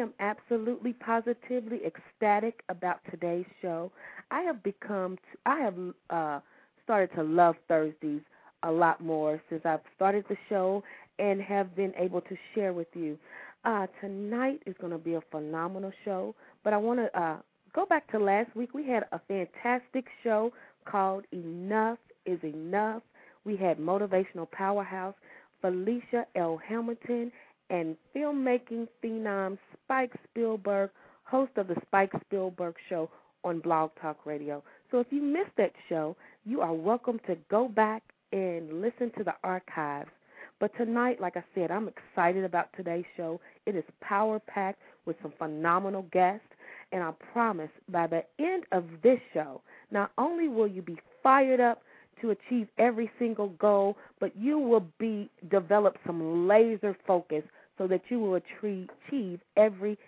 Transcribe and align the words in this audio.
Am 0.00 0.12
absolutely 0.20 0.92
positively 0.92 1.80
ecstatic 1.84 2.62
about 2.68 3.00
today's 3.10 3.46
show. 3.62 3.92
I 4.30 4.40
have 4.42 4.62
become, 4.62 5.18
I 5.46 5.60
have 5.60 5.74
uh, 6.10 6.40
started 6.84 7.14
to 7.16 7.22
love 7.22 7.56
Thursdays 7.68 8.22
a 8.62 8.70
lot 8.70 9.00
more 9.00 9.40
since 9.48 9.62
I've 9.64 9.80
started 9.96 10.24
the 10.28 10.36
show 10.48 10.82
and 11.18 11.40
have 11.40 11.74
been 11.76 11.92
able 11.96 12.20
to 12.22 12.36
share 12.54 12.72
with 12.72 12.88
you. 12.94 13.18
Uh, 13.64 13.86
tonight 14.00 14.62
is 14.66 14.74
going 14.80 14.92
to 14.92 14.98
be 14.98 15.14
a 15.14 15.20
phenomenal 15.30 15.92
show, 16.04 16.34
but 16.64 16.72
I 16.72 16.78
want 16.78 17.00
to 17.00 17.20
uh, 17.20 17.36
go 17.74 17.84
back 17.86 18.10
to 18.12 18.18
last 18.18 18.54
week. 18.56 18.74
We 18.74 18.86
had 18.86 19.04
a 19.12 19.20
fantastic 19.28 20.06
show 20.22 20.52
called 20.86 21.24
Enough 21.32 21.98
is 22.26 22.38
Enough. 22.42 23.02
We 23.44 23.56
had 23.56 23.78
Motivational 23.78 24.50
Powerhouse 24.50 25.14
Felicia 25.60 26.26
L. 26.36 26.58
Hamilton, 26.66 27.30
and 27.70 27.96
filmmaking 28.14 28.88
phenom 29.02 29.56
Spike 29.72 30.12
Spielberg, 30.28 30.90
host 31.24 31.52
of 31.56 31.68
the 31.68 31.76
Spike 31.86 32.12
Spielberg 32.26 32.74
Show 32.88 33.08
on 33.44 33.60
Blog 33.60 33.90
Talk 34.00 34.26
Radio. 34.26 34.62
So 34.90 34.98
if 34.98 35.06
you 35.10 35.22
missed 35.22 35.56
that 35.56 35.72
show, 35.88 36.16
you 36.44 36.60
are 36.60 36.74
welcome 36.74 37.20
to 37.26 37.36
go 37.50 37.68
back 37.68 38.02
and 38.32 38.80
listen 38.80 39.12
to 39.16 39.24
the 39.24 39.34
archives. 39.44 40.10
But 40.58 40.76
tonight, 40.76 41.20
like 41.20 41.36
I 41.36 41.44
said, 41.54 41.70
I'm 41.70 41.88
excited 41.88 42.44
about 42.44 42.68
today's 42.76 43.06
show. 43.16 43.40
It 43.64 43.76
is 43.76 43.84
power 44.02 44.40
packed 44.40 44.80
with 45.06 45.16
some 45.22 45.32
phenomenal 45.38 46.04
guests. 46.12 46.44
And 46.92 47.02
I 47.02 47.12
promise 47.32 47.70
by 47.88 48.08
the 48.08 48.24
end 48.38 48.64
of 48.72 48.84
this 49.02 49.20
show, 49.32 49.62
not 49.90 50.10
only 50.18 50.48
will 50.48 50.66
you 50.66 50.82
be 50.82 50.98
fired 51.22 51.60
up 51.60 51.82
to 52.20 52.30
achieve 52.30 52.68
every 52.78 53.10
single 53.18 53.48
goal, 53.50 53.96
but 54.18 54.36
you 54.36 54.58
will 54.58 54.86
be 54.98 55.30
develop 55.50 55.96
some 56.04 56.46
laser 56.48 56.96
focus 57.06 57.42
so 57.78 57.86
that 57.86 58.02
you 58.08 58.18
will 58.18 58.34
achieve 58.34 59.40
every 59.56 59.98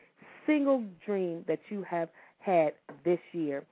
single 0.47 0.85
dream 1.05 1.45
that 1.49 1.61
you 1.69 1.83
have 1.83 2.09
had 2.39 2.73
this 3.05 3.21
year. 3.33 3.65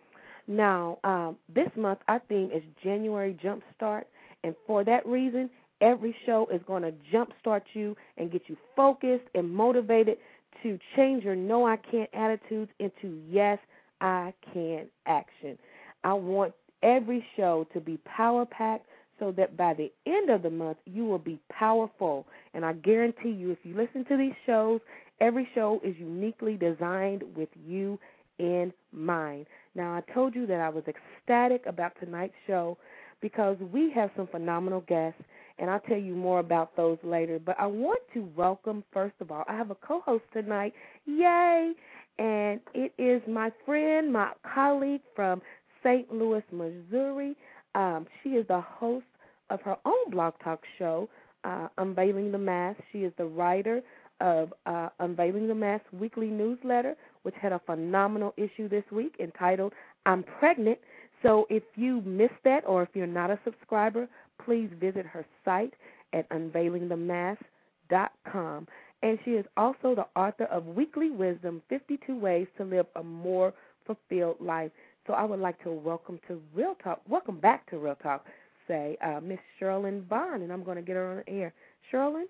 Now, 0.46 0.98
um, 1.04 1.36
this 1.54 1.68
month 1.76 2.00
our 2.08 2.20
theme 2.28 2.50
is 2.52 2.62
January 2.82 3.36
Jumpstart, 3.42 4.04
and 4.42 4.54
for 4.66 4.84
that 4.84 5.06
reason, 5.06 5.50
every 5.80 6.14
show 6.26 6.46
is 6.52 6.60
going 6.66 6.82
to 6.82 6.92
jumpstart 7.12 7.62
you 7.72 7.96
and 8.16 8.32
get 8.32 8.42
you 8.46 8.56
focused 8.74 9.24
and 9.34 9.52
motivated 9.52 10.18
to 10.62 10.78
change 10.96 11.24
your 11.24 11.36
no 11.36 11.66
I 11.66 11.76
can't 11.76 12.10
attitudes 12.12 12.70
into 12.78 13.18
yes 13.28 13.58
I 14.00 14.32
can 14.52 14.86
action. 15.06 15.58
I 16.04 16.14
want 16.14 16.52
every 16.82 17.24
show 17.36 17.66
to 17.72 17.80
be 17.80 17.98
power 17.98 18.46
packed 18.46 18.86
so 19.20 19.32
that 19.36 19.56
by 19.56 19.74
the 19.74 19.92
end 20.06 20.30
of 20.30 20.42
the 20.42 20.50
month 20.50 20.78
you 20.86 21.04
will 21.04 21.18
be 21.18 21.38
powerful. 21.52 22.26
And 22.54 22.64
I 22.64 22.72
guarantee 22.72 23.30
you, 23.30 23.52
if 23.52 23.58
you 23.62 23.76
listen 23.76 24.04
to 24.06 24.16
these 24.16 24.34
shows, 24.46 24.80
every 25.20 25.48
show 25.54 25.80
is 25.84 25.94
uniquely 25.98 26.56
designed 26.56 27.22
with 27.36 27.50
you 27.64 27.98
in 28.38 28.72
mind. 28.92 29.46
Now, 29.74 29.94
I 29.94 30.12
told 30.12 30.34
you 30.34 30.46
that 30.46 30.60
I 30.60 30.68
was 30.70 30.82
ecstatic 30.88 31.62
about 31.66 31.92
tonight's 32.00 32.34
show 32.46 32.76
because 33.20 33.56
we 33.72 33.92
have 33.94 34.10
some 34.16 34.26
phenomenal 34.26 34.80
guests, 34.88 35.22
and 35.58 35.70
I'll 35.70 35.80
tell 35.80 35.98
you 35.98 36.14
more 36.14 36.40
about 36.40 36.74
those 36.74 36.98
later. 37.04 37.38
But 37.38 37.56
I 37.60 37.66
want 37.66 38.00
to 38.14 38.28
welcome, 38.34 38.82
first 38.92 39.14
of 39.20 39.30
all, 39.30 39.44
I 39.46 39.54
have 39.54 39.70
a 39.70 39.74
co 39.74 40.00
host 40.00 40.24
tonight. 40.32 40.72
Yay! 41.04 41.72
And 42.18 42.60
it 42.74 42.92
is 42.98 43.22
my 43.28 43.52
friend, 43.64 44.12
my 44.12 44.32
colleague 44.54 45.02
from 45.14 45.42
St. 45.82 46.12
Louis, 46.12 46.42
Missouri. 46.50 47.36
Um, 47.74 48.06
she 48.22 48.30
is 48.30 48.46
the 48.48 48.60
host 48.60 49.04
of 49.50 49.60
her 49.62 49.76
own 49.84 50.10
blog 50.10 50.34
talk 50.42 50.62
show, 50.78 51.08
uh, 51.44 51.68
Unveiling 51.78 52.32
the 52.32 52.38
Mask. 52.38 52.80
She 52.92 53.00
is 53.00 53.12
the 53.18 53.26
writer 53.26 53.82
of 54.20 54.52
uh, 54.66 54.88
Unveiling 55.00 55.48
the 55.48 55.54
Mask 55.54 55.84
weekly 55.92 56.28
newsletter, 56.28 56.94
which 57.22 57.34
had 57.40 57.52
a 57.52 57.60
phenomenal 57.66 58.34
issue 58.36 58.68
this 58.68 58.84
week 58.90 59.14
entitled 59.20 59.72
I'm 60.06 60.22
Pregnant. 60.22 60.78
So 61.22 61.46
if 61.50 61.62
you 61.76 62.00
missed 62.02 62.42
that 62.44 62.64
or 62.66 62.82
if 62.82 62.88
you're 62.94 63.06
not 63.06 63.30
a 63.30 63.38
subscriber, 63.44 64.08
please 64.44 64.70
visit 64.80 65.06
her 65.06 65.24
site 65.44 65.74
at 66.12 66.28
unveilingthemask.com. 66.30 68.68
And 69.02 69.18
she 69.24 69.30
is 69.32 69.46
also 69.56 69.94
the 69.94 70.06
author 70.16 70.44
of 70.44 70.66
Weekly 70.66 71.10
Wisdom 71.10 71.62
52 71.68 72.16
Ways 72.16 72.46
to 72.56 72.64
Live 72.64 72.86
a 72.96 73.02
More 73.02 73.52
Fulfilled 73.86 74.36
Life. 74.40 74.70
So 75.06 75.14
I 75.14 75.24
would 75.24 75.40
like 75.40 75.62
to 75.64 75.70
welcome 75.70 76.20
to 76.28 76.40
Real 76.54 76.76
Talk, 76.82 77.00
welcome 77.08 77.40
back 77.40 77.68
to 77.70 77.78
Real 77.78 77.94
Talk, 77.96 78.26
say 78.70 78.96
uh, 79.04 79.20
Miss 79.20 79.40
Cherilyn 79.60 80.04
Vonn, 80.04 80.42
and 80.42 80.52
I'm 80.52 80.62
going 80.62 80.76
to 80.76 80.82
get 80.82 80.94
her 80.94 81.10
on 81.10 81.16
the 81.26 81.32
air. 81.32 81.52
Cherilyn, 81.92 82.24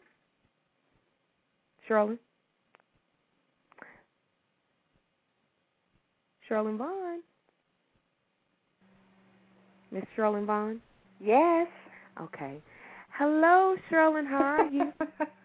Cherilyn, 1.89 2.19
Cherilyn 6.49 6.79
Vonn, 6.79 7.19
Miss 9.93 10.05
Cherilyn 10.17 10.47
Vonn. 10.47 10.79
Yes. 11.23 11.69
Okay. 12.21 12.57
Hello, 13.19 13.77
Cherilyn. 13.91 14.27
How 14.27 14.39
are 14.39 14.67
you? 14.67 14.93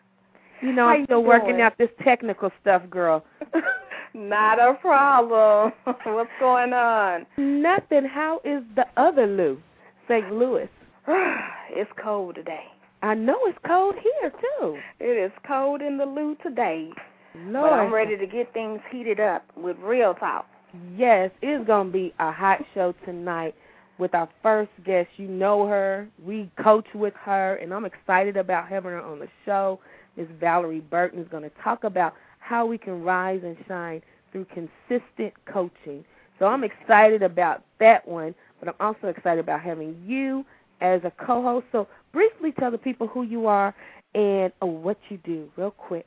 you 0.62 0.72
know 0.72 0.88
I'm 0.88 1.04
still 1.04 1.26
working 1.26 1.50
doing? 1.50 1.62
out 1.62 1.78
this 1.78 1.90
technical 2.04 2.52
stuff, 2.62 2.84
girl. 2.90 3.26
Not 4.14 4.60
a 4.60 4.76
problem. 4.76 5.74
What's 6.06 6.30
going 6.40 6.72
on? 6.72 7.26
Nothing. 7.38 8.06
How 8.06 8.40
is 8.46 8.64
the 8.78 8.86
other 8.96 9.28
Lou, 9.28 9.62
St. 10.08 10.32
Louis? 10.32 10.70
it's 11.70 11.92
cold 12.02 12.36
today. 12.36 12.66
I 13.02 13.14
know 13.14 13.38
it's 13.44 13.60
cold 13.68 13.96
here 13.96 14.32
too. 14.32 14.78
It 15.00 15.18
is 15.18 15.32
cold 15.48 15.82
in 15.82 15.98
the 15.98 16.06
loo 16.06 16.36
today. 16.42 16.90
Lord, 17.36 17.70
But 17.70 17.74
I'm 17.74 17.94
ready 17.94 18.18
to 18.18 18.26
get 18.26 18.52
things 18.54 18.80
heated 18.92 19.20
up 19.20 19.46
with 19.56 19.78
real 19.80 20.16
talk. 20.16 20.48
Yes, 20.96 21.30
it's 21.42 21.66
gonna 21.68 21.90
be 21.92 22.14
a 22.20 22.32
hot 22.32 22.60
show 22.74 22.94
tonight 23.06 23.54
with 24.00 24.16
our 24.16 24.28
first 24.42 24.72
guest. 24.84 25.10
You 25.18 25.28
know 25.28 25.68
her. 25.68 26.08
We 26.24 26.50
coach 26.64 26.88
with 26.96 27.14
her, 27.22 27.56
and 27.56 27.74
I'm 27.74 27.86
excited 27.86 28.36
about 28.38 28.68
having 28.68 28.92
her 28.92 29.02
on 29.02 29.20
the 29.20 29.28
show. 29.46 29.80
Miss 30.18 30.28
Valorie 30.42 30.88
Burton 30.90 31.20
is 31.20 31.28
going 31.28 31.44
to 31.44 31.52
talk 31.62 31.84
about 31.84 32.14
how 32.40 32.66
we 32.66 32.78
can 32.78 33.04
rise 33.04 33.42
and 33.44 33.58
shine 33.68 34.02
through 34.32 34.46
consistent 34.46 35.34
coaching. 35.46 36.06
So 36.40 36.46
I'm 36.46 36.64
excited 36.64 37.22
about 37.22 37.64
that 37.80 38.08
one, 38.08 38.34
but 38.60 38.70
I'm 38.70 38.76
also 38.80 39.08
excited 39.08 39.40
about 39.44 39.62
having 39.62 40.02
you 40.06 40.46
as 40.82 41.02
a 41.04 41.12
co-host. 41.26 41.66
So 41.72 41.88
briefly 42.12 42.54
tell 42.60 42.72
the 42.72 42.78
people 42.78 43.08
who 43.08 43.24
you 43.24 43.48
are 43.48 43.76
and 44.14 44.52
uh, 44.62 44.66
what 44.66 44.98
you 45.10 45.18
do, 45.24 45.50
real 45.58 45.72
quick. 45.72 46.06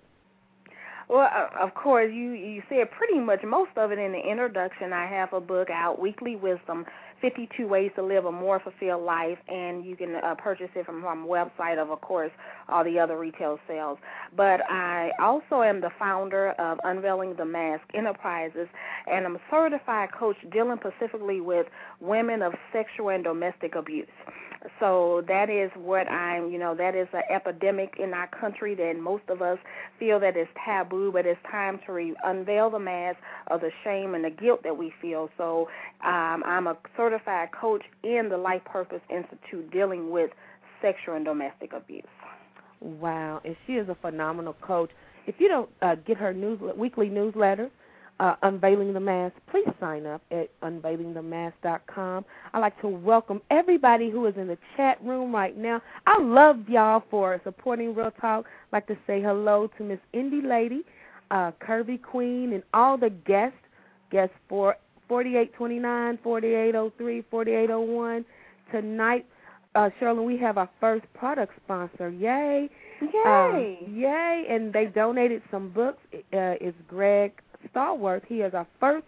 Well, 1.08 1.28
of 1.58 1.75
course, 1.75 2.12
you 2.12 2.32
you 2.32 2.62
said 2.69 2.90
pretty 2.90 3.19
much 3.19 3.43
most 3.43 3.70
of 3.76 3.93
it 3.93 3.98
in 3.98 4.12
the 4.12 4.19
introduction. 4.19 4.93
I 4.93 5.06
have 5.06 5.32
a 5.32 5.40
book 5.40 5.70
out, 5.70 5.98
Weekly 5.98 6.37
Wisdom, 6.37 6.84
52 7.22 7.66
Ways 7.66 7.90
to 7.96 8.02
Live 8.02 8.26
a 8.26 8.32
More 8.32 8.60
Fulfilled 8.60 9.04
Life, 9.04 9.38
and 9.48 9.87
you 9.87 9.96
can 9.96 10.16
uh, 10.16 10.34
purchase 10.34 10.69
it 10.75 10.84
from 10.84 11.00
my 11.00 11.14
website 11.14 11.81
of, 11.81 11.90
of 11.90 12.02
course, 12.02 12.31
all 12.69 12.84
the 12.84 12.98
other 12.98 13.19
retail 13.19 13.58
sales. 13.66 13.98
But 14.37 14.60
I 14.70 15.10
also 15.19 15.62
am 15.62 15.81
the 15.81 15.90
founder 15.98 16.50
of 16.58 16.78
Unveiling 16.84 17.37
the 17.37 17.44
Mask 17.46 17.84
Enterprises, 17.94 18.69
and 19.10 19.25
I'm 19.25 19.37
a 19.37 19.40
certified 19.50 20.10
coach 20.12 20.37
dealing 20.52 20.78
specifically 20.78 21.40
with 21.40 21.66
women 22.00 22.43
of 22.43 22.52
sexual 22.70 23.08
and 23.08 23.25
domestic 23.25 23.75
abuse. 23.75 24.06
So 24.81 25.25
that 25.28 25.49
is 25.50 25.70
what 25.76 26.10
I'm, 26.10 26.50
you 26.50 26.58
know, 26.58 26.75
that 26.75 26.94
is 26.94 27.08
an 27.12 27.22
epidemic 27.31 27.94
in 27.99 28.12
our 28.12 28.28
country 28.28 28.75
that 28.75 28.99
most 28.99 29.22
of 29.28 29.40
us 29.43 29.58
feel 29.99 30.19
that 30.20 30.37
is 30.37 30.49
taboo, 30.64 31.12
but 31.12 31.26
it's 31.26 31.40
time 31.50 31.78
to 31.87 31.93
re- 31.93 32.16
unveil 32.25 32.70
the 32.70 32.78
mask 32.78 33.19
of 33.49 33.60
the 33.60 33.70
shame 33.84 34.14
and 34.14 34.25
the 34.25 34.31
guilt 34.31 34.62
that 34.64 34.76
we 34.76 34.93
feel. 35.00 35.31
So 35.37 35.69
um, 36.05 36.43
I'm 36.44 36.66
a 36.66 36.76
certified 36.96 37.50
coach 37.52 37.82
in 38.02 38.28
the 38.31 38.37
Life 38.37 38.64
Purpose 38.64 39.02
Institute 39.10 39.70
dealing 39.70 40.10
with 40.10 40.31
sexual 40.82 41.14
and 41.14 41.25
domestic 41.25 41.72
abuse. 41.72 42.05
Wow, 42.81 43.40
and 43.44 43.56
she 43.66 43.75
is 43.75 43.88
a 43.88 43.96
phenomenal 43.96 44.55
coach. 44.60 44.90
If 45.26 45.37
you 45.38 45.49
don't 45.49 45.69
uh, 45.82 45.96
get 46.06 46.16
her 46.16 46.32
news 46.32 46.60
weekly 46.76 47.08
newsletter, 47.08 47.70
uh, 48.20 48.35
Unveiling 48.43 48.93
the 48.93 49.00
Mask, 49.00 49.35
please 49.50 49.69
sign 49.79 50.06
up 50.06 50.23
at 50.31 50.49
unveilingthemask.com. 50.62 52.25
I'd 52.53 52.59
like 52.59 52.81
to 52.81 52.88
welcome 52.88 53.41
everybody 53.50 54.11
who 54.11 54.26
is 54.26 54.35
in 54.37 54.49
the 54.49 54.59
chat 54.76 55.03
room 55.05 55.32
right 55.32 55.56
now. 55.56 55.81
I 56.06 56.20
love 56.20 56.69
y'all 56.69 57.05
for 57.11 57.41
supporting 57.44 57.94
Real 57.94 58.11
Talk. 58.20 58.47
I'd 58.47 58.76
like 58.76 58.87
to 58.88 58.97
say 59.06 59.23
hello 59.23 59.70
to 59.79 59.85
Miss 59.85 60.00
Indy 60.12 60.43
Lady, 60.43 60.82
uh, 61.31 61.53
Curvy 61.61 62.03
Queen, 62.03 62.53
and 62.55 62.62
all 62.75 62.99
the 62.99 63.11
guests, 63.11 63.59
guests 64.11 64.35
for 64.49 64.76
4829, 65.09 66.19
4803, 66.23 67.25
4801. 67.31 68.25
Tonight, 68.73 69.26
uh, 69.76 69.91
Shirley, 70.00 70.25
we 70.25 70.37
have 70.38 70.59
our 70.59 70.69
first 70.81 71.05
product 71.15 71.53
sponsor. 71.65 72.11
Yay! 72.11 72.69
Yay! 73.00 73.79
Uh, 73.81 73.91
yay! 73.91 74.47
And 74.50 74.73
they 74.73 74.87
donated 74.87 75.41
some 75.53 75.70
books. 75.70 76.00
Uh, 76.12 76.59
it's 76.61 76.76
Greg 76.88 77.32
Stallworth. 77.75 78.25
He 78.26 78.37
is 78.37 78.55
our 78.55 78.66
first 78.81 79.06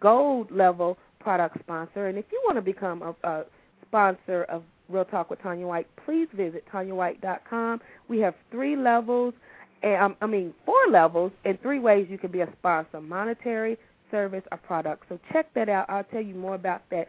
gold 0.00 0.50
level 0.50 0.98
product 1.18 1.58
sponsor. 1.60 2.08
And 2.08 2.18
if 2.18 2.24
you 2.32 2.40
want 2.44 2.56
to 2.56 2.62
become 2.62 3.02
a, 3.02 3.28
a 3.28 3.44
sponsor 3.86 4.44
of 4.44 4.62
Real 4.88 5.04
Talk 5.04 5.30
with 5.30 5.40
Tanya 5.42 5.66
White, 5.66 5.86
please 6.04 6.28
visit 6.34 6.64
TanyaWhite.com. 6.72 7.80
We 8.08 8.18
have 8.20 8.34
three 8.50 8.76
levels, 8.76 9.34
and 9.82 10.02
um, 10.02 10.16
I 10.20 10.26
mean 10.26 10.52
four 10.66 10.80
levels, 10.90 11.32
and 11.44 11.60
three 11.62 11.78
ways 11.78 12.08
you 12.10 12.18
can 12.18 12.30
be 12.30 12.40
a 12.40 12.48
sponsor: 12.58 13.00
monetary, 13.00 13.78
service, 14.10 14.42
or 14.50 14.58
product. 14.58 15.04
So 15.08 15.18
check 15.32 15.52
that 15.54 15.68
out. 15.68 15.88
I'll 15.88 16.04
tell 16.04 16.22
you 16.22 16.34
more 16.34 16.54
about 16.54 16.82
that 16.90 17.08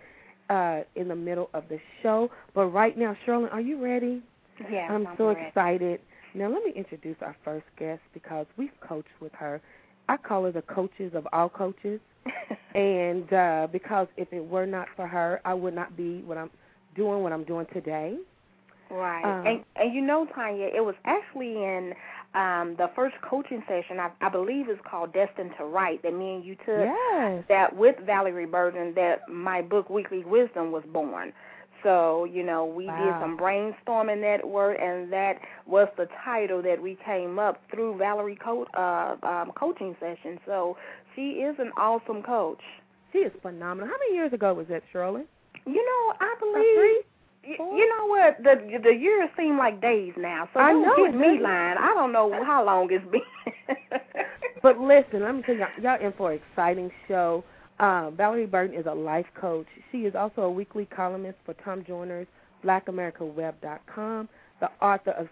uh, 0.49 0.83
in 0.95 1.07
the 1.07 1.15
middle 1.15 1.49
of 1.53 1.63
the 1.69 1.79
show. 2.03 2.29
But 2.53 2.67
right 2.67 2.97
now, 2.97 3.15
Shirley, 3.25 3.49
are 3.51 3.61
you 3.61 3.83
ready? 3.83 4.21
Yeah, 4.69 4.87
I'm, 4.91 5.07
I'm 5.07 5.17
so 5.17 5.29
ready. 5.29 5.47
excited. 5.47 6.01
Now 6.33 6.49
let 6.49 6.63
me 6.63 6.71
introduce 6.75 7.17
our 7.21 7.35
first 7.43 7.65
guest 7.77 8.01
because 8.13 8.45
we've 8.57 8.69
coached 8.79 9.09
with 9.19 9.33
her. 9.33 9.61
I 10.11 10.17
call 10.17 10.43
her 10.43 10.51
the 10.51 10.61
coaches 10.63 11.13
of 11.15 11.25
all 11.31 11.47
coaches. 11.47 12.01
and 12.75 13.31
uh, 13.31 13.67
because 13.71 14.07
if 14.17 14.31
it 14.33 14.45
were 14.45 14.65
not 14.65 14.87
for 14.95 15.07
her, 15.07 15.39
I 15.45 15.53
would 15.53 15.73
not 15.73 15.95
be 15.95 16.21
what 16.23 16.37
I'm 16.37 16.49
doing 16.95 17.23
what 17.23 17.31
I'm 17.31 17.45
doing 17.45 17.65
today. 17.73 18.17
Right. 18.89 19.23
Um, 19.23 19.47
and 19.47 19.63
and 19.77 19.95
you 19.95 20.01
know, 20.01 20.27
Tanya, 20.35 20.65
it 20.65 20.83
was 20.83 20.95
actually 21.05 21.63
in 21.63 21.93
um 22.35 22.75
the 22.77 22.89
first 22.93 23.15
coaching 23.21 23.63
session 23.67 23.99
I, 23.99 24.11
I 24.19 24.27
believe 24.27 24.69
is 24.69 24.77
called 24.89 25.13
Destined 25.13 25.51
to 25.57 25.63
Write 25.63 26.03
that 26.03 26.13
me 26.13 26.35
and 26.35 26.43
you 26.43 26.55
took 26.55 26.89
Yes. 26.91 27.45
that 27.47 27.73
with 27.75 27.95
Valorie 28.05 28.51
Burton 28.51 28.93
that 28.95 29.29
my 29.29 29.61
book 29.61 29.89
Weekly 29.89 30.25
Wisdom 30.25 30.71
was 30.73 30.83
born. 30.91 31.31
So, 31.83 32.25
you 32.25 32.43
know, 32.43 32.65
we 32.65 32.85
did 32.85 33.15
some 33.19 33.37
brainstorming 33.37 34.21
that 34.21 34.47
word 34.47 34.77
and 34.77 35.11
that 35.11 35.39
was 35.65 35.87
the 35.97 36.07
title 36.23 36.61
that 36.61 36.81
we 36.81 36.97
came 37.03 37.39
up 37.39 37.61
through 37.71 37.95
Valorie 37.95 38.39
co- 38.39 38.67
uh 38.75 39.15
um 39.25 39.51
coaching 39.53 39.95
session. 39.99 40.39
So 40.45 40.77
she 41.15 41.41
is 41.41 41.55
an 41.59 41.71
awesome 41.77 42.21
coach. 42.23 42.61
She 43.11 43.19
is 43.19 43.31
phenomenal. 43.41 43.87
How 43.87 43.97
many 43.99 44.15
years 44.15 44.33
ago 44.33 44.53
was 44.53 44.67
that, 44.67 44.83
Shirley? 44.91 45.23
You 45.65 45.73
know, 45.85 46.15
I 46.19 46.35
believe 46.39 46.75
three? 46.75 47.03
Four? 47.57 47.75
You 47.75 47.89
know 47.89 48.05
what? 48.05 48.37
The 48.43 48.79
the 48.83 48.93
years 48.93 49.29
seem 49.35 49.57
like 49.57 49.81
days 49.81 50.13
now. 50.17 50.47
So 50.53 50.59
I 50.59 50.73
know 50.73 50.95
get 50.95 51.15
it, 51.15 51.17
me 51.17 51.39
lying. 51.39 51.77
I 51.79 51.93
don't 51.95 52.11
know 52.11 52.43
how 52.43 52.63
long 52.63 52.89
it's 52.91 53.05
been. 53.11 53.21
But 54.61 54.79
listen, 54.79 55.23
let 55.23 55.35
me 55.35 55.41
tell 55.41 55.55
y'all, 55.55 55.67
y'all 55.81 56.05
in 56.05 56.13
for 56.13 56.31
an 56.31 56.39
exciting 56.39 56.91
show. 57.07 57.43
Uh, 57.81 58.11
Valorie 58.11 58.49
Burton 58.49 58.77
is 58.77 58.85
a 58.85 58.93
life 58.93 59.25
coach. 59.33 59.65
She 59.91 60.01
is 60.01 60.13
also 60.13 60.43
a 60.43 60.51
weekly 60.51 60.85
columnist 60.85 61.39
for 61.43 61.55
Tom 61.55 61.83
Joyner's 61.83 62.27
BlackAmericaWeb.com, 62.63 64.29
the 64.59 64.69
author 64.79 65.11
of 65.11 65.27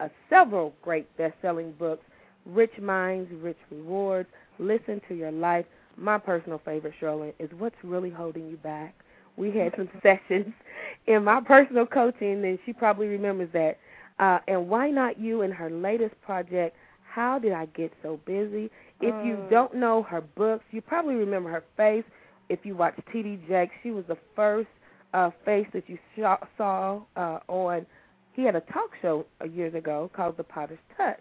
uh, 0.00 0.08
several 0.30 0.72
great 0.80 1.14
best-selling 1.18 1.72
books, 1.72 2.02
Rich 2.46 2.78
Minds, 2.80 3.30
Rich 3.42 3.58
Rewards, 3.70 4.30
Listen 4.58 5.02
to 5.08 5.14
Your 5.14 5.30
Life. 5.30 5.66
My 5.98 6.16
personal 6.16 6.58
favorite, 6.64 6.94
Shirley, 6.98 7.34
is 7.38 7.50
What's 7.58 7.76
Really 7.82 8.08
Holding 8.08 8.48
You 8.48 8.56
Back. 8.56 8.94
We 9.36 9.50
had 9.50 9.74
some 9.76 9.90
sessions 10.02 10.54
in 11.06 11.22
my 11.22 11.42
personal 11.42 11.84
coaching, 11.84 12.42
and 12.46 12.58
she 12.64 12.72
probably 12.72 13.08
remembers 13.08 13.50
that. 13.52 13.78
Uh, 14.18 14.38
and 14.48 14.70
Why 14.70 14.88
Not 14.88 15.20
You 15.20 15.42
in 15.42 15.50
her 15.50 15.68
latest 15.68 16.14
project, 16.22 16.74
How 17.04 17.38
Did 17.38 17.52
I 17.52 17.66
Get 17.66 17.92
So 18.02 18.18
Busy? 18.24 18.70
If 19.00 19.14
you 19.24 19.36
Mm. 19.36 19.50
don't 19.50 19.74
know 19.74 20.02
her 20.02 20.20
books, 20.20 20.64
you 20.70 20.80
probably 20.82 21.14
remember 21.14 21.50
her 21.50 21.64
face. 21.76 22.04
If 22.48 22.64
you 22.66 22.74
watch 22.74 22.94
T.D. 23.12 23.40
Jakes, 23.48 23.74
she 23.82 23.90
was 23.92 24.04
the 24.06 24.18
first 24.36 24.68
uh, 25.14 25.30
face 25.44 25.66
that 25.72 25.88
you 25.88 25.98
saw, 26.16 26.36
saw 26.56 27.00
uh, 27.16 27.40
on. 27.48 27.86
He 28.32 28.44
had 28.44 28.54
a 28.56 28.60
talk 28.60 28.90
show 29.02 29.26
uh, 29.40 29.44
years 29.46 29.74
ago 29.74 30.10
called 30.14 30.36
The 30.36 30.44
Potter's 30.44 30.78
Touch. 30.96 31.20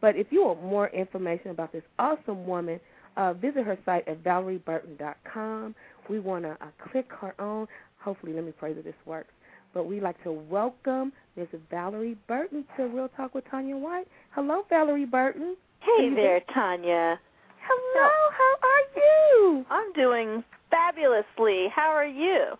But 0.00 0.16
if 0.16 0.26
you 0.30 0.44
want 0.44 0.62
more 0.62 0.88
information 0.88 1.50
about 1.50 1.72
this 1.72 1.82
awesome 1.98 2.46
woman, 2.46 2.78
uh, 3.16 3.32
visit 3.32 3.64
her 3.64 3.78
site 3.84 4.06
at 4.08 4.22
valorieburton.com. 4.22 5.74
We 6.08 6.18
want 6.20 6.44
to 6.44 6.50
uh, 6.52 6.66
click 6.90 7.10
her 7.20 7.34
on. 7.40 7.66
Hopefully, 7.98 8.32
let 8.34 8.44
me 8.44 8.52
pray 8.52 8.72
that 8.74 8.84
this 8.84 8.94
works. 9.06 9.32
But 9.74 9.86
we'd 9.86 10.02
like 10.02 10.22
to 10.22 10.30
welcome 10.32 11.12
Ms. 11.36 11.48
Valorie 11.70 12.16
Burton 12.28 12.64
to 12.76 12.84
Real 12.86 13.08
Talk 13.16 13.34
with 13.34 13.44
Tanya 13.50 13.76
White. 13.76 14.06
Hello, 14.30 14.62
Valorie 14.70 15.10
Burton. 15.10 15.56
Hey 15.80 16.14
there, 16.14 16.40
Tanya. 16.54 17.18
Hello, 17.60 18.10
how 18.30 18.54
are 18.62 19.02
you? 19.02 19.66
I'm 19.70 19.92
doing 19.94 20.44
fabulously. 20.70 21.66
How 21.74 21.90
are 21.90 22.06
you? 22.06 22.52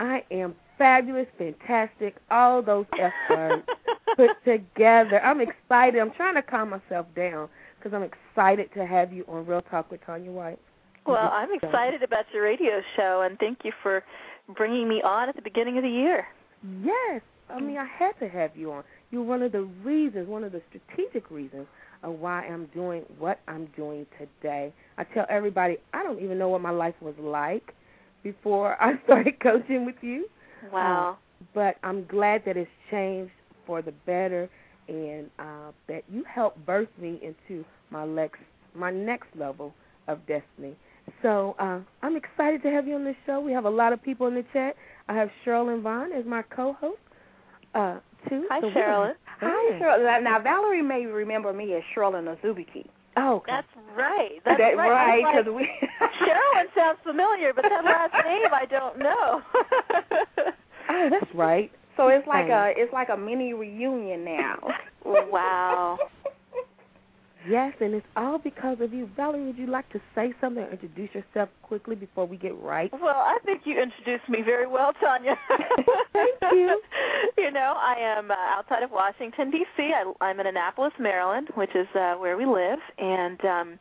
I 0.00 0.24
am 0.30 0.54
fabulous, 0.78 1.26
fantastic, 1.36 2.16
all 2.30 2.62
those 2.62 2.86
F 2.98 3.12
words 3.28 3.62
put 4.16 4.30
together. 4.44 5.20
I'm 5.22 5.40
excited. 5.40 6.00
I'm 6.00 6.12
trying 6.12 6.34
to 6.36 6.42
calm 6.42 6.70
myself 6.70 7.06
down 7.14 7.48
because 7.78 7.94
I'm 7.94 8.02
excited 8.02 8.70
to 8.74 8.86
have 8.86 9.12
you 9.12 9.24
on 9.28 9.44
Real 9.46 9.62
Talk 9.62 9.90
with 9.90 10.04
Tanya 10.06 10.30
White. 10.30 10.58
well, 11.06 11.30
I'm 11.32 11.52
excited 11.52 12.02
about 12.02 12.24
your 12.32 12.44
radio 12.44 12.80
show, 12.96 13.22
and 13.28 13.38
thank 13.38 13.58
you 13.64 13.72
for 13.82 14.02
bringing 14.56 14.88
me 14.88 15.02
on 15.02 15.28
at 15.28 15.36
the 15.36 15.42
beginning 15.42 15.76
of 15.76 15.82
the 15.84 15.90
year. 15.90 16.26
Yes, 16.84 17.22
I 17.50 17.60
mean 17.60 17.76
I 17.78 17.86
had 17.86 18.12
to 18.20 18.28
have 18.28 18.56
you 18.56 18.72
on. 18.72 18.84
You're 19.10 19.22
one 19.22 19.42
of 19.42 19.52
the 19.52 19.62
reasons, 19.62 20.28
one 20.28 20.44
of 20.44 20.52
the 20.52 20.62
strategic 20.68 21.30
reasons 21.30 21.66
of 22.02 22.14
why 22.14 22.44
I'm 22.46 22.66
doing 22.74 23.02
what 23.18 23.40
I'm 23.48 23.66
doing 23.76 24.06
today. 24.18 24.72
I 24.98 25.04
tell 25.04 25.26
everybody 25.28 25.78
I 25.92 26.02
don't 26.02 26.20
even 26.20 26.38
know 26.38 26.48
what 26.48 26.60
my 26.60 26.70
life 26.70 26.94
was 27.00 27.14
like 27.20 27.74
before 28.22 28.80
I 28.82 28.94
started 29.04 29.40
coaching 29.40 29.84
with 29.86 29.96
you. 30.00 30.26
Wow. 30.72 31.18
but 31.54 31.76
I'm 31.82 32.04
glad 32.06 32.44
that 32.46 32.56
it's 32.56 32.70
changed 32.90 33.32
for 33.66 33.82
the 33.82 33.92
better, 34.06 34.48
and 34.88 35.28
uh, 35.38 35.72
that 35.88 36.04
you 36.10 36.24
helped 36.24 36.64
birth 36.64 36.88
me 37.00 37.20
into 37.22 37.64
my 37.90 38.06
next 38.06 38.40
my 38.74 38.90
next 38.90 39.28
level 39.36 39.74
of 40.08 40.18
destiny. 40.26 40.76
So 41.20 41.56
uh, 41.58 41.80
I'm 42.02 42.16
excited 42.16 42.62
to 42.62 42.70
have 42.70 42.86
you 42.86 42.94
on 42.94 43.04
the 43.04 43.14
show. 43.26 43.40
We 43.40 43.52
have 43.52 43.64
a 43.64 43.70
lot 43.70 43.92
of 43.92 44.02
people 44.02 44.28
in 44.28 44.34
the 44.34 44.44
chat. 44.52 44.76
I 45.08 45.14
have 45.14 45.30
Cherilyn 45.44 45.82
Vonn 45.82 46.18
as 46.18 46.24
my 46.26 46.42
co-host 46.42 46.98
uh, 47.74 47.98
too. 48.28 48.46
Hi, 48.50 48.60
so 48.60 48.70
Cherilyn. 48.70 49.14
Hi, 49.40 49.78
Shirley. 49.78 50.04
Now, 50.04 50.18
now, 50.18 50.38
Valorie 50.38 50.86
may 50.86 51.06
remember 51.06 51.52
me 51.52 51.74
as 51.74 51.82
Shirley 51.94 52.20
Nazubiki. 52.20 52.86
Oh, 53.16 53.36
okay. 53.36 53.52
That's 53.52 53.66
right. 53.96 54.40
That's 54.44 54.58
that, 54.58 54.76
right. 54.76 54.90
right, 54.90 55.22
like, 55.22 55.34
because 55.44 55.54
we. 55.54 55.62
Cherilyn 56.20 56.66
sounds 56.74 56.98
familiar, 57.02 57.52
but 57.54 57.62
that 57.62 57.84
last 57.84 58.14
name 58.24 58.52
I 58.52 58.64
don't 58.66 58.98
know. 58.98 59.42
oh, 60.88 61.08
that's 61.10 61.34
right. 61.34 61.70
so 61.96 62.08
it's 62.08 62.26
like 62.26 62.48
a 62.48 62.72
it's 62.76 62.92
like 62.92 63.08
a 63.10 63.16
mini 63.16 63.52
reunion 63.52 64.24
now. 64.24 64.58
wow. 65.04 65.98
Yes, 67.48 67.74
and 67.80 67.94
it's 67.94 68.06
all 68.16 68.38
because 68.38 68.78
of 68.80 68.92
you. 68.92 69.08
Valorie, 69.18 69.46
would 69.46 69.58
you 69.58 69.66
like 69.66 69.88
to 69.90 70.00
say 70.14 70.32
something 70.40 70.62
or 70.62 70.70
introduce 70.70 71.10
yourself 71.14 71.48
quickly 71.62 71.96
before 71.96 72.26
we 72.26 72.36
get 72.36 72.56
right? 72.60 72.90
Well, 72.92 73.16
I 73.16 73.38
think 73.44 73.62
you 73.64 73.80
introduced 73.80 74.28
me 74.28 74.42
very 74.44 74.66
well, 74.66 74.92
Tanya. 75.00 75.36
Thank 76.12 76.34
you. 76.52 76.80
you 77.38 77.50
know, 77.50 77.74
I 77.76 77.96
am 77.98 78.30
uh, 78.30 78.34
outside 78.34 78.82
of 78.82 78.90
Washington 78.90 79.50
D.C. 79.50 79.92
I, 79.94 80.12
I'm 80.20 80.38
in 80.40 80.46
Annapolis, 80.46 80.92
Maryland, 80.98 81.48
which 81.54 81.74
is 81.74 81.88
uh, 81.94 82.14
where 82.14 82.36
we 82.36 82.46
live, 82.46 82.78
and 82.98 83.44
um, 83.44 83.78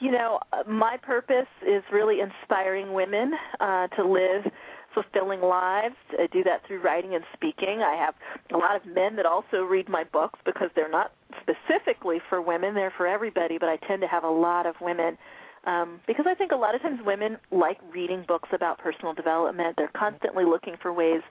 you 0.00 0.10
know, 0.10 0.40
uh, 0.52 0.68
my 0.68 0.96
purpose 0.96 1.48
is 1.66 1.82
really 1.92 2.18
inspiring 2.20 2.92
women 2.92 3.32
uh, 3.60 3.86
to 3.88 4.04
live 4.04 4.50
fulfilling 4.94 5.40
lives. 5.40 5.96
I 6.18 6.26
do 6.26 6.42
that 6.44 6.66
through 6.66 6.80
writing 6.80 7.14
and 7.14 7.24
speaking. 7.32 7.82
I 7.82 7.94
have 7.94 8.14
a 8.52 8.56
lot 8.56 8.76
of 8.76 8.84
men 8.86 9.16
that 9.16 9.26
also 9.26 9.62
read 9.62 9.88
my 9.88 10.04
books 10.04 10.38
because 10.44 10.70
they're 10.74 10.90
not 10.90 11.12
specifically 11.40 12.20
for 12.28 12.40
women; 12.42 12.74
they're 12.74 12.92
for 12.96 13.06
everybody. 13.06 13.58
But 13.58 13.68
I 13.68 13.76
tend 13.76 14.02
to 14.02 14.08
have 14.08 14.24
a 14.24 14.30
lot 14.30 14.66
of 14.66 14.74
women 14.80 15.18
um, 15.64 16.00
because 16.06 16.26
I 16.28 16.34
think 16.34 16.52
a 16.52 16.56
lot 16.56 16.74
of 16.74 16.82
times 16.82 17.00
women 17.04 17.36
like 17.50 17.78
reading 17.92 18.24
books 18.26 18.48
about 18.52 18.78
personal 18.78 19.12
development. 19.12 19.76
They're 19.76 19.90
constantly 19.94 20.44
looking 20.44 20.76
for 20.80 20.92
ways 20.92 21.22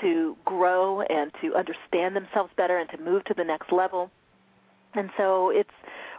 to 0.00 0.36
grow 0.44 1.02
and 1.02 1.30
to 1.42 1.54
understand 1.54 2.16
themselves 2.16 2.50
better 2.56 2.78
and 2.78 2.88
to 2.90 2.98
move 2.98 3.24
to 3.24 3.34
the 3.34 3.44
next 3.44 3.70
level. 3.70 4.10
And 4.94 5.10
so 5.16 5.50
it's 5.50 5.70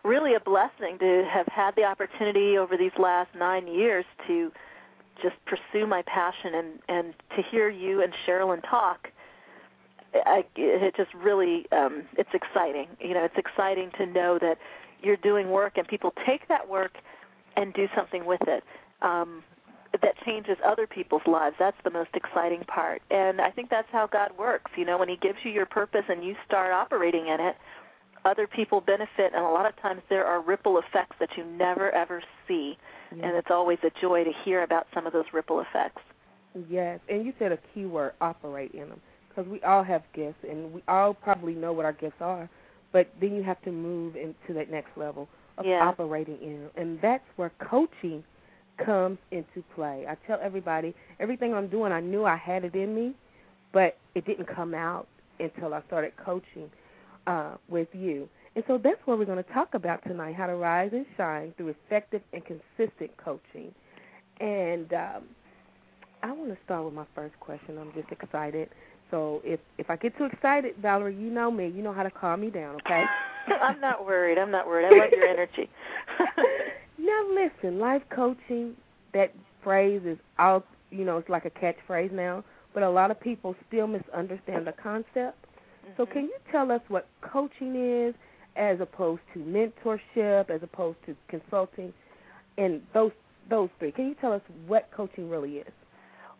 really 0.03 0.35
a 0.35 0.39
blessing 0.39 0.97
to 0.99 1.27
have 1.31 1.47
had 1.47 1.75
the 1.75 1.83
opportunity 1.83 2.57
over 2.57 2.77
these 2.77 2.91
last 2.99 3.29
nine 3.35 3.67
years 3.67 4.05
to 4.27 4.51
just 5.21 5.35
pursue 5.45 5.85
my 5.87 6.01
passion 6.03 6.53
and, 6.55 6.79
and 6.87 7.13
to 7.35 7.41
hear 7.51 7.69
you 7.69 8.01
and 8.01 8.13
Cherilyn 8.25 8.61
talk. 8.69 9.09
I, 10.13 10.45
it 10.55 10.95
just 10.95 11.13
really 11.13 11.65
um, 11.71 12.03
it's 12.17 12.29
exciting. 12.33 12.87
You 12.99 13.13
know, 13.13 13.25
it's 13.25 13.37
exciting 13.37 13.91
to 13.97 14.05
know 14.05 14.39
that 14.39 14.57
you're 15.01 15.17
doing 15.17 15.49
work 15.49 15.77
and 15.77 15.87
people 15.87 16.13
take 16.25 16.47
that 16.47 16.69
work 16.69 16.93
and 17.57 17.73
do 17.73 17.87
something 17.95 18.25
with 18.25 18.41
it. 18.47 18.63
Um, 19.01 19.43
that 20.01 20.15
changes 20.25 20.57
other 20.65 20.87
people's 20.87 21.21
lives. 21.25 21.55
That's 21.57 21.77
the 21.83 21.89
most 21.89 22.09
exciting 22.15 22.63
part. 22.65 23.01
And 23.11 23.39
I 23.39 23.51
think 23.51 23.69
that's 23.69 23.87
how 23.91 24.07
God 24.07 24.31
works. 24.37 24.71
You 24.75 24.85
know, 24.85 24.97
when 24.97 25.09
He 25.09 25.15
gives 25.15 25.37
you 25.43 25.51
your 25.51 25.65
purpose 25.65 26.03
and 26.09 26.23
you 26.23 26.35
start 26.45 26.73
operating 26.73 27.27
in 27.27 27.39
it, 27.39 27.55
other 28.25 28.47
people 28.47 28.81
benefit. 28.81 29.31
And 29.33 29.45
a 29.45 29.49
lot 29.49 29.65
of 29.65 29.75
times 29.81 30.01
there 30.09 30.25
are 30.25 30.41
ripple 30.41 30.79
effects 30.79 31.15
that 31.19 31.29
you 31.37 31.45
never, 31.45 31.91
ever 31.91 32.21
see. 32.47 32.77
And 33.11 33.35
it's 33.35 33.49
always 33.49 33.77
a 33.83 33.91
joy 34.01 34.23
to 34.23 34.31
hear 34.43 34.63
about 34.63 34.87
some 34.93 35.07
of 35.07 35.13
those 35.13 35.25
ripple 35.33 35.59
effects. 35.61 36.01
Yes. 36.69 36.99
And 37.09 37.25
you 37.25 37.33
said 37.39 37.51
a 37.51 37.59
key 37.73 37.85
word 37.85 38.13
operate 38.21 38.71
in 38.71 38.89
them. 38.89 39.01
Because 39.29 39.49
we 39.51 39.61
all 39.63 39.83
have 39.83 40.03
gifts, 40.13 40.39
and 40.49 40.71
we 40.73 40.81
all 40.87 41.13
probably 41.13 41.53
know 41.53 41.73
what 41.73 41.83
our 41.85 41.93
gifts 41.93 42.21
are. 42.21 42.49
But 42.93 43.09
then 43.19 43.35
you 43.35 43.43
have 43.43 43.61
to 43.63 43.71
move 43.71 44.15
into 44.15 44.53
that 44.53 44.71
next 44.71 44.95
level 44.95 45.27
of 45.57 45.65
yeah. 45.65 45.79
operating 45.81 46.37
in 46.41 46.61
them. 46.61 46.71
And 46.77 46.99
that's 47.01 47.23
where 47.35 47.51
coaching– 47.59 48.23
comes 48.83 49.17
into 49.31 49.63
play. 49.73 50.05
I 50.07 50.15
tell 50.27 50.39
everybody 50.41 50.93
everything 51.19 51.53
I'm 51.53 51.67
doing, 51.67 51.91
I 51.91 52.01
knew 52.01 52.25
I 52.25 52.35
had 52.35 52.63
it 52.63 52.75
in 52.75 52.95
me, 52.95 53.13
but 53.73 53.97
it 54.15 54.25
didn't 54.25 54.47
come 54.53 54.73
out 54.73 55.07
until 55.39 55.73
I 55.73 55.81
started 55.87 56.13
coaching 56.23 56.69
uh, 57.27 57.55
with 57.67 57.87
you. 57.93 58.27
And 58.55 58.63
so 58.67 58.79
that's 58.81 58.99
what 59.05 59.17
we're 59.17 59.25
going 59.25 59.43
to 59.43 59.53
talk 59.53 59.73
about 59.73 60.03
tonight: 60.03 60.35
how 60.35 60.47
to 60.47 60.55
rise 60.55 60.91
and 60.93 61.05
shine 61.17 61.53
through 61.57 61.75
effective 61.85 62.21
and 62.33 62.43
consistent 62.45 63.11
coaching. 63.17 63.73
And 64.39 64.91
um, 64.93 65.23
I 66.23 66.31
want 66.31 66.49
to 66.49 66.57
start 66.65 66.85
with 66.85 66.93
my 66.93 67.05
first 67.13 67.39
question. 67.39 67.77
I'm 67.77 67.93
just 67.93 68.11
excited. 68.11 68.69
So 69.11 69.41
if 69.43 69.59
if 69.77 69.89
I 69.89 69.95
get 69.95 70.17
too 70.17 70.25
excited, 70.25 70.75
Valorie, 70.81 71.19
you 71.19 71.29
know 71.29 71.51
me. 71.51 71.67
You 71.67 71.83
know 71.83 71.93
how 71.93 72.03
to 72.03 72.11
calm 72.11 72.41
me 72.41 72.49
down, 72.49 72.75
okay? 72.85 73.03
I'm 73.61 73.79
not 73.79 74.05
worried. 74.05 74.37
I'm 74.37 74.51
not 74.51 74.67
worried. 74.67 74.85
I 74.87 74.97
love 74.97 75.11
your 75.11 75.27
energy. 75.27 75.69
Now 76.97 77.23
listen, 77.29 77.79
life 77.79 78.01
coaching, 78.09 78.75
that 79.13 79.33
phrase 79.63 80.01
is 80.05 80.17
out, 80.39 80.65
you 80.91 81.05
know, 81.05 81.17
it's 81.17 81.29
like 81.29 81.45
a 81.45 81.49
catchphrase 81.49 82.11
now, 82.11 82.43
but 82.73 82.83
a 82.83 82.89
lot 82.89 83.11
of 83.11 83.19
people 83.19 83.55
still 83.67 83.87
misunderstand 83.87 84.67
the 84.67 84.71
concept. 84.71 85.15
Mm-hmm. 85.15 85.91
So 85.97 86.05
can 86.05 86.23
you 86.23 86.35
tell 86.51 86.71
us 86.71 86.81
what 86.87 87.07
coaching 87.21 87.75
is 87.75 88.15
as 88.55 88.79
opposed 88.79 89.21
to 89.33 89.39
mentorship, 89.39 90.49
as 90.49 90.63
opposed 90.63 90.97
to 91.05 91.15
consulting, 91.27 91.93
and 92.57 92.81
those 92.93 93.11
those 93.49 93.69
three? 93.79 93.91
Can 93.91 94.07
you 94.07 94.15
tell 94.15 94.33
us 94.33 94.41
what 94.67 94.89
coaching 94.95 95.29
really 95.29 95.57
is? 95.57 95.71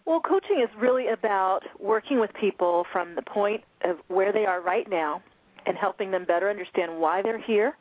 Well, 0.05 0.21
coaching 0.21 0.59
is 0.61 0.69
really 0.79 1.07
about 1.09 1.61
working 1.79 2.19
with 2.19 2.31
people 2.33 2.85
from 2.91 3.15
the 3.15 3.23
point 3.23 3.63
of 3.83 3.97
where 4.07 4.31
they 4.31 4.45
are 4.45 4.61
right 4.61 4.89
now 4.89 5.21
and 5.65 5.75
helping 5.75 6.11
them 6.11 6.25
better 6.25 6.49
understand 6.49 6.99
why 6.99 7.21
they're 7.21 7.41
here, 7.41 7.75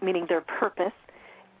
meaning 0.00 0.26
their 0.28 0.40
purpose, 0.40 0.92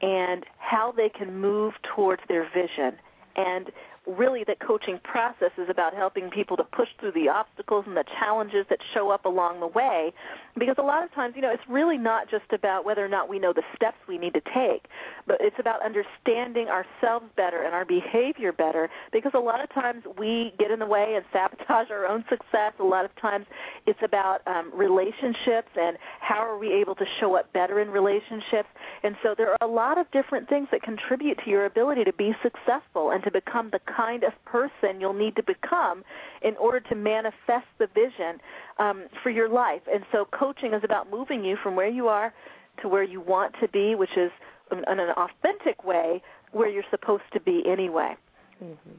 and 0.00 0.44
how 0.58 0.92
they 0.92 1.08
can 1.08 1.36
move 1.36 1.74
towards 1.94 2.22
their 2.28 2.48
vision. 2.54 2.96
And 3.34 3.70
really 4.06 4.44
the 4.44 4.56
coaching 4.56 4.98
process 5.04 5.50
is 5.58 5.68
about 5.68 5.94
helping 5.94 6.30
people 6.30 6.56
to 6.56 6.64
push 6.64 6.88
through 6.98 7.12
the 7.12 7.28
obstacles 7.28 7.84
and 7.86 7.96
the 7.96 8.04
challenges 8.18 8.66
that 8.68 8.78
show 8.94 9.10
up 9.10 9.24
along 9.24 9.60
the 9.60 9.66
way. 9.66 10.12
Because 10.58 10.76
a 10.78 10.82
lot 10.82 11.04
of 11.04 11.12
times 11.14 11.34
you 11.36 11.42
know 11.42 11.50
it's 11.50 11.62
really 11.68 11.98
not 11.98 12.30
just 12.30 12.52
about 12.52 12.84
whether 12.84 13.04
or 13.04 13.08
not 13.08 13.28
we 13.28 13.38
know 13.38 13.52
the 13.52 13.62
steps 13.76 13.98
we 14.08 14.18
need 14.18 14.34
to 14.34 14.42
take 14.54 14.86
but 15.26 15.38
it's 15.40 15.56
about 15.58 15.84
understanding 15.84 16.68
ourselves 16.68 17.26
better 17.36 17.62
and 17.62 17.74
our 17.74 17.84
behavior 17.84 18.52
better. 18.52 18.90
Because 19.12 19.32
a 19.34 19.38
lot 19.38 19.62
of 19.62 19.70
times 19.70 20.04
we 20.18 20.52
get 20.58 20.70
in 20.70 20.78
the 20.78 20.86
way 20.86 21.14
and 21.14 21.24
sabotage 21.32 21.90
our 21.90 22.06
own 22.06 22.24
success. 22.28 22.72
A 22.78 22.84
lot 22.84 23.04
of 23.04 23.14
times 23.16 23.46
it's 23.86 24.00
about 24.02 24.46
um, 24.46 24.70
relationships 24.74 25.68
and 25.80 25.96
how 26.20 26.38
are 26.38 26.58
we 26.58 26.72
able 26.72 26.94
to 26.96 27.04
show 27.20 27.36
up 27.36 27.52
better 27.52 27.80
in 27.80 27.90
relationships. 27.90 28.68
And 29.02 29.16
so 29.22 29.34
there 29.36 29.50
are 29.50 29.58
a 29.60 29.66
lot 29.66 29.98
of 29.98 30.10
different 30.10 30.48
things 30.48 30.68
that 30.72 30.82
contribute 30.82 31.38
to 31.44 31.50
your 31.50 31.66
ability 31.66 32.04
to 32.04 32.12
be 32.12 32.34
successful 32.42 33.10
and 33.10 33.22
to 33.24 33.30
become 33.30 33.70
the 33.70 33.80
kind 33.94 34.24
of 34.24 34.32
person 34.44 35.00
you'll 35.00 35.12
need 35.12 35.36
to 35.36 35.42
become 35.42 36.02
in 36.42 36.56
order 36.56 36.80
to 36.80 36.94
manifest 36.94 37.66
the 37.78 37.86
vision 37.94 38.40
um, 38.78 39.06
for 39.22 39.30
your 39.30 39.48
life. 39.48 39.82
And 39.92 40.04
so 40.12 40.26
coaching 40.32 40.74
is 40.74 40.82
about 40.84 41.10
moving 41.10 41.44
you 41.44 41.56
from 41.62 41.76
where 41.76 41.88
you 41.88 42.08
are 42.08 42.32
to 42.80 42.88
where 42.88 43.02
you 43.02 43.20
want 43.20 43.54
to 43.60 43.68
be, 43.68 43.94
which 43.94 44.16
is 44.16 44.30
in 44.70 44.98
an 44.98 45.10
authentic 45.16 45.84
way 45.84 46.22
where 46.52 46.68
you're 46.68 46.84
supposed 46.90 47.24
to 47.32 47.40
be 47.40 47.62
anyway. 47.66 48.16
Mm-hmm. 48.62 48.90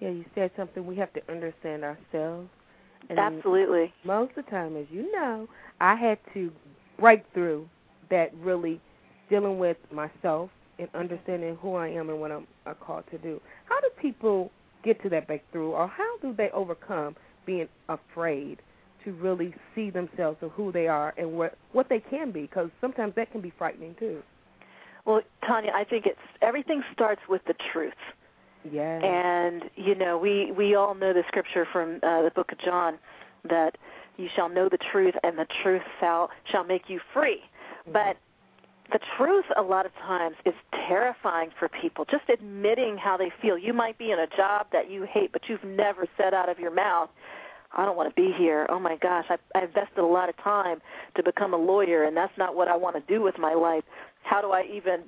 Yeah, 0.00 0.10
you 0.10 0.24
said 0.34 0.50
something. 0.56 0.86
We 0.86 0.96
have 0.96 1.12
to 1.14 1.22
understand 1.30 1.84
ourselves. 1.84 2.48
And 3.08 3.18
Absolutely. 3.18 3.92
Most 4.04 4.30
of 4.36 4.44
the 4.44 4.50
time, 4.50 4.76
as 4.76 4.86
you 4.90 5.10
know, 5.12 5.46
I 5.80 5.94
had 5.94 6.18
to 6.34 6.50
break 6.98 7.22
through 7.32 7.68
that 8.10 8.34
really 8.36 8.80
dealing 9.28 9.58
with 9.58 9.76
myself 9.92 10.50
and 10.78 10.88
understanding 10.94 11.56
who 11.60 11.74
I 11.74 11.88
am 11.88 12.10
and 12.10 12.20
what 12.20 12.32
I'm 12.32 12.46
called 12.80 13.04
to 13.10 13.18
do. 13.18 13.40
How 13.66 13.80
do 13.80 13.88
people 14.00 14.50
get 14.84 15.02
to 15.02 15.08
that 15.10 15.26
breakthrough, 15.26 15.70
or 15.70 15.88
how 15.88 16.18
do 16.18 16.34
they 16.34 16.50
overcome 16.50 17.16
being 17.46 17.68
afraid 17.88 18.60
to 19.04 19.12
really 19.12 19.54
see 19.74 19.90
themselves 19.90 20.38
and 20.40 20.50
who 20.52 20.72
they 20.72 20.88
are 20.88 21.14
and 21.16 21.32
what 21.32 21.56
what 21.72 21.88
they 21.88 22.00
can 22.00 22.30
be? 22.30 22.42
Because 22.42 22.70
sometimes 22.80 23.14
that 23.16 23.30
can 23.32 23.40
be 23.40 23.52
frightening 23.56 23.94
too. 23.98 24.22
Well, 25.04 25.20
Tanya, 25.46 25.72
I 25.74 25.84
think 25.84 26.06
it's 26.06 26.18
everything 26.42 26.82
starts 26.92 27.20
with 27.28 27.42
the 27.46 27.54
truth. 27.72 27.92
Yeah. 28.70 28.98
And 29.02 29.64
you 29.76 29.94
know, 29.94 30.16
we 30.18 30.52
we 30.52 30.74
all 30.74 30.94
know 30.94 31.12
the 31.12 31.24
scripture 31.28 31.66
from 31.72 32.00
uh, 32.02 32.22
the 32.22 32.32
book 32.34 32.52
of 32.52 32.58
John 32.58 32.98
that 33.48 33.76
you 34.16 34.28
shall 34.34 34.48
know 34.48 34.68
the 34.68 34.78
truth, 34.90 35.14
and 35.22 35.38
the 35.38 35.46
truth 35.62 35.82
shall 36.00 36.30
shall 36.50 36.64
make 36.64 36.88
you 36.88 37.00
free. 37.12 37.40
Mm-hmm. 37.82 37.92
But 37.92 38.16
the 38.92 38.98
truth 39.16 39.46
a 39.56 39.62
lot 39.62 39.86
of 39.86 39.94
times 39.94 40.36
is 40.44 40.54
terrifying 40.86 41.50
for 41.58 41.68
people. 41.68 42.04
Just 42.04 42.28
admitting 42.28 42.96
how 42.96 43.16
they 43.16 43.32
feel. 43.40 43.56
You 43.56 43.72
might 43.72 43.98
be 43.98 44.10
in 44.10 44.18
a 44.18 44.26
job 44.36 44.66
that 44.72 44.90
you 44.90 45.04
hate, 45.04 45.32
but 45.32 45.42
you've 45.48 45.64
never 45.64 46.06
said 46.16 46.34
out 46.34 46.48
of 46.48 46.58
your 46.58 46.70
mouth, 46.70 47.08
I 47.76 47.84
don't 47.84 47.96
want 47.96 48.14
to 48.14 48.20
be 48.20 48.32
here. 48.36 48.66
Oh 48.68 48.78
my 48.78 48.96
gosh, 48.96 49.26
I, 49.28 49.36
I 49.54 49.64
invested 49.64 49.98
a 49.98 50.06
lot 50.06 50.28
of 50.28 50.36
time 50.36 50.80
to 51.16 51.22
become 51.22 51.54
a 51.54 51.56
lawyer, 51.56 52.04
and 52.04 52.16
that's 52.16 52.36
not 52.36 52.54
what 52.54 52.68
I 52.68 52.76
want 52.76 52.94
to 52.96 53.12
do 53.12 53.20
with 53.22 53.36
my 53.38 53.54
life. 53.54 53.84
How 54.22 54.40
do 54.40 54.52
I 54.52 54.64
even 54.72 55.00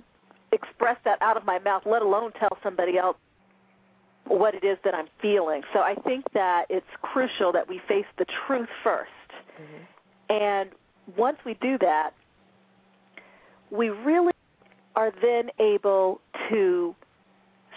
express 0.53 0.97
that 1.05 1.21
out 1.23 1.37
of 1.37 1.45
my 1.45 1.59
mouth, 1.59 1.83
let 1.87 2.03
alone 2.03 2.33
tell 2.33 2.57
somebody 2.63 2.99
else 2.99 3.17
what 4.27 4.55
it 4.55 4.65
is 4.65 4.79
that 4.85 4.95
I'm 4.95 5.09
feeling? 5.23 5.63
So 5.73 5.81
I 5.81 5.95
think 5.95 6.25
that 6.35 6.67
it's 6.69 6.87
crucial 7.03 7.53
that 7.53 7.69
we 7.69 7.81
face 7.87 8.07
the 8.19 8.27
truth 8.47 8.69
1st 8.85 9.05
mm-hmm. 9.61 9.83
And 10.29 10.71
once 11.17 11.39
we 11.47 11.55
do 11.55 11.79
that, 11.79 12.11
we 13.71 13.89
really 13.89 14.33
are 14.95 15.13
then 15.23 15.51
able 15.59 16.21
to 16.49 16.95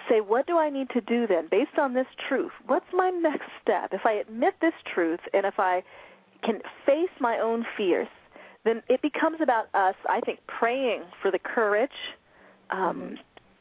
say, 0.10 0.22
what 0.22 0.48
do 0.48 0.58
I 0.58 0.70
need 0.70 0.90
to 0.92 1.02
do 1.02 1.28
then 1.28 1.48
based 1.50 1.78
on 1.78 1.94
this 1.94 2.08
truth? 2.28 2.52
What's 2.66 2.92
my 2.94 3.10
next 3.10 3.50
step? 3.62 3.94
If 3.94 4.06
I 4.06 4.14
admit 4.14 4.56
this 4.62 4.74
truth 4.94 5.20
and 5.34 5.46
if 5.46 5.60
I 5.60 5.84
can 6.44 6.62
face 6.86 7.10
my 7.20 7.38
own 7.38 7.66
fears, 7.78 8.08
then 8.66 8.82
it 8.90 9.02
becomes 9.02 9.42
about 9.42 9.68
us, 9.74 9.96
I 10.10 10.20
think, 10.22 10.40
praying 10.48 11.04
for 11.22 11.32
the 11.32 11.40
courage 11.40 11.92
um, 12.70 13.02
mm-hmm. 13.02 13.16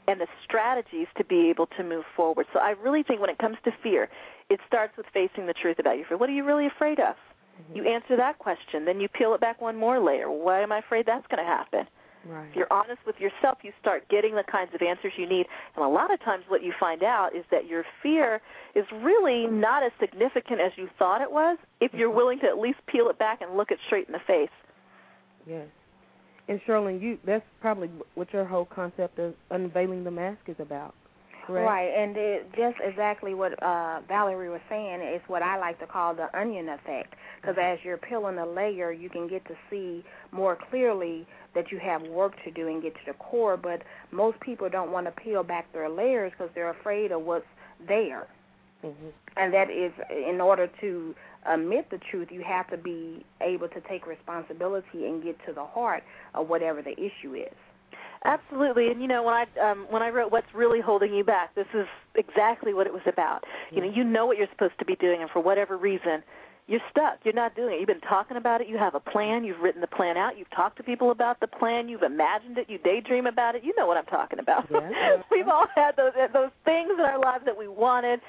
and 0.06 0.20
the 0.20 0.26
strategies 0.44 1.06
to 1.16 1.24
be 1.24 1.50
able 1.50 1.66
to 1.76 1.84
move 1.84 2.04
forward. 2.16 2.46
So 2.52 2.60
I 2.60 2.70
really 2.70 3.02
think 3.02 3.20
when 3.20 3.30
it 3.30 3.38
comes 3.38 3.56
to 3.64 3.72
fear, 3.82 4.08
it 4.48 4.60
starts 4.66 4.96
with 4.96 5.06
facing 5.12 5.46
the 5.46 5.54
truth 5.54 5.78
about 5.78 5.96
your 5.96 6.06
fear. 6.06 6.16
What 6.16 6.30
are 6.30 6.34
you 6.34 6.44
really 6.44 6.66
afraid 6.66 6.98
of? 6.98 7.14
Mm-hmm. 7.14 7.76
You 7.76 7.88
answer 7.88 8.16
that 8.16 8.38
question, 8.38 8.84
then 8.84 9.00
you 9.00 9.08
peel 9.08 9.34
it 9.34 9.40
back 9.40 9.60
one 9.60 9.76
more 9.76 10.00
layer. 10.00 10.30
Why 10.30 10.62
am 10.62 10.72
I 10.72 10.78
afraid 10.78 11.06
that's 11.06 11.26
going 11.26 11.44
to 11.44 11.50
happen? 11.50 11.86
Right. 12.28 12.46
If 12.50 12.56
you're 12.56 12.72
honest 12.72 13.00
with 13.06 13.16
yourself, 13.18 13.58
you 13.62 13.72
start 13.80 14.06
getting 14.10 14.34
the 14.34 14.42
kinds 14.42 14.74
of 14.74 14.82
answers 14.82 15.12
you 15.16 15.26
need. 15.26 15.46
And 15.74 15.84
a 15.84 15.88
lot 15.88 16.12
of 16.12 16.20
times, 16.20 16.44
what 16.48 16.62
you 16.62 16.74
find 16.78 17.02
out 17.02 17.34
is 17.34 17.44
that 17.50 17.66
your 17.66 17.84
fear 18.02 18.42
is 18.74 18.84
really 19.02 19.46
not 19.46 19.82
as 19.82 19.92
significant 19.98 20.60
as 20.60 20.72
you 20.76 20.90
thought 20.98 21.22
it 21.22 21.32
was 21.32 21.56
if 21.80 21.94
you're 21.94 22.08
mm-hmm. 22.08 22.16
willing 22.16 22.40
to 22.40 22.46
at 22.46 22.58
least 22.58 22.78
peel 22.86 23.08
it 23.08 23.18
back 23.18 23.40
and 23.40 23.56
look 23.56 23.70
it 23.70 23.78
straight 23.86 24.06
in 24.06 24.12
the 24.12 24.20
face. 24.26 24.50
Yes. 25.46 25.68
And 26.48 26.60
Cherilyn, 26.66 27.00
you 27.00 27.18
that's 27.24 27.44
probably 27.60 27.90
what 28.14 28.32
your 28.32 28.44
whole 28.44 28.66
concept 28.66 29.18
of 29.18 29.34
unveiling 29.50 30.04
the 30.04 30.10
mask 30.10 30.40
is 30.48 30.56
about. 30.58 30.94
Correct? 31.48 31.66
Right, 31.66 31.88
and 31.96 32.14
it, 32.14 32.52
just 32.54 32.76
exactly 32.84 33.32
what 33.32 33.54
uh, 33.62 34.02
Valorie 34.06 34.50
was 34.50 34.60
saying 34.68 35.00
is 35.00 35.22
what 35.28 35.42
I 35.42 35.56
like 35.56 35.80
to 35.80 35.86
call 35.86 36.14
the 36.14 36.28
onion 36.38 36.68
effect. 36.68 37.14
Because 37.40 37.56
mm-hmm. 37.56 37.72
as 37.72 37.78
you're 37.82 37.96
peeling 37.96 38.36
a 38.36 38.46
layer, 38.46 38.92
you 38.92 39.08
can 39.08 39.26
get 39.28 39.46
to 39.46 39.54
see 39.70 40.04
more 40.30 40.58
clearly 40.68 41.26
that 41.54 41.72
you 41.72 41.78
have 41.78 42.02
work 42.02 42.34
to 42.44 42.50
do 42.50 42.68
and 42.68 42.82
get 42.82 42.92
to 42.96 43.00
the 43.06 43.14
core. 43.14 43.56
But 43.56 43.80
most 44.12 44.38
people 44.40 44.68
don't 44.68 44.92
want 44.92 45.06
to 45.06 45.12
peel 45.22 45.42
back 45.42 45.72
their 45.72 45.88
layers 45.88 46.32
because 46.32 46.50
they're 46.54 46.68
afraid 46.68 47.12
of 47.12 47.22
what's 47.22 47.46
there. 47.86 48.26
Mm-hmm. 48.84 49.08
And 49.38 49.54
that 49.54 49.70
is, 49.70 49.92
in 50.10 50.42
order 50.42 50.68
to 50.82 51.14
admit 51.50 51.88
the 51.90 51.98
truth, 52.10 52.28
you 52.30 52.44
have 52.46 52.68
to 52.68 52.76
be 52.76 53.24
able 53.40 53.68
to 53.68 53.80
take 53.88 54.06
responsibility 54.06 55.06
and 55.06 55.24
get 55.24 55.38
to 55.46 55.54
the 55.54 55.64
heart 55.64 56.02
of 56.34 56.50
whatever 56.50 56.82
the 56.82 56.92
issue 56.92 57.34
is. 57.34 57.56
Absolutely, 58.24 58.90
and 58.90 59.00
you 59.00 59.08
know 59.08 59.22
when 59.22 59.34
I 59.34 59.46
um, 59.60 59.86
when 59.90 60.02
I 60.02 60.10
wrote 60.10 60.32
"What's 60.32 60.52
Really 60.54 60.80
Holding 60.80 61.14
You 61.14 61.24
Back," 61.24 61.54
this 61.54 61.66
is 61.72 61.86
exactly 62.14 62.74
what 62.74 62.86
it 62.86 62.92
was 62.92 63.02
about. 63.06 63.44
You 63.70 63.80
know, 63.80 63.90
you 63.94 64.02
know 64.02 64.26
what 64.26 64.38
you're 64.38 64.48
supposed 64.50 64.78
to 64.80 64.84
be 64.84 64.96
doing, 64.96 65.20
and 65.20 65.30
for 65.30 65.40
whatever 65.40 65.76
reason, 65.76 66.22
you're 66.68 66.80
stuck. 66.90 67.20
You're 67.24 67.34
not 67.34 67.54
doing 67.56 67.74
it. 67.74 67.80
You've 67.80 67.86
been 67.86 68.00
talking 68.00 68.36
about 68.36 68.60
it. 68.60 68.68
You 68.68 68.76
have 68.76 68.94
a 68.94 69.00
plan. 69.00 69.44
You've 69.44 69.60
written 69.60 69.80
the 69.80 69.86
plan 69.86 70.16
out. 70.16 70.36
You've 70.36 70.50
talked 70.50 70.76
to 70.76 70.82
people 70.82 71.10
about 71.10 71.40
the 71.40 71.46
plan. 71.46 71.88
You've 71.88 72.02
imagined 72.02 72.58
it. 72.58 72.68
You 72.68 72.78
daydream 72.78 73.26
about 73.26 73.54
it. 73.54 73.64
You 73.64 73.72
know 73.76 73.86
what 73.86 73.96
I'm 73.96 74.06
talking 74.06 74.38
about. 74.38 74.66
Yeah. 74.70 75.22
We've 75.30 75.48
all 75.48 75.66
had 75.74 75.96
those 75.96 76.12
those 76.32 76.50
things 76.64 76.90
in 76.92 77.00
our 77.00 77.18
lives 77.18 77.44
that 77.46 77.56
we 77.56 77.68
wanted, 77.68 78.20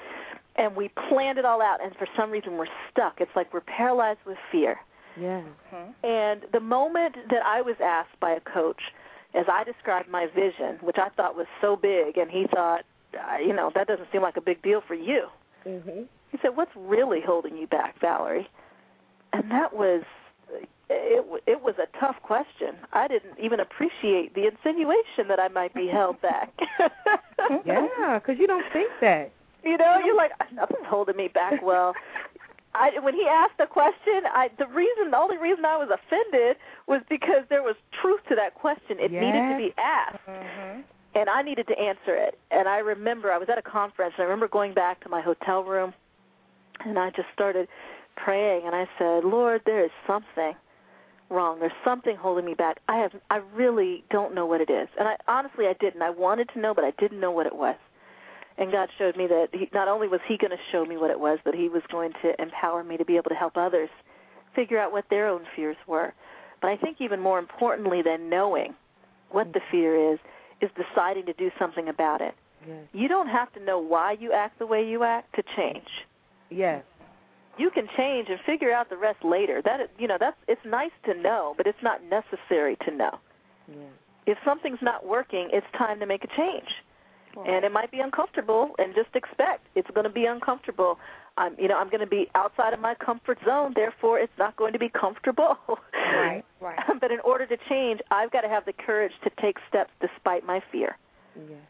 and 0.56 0.74
we 0.76 0.90
planned 1.10 1.38
it 1.38 1.44
all 1.44 1.60
out. 1.60 1.84
And 1.84 1.94
for 1.96 2.06
some 2.16 2.30
reason, 2.30 2.56
we're 2.56 2.66
stuck. 2.90 3.20
It's 3.20 3.34
like 3.36 3.52
we're 3.52 3.60
paralyzed 3.60 4.20
with 4.24 4.38
fear. 4.50 4.78
Yeah. 5.20 5.42
Mm-hmm. 5.74 6.06
And 6.06 6.42
the 6.52 6.60
moment 6.60 7.16
that 7.30 7.44
I 7.44 7.60
was 7.60 7.76
asked 7.82 8.18
by 8.20 8.30
a 8.30 8.40
coach, 8.40 8.80
as 9.34 9.46
I 9.48 9.64
described 9.64 10.08
my 10.08 10.26
vision, 10.26 10.78
which 10.80 10.96
I 10.98 11.08
thought 11.10 11.36
was 11.36 11.46
so 11.60 11.76
big, 11.76 12.16
and 12.18 12.30
he 12.30 12.46
thought, 12.52 12.84
uh, 13.14 13.36
you 13.38 13.52
know, 13.52 13.70
that 13.74 13.86
doesn't 13.86 14.08
seem 14.12 14.22
like 14.22 14.36
a 14.36 14.40
big 14.40 14.62
deal 14.62 14.80
for 14.86 14.94
you. 14.94 15.28
Mhm. 15.66 16.06
He 16.30 16.38
said, 16.38 16.56
"What's 16.56 16.74
really 16.76 17.20
holding 17.20 17.56
you 17.56 17.66
back, 17.66 17.98
Valorie?" 18.00 18.46
And 19.32 19.50
that 19.50 19.72
was 19.74 20.02
it. 20.88 21.24
It 21.46 21.62
was 21.62 21.74
a 21.78 21.86
tough 21.98 22.20
question. 22.22 22.76
I 22.92 23.06
didn't 23.08 23.38
even 23.38 23.60
appreciate 23.60 24.34
the 24.34 24.46
insinuation 24.46 25.28
that 25.28 25.38
I 25.38 25.48
might 25.48 25.72
be 25.74 25.86
held 25.88 26.20
back. 26.20 26.52
Yeah, 27.64 28.18
because 28.18 28.38
you 28.38 28.46
don't 28.46 28.64
think 28.72 28.90
that. 29.00 29.30
you 29.64 29.76
know, 29.76 29.98
you're 30.04 30.14
like 30.14 30.32
nothing's 30.52 30.86
holding 30.86 31.16
me 31.16 31.28
back. 31.28 31.62
Well, 31.62 31.94
I 32.74 32.98
when 33.00 33.14
he 33.14 33.26
asked 33.26 33.58
the 33.58 33.66
question, 33.66 34.22
I 34.32 34.50
the 34.58 34.66
reason, 34.66 35.10
the 35.10 35.16
only 35.16 35.38
reason 35.38 35.64
I 35.64 35.76
was 35.76 35.88
offended 35.90 36.56
was 36.86 37.02
because 37.08 37.44
there 37.48 37.62
was 37.62 37.74
truth 38.00 38.20
to 38.28 38.34
that 38.36 38.54
question. 38.54 38.98
It 39.00 39.12
needed 39.12 39.48
to 39.50 39.56
be 39.56 39.74
asked 39.78 40.18
Mhm. 40.28 40.84
and 41.14 41.28
I 41.28 41.42
needed 41.42 41.66
to 41.68 41.78
answer 41.78 42.14
it. 42.14 42.38
And 42.50 42.68
I 42.68 42.78
remember 42.78 43.32
I 43.32 43.38
was 43.38 43.48
at 43.48 43.58
a 43.58 43.62
conference, 43.62 44.14
and 44.16 44.22
I 44.22 44.26
remember 44.26 44.48
going 44.48 44.72
back 44.72 45.00
to 45.00 45.08
my 45.08 45.20
hotel 45.20 45.64
room, 45.64 45.92
and 46.84 46.98
I 46.98 47.10
just 47.10 47.28
started 47.32 47.68
praying, 48.16 48.66
and 48.66 48.74
I 48.74 48.88
said, 48.98 49.24
"Lord, 49.24 49.62
there 49.64 49.84
is 49.84 49.90
something 50.06 50.54
wrong. 51.28 51.58
There's 51.58 51.72
something 51.84 52.16
holding 52.16 52.44
me 52.44 52.54
back. 52.54 52.78
I 52.88 52.98
have, 52.98 53.12
I 53.30 53.38
really 53.54 54.04
don't 54.10 54.34
know 54.34 54.46
what 54.46 54.60
it 54.60 54.70
is." 54.70 54.88
And 54.96 55.08
I 55.08 55.16
honestly, 55.26 55.66
I 55.66 55.72
didn't. 55.74 56.02
I 56.02 56.10
wanted 56.10 56.48
to 56.50 56.60
know, 56.60 56.74
but 56.74 56.84
I 56.84 56.92
didn't 56.92 57.18
know 57.18 57.32
what 57.32 57.46
it 57.46 57.54
was. 57.56 57.76
And 58.60 58.70
God 58.70 58.90
showed 58.98 59.16
me 59.16 59.26
that 59.26 59.48
he, 59.52 59.68
not 59.72 59.88
only 59.88 60.06
was 60.06 60.20
He 60.28 60.36
going 60.36 60.50
to 60.50 60.62
show 60.70 60.84
me 60.84 60.98
what 60.98 61.10
it 61.10 61.18
was, 61.18 61.38
but 61.44 61.54
He 61.54 61.68
was 61.68 61.82
going 61.90 62.12
to 62.22 62.40
empower 62.40 62.84
me 62.84 62.98
to 62.98 63.04
be 63.04 63.16
able 63.16 63.30
to 63.30 63.34
help 63.34 63.56
others 63.56 63.88
figure 64.54 64.78
out 64.78 64.92
what 64.92 65.06
their 65.08 65.26
own 65.26 65.42
fears 65.56 65.76
were. 65.86 66.12
But 66.60 66.68
I 66.68 66.76
think 66.76 66.98
even 67.00 67.20
more 67.20 67.38
importantly 67.38 68.02
than 68.02 68.28
knowing 68.28 68.74
what 69.30 69.52
the 69.54 69.60
fear 69.70 70.12
is, 70.12 70.18
is 70.60 70.70
deciding 70.76 71.24
to 71.26 71.32
do 71.32 71.50
something 71.58 71.88
about 71.88 72.20
it. 72.20 72.34
Yes. 72.68 72.84
You 72.92 73.08
don't 73.08 73.28
have 73.28 73.50
to 73.54 73.64
know 73.64 73.78
why 73.78 74.16
you 74.20 74.32
act 74.32 74.58
the 74.58 74.66
way 74.66 74.86
you 74.86 75.04
act 75.04 75.34
to 75.36 75.42
change. 75.56 75.88
Yes. 76.50 76.84
You 77.56 77.70
can 77.70 77.88
change 77.96 78.28
and 78.28 78.38
figure 78.44 78.72
out 78.72 78.90
the 78.90 78.96
rest 78.98 79.24
later. 79.24 79.62
That 79.64 79.80
is, 79.80 79.88
you 79.98 80.06
know, 80.06 80.18
that's 80.20 80.36
it's 80.48 80.60
nice 80.66 80.92
to 81.06 81.14
know, 81.14 81.54
but 81.56 81.66
it's 81.66 81.82
not 81.82 82.02
necessary 82.04 82.76
to 82.84 82.90
know. 82.90 83.18
If 84.26 84.36
something's 84.44 84.82
not 84.82 85.06
working, 85.06 85.48
it's 85.52 85.66
time 85.78 86.00
to 86.00 86.06
make 86.06 86.24
a 86.24 86.28
change. 86.36 86.68
And 87.36 87.64
it 87.64 87.72
might 87.72 87.90
be 87.90 88.00
uncomfortable 88.00 88.70
and 88.78 88.94
just 88.94 89.14
expect 89.14 89.66
it's 89.74 89.90
going 89.90 90.04
to 90.04 90.12
be 90.12 90.24
uncomfortable. 90.24 90.98
I'm 91.36 91.54
you 91.58 91.68
know, 91.68 91.76
I'm 91.76 91.88
going 91.88 92.00
to 92.00 92.06
be 92.06 92.28
outside 92.34 92.72
of 92.72 92.80
my 92.80 92.94
comfort 92.94 93.38
zone, 93.44 93.72
therefore 93.74 94.18
it's 94.18 94.32
not 94.38 94.56
going 94.56 94.72
to 94.72 94.78
be 94.78 94.88
comfortable. 94.88 95.56
Right, 95.94 96.42
right. 96.60 96.78
but 97.00 97.10
in 97.10 97.20
order 97.20 97.46
to 97.46 97.56
change, 97.68 98.00
I've 98.10 98.30
got 98.32 98.40
to 98.40 98.48
have 98.48 98.64
the 98.64 98.72
courage 98.72 99.12
to 99.24 99.30
take 99.40 99.56
steps 99.68 99.90
despite 100.00 100.44
my 100.44 100.60
fear. 100.72 100.96
Yes. 101.36 101.60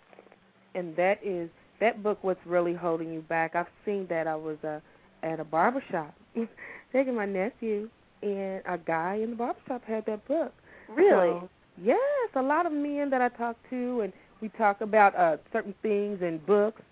And 0.75 0.97
that 0.97 1.21
is 1.23 1.51
that 1.81 2.03
book. 2.03 2.19
What's 2.23 2.45
really 2.47 2.75
holding 2.75 3.13
you 3.13 3.21
back? 3.21 3.55
I've 3.55 3.67
seen 3.85 4.07
that. 4.09 4.27
I 4.27 4.37
was 4.37 4.57
uh, 4.65 4.81
at 5.23 5.41
a 5.41 5.45
barber 5.45 5.83
shop 5.91 6.15
taking 6.93 7.15
my 7.15 7.27
nephew, 7.27 7.89
and 8.23 8.63
a 8.67 8.79
guy 8.79 9.21
in 9.23 9.31
the 9.31 9.37
barber 9.37 9.59
shop 9.69 9.83
had 9.85 10.07
that 10.07 10.27
book. 10.27 10.53
Really? 10.89 11.41
So, 11.41 11.49
yes, 11.83 12.31
a 12.35 12.43
lot 12.43 12.67
of 12.67 12.73
men 12.73 13.11
that 13.11 13.21
I 13.21 13.29
talk 13.29 13.57
to, 13.71 14.01
and 14.01 14.13
we 14.41 14.49
talk 14.51 14.81
about 14.81 15.15
uh, 15.17 15.37
certain 15.53 15.75
things 15.83 16.23
in 16.23 16.39
books. 16.47 16.83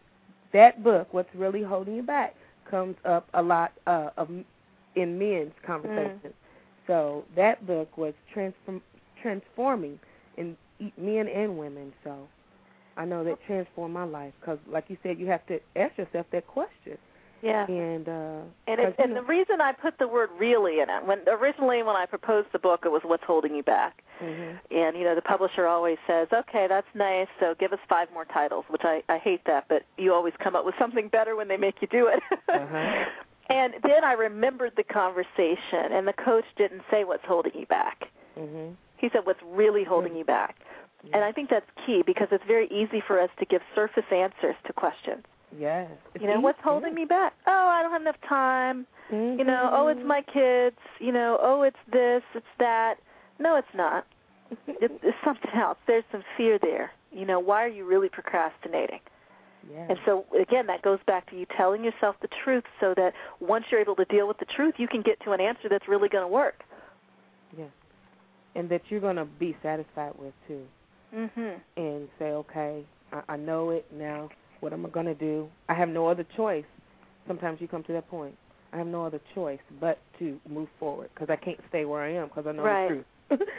That 0.53 0.83
book, 0.83 1.09
what's 1.13 1.33
really 1.35 1.63
holding 1.63 1.97
you 1.97 2.03
back, 2.03 2.35
comes 2.71 2.97
up 3.05 3.29
a 3.35 3.43
lot 3.43 3.73
uh, 3.87 4.11
of 4.17 4.29
in 4.97 5.19
men's 5.19 5.53
conversations. 5.67 6.35
So 6.87 7.25
that 7.37 7.67
book 7.67 7.97
was 7.97 8.15
transform, 8.33 8.83
transforming 9.23 9.99
in 10.37 10.57
men 10.97 11.29
and 11.29 11.59
women. 11.59 11.93
So 12.03 12.27
I 12.97 13.05
know 13.05 13.23
that 13.25 13.39
transformed 13.47 13.95
my 13.95 14.05
life 14.05 14.33
because, 14.41 14.59
like 14.71 14.87
you 14.89 14.97
said, 15.03 15.19
you 15.19 15.27
have 15.27 15.47
to 15.47 15.61
ask 15.77 15.97
yourself 15.99 16.27
that 16.33 16.47
question. 16.47 16.99
Yeah. 17.43 17.67
And 17.67 18.09
uh, 18.09 18.41
And 18.67 18.81
it, 18.81 18.95
and 18.99 19.15
know- 19.15 19.21
the 19.21 19.27
reason 19.27 19.61
I 19.61 19.73
put 19.73 19.99
the 19.99 20.09
word 20.09 20.31
really 20.39 20.81
in 20.81 20.91
it, 20.91 21.05
when 21.05 21.21
originally 21.29 21.83
when 21.83 21.95
I 21.97 22.05
proposed 22.07 22.49
the 22.53 22.59
book, 22.59 22.83
it 22.85 22.91
was 22.91 23.03
what's 23.05 23.23
holding 23.25 23.55
you 23.55 23.63
back. 23.63 24.03
Mhm. 24.21 24.59
And 24.71 24.97
you 24.97 25.05
know, 25.05 25.15
the 25.15 25.23
publisher 25.23 25.67
always 25.67 25.99
says, 26.07 26.29
"Okay, 26.33 26.67
that's 26.67 26.89
nice. 26.95 27.29
So 27.39 27.55
give 27.55 27.73
us 27.73 27.79
five 27.89 28.09
more 28.13 28.25
titles," 28.25 28.65
which 28.69 28.85
I 28.85 29.03
I 29.09 29.19
hate 29.19 29.45
that, 29.45 29.67
but 29.69 29.85
you 29.97 30.13
always 30.13 30.35
come 30.39 30.57
up 30.57 30.65
with 30.65 30.75
something 30.79 31.07
better 31.09 31.37
when 31.37 31.47
they 31.49 31.57
make 31.57 31.81
you 31.81 31.89
do 31.89 32.07
it. 32.09 32.21
Uh-huh. 32.49 33.05
And 33.51 33.75
then 33.83 34.05
I 34.05 34.13
remembered 34.13 34.73
the 34.77 34.85
conversation, 34.85 35.93
and 35.93 36.07
the 36.07 36.13
coach 36.13 36.45
didn't 36.57 36.83
say 36.91 37.05
what's 37.05 37.25
holding 37.25 37.55
you 37.55 37.65
back. 37.67 38.09
Mhm. 38.39 38.75
He 38.99 39.09
said 39.11 39.25
what's 39.25 39.43
really 39.43 39.85
holding 39.85 40.15
you 40.17 40.25
back. 40.25 40.57
And 41.15 41.25
I 41.25 41.33
think 41.33 41.49
that's 41.49 41.71
key 41.87 42.03
because 42.03 42.29
it's 42.33 42.45
very 42.45 42.67
easy 42.67 43.01
for 43.01 43.19
us 43.21 43.31
to 43.39 43.45
give 43.47 43.63
surface 43.75 44.05
answers 44.11 44.57
to 44.65 44.73
questions. 44.75 45.25
Yes. 45.57 45.91
It's 46.15 46.23
You 46.23 46.29
know, 46.29 46.41
what's 46.41 46.61
holding 46.63 46.95
me 46.95 47.05
back? 47.05 47.33
Oh, 47.47 47.69
I 47.69 47.83
don't 47.83 47.93
have 47.93 48.03
enough 48.03 48.21
time. 48.29 48.87
Mhm. 49.11 49.39
You 49.39 49.45
know, 49.45 49.71
oh, 49.73 49.89
it's 49.89 50.05
my 50.05 50.23
kids. 50.23 50.77
You 50.99 51.13
know, 51.13 51.39
oh, 51.41 51.63
it's 51.63 51.79
this, 51.91 52.23
it's 52.35 52.47
that. 52.59 52.97
No, 53.39 53.57
it's 53.57 53.75
not. 53.75 54.07
It's, 54.67 54.95
it's 55.03 55.17
something 55.25 55.51
else. 55.55 55.79
There's 55.87 56.05
some 56.13 56.23
fear 56.37 56.59
there. 56.59 56.93
You 57.13 57.25
know, 57.27 57.39
why 57.41 57.65
are 57.65 57.69
you 57.69 57.85
really 57.85 58.09
procrastinating? 58.09 59.01
yes. 59.71 59.87
And 59.91 59.99
so, 60.07 60.25
again, 60.39 60.67
that 60.67 60.83
goes 60.83 60.99
back 61.07 61.29
to 61.31 61.37
you 61.37 61.47
telling 61.57 61.83
yourself 61.85 62.17
the 62.23 62.29
truth 62.45 62.65
so 62.81 62.95
that 62.97 63.13
once 63.41 63.67
you're 63.71 63.81
able 63.81 63.97
to 63.97 64.05
deal 64.07 64.27
with 64.29 64.39
the 64.39 64.47
truth, 64.47 64.75
you 64.79 64.89
can 64.89 65.03
get 65.03 65.21
to 65.25 65.33
an 65.33 65.41
answer 65.41 65.69
that's 65.69 65.89
really 65.89 66.09
going 66.09 66.25
to 66.25 66.29
work. 66.29 66.63
yes. 67.57 67.69
And 68.55 68.69
that 68.71 68.83
you're 68.89 69.01
gonna 69.01 69.25
be 69.27 69.57
satisfied 69.63 70.13
with 70.19 70.33
too, 70.49 70.65
Mm-hmm. 71.15 71.51
and 71.77 72.09
say, 72.19 72.31
okay, 72.33 72.85
I, 73.13 73.23
I 73.35 73.37
know 73.37 73.71
it 73.71 73.87
now. 73.93 74.29
What 74.61 74.73
am 74.73 74.87
I 74.87 74.89
gonna 74.89 75.15
do? 75.15 75.49
I 75.69 75.75
have 75.75 75.89
no 75.89 76.07
other 76.09 76.25
choice. 76.37 76.65
Sometimes 77.27 77.61
you 77.61 77.69
come 77.69 77.83
to 77.85 77.93
that 77.93 78.09
point. 78.09 78.35
I 78.73 78.79
have 78.79 78.87
no 78.87 79.05
other 79.05 79.21
choice 79.35 79.61
but 79.81 79.99
to 80.19 80.39
move 80.49 80.69
forward 80.79 81.11
because 81.15 81.31
I 81.31 81.37
can't 81.37 81.59
stay 81.69 81.85
where 81.85 82.03
I 82.03 82.13
am 82.13 82.29
because 82.29 82.47
I 82.47 82.53
know 82.53 82.63
Right. 82.63 83.05
the 83.29 83.37
truth. 83.37 83.49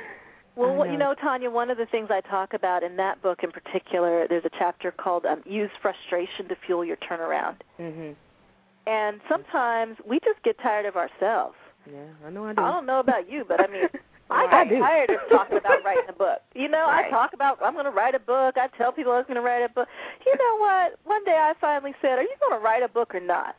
Well, 0.55 0.75
what, 0.75 0.91
you 0.91 0.97
know, 0.97 1.15
Tanya, 1.15 1.49
one 1.49 1.69
of 1.69 1.77
the 1.77 1.85
things 1.85 2.09
I 2.11 2.19
talk 2.19 2.53
about 2.53 2.83
in 2.83 2.97
that 2.97 3.21
book 3.21 3.43
in 3.43 3.51
particular, 3.51 4.27
there's 4.27 4.43
a 4.43 4.49
chapter 4.59 4.91
called 4.91 5.25
um, 5.25 5.41
"Use 5.45 5.69
Frustration 5.81 6.49
to 6.49 6.55
Fuel 6.65 6.83
Your 6.83 6.97
Turnaround." 6.97 7.55
Mm-hmm. 7.79 8.11
And 8.85 9.21
sometimes 9.29 9.95
we 10.05 10.19
just 10.19 10.43
get 10.43 10.57
tired 10.61 10.85
of 10.85 10.97
ourselves. 10.97 11.55
Yeah, 11.89 11.99
I 12.25 12.29
know 12.29 12.45
I 12.45 12.53
do. 12.53 12.61
I 12.61 12.71
don't 12.71 12.85
know 12.85 12.99
about 12.99 13.31
you, 13.31 13.45
but 13.47 13.61
I 13.61 13.71
mean, 13.71 13.83
I 14.29 14.45
I 14.51 14.63
do. 14.65 14.79
tired 14.79 15.09
of 15.09 15.19
talking 15.29 15.57
about 15.57 15.83
writing 15.85 16.09
a 16.09 16.13
book. 16.13 16.39
You 16.53 16.69
know, 16.69 16.85
I 16.87 17.09
talk 17.09 17.33
about 17.33 17.59
I'm 17.63 17.73
going 17.73 17.85
to 17.85 17.91
write 17.91 18.15
a 18.15 18.19
book. 18.19 18.55
I 18.57 18.67
tell 18.77 18.91
people 18.91 19.11
I 19.11 19.17
was 19.17 19.25
going 19.27 19.35
to 19.35 19.41
write 19.41 19.63
a 19.63 19.69
book. 19.69 19.87
You 20.25 20.35
know 20.37 20.57
what? 20.57 20.99
One 21.05 21.23
day 21.25 21.37
I 21.37 21.53
finally 21.59 21.93
said, 22.01 22.19
"Are 22.19 22.23
you 22.23 22.35
going 22.39 22.59
to 22.59 22.63
write 22.63 22.83
a 22.83 22.89
book 22.89 23.15
or 23.15 23.19
not?" 23.19 23.55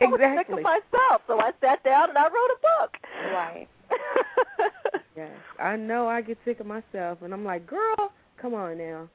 exactly. 0.00 0.24
I 0.24 0.30
was 0.30 0.38
sick 0.38 0.48
of 0.56 0.62
myself, 0.62 1.22
so 1.26 1.40
I 1.40 1.50
sat 1.60 1.82
down 1.84 2.08
and 2.10 2.18
I 2.18 2.24
wrote 2.24 2.50
a 2.54 2.60
book. 2.62 2.96
Right. 3.32 3.68
Yes, 5.16 5.30
I 5.58 5.76
know 5.76 6.06
I 6.06 6.20
get 6.20 6.36
sick 6.44 6.60
of 6.60 6.66
myself, 6.66 7.22
and 7.22 7.32
I'm 7.32 7.42
like, 7.44 7.66
girl, 7.66 8.12
come 8.40 8.52
on 8.52 8.76
now. 8.76 9.08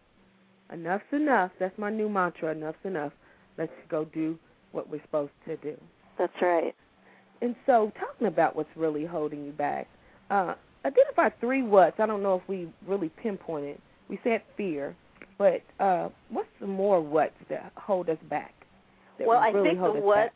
Enough's 0.74 1.02
enough. 1.12 1.52
That's 1.60 1.78
my 1.78 1.92
new 1.92 2.10
mantra. 2.10 2.54
Enough's 2.54 2.76
enough. 2.84 3.14
Let's 3.58 3.72
go 3.88 4.06
do 4.06 4.40
what 4.72 4.90
we're 4.90 5.02
supposed 5.04 5.34
to 5.46 5.58
do. 5.58 5.78
That's 6.18 6.34
right. 6.42 6.74
And 7.42 7.56
so, 7.68 7.92
talking 8.00 8.28
about 8.28 8.56
what's 8.56 8.70
really 8.76 9.06
holding 9.06 9.46
you 9.46 9.52
back, 9.52 9.88
uh, 10.32 10.56
identify 10.86 11.30
three 11.40 11.62
what's. 11.62 12.00
I 12.00 12.06
don't 12.06 12.24
know 12.24 12.36
if 12.36 12.48
we 12.48 12.70
really 12.88 13.10
pinpointed. 13.10 13.80
We 14.10 14.20
said 14.24 14.42
fear, 14.58 14.96
but 15.38 15.62
uh, 15.80 16.10
what's 16.30 16.50
some 16.60 16.72
more 16.72 17.02
what's 17.02 17.34
that 17.50 17.72
hold 17.76 18.10
us 18.10 18.18
back? 18.30 18.54
well, 19.20 19.38
I 19.38 19.50
really 19.50 19.70
think 19.70 19.82
the 19.82 19.86
us 19.86 20.04
what 20.04 20.16
back? 20.16 20.34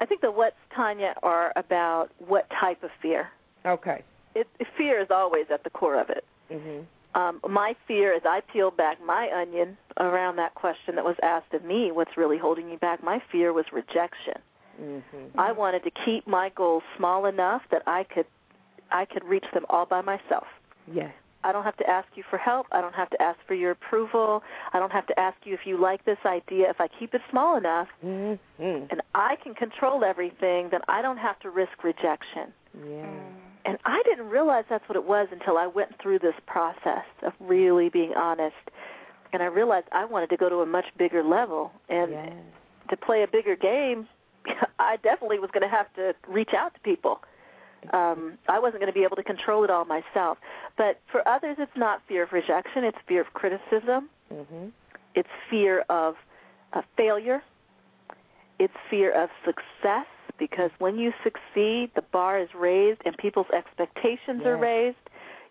I 0.00 0.06
think 0.06 0.20
the 0.22 0.30
what's 0.30 0.56
Tanya 0.74 1.14
are 1.22 1.52
about 1.56 2.10
what 2.18 2.48
type 2.58 2.82
of 2.82 2.90
fear. 3.02 3.28
Okay. 3.64 4.02
It, 4.34 4.48
fear 4.76 5.00
is 5.00 5.08
always 5.10 5.46
at 5.52 5.62
the 5.64 5.70
core 5.70 6.00
of 6.00 6.08
it. 6.10 6.24
Mhm. 6.50 6.86
Um, 7.14 7.40
my 7.48 7.74
fear, 7.88 8.14
as 8.14 8.22
I 8.24 8.40
peeled 8.40 8.76
back 8.76 8.98
my 9.04 9.28
onion 9.32 9.76
around 9.98 10.36
that 10.36 10.54
question 10.54 10.94
that 10.94 11.04
was 11.04 11.16
asked 11.22 11.52
of 11.52 11.64
me, 11.64 11.90
what's 11.90 12.16
really 12.16 12.38
holding 12.38 12.68
me 12.68 12.76
back? 12.76 13.02
My 13.02 13.20
fear 13.32 13.52
was 13.52 13.64
rejection. 13.72 14.40
Mhm. 14.80 15.02
I 15.36 15.52
wanted 15.52 15.82
to 15.84 15.90
keep 15.90 16.26
my 16.26 16.48
goals 16.50 16.82
small 16.96 17.26
enough 17.26 17.62
that 17.70 17.82
I 17.86 18.04
could, 18.04 18.26
I 18.92 19.04
could 19.04 19.24
reach 19.24 19.44
them 19.52 19.64
all 19.68 19.86
by 19.86 20.00
myself. 20.00 20.46
Yeah. 20.92 21.10
I 21.42 21.52
don't 21.52 21.64
have 21.64 21.76
to 21.78 21.88
ask 21.88 22.06
you 22.16 22.22
for 22.28 22.36
help. 22.36 22.66
I 22.70 22.80
don't 22.80 22.94
have 22.94 23.08
to 23.10 23.22
ask 23.22 23.38
for 23.46 23.54
your 23.54 23.70
approval. 23.70 24.42
I 24.72 24.78
don't 24.78 24.92
have 24.92 25.06
to 25.06 25.18
ask 25.18 25.38
you 25.44 25.54
if 25.54 25.60
you 25.64 25.80
like 25.80 26.04
this 26.04 26.18
idea. 26.26 26.68
If 26.68 26.80
I 26.80 26.88
keep 26.98 27.14
it 27.14 27.22
small 27.30 27.56
enough 27.56 27.88
mm-hmm. 28.04 28.62
and 28.62 29.00
I 29.14 29.36
can 29.42 29.54
control 29.54 30.04
everything, 30.04 30.68
then 30.70 30.80
I 30.88 31.00
don't 31.00 31.16
have 31.16 31.38
to 31.40 31.50
risk 31.50 31.82
rejection. 31.82 32.52
Yeah. 32.86 33.06
And 33.64 33.78
I 33.84 34.02
didn't 34.04 34.28
realize 34.28 34.64
that's 34.68 34.86
what 34.88 34.96
it 34.96 35.04
was 35.04 35.28
until 35.32 35.56
I 35.56 35.66
went 35.66 35.92
through 36.02 36.18
this 36.18 36.34
process 36.46 37.04
of 37.22 37.32
really 37.40 37.88
being 37.88 38.12
honest. 38.14 38.56
And 39.32 39.42
I 39.42 39.46
realized 39.46 39.86
I 39.92 40.04
wanted 40.04 40.30
to 40.30 40.36
go 40.36 40.48
to 40.48 40.56
a 40.56 40.66
much 40.66 40.86
bigger 40.98 41.22
level 41.22 41.72
and 41.88 42.10
yeah. 42.10 42.30
to 42.90 42.96
play 42.96 43.22
a 43.22 43.28
bigger 43.28 43.56
game, 43.56 44.08
I 44.78 44.96
definitely 44.96 45.38
was 45.38 45.50
going 45.52 45.62
to 45.62 45.74
have 45.74 45.92
to 45.94 46.14
reach 46.28 46.50
out 46.56 46.74
to 46.74 46.80
people 46.80 47.20
um, 47.92 48.38
I 48.48 48.58
wasn't 48.58 48.80
going 48.80 48.92
to 48.92 48.98
be 48.98 49.04
able 49.04 49.16
to 49.16 49.22
control 49.22 49.64
it 49.64 49.70
all 49.70 49.84
myself. 49.84 50.38
But 50.76 51.00
for 51.10 51.26
others, 51.26 51.56
it's 51.58 51.76
not 51.76 52.02
fear 52.06 52.22
of 52.24 52.32
rejection; 52.32 52.84
it's 52.84 52.98
fear 53.06 53.20
of 53.20 53.32
criticism. 53.32 54.10
Mm-hmm. 54.32 54.68
It's 55.14 55.28
fear 55.48 55.84
of, 55.90 56.14
failure. 56.96 57.42
It's 58.58 58.74
fear 58.90 59.10
of 59.12 59.30
success 59.44 60.06
because 60.38 60.70
when 60.78 60.98
you 60.98 61.12
succeed, 61.24 61.90
the 61.94 62.02
bar 62.12 62.38
is 62.38 62.48
raised 62.54 63.00
and 63.04 63.16
people's 63.16 63.50
expectations 63.52 64.40
yes. 64.40 64.46
are 64.46 64.56
raised. 64.56 64.96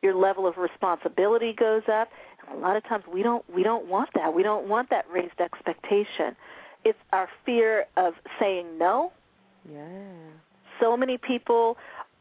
Your 0.01 0.15
level 0.15 0.47
of 0.47 0.57
responsibility 0.57 1.53
goes 1.53 1.83
up. 1.91 2.09
And 2.47 2.57
a 2.57 2.61
lot 2.61 2.77
of 2.77 2.83
times 2.85 3.03
we 3.11 3.21
don't 3.21 3.43
we 3.53 3.63
don't 3.63 3.87
want 3.87 4.09
that. 4.15 4.33
We 4.33 4.43
don't 4.43 4.67
want 4.67 4.89
that 4.91 5.05
raised 5.11 5.39
expectation. 5.39 6.35
It's 6.85 6.99
our 7.11 7.27
fear 7.45 7.85
of 7.97 8.13
saying 8.39 8.77
no. 8.77 9.11
Yeah. 9.69 10.13
So 10.79 10.95
many 10.95 11.17
people 11.17 11.77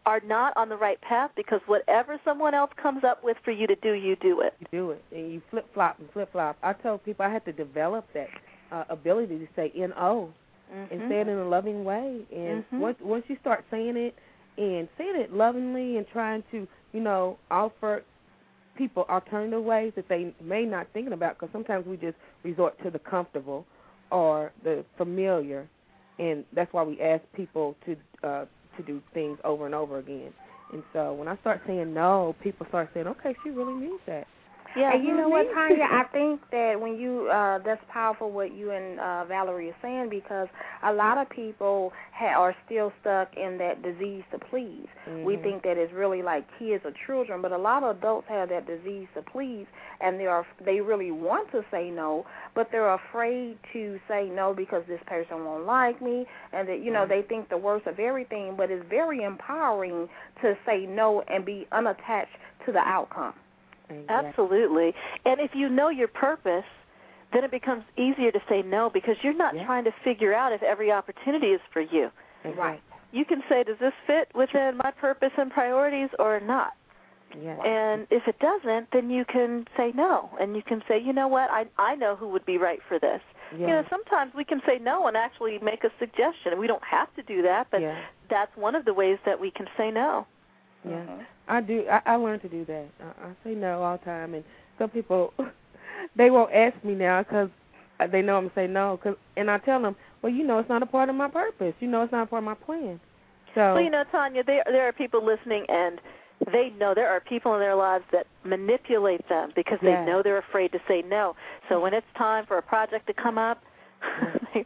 are 0.08 0.20
not 0.24 0.56
on 0.56 0.70
the 0.70 0.76
right 0.76 0.98
path 1.02 1.30
because 1.36 1.60
whatever 1.66 2.18
someone 2.24 2.54
else 2.54 2.70
comes 2.82 3.04
up 3.04 3.22
with 3.22 3.36
for 3.44 3.50
you 3.50 3.66
to 3.66 3.76
do, 3.76 3.92
you 3.92 4.16
do 4.16 4.40
it. 4.40 4.54
You 4.58 4.66
do 4.72 4.90
it, 4.92 5.04
and 5.12 5.30
you 5.30 5.42
flip 5.50 5.66
flop 5.74 5.98
and 5.98 6.10
flip 6.12 6.32
flop. 6.32 6.56
I 6.62 6.72
told 6.72 7.04
people 7.04 7.26
I 7.26 7.30
had 7.30 7.44
to 7.44 7.52
develop 7.52 8.06
that 8.14 8.28
uh, 8.72 8.84
ability 8.88 9.38
to 9.38 9.46
say 9.54 9.70
"no" 9.76 10.32
mm-hmm. 10.74 10.94
and 10.94 11.10
say 11.10 11.20
it 11.20 11.28
in 11.28 11.36
a 11.36 11.46
loving 11.46 11.84
way. 11.84 12.22
And 12.32 12.64
mm-hmm. 12.64 12.80
once 12.80 12.96
once 13.02 13.24
you 13.28 13.36
start 13.42 13.66
saying 13.70 13.98
it 13.98 14.14
and 14.56 14.88
saying 14.96 15.16
it 15.16 15.34
lovingly 15.34 15.98
and 15.98 16.06
trying 16.10 16.42
to, 16.52 16.66
you 16.94 17.00
know, 17.00 17.36
offer 17.50 18.02
people 18.78 19.04
alternative 19.10 19.62
ways 19.62 19.92
that 19.94 20.08
they 20.08 20.32
may 20.42 20.64
not 20.64 20.86
thinking 20.94 21.12
about, 21.12 21.38
because 21.38 21.52
sometimes 21.52 21.86
we 21.86 21.98
just 21.98 22.16
resort 22.44 22.82
to 22.82 22.90
the 22.90 22.98
comfortable 22.98 23.66
or 24.10 24.52
the 24.64 24.86
familiar, 24.96 25.68
and 26.18 26.46
that's 26.54 26.72
why 26.72 26.82
we 26.82 26.98
ask 26.98 27.22
people 27.34 27.76
to 27.84 27.94
uh, 28.26 28.46
to 28.78 28.82
do 28.82 29.02
things 29.12 29.38
over 29.44 29.66
and 29.66 29.74
over 29.74 29.98
again. 29.98 30.32
And 30.72 30.82
so 30.92 31.12
when 31.12 31.28
I 31.28 31.36
start 31.38 31.60
saying 31.66 31.92
no, 31.92 32.34
people 32.42 32.66
start 32.68 32.90
saying, 32.94 33.06
"Okay, 33.06 33.34
she 33.42 33.50
really 33.50 33.74
means 33.74 34.00
that." 34.06 34.26
Yeah, 34.78 34.94
and 34.94 35.04
you 35.04 35.16
know 35.16 35.28
what, 35.28 35.46
Tanya? 35.52 35.86
I 35.90 36.04
think 36.12 36.40
that 36.50 36.80
when 36.80 36.98
you 36.98 37.28
uh 37.28 37.58
that's 37.58 37.82
powerful 37.88 38.30
what 38.30 38.54
you 38.54 38.70
and 38.70 39.00
uh 39.00 39.24
Valorie 39.28 39.70
are 39.70 39.76
saying 39.82 40.08
because 40.08 40.48
a 40.82 40.92
lot 40.92 41.18
of 41.18 41.28
people 41.30 41.92
ha- 42.12 42.38
are 42.40 42.54
still 42.64 42.92
stuck 43.00 43.36
in 43.36 43.58
that 43.58 43.82
disease 43.82 44.22
to 44.32 44.38
please. 44.38 44.86
Mm-hmm. 45.08 45.24
We 45.24 45.36
think 45.36 45.62
that 45.64 45.76
it's 45.76 45.92
really 45.92 46.22
like 46.22 46.46
kids 46.58 46.84
or 46.84 46.92
children, 47.06 47.42
but 47.42 47.52
a 47.52 47.58
lot 47.58 47.82
of 47.82 47.96
adults 47.96 48.28
have 48.28 48.48
that 48.50 48.66
disease 48.66 49.08
to 49.14 49.22
please 49.22 49.66
and 50.00 50.18
they 50.20 50.26
are 50.26 50.46
they 50.64 50.80
really 50.80 51.10
want 51.10 51.50
to 51.52 51.64
say 51.70 51.90
no, 51.90 52.24
but 52.54 52.68
they're 52.70 52.94
afraid 52.94 53.58
to 53.72 53.98
say 54.08 54.28
no 54.32 54.54
because 54.54 54.84
this 54.86 55.00
person 55.06 55.44
won't 55.44 55.66
like 55.66 56.00
me 56.00 56.26
and 56.52 56.68
that 56.68 56.82
you 56.82 56.92
know 56.92 57.00
mm-hmm. 57.00 57.10
they 57.10 57.22
think 57.22 57.48
the 57.48 57.58
worst 57.58 57.86
of 57.86 57.98
everything, 57.98 58.54
but 58.56 58.70
it's 58.70 58.84
very 58.88 59.22
empowering 59.22 60.08
to 60.42 60.56
say 60.64 60.86
no 60.86 61.22
and 61.22 61.44
be 61.44 61.66
unattached 61.72 62.36
to 62.64 62.72
the 62.72 62.78
outcome. 62.78 63.34
Exactly. 63.88 64.06
Absolutely. 64.08 64.94
And 65.24 65.40
if 65.40 65.50
you 65.54 65.68
know 65.68 65.88
your 65.88 66.08
purpose, 66.08 66.64
then 67.32 67.44
it 67.44 67.50
becomes 67.50 67.84
easier 67.96 68.30
to 68.30 68.40
say 68.48 68.62
no 68.62 68.90
because 68.90 69.16
you're 69.22 69.36
not 69.36 69.54
yeah. 69.54 69.66
trying 69.66 69.84
to 69.84 69.92
figure 70.04 70.34
out 70.34 70.52
if 70.52 70.62
every 70.62 70.90
opportunity 70.90 71.48
is 71.48 71.60
for 71.72 71.82
you. 71.82 72.10
Right. 72.56 72.80
You 73.12 73.24
can 73.24 73.42
say, 73.48 73.64
does 73.64 73.78
this 73.80 73.92
fit 74.06 74.28
within 74.34 74.76
my 74.76 74.90
purpose 74.90 75.32
and 75.36 75.50
priorities 75.50 76.10
or 76.18 76.40
not? 76.40 76.72
Yes. 77.42 77.58
And 77.64 78.06
if 78.10 78.26
it 78.26 78.38
doesn't, 78.38 78.88
then 78.92 79.10
you 79.10 79.24
can 79.24 79.66
say 79.76 79.92
no, 79.94 80.30
and 80.40 80.56
you 80.56 80.62
can 80.62 80.82
say, 80.88 80.98
you 80.98 81.12
know 81.12 81.28
what, 81.28 81.50
I 81.50 81.66
I 81.76 81.94
know 81.94 82.16
who 82.16 82.28
would 82.28 82.46
be 82.46 82.56
right 82.56 82.80
for 82.88 82.98
this. 82.98 83.20
Yes. 83.52 83.60
You 83.60 83.66
know, 83.66 83.84
sometimes 83.90 84.32
we 84.34 84.44
can 84.44 84.62
say 84.66 84.78
no 84.80 85.06
and 85.06 85.16
actually 85.16 85.58
make 85.58 85.84
a 85.84 85.90
suggestion. 85.98 86.58
We 86.58 86.66
don't 86.66 86.84
have 86.84 87.14
to 87.16 87.22
do 87.22 87.42
that, 87.42 87.68
but 87.70 87.82
yeah. 87.82 88.00
that's 88.30 88.54
one 88.56 88.74
of 88.74 88.84
the 88.86 88.94
ways 88.94 89.18
that 89.26 89.38
we 89.38 89.50
can 89.50 89.66
say 89.76 89.90
no. 89.90 90.26
Yeah, 90.84 90.92
Mhm. 90.92 91.26
I 91.48 91.60
do. 91.60 91.84
I, 91.90 92.00
I 92.12 92.16
learned 92.16 92.42
to 92.42 92.48
do 92.48 92.64
that. 92.66 92.86
I, 93.00 93.28
I 93.28 93.32
say 93.44 93.54
no 93.54 93.82
all 93.82 93.98
the 93.98 94.04
time, 94.04 94.34
and 94.34 94.44
some 94.78 94.90
people 94.90 95.32
they 96.16 96.30
won't 96.30 96.52
ask 96.52 96.82
me 96.84 96.94
now 96.94 97.22
because 97.22 97.48
they 98.12 98.22
know 98.22 98.36
I'm 98.36 98.48
gonna 98.48 98.54
say 98.54 98.66
no. 98.66 98.98
Cause, 99.02 99.16
and 99.36 99.50
I 99.50 99.58
tell 99.58 99.82
them, 99.82 99.96
well, 100.22 100.32
you 100.32 100.44
know, 100.44 100.58
it's 100.58 100.68
not 100.68 100.82
a 100.82 100.86
part 100.86 101.08
of 101.08 101.14
my 101.14 101.28
purpose. 101.28 101.74
You 101.80 101.88
know, 101.88 102.02
it's 102.02 102.12
not 102.12 102.24
a 102.24 102.26
part 102.26 102.42
of 102.42 102.46
my 102.46 102.54
plan. 102.54 103.00
So, 103.54 103.74
Well, 103.74 103.82
you 103.82 103.90
know, 103.90 104.04
Tanya, 104.12 104.44
there 104.44 104.62
there 104.66 104.86
are 104.86 104.92
people 104.92 105.24
listening, 105.24 105.64
and 105.68 106.00
they 106.52 106.70
know 106.78 106.94
there 106.94 107.08
are 107.08 107.20
people 107.20 107.54
in 107.54 107.60
their 107.60 107.74
lives 107.74 108.04
that 108.12 108.26
manipulate 108.44 109.28
them 109.28 109.50
because 109.56 109.78
they 109.82 109.94
know 110.06 110.22
they're 110.22 110.38
afraid 110.38 110.70
to 110.72 110.78
say 110.86 111.02
no. 111.02 111.34
So 111.68 111.80
when 111.80 111.94
it's 111.94 112.06
time 112.16 112.46
for 112.46 112.58
a 112.58 112.62
project 112.62 113.06
to 113.08 113.14
come 113.14 113.38
up, 113.38 113.62
they, 114.54 114.64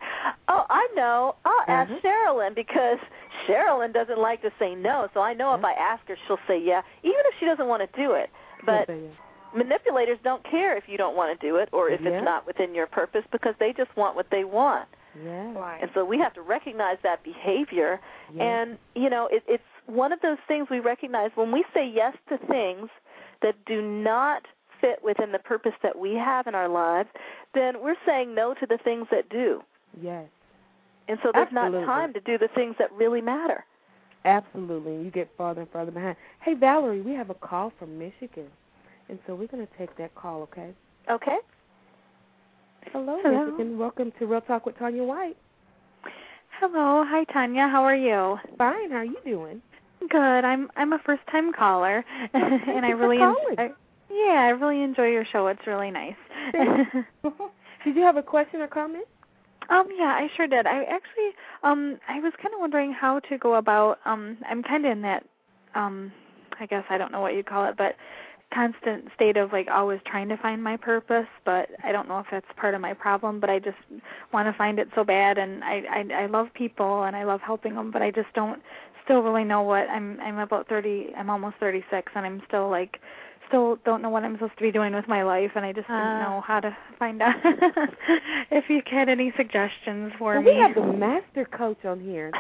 oh, 0.49 0.65
I 0.69 0.89
know. 0.95 1.35
I'll 1.45 1.65
ask 1.69 1.91
Mhm. 1.91 2.01
Cherilyn 2.03 2.55
because 2.55 2.99
Cherilyn 3.47 3.93
doesn't 3.93 4.19
like 4.19 4.43
to 4.43 4.51
say 4.59 4.75
no. 4.75 5.09
So 5.15 5.21
I 5.21 5.35
know 5.35 5.55
if 5.55 5.65
I 5.65 5.73
ask 5.73 6.07
her, 6.09 6.17
she'll 6.27 6.39
say 6.47 6.59
yeah, 6.59 6.83
even 7.03 7.19
if 7.31 7.35
she 7.39 7.47
doesn't 7.47 7.67
want 7.69 7.83
to 7.83 7.97
do 8.01 8.13
it. 8.13 8.31
But 8.65 8.89
Yes, 8.89 8.99
manipulators 9.55 10.19
don't 10.23 10.43
care 10.45 10.77
if 10.77 10.85
you 10.89 10.97
don't 10.97 11.17
want 11.17 11.39
to 11.39 11.47
do 11.47 11.57
it 11.57 11.69
or 11.73 11.89
if 11.91 12.01
Yeah. 12.01 12.11
it's 12.11 12.25
not 12.25 12.47
within 12.47 12.75
your 12.75 12.87
purpose 12.87 13.25
because 13.33 13.55
they 13.59 13.73
just 13.73 13.95
want 13.97 14.17
what 14.17 14.31
they 14.31 14.45
want. 14.45 14.89
yeah, 15.23 15.53
Right. 15.53 15.83
And 15.83 15.91
so 15.93 16.05
we 16.07 16.19
have 16.19 16.33
to 16.35 16.41
recognize 16.43 16.97
that 17.03 17.23
behavior. 17.23 18.01
yeah. 18.33 18.43
And, 18.45 18.79
you 18.95 19.11
know, 19.11 19.27
it, 19.27 19.43
it's 19.47 19.63
one 19.87 20.11
of 20.13 20.21
those 20.23 20.39
things 20.49 20.71
we 20.71 20.81
recognize 20.81 21.31
when 21.35 21.53
we 21.53 21.65
say 21.75 21.87
yes 21.87 22.17
to 22.31 22.39
things 22.39 22.89
that 23.43 23.63
do 23.67 23.83
not 23.83 24.47
fit 24.83 24.99
within 25.03 25.33
the 25.33 25.39
purpose 25.39 25.73
that 25.83 25.99
we 25.99 26.13
have 26.15 26.47
in 26.47 26.55
our 26.55 26.69
lives, 26.69 27.09
then 27.55 27.81
we're 27.83 27.97
saying 28.05 28.35
no 28.35 28.53
to 28.55 28.67
the 28.67 28.79
things 28.85 29.07
that 29.11 29.31
do. 29.31 29.63
yes, 30.03 30.27
And 31.09 31.19
so 31.23 31.31
there's 31.33 31.49
Absolutely. 31.51 31.81
not 31.81 31.87
time 31.87 32.13
to 32.13 32.21
do 32.21 32.37
the 32.37 32.49
things 32.55 32.75
that 32.79 32.93
really 32.93 33.23
matter. 33.23 33.65
absolutely. 34.27 35.03
You 35.05 35.11
get 35.11 35.31
farther 35.39 35.63
and 35.63 35.71
farther 35.71 35.91
behind. 35.91 36.17
Hey, 36.43 36.55
Valorie, 36.55 37.03
we 37.03 37.13
have 37.15 37.31
a 37.31 37.35
call 37.35 37.73
from 37.79 37.99
Michigan, 37.99 38.49
and 39.09 39.19
so 39.27 39.35
we're 39.35 39.49
gonna 39.49 39.67
take 39.79 39.97
that 39.97 40.15
call. 40.15 40.43
Okay. 40.43 40.71
Okay? 41.11 41.39
Hello, 42.93 43.19
Hello. 43.23 43.47
Michigan. 43.47 43.79
Welcome 43.79 44.13
to 44.19 44.27
Real 44.27 44.41
Talk 44.43 44.67
with 44.67 44.79
Tanya 44.79 45.03
White. 45.05 45.37
Hello, 46.61 47.05
hi 47.09 47.25
Tanya. 47.33 47.67
How 47.69 47.83
are 47.83 47.97
you? 47.97 48.39
Fine. 48.59 48.91
How 48.91 48.99
are 48.99 49.05
you 49.05 49.19
doing? 49.25 49.61
Good. 50.09 50.45
I'm 50.45 50.71
I'm 50.77 50.93
a 50.93 50.99
first 51.05 51.23
time 51.31 51.53
caller, 51.53 52.05
and 52.35 52.85
I 52.87 52.91
really 52.91 53.19
calling. 53.19 53.57
I, 53.59 53.71
yeah, 54.13 54.41
I 54.43 54.49
really 54.51 54.83
enjoy 54.83 55.07
your 55.07 55.25
show. 55.25 55.47
It's 55.49 55.67
really 55.67 55.91
nice. 55.91 56.15
Did 57.85 57.97
you 57.97 58.03
have 58.03 58.17
a 58.17 58.23
question 58.23 58.61
or 58.61 58.69
comment? 58.69 59.07
um, 59.71 59.89
yeah, 59.97 60.15
I 60.19 60.29
sure 60.37 60.47
did. 60.47 60.67
I 60.67 60.83
actually 60.85 61.31
um 61.63 61.99
I 62.09 62.21
was 62.21 62.33
kind 62.41 62.55
of 62.55 62.61
wondering 62.61 62.93
how 62.93 63.21
to 63.21 63.39
go 63.39 63.55
about 63.55 63.99
um 64.05 64.37
I'm 64.49 64.63
kind 64.63 64.85
of 64.85 64.93
in 64.93 65.03
that 65.03 65.25
um 65.75 66.13
I 66.61 66.67
guess 66.67 66.85
I 66.91 66.99
don't 66.99 67.13
know 67.13 67.21
what 67.21 67.35
you'd 67.35 67.47
call 67.47 67.65
it, 67.69 67.77
but 67.77 67.97
constant 68.53 69.07
state 69.15 69.37
of 69.39 69.53
like 69.53 69.69
always 69.73 70.01
trying 70.07 70.29
to 70.29 70.37
find 70.37 70.63
my 70.63 70.77
purpose, 70.77 71.27
but 71.45 71.71
I 71.83 71.91
don't 71.91 72.07
know 72.07 72.19
if 72.19 72.27
that's 72.31 72.47
part 72.57 72.75
of 72.75 72.81
my 72.83 72.93
problem, 72.93 73.41
but 73.41 73.49
I 73.49 73.59
just 73.59 73.79
want 74.33 74.47
to 74.47 74.59
find 74.59 74.79
it 74.79 74.89
so 74.95 75.05
bad 75.05 75.39
and 75.39 75.65
I 75.65 75.83
I 75.91 76.23
I 76.25 76.27
love 76.27 76.49
people 76.55 77.05
and 77.05 77.17
I 77.17 77.25
love 77.25 77.41
helping 77.41 77.75
them, 77.75 77.91
but 77.91 78.03
I 78.03 78.11
just 78.11 78.33
don't 78.35 78.61
still 79.05 79.23
really 79.23 79.45
know 79.45 79.63
what 79.63 79.89
I'm 79.89 80.21
I'm 80.21 80.39
about 80.39 80.69
30 80.69 81.13
I'm 81.17 81.31
almost 81.31 81.57
36 81.61 82.13
and 82.15 82.27
I'm 82.27 82.43
still 82.47 82.69
like 82.69 83.01
still 83.49 83.79
don't 83.85 84.03
know 84.03 84.09
what 84.11 84.25
I'm 84.25 84.35
supposed 84.35 84.57
to 84.57 84.63
be 84.63 84.73
doing 84.73 84.95
with 84.95 85.07
my 85.09 85.23
life 85.23 85.53
and 85.55 85.65
I 85.65 85.73
just 85.73 85.87
didn't 85.89 86.01
Ah. 86.03 86.23
know 86.23 86.41
how 86.41 86.61
to 86.61 86.77
find 86.99 87.21
out 87.23 87.35
if 88.51 88.65
you 88.69 88.83
had 88.91 89.09
any 89.09 89.33
suggestions 89.37 90.13
for 90.19 90.35
well, 90.35 90.43
me. 90.43 90.53
we 90.53 90.57
have 90.59 90.75
the 90.75 90.93
master 90.93 91.45
coach 91.45 91.85
on 91.85 92.01
here 92.01 92.31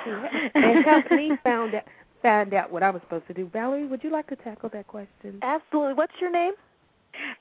and 0.55 0.85
helped 0.85 1.11
me 1.11 1.33
found 1.45 1.75
out 1.75 1.85
find 2.23 2.55
out 2.55 2.71
what 2.71 2.85
I 2.85 2.91
was 2.91 3.03
supposed 3.03 3.27
to 3.27 3.35
do. 3.35 3.47
Valorie, 3.47 3.89
would 3.89 4.05
you 4.05 4.11
like 4.11 4.29
to 4.29 4.37
tackle 4.37 4.69
that 4.73 4.87
question? 4.87 5.41
Absolutely. 5.43 5.95
What's 5.95 6.13
your 6.21 6.31
name? 6.31 6.53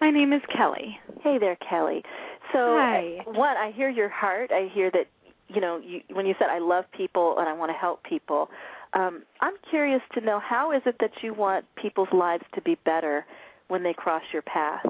My 0.01 0.09
name 0.09 0.33
is 0.33 0.41
Kelly. 0.55 0.99
Hey 1.21 1.37
there, 1.37 1.55
Kelly. 1.57 2.03
So, 2.51 2.77
Hi. 2.79 3.23
uh, 3.27 3.31
one, 3.31 3.57
I 3.57 3.71
hear 3.71 3.89
your 3.89 4.09
heart. 4.09 4.51
I 4.51 4.69
hear 4.73 4.89
that, 4.91 5.05
you 5.49 5.61
know, 5.61 5.79
you, 5.85 6.01
when 6.11 6.25
you 6.25 6.33
said, 6.39 6.49
I 6.49 6.57
love 6.57 6.85
people 6.97 7.37
and 7.37 7.47
I 7.47 7.53
want 7.53 7.69
to 7.71 7.77
help 7.77 8.03
people. 8.03 8.49
Um, 8.93 9.21
I'm 9.39 9.53
curious 9.69 10.01
to 10.15 10.21
know 10.21 10.39
how 10.39 10.71
is 10.71 10.81
it 10.87 10.95
that 10.99 11.11
you 11.21 11.33
want 11.35 11.63
people's 11.75 12.09
lives 12.11 12.43
to 12.55 12.61
be 12.61 12.75
better 12.83 13.23
when 13.71 13.83
they 13.83 13.93
cross 13.93 14.21
your 14.33 14.41
path? 14.41 14.85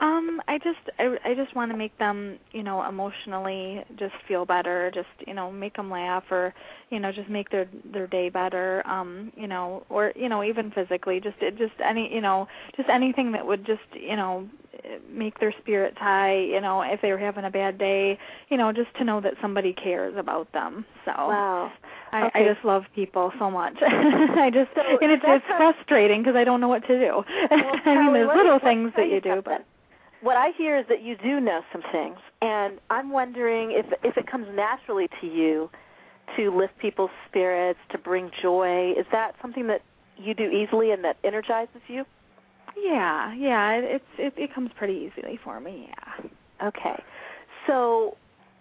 Um, 0.00 0.42
I 0.46 0.58
just 0.58 0.90
I, 0.98 1.16
I 1.24 1.34
just 1.34 1.54
want 1.54 1.70
to 1.70 1.78
make 1.78 1.96
them, 1.96 2.38
you 2.52 2.62
know, 2.62 2.86
emotionally 2.86 3.82
just 3.96 4.14
feel 4.28 4.44
better, 4.44 4.90
just, 4.92 5.08
you 5.26 5.32
know, 5.32 5.50
make 5.50 5.74
them 5.76 5.90
laugh 5.90 6.24
or, 6.30 6.52
you 6.90 6.98
know, 6.98 7.12
just 7.12 7.30
make 7.30 7.48
their 7.50 7.66
their 7.94 8.06
day 8.08 8.28
better, 8.28 8.86
um, 8.86 9.32
you 9.36 9.46
know, 9.46 9.84
or, 9.88 10.12
you 10.16 10.28
know, 10.28 10.42
even 10.42 10.70
physically, 10.72 11.20
just 11.20 11.36
it 11.40 11.56
just 11.56 11.72
any, 11.82 12.12
you 12.12 12.20
know, 12.20 12.46
just 12.76 12.90
anything 12.90 13.32
that 13.32 13.46
would 13.46 13.64
just, 13.64 13.88
you 13.94 14.16
know, 14.16 14.46
make 15.10 15.38
their 15.40 15.52
spirits 15.60 15.96
high, 15.98 16.36
you 16.36 16.60
know, 16.60 16.82
if 16.82 17.00
they 17.00 17.10
were 17.10 17.18
having 17.18 17.44
a 17.44 17.50
bad 17.50 17.78
day, 17.78 18.18
you 18.48 18.56
know, 18.56 18.72
just 18.72 18.94
to 18.98 19.04
know 19.04 19.20
that 19.20 19.34
somebody 19.40 19.72
cares 19.72 20.14
about 20.16 20.52
them. 20.52 20.84
So 21.04 21.12
Wow. 21.12 21.72
I, 22.12 22.26
Okay. 22.26 22.44
I 22.44 22.54
just 22.54 22.64
love 22.64 22.84
people 22.94 23.32
so 23.38 23.50
much. 23.50 23.74
I 23.82 24.50
just 24.52 24.70
So 24.74 24.82
and 25.00 25.12
it's 25.12 25.22
it's 25.26 25.44
frustrating 25.46 26.22
because 26.22 26.36
I 26.36 26.44
don't 26.44 26.60
know 26.60 26.68
what 26.68 26.86
to 26.86 26.98
do. 26.98 27.24
Well, 27.50 27.80
I 27.84 28.02
mean, 28.02 28.12
there's 28.12 28.28
little 28.34 28.58
things 28.58 28.92
that 28.96 29.08
you 29.08 29.20
do, 29.20 29.42
but 29.42 29.64
what 30.20 30.36
I 30.36 30.50
hear 30.56 30.78
is 30.78 30.86
that 30.88 31.02
you 31.02 31.16
do 31.16 31.40
know 31.40 31.62
some 31.72 31.82
things, 31.92 32.18
and 32.40 32.78
I'm 32.90 33.10
wondering 33.10 33.72
if 33.72 33.86
if 34.02 34.16
it 34.16 34.26
comes 34.26 34.46
naturally 34.54 35.08
to 35.20 35.26
you 35.26 35.70
to 36.36 36.50
lift 36.50 36.78
people's 36.78 37.10
spirits, 37.28 37.78
to 37.90 37.98
bring 37.98 38.30
joy. 38.42 38.92
Is 38.92 39.06
that 39.12 39.34
something 39.40 39.66
that 39.68 39.82
you 40.16 40.34
do 40.34 40.44
easily 40.44 40.90
and 40.90 41.04
that 41.04 41.16
energizes 41.22 41.82
you? 41.88 42.04
Yeah, 42.76 43.34
yeah, 43.34 43.72
it, 43.72 43.84
it's 43.84 44.36
it, 44.36 44.42
it 44.42 44.54
comes 44.54 44.70
pretty 44.76 45.10
easily 45.10 45.38
for 45.42 45.60
me. 45.60 45.88
Yeah. 45.88 46.68
Okay. 46.68 47.02
So 47.66 48.16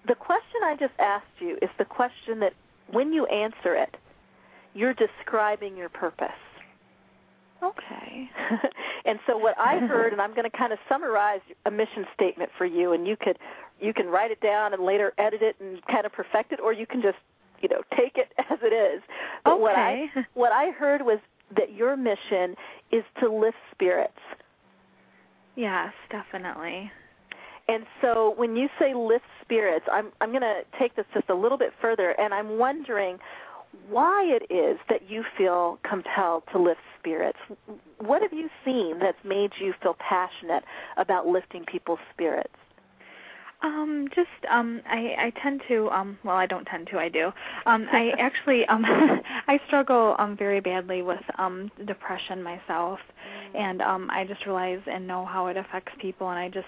the 0.08 0.16
question 0.16 0.62
I 0.64 0.76
just 0.80 0.94
asked 1.00 1.26
you 1.40 1.58
is 1.62 1.70
the 1.78 1.86
question 1.86 2.40
that 2.40 2.54
when 2.92 3.12
you 3.14 3.26
answer 3.26 3.76
it, 3.76 3.96
you're 4.74 4.94
describing 4.94 5.76
your 5.76 5.90
purpose. 5.90 6.30
Okay. 7.64 8.30
and 9.06 9.20
so 9.26 9.38
what 9.38 9.56
I 9.58 9.80
heard, 9.80 10.12
and 10.12 10.22
I'm 10.22 10.36
going 10.36 10.50
to 10.50 10.56
kind 10.56 10.74
of 10.74 10.80
summarize 10.90 11.40
a 11.66 11.72
mission 11.72 12.06
statement 12.14 12.52
for 12.58 12.66
you, 12.66 12.94
and 12.94 13.08
you 13.08 13.16
could 13.20 13.40
you 13.80 13.94
can 13.94 14.08
write 14.08 14.32
it 14.32 14.40
down 14.42 14.74
and 14.74 14.84
later 14.84 15.14
edit 15.18 15.42
it 15.42 15.56
and 15.60 15.86
kind 15.88 16.06
of 16.06 16.14
perfect 16.14 16.52
it, 16.52 16.60
or 16.60 16.74
you 16.74 16.86
can 16.86 17.02
just 17.02 17.18
you 17.62 17.70
know 17.70 17.82
take 17.98 18.18
it 18.18 18.32
as 18.38 18.60
it 18.62 18.74
is. 18.74 19.02
But 19.44 19.60
what 19.60 19.76
I 19.76 20.10
Okay. 20.14 20.28
what 20.34 20.52
I 20.52 20.72
heard 20.72 21.02
was 21.02 21.20
that 21.56 21.74
your 21.74 21.96
mission 21.96 22.56
is 22.92 23.04
to 23.20 23.30
lift 23.30 23.58
spirits. 23.72 24.14
Yes, 25.56 25.94
definitely. 26.10 26.92
And 27.68 27.86
so 28.02 28.34
when 28.36 28.56
you 28.56 28.70
say 28.78 28.94
lift 28.94 29.26
spirits, 29.42 29.86
I'm 29.92 30.12
I'm 30.22 30.30
going 30.30 30.42
to 30.42 30.62
take 30.78 30.96
this 30.96 31.06
just 31.14 31.30
a 31.30 31.36
little 31.36 31.58
bit 31.58 31.74
further, 31.82 32.12
and 32.12 32.34
I'm 32.34 32.58
wondering 32.58 33.18
why 33.90 34.24
it 34.26 34.54
is 34.54 34.78
that 34.90 35.10
you 35.10 35.24
feel 35.38 35.80
compelled 35.88 36.44
to 36.52 36.60
lift 36.60 36.80
spirits. 37.00 37.40
What 38.00 38.22
have 38.22 38.34
you 38.34 38.50
seen 38.64 39.00
that's 39.00 39.18
made 39.24 39.52
you 39.60 39.74
feel 39.82 39.96
passionate 40.00 40.64
about 40.98 41.28
lifting 41.28 41.66
people's 41.66 42.00
spirits? 42.14 42.54
Um, 43.62 44.08
just 44.16 44.30
um, 44.52 44.82
I 44.86 45.16
I 45.18 45.34
tend 45.42 45.62
to 45.70 45.90
um, 45.90 46.18
well, 46.24 46.36
I 46.36 46.46
don't 46.46 46.66
tend 46.66 46.88
to, 46.92 47.00
I 47.00 47.10
do. 47.10 47.32
Um, 47.66 47.88
I 47.92 48.12
actually 48.20 48.66
um, 48.66 48.84
I 49.48 49.60
struggle 49.68 50.16
um 50.20 50.36
very 50.38 50.60
badly 50.60 51.02
with 51.02 51.22
um 51.38 51.72
depression 51.86 52.44
myself, 52.44 53.00
and 53.56 53.82
um, 53.82 54.10
I 54.12 54.26
just 54.26 54.46
realize 54.46 54.82
and 54.88 55.08
know 55.08 55.26
how 55.26 55.48
it 55.48 55.58
affects 55.58 55.94
people, 56.00 56.30
and 56.30 56.40
I 56.40 56.50
just 56.50 56.68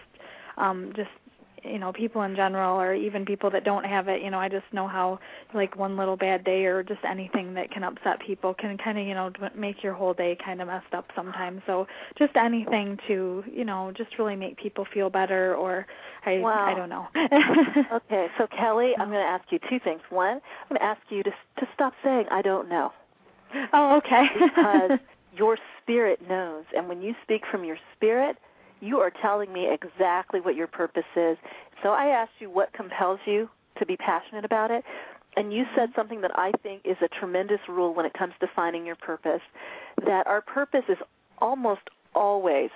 um 0.58 0.94
just 0.96 1.10
you 1.64 1.80
know 1.80 1.92
people 1.92 2.22
in 2.24 2.36
general 2.36 2.80
or 2.80 2.94
even 2.94 3.26
people 3.26 3.50
that 3.50 3.64
don't 3.64 3.86
have 3.86 4.08
it 4.08 4.22
you 4.22 4.30
know 4.30 4.40
i 4.40 4.48
just 4.50 4.66
know 4.72 4.88
how 4.88 5.20
like 5.54 5.76
one 5.76 5.98
little 5.98 6.16
bad 6.18 6.44
day 6.44 6.66
or 6.66 6.84
just 6.84 7.00
anything 7.04 7.54
that 7.54 7.72
can 7.72 7.84
upset 7.84 8.20
people 8.26 8.54
can 8.54 8.78
kind 8.78 8.98
of 8.98 9.06
you 9.06 9.14
know 9.14 9.32
make 9.56 9.84
your 9.84 9.94
whole 9.94 10.14
day 10.14 10.38
kind 10.44 10.62
of 10.62 10.68
messed 10.68 10.94
up 10.94 11.06
sometimes 11.16 11.62
so 11.66 11.88
just 12.18 12.36
anything 12.36 12.98
to 13.08 13.44
you 13.52 13.66
know 13.66 13.92
just 13.98 14.18
really 14.20 14.36
make 14.36 14.58
people 14.58 14.86
feel 14.94 15.10
better 15.10 15.56
or 15.56 15.86
i 16.26 16.38
Wow. 16.38 16.66
i 16.68 16.74
don't 16.74 16.90
know 16.90 17.08
Okay, 17.92 18.28
so 18.38 18.48
Kelly, 18.48 18.94
I'm 19.00 19.10
going 19.10 19.24
to 19.24 19.28
ask 19.30 19.46
you 19.52 19.60
two 19.70 19.80
things. 19.80 20.02
One, 20.10 20.38
I'm 20.38 20.70
going 20.70 20.80
to 20.80 20.84
ask 20.84 21.02
you 21.10 21.24
to 21.24 21.32
to 21.32 21.68
stop 21.74 21.94
saying 22.04 22.26
I 22.32 22.42
don't 22.42 22.70
know 22.70 22.92
oh 23.74 23.98
okay 23.98 24.26
because 24.40 24.92
your 25.36 25.58
spirit 25.82 26.20
knows, 26.28 26.66
and 26.76 26.88
when 26.90 27.02
you 27.02 27.14
speak 27.24 27.44
from 27.50 27.64
your 27.64 27.78
spirit, 27.96 28.38
you 28.82 29.00
are 29.00 29.12
telling 29.22 29.52
me 29.52 29.68
exactly 29.72 30.40
what 30.40 30.56
your 30.56 30.68
purpose 30.68 31.06
is. 31.16 31.38
So 31.84 31.90
I 31.90 32.08
asked 32.08 32.34
you 32.40 32.50
what 32.50 32.74
compels 32.74 33.20
you 33.26 33.50
to 33.80 33.86
be 33.86 33.98
passionate 33.98 34.46
about 34.46 34.72
it, 34.72 34.84
and 35.36 35.54
you 35.54 35.66
said 35.76 35.90
mm-hmm. 35.90 36.00
something 36.00 36.22
that 36.22 36.32
I 36.38 36.52
think 36.64 36.82
is 36.84 36.98
a 37.02 37.08
tremendous 37.08 37.60
rule 37.70 37.94
when 37.94 38.06
it 38.06 38.14
comes 38.14 38.34
to 38.40 38.48
finding 38.56 38.86
your 38.86 38.96
purpose, 38.96 39.42
that 40.06 40.26
our 40.26 40.42
purpose 40.42 40.84
is 40.90 40.98
almost 41.40 41.82
always 42.16 42.72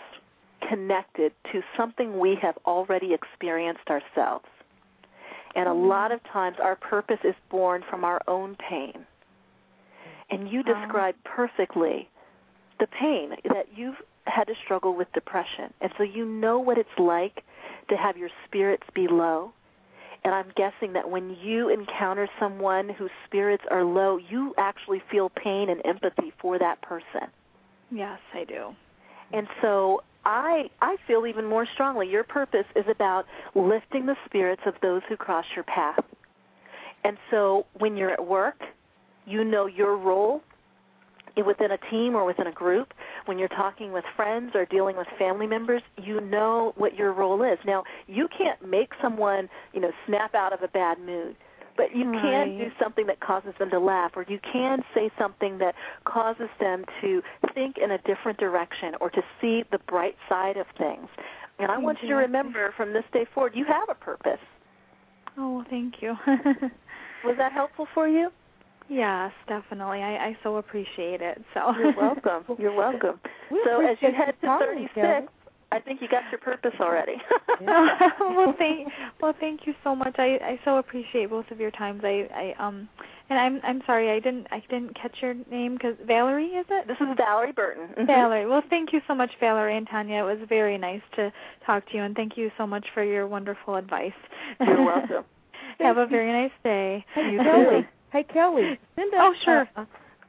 connected 0.69 1.33
to 1.51 1.61
something 1.75 2.19
we 2.19 2.37
have 2.41 2.55
already 2.65 3.13
experienced 3.13 3.89
ourselves. 3.89 4.45
And 5.55 5.67
a 5.67 5.71
mm-hmm. 5.71 5.87
lot 5.87 6.11
of 6.11 6.23
times 6.31 6.57
our 6.61 6.75
purpose 6.75 7.19
is 7.23 7.35
born 7.49 7.83
from 7.89 8.03
our 8.03 8.21
own 8.27 8.55
pain. 8.69 9.05
And 10.29 10.49
you 10.49 10.63
Oh. 10.65 10.73
describe 10.73 11.15
perfectly 11.23 12.07
the 12.79 12.87
pain 12.87 13.35
that 13.45 13.67
you've 13.75 14.01
had 14.31 14.47
to 14.47 14.55
struggle 14.63 14.95
with 14.95 15.11
depression. 15.13 15.73
And 15.81 15.91
so 15.97 16.03
you 16.03 16.25
know 16.25 16.59
what 16.59 16.77
it's 16.77 16.97
like 16.97 17.43
to 17.89 17.97
have 17.97 18.17
your 18.17 18.29
spirits 18.45 18.83
be 18.93 19.07
low. 19.07 19.53
And 20.23 20.33
I'm 20.35 20.51
guessing 20.55 20.93
that 20.93 21.09
when 21.09 21.35
you 21.41 21.69
encounter 21.69 22.29
someone 22.39 22.89
whose 22.89 23.11
spirits 23.25 23.63
are 23.71 23.83
low, 23.83 24.17
you 24.17 24.53
actually 24.57 25.01
feel 25.11 25.29
pain 25.29 25.69
and 25.69 25.81
empathy 25.85 26.31
for 26.39 26.59
that 26.59 26.81
person. 26.81 27.27
yes 27.91 28.19
i 28.33 28.43
do 28.45 28.75
And 29.33 29.47
so 29.61 30.03
I 30.25 30.69
I 30.81 30.97
feel 31.07 31.25
even 31.25 31.45
more 31.45 31.65
strongly 31.73 32.07
your 32.09 32.23
purpose 32.23 32.65
is 32.75 32.85
about 32.87 33.25
lifting 33.55 34.05
the 34.05 34.15
spirits 34.25 34.61
of 34.65 34.75
those 34.81 35.01
who 35.09 35.17
cross 35.17 35.45
your 35.55 35.63
path. 35.63 36.03
And 37.03 37.17
so 37.31 37.65
when 37.73 37.97
you're 37.97 38.11
at 38.11 38.25
work, 38.25 38.59
you 39.25 39.43
know 39.43 39.65
your 39.65 39.97
role 39.97 40.43
within 41.37 41.71
a 41.71 41.77
team 41.89 42.15
or 42.15 42.25
within 42.25 42.47
a 42.47 42.51
group. 42.51 42.93
When 43.25 43.37
you're 43.37 43.47
talking 43.47 43.91
with 43.91 44.03
friends 44.15 44.51
or 44.55 44.65
dealing 44.65 44.97
with 44.97 45.07
family 45.17 45.47
members, 45.47 45.81
you 46.01 46.21
know 46.21 46.73
what 46.75 46.95
your 46.95 47.13
role 47.13 47.43
is. 47.43 47.59
Now, 47.65 47.83
you 48.07 48.27
can't 48.27 48.67
make 48.67 48.91
someone, 49.01 49.49
you 49.73 49.81
know, 49.81 49.91
snap 50.05 50.35
out 50.35 50.53
of 50.53 50.61
a 50.61 50.67
bad 50.67 50.99
mood. 50.99 51.35
But 51.77 51.95
you 51.95 52.03
can 52.11 52.57
do 52.57 52.69
something 52.79 53.07
that 53.07 53.21
causes 53.21 53.53
them 53.57 53.69
to 53.69 53.79
laugh, 53.79 54.11
or 54.15 54.25
you 54.27 54.39
can 54.51 54.83
say 54.93 55.09
something 55.17 55.57
that 55.59 55.73
causes 56.03 56.49
them 56.59 56.83
to 56.99 57.23
think 57.55 57.77
in 57.77 57.91
a 57.91 57.97
different 57.99 58.37
direction 58.37 58.93
or 58.99 59.09
to 59.09 59.21
see 59.39 59.63
the 59.71 59.79
bright 59.87 60.15
side 60.27 60.57
of 60.57 60.67
things. 60.77 61.07
And 61.59 61.71
I 61.71 61.77
want 61.77 61.99
you 62.01 62.09
to 62.09 62.15
remember 62.15 62.73
from 62.75 62.93
this 62.93 63.05
day 63.13 63.25
forward, 63.33 63.53
you 63.55 63.65
have 63.65 63.87
a 63.89 63.95
purpose. 63.95 64.39
oh 65.37 65.63
thank 65.69 66.01
you 66.01 66.15
Was 67.23 67.37
that 67.37 67.51
helpful 67.51 67.87
for 67.93 68.07
you? 68.07 68.31
Yes 68.89 69.31
definitely 69.47 70.01
i 70.01 70.27
i 70.27 70.37
so 70.43 70.57
appreciate 70.57 71.21
it 71.21 71.41
so 71.53 71.73
You're 71.77 71.95
welcome. 71.95 72.43
You're 72.57 72.75
welcome. 72.75 73.19
We 73.51 73.61
so 73.65 73.81
as 73.85 73.97
you 74.01 74.11
head 74.13 74.35
to 74.41 74.47
calling, 74.47 74.67
36, 74.67 74.93
Kelly. 74.95 75.27
I 75.73 75.79
think 75.79 76.01
you 76.01 76.07
got 76.09 76.23
your 76.31 76.39
purpose 76.39 76.73
already. 76.81 77.15
well, 78.19 78.53
thank 78.57 78.89
well, 79.21 79.33
thank 79.39 79.61
you 79.65 79.73
so 79.83 79.95
much. 79.95 80.15
I 80.17 80.37
I 80.43 80.59
so 80.65 80.77
appreciate 80.77 81.29
both 81.29 81.49
of 81.51 81.59
your 81.59 81.71
times. 81.71 82.01
I 82.03 82.27
I 82.33 82.65
um, 82.65 82.89
and 83.29 83.39
I'm 83.39 83.61
I'm 83.63 83.81
sorry 83.85 84.09
I 84.11 84.19
didn't 84.19 84.47
I 84.51 84.61
didn't 84.69 84.95
catch 85.01 85.15
your 85.21 85.33
name 85.49 85.73
because 85.75 85.95
Valorie 86.05 86.59
is 86.59 86.65
it? 86.69 86.87
this 86.87 86.97
is 86.99 87.07
Valorie 87.17 87.55
Burton. 87.55 87.87
Mhm. 87.97 88.07
Valorie. 88.07 88.49
Well, 88.49 88.63
thank 88.69 88.91
you 88.91 88.99
so 89.07 89.15
much, 89.15 89.31
Valorie 89.41 89.77
and 89.77 89.87
Tanya. 89.87 90.23
It 90.25 90.39
was 90.39 90.39
very 90.49 90.77
nice 90.77 91.01
to 91.15 91.31
talk 91.65 91.87
to 91.89 91.95
you, 91.97 92.03
and 92.03 92.15
thank 92.15 92.37
you 92.37 92.51
so 92.57 92.67
much 92.67 92.85
for 92.93 93.03
your 93.03 93.25
wonderful 93.27 93.75
advice. 93.75 94.11
You're 94.59 94.83
welcome. 94.83 95.23
Have 95.79 95.97
a 95.97 96.05
very 96.05 96.31
nice 96.31 96.51
day. 96.63 97.05
You 97.15 97.37
too. 97.43 97.85
Hey, 98.11 98.23
Kelly. 98.23 98.77
Send 98.95 99.13
us, 99.13 99.19
Oh, 99.21 99.33
sure. 99.43 99.69
uh, 99.75 99.85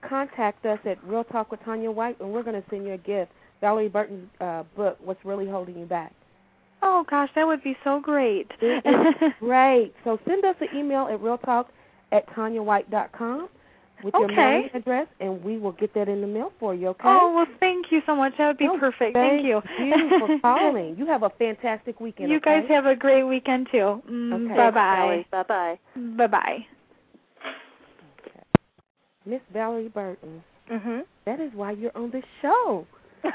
contact 0.08 0.64
us 0.66 0.78
at 0.84 1.02
Real 1.04 1.24
Talk 1.24 1.50
with 1.50 1.60
Tanya 1.64 1.90
White, 1.90 2.18
and 2.20 2.32
we're 2.32 2.42
going 2.42 2.60
to 2.60 2.68
send 2.70 2.86
you 2.86 2.92
a 2.94 2.98
gift. 2.98 3.32
Valorie 3.62 3.90
Burton's 3.92 4.28
uh, 4.40 4.64
book, 4.76 4.98
What's 5.02 5.24
Really 5.24 5.48
Holding 5.48 5.78
You 5.78 5.86
Back. 5.86 6.12
Oh 6.84 7.04
gosh, 7.08 7.30
that 7.36 7.46
would 7.46 7.62
be 7.62 7.76
so 7.84 8.00
great. 8.00 8.50
It 8.60 8.84
is 8.84 9.32
great. 9.40 9.94
So 10.02 10.18
send 10.26 10.44
us 10.44 10.56
an 10.60 10.68
email 10.76 11.06
at 11.06 11.20
realtalk 11.20 11.66
at 12.10 12.26
tanyawhite.com 12.30 13.48
with 14.02 14.14
your 14.18 14.26
mailing 14.26 14.68
address, 14.74 15.06
and 15.20 15.44
we 15.44 15.58
will 15.58 15.70
get 15.72 15.94
that 15.94 16.08
in 16.08 16.20
the 16.20 16.26
mail 16.26 16.52
for 16.58 16.74
you, 16.74 16.88
okay? 16.88 17.02
Oh 17.04 17.32
well, 17.32 17.46
thank 17.60 17.92
you 17.92 18.02
so 18.04 18.16
much. 18.16 18.32
That 18.36 18.48
would 18.48 18.58
be 18.58 18.66
No, 18.66 18.78
perfect. 18.78 19.14
Thank 19.14 19.44
you. 19.44 19.62
you 19.78 20.08
for 20.18 20.38
calling. 20.42 20.96
You 20.98 21.06
have 21.06 21.22
a 21.22 21.30
fantastic 21.30 22.00
weekend. 22.00 22.28
You 22.30 22.38
okay? 22.38 22.62
guys 22.62 22.68
have 22.68 22.86
a 22.86 22.96
great 22.96 23.22
weekend 23.22 23.68
too. 23.70 24.02
Mm, 24.10 24.32
Okay. 24.46 24.56
Bye 24.56 24.70
bye. 24.72 25.26
Bye 25.30 25.42
bye. 25.44 25.78
Bye 26.16 26.26
bye. 26.26 26.66
Miss 29.24 29.40
Valorie 29.54 29.92
Burton. 29.92 30.42
Mhm. 30.70 31.04
That 31.24 31.40
is 31.40 31.52
why 31.54 31.72
you're 31.72 31.96
on 31.96 32.10
the 32.10 32.22
show. 32.40 32.86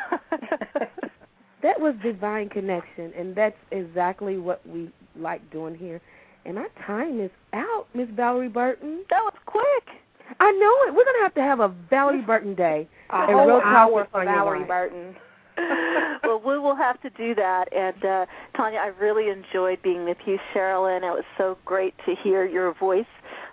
That 1.63 1.79
was 1.79 1.95
divine 2.03 2.49
connection, 2.49 3.11
and 3.17 3.35
that's 3.35 3.57
exactly 3.71 4.37
what 4.37 4.61
we 4.67 4.91
like 5.15 5.41
doing 5.51 5.73
here. 5.75 5.99
And 6.45 6.57
our 6.59 6.69
time 6.85 7.19
is 7.19 7.31
out, 7.51 7.87
Miss 7.95 8.07
Valorie 8.09 8.53
Burton. 8.53 9.03
that 9.09 9.21
was 9.23 9.33
quick. 9.47 9.95
I 10.39 10.51
know 10.51 10.87
it. 10.87 10.95
We're 10.95 11.03
gonna 11.05 11.23
have 11.23 11.33
to 11.33 11.41
have 11.41 11.59
a 11.59 11.69
Valorie 11.91 12.25
Burton 12.25 12.53
day. 12.53 12.87
A 13.09 13.15
And 13.23 13.31
whole 13.31 13.47
Real 13.47 13.61
hour 13.63 14.07
for 14.11 14.23
Valorie 14.23 14.67
Burton. 14.67 15.15
well, 16.23 16.39
we 16.45 16.59
will 16.59 16.75
have 16.75 17.01
to 17.01 17.09
do 17.11 17.33
that. 17.33 17.73
And 17.73 18.05
uh, 18.05 18.25
Tanya, 18.55 18.77
I 18.79 18.87
really 18.99 19.29
enjoyed 19.29 19.81
being 19.81 20.05
with 20.05 20.17
you, 20.27 20.37
Cherilyn. 20.53 20.97
It 20.97 21.13
was 21.15 21.25
so 21.39 21.57
great 21.65 21.95
to 22.05 22.13
hear 22.23 22.45
your 22.45 22.73
voice 22.75 23.05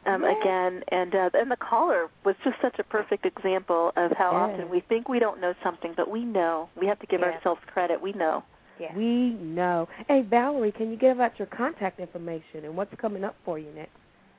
um, 0.07 0.23
yes. 0.23 0.37
again. 0.41 0.83
And 0.89 1.15
uh, 1.15 1.31
and 1.35 1.51
the 1.51 1.57
caller 1.57 2.09
was 2.25 2.35
just 2.45 2.57
such 2.63 2.79
a 2.79 2.85
perfect 2.85 3.27
example 3.27 3.93
of 3.97 4.13
how 4.13 4.33
yes. 4.33 4.51
often 4.55 4.71
we 4.71 4.81
think 4.81 5.09
we 5.09 5.19
don't 5.19 5.41
know 5.41 5.55
something, 5.63 5.95
but 5.97 6.11
we 6.11 6.25
know. 6.25 6.69
We 6.81 6.87
have 6.87 6.99
to 7.01 7.07
give 7.07 7.21
yes. 7.21 7.35
ourselves 7.35 7.61
credit. 7.67 8.01
We 8.01 8.13
know. 8.13 8.45
Yes. 8.79 8.93
We 8.97 9.31
know. 9.31 9.89
Hey, 10.09 10.23
Valorie, 10.23 10.75
can 10.75 10.91
you 10.91 10.97
give 10.97 11.21
out 11.21 11.39
your 11.39 11.47
contact 11.47 12.01
information 12.01 12.65
and 12.65 12.77
what's 12.77 12.95
coming 13.01 13.23
up 13.23 13.37
for 13.45 13.59
you 13.59 13.71
next? 13.75 13.93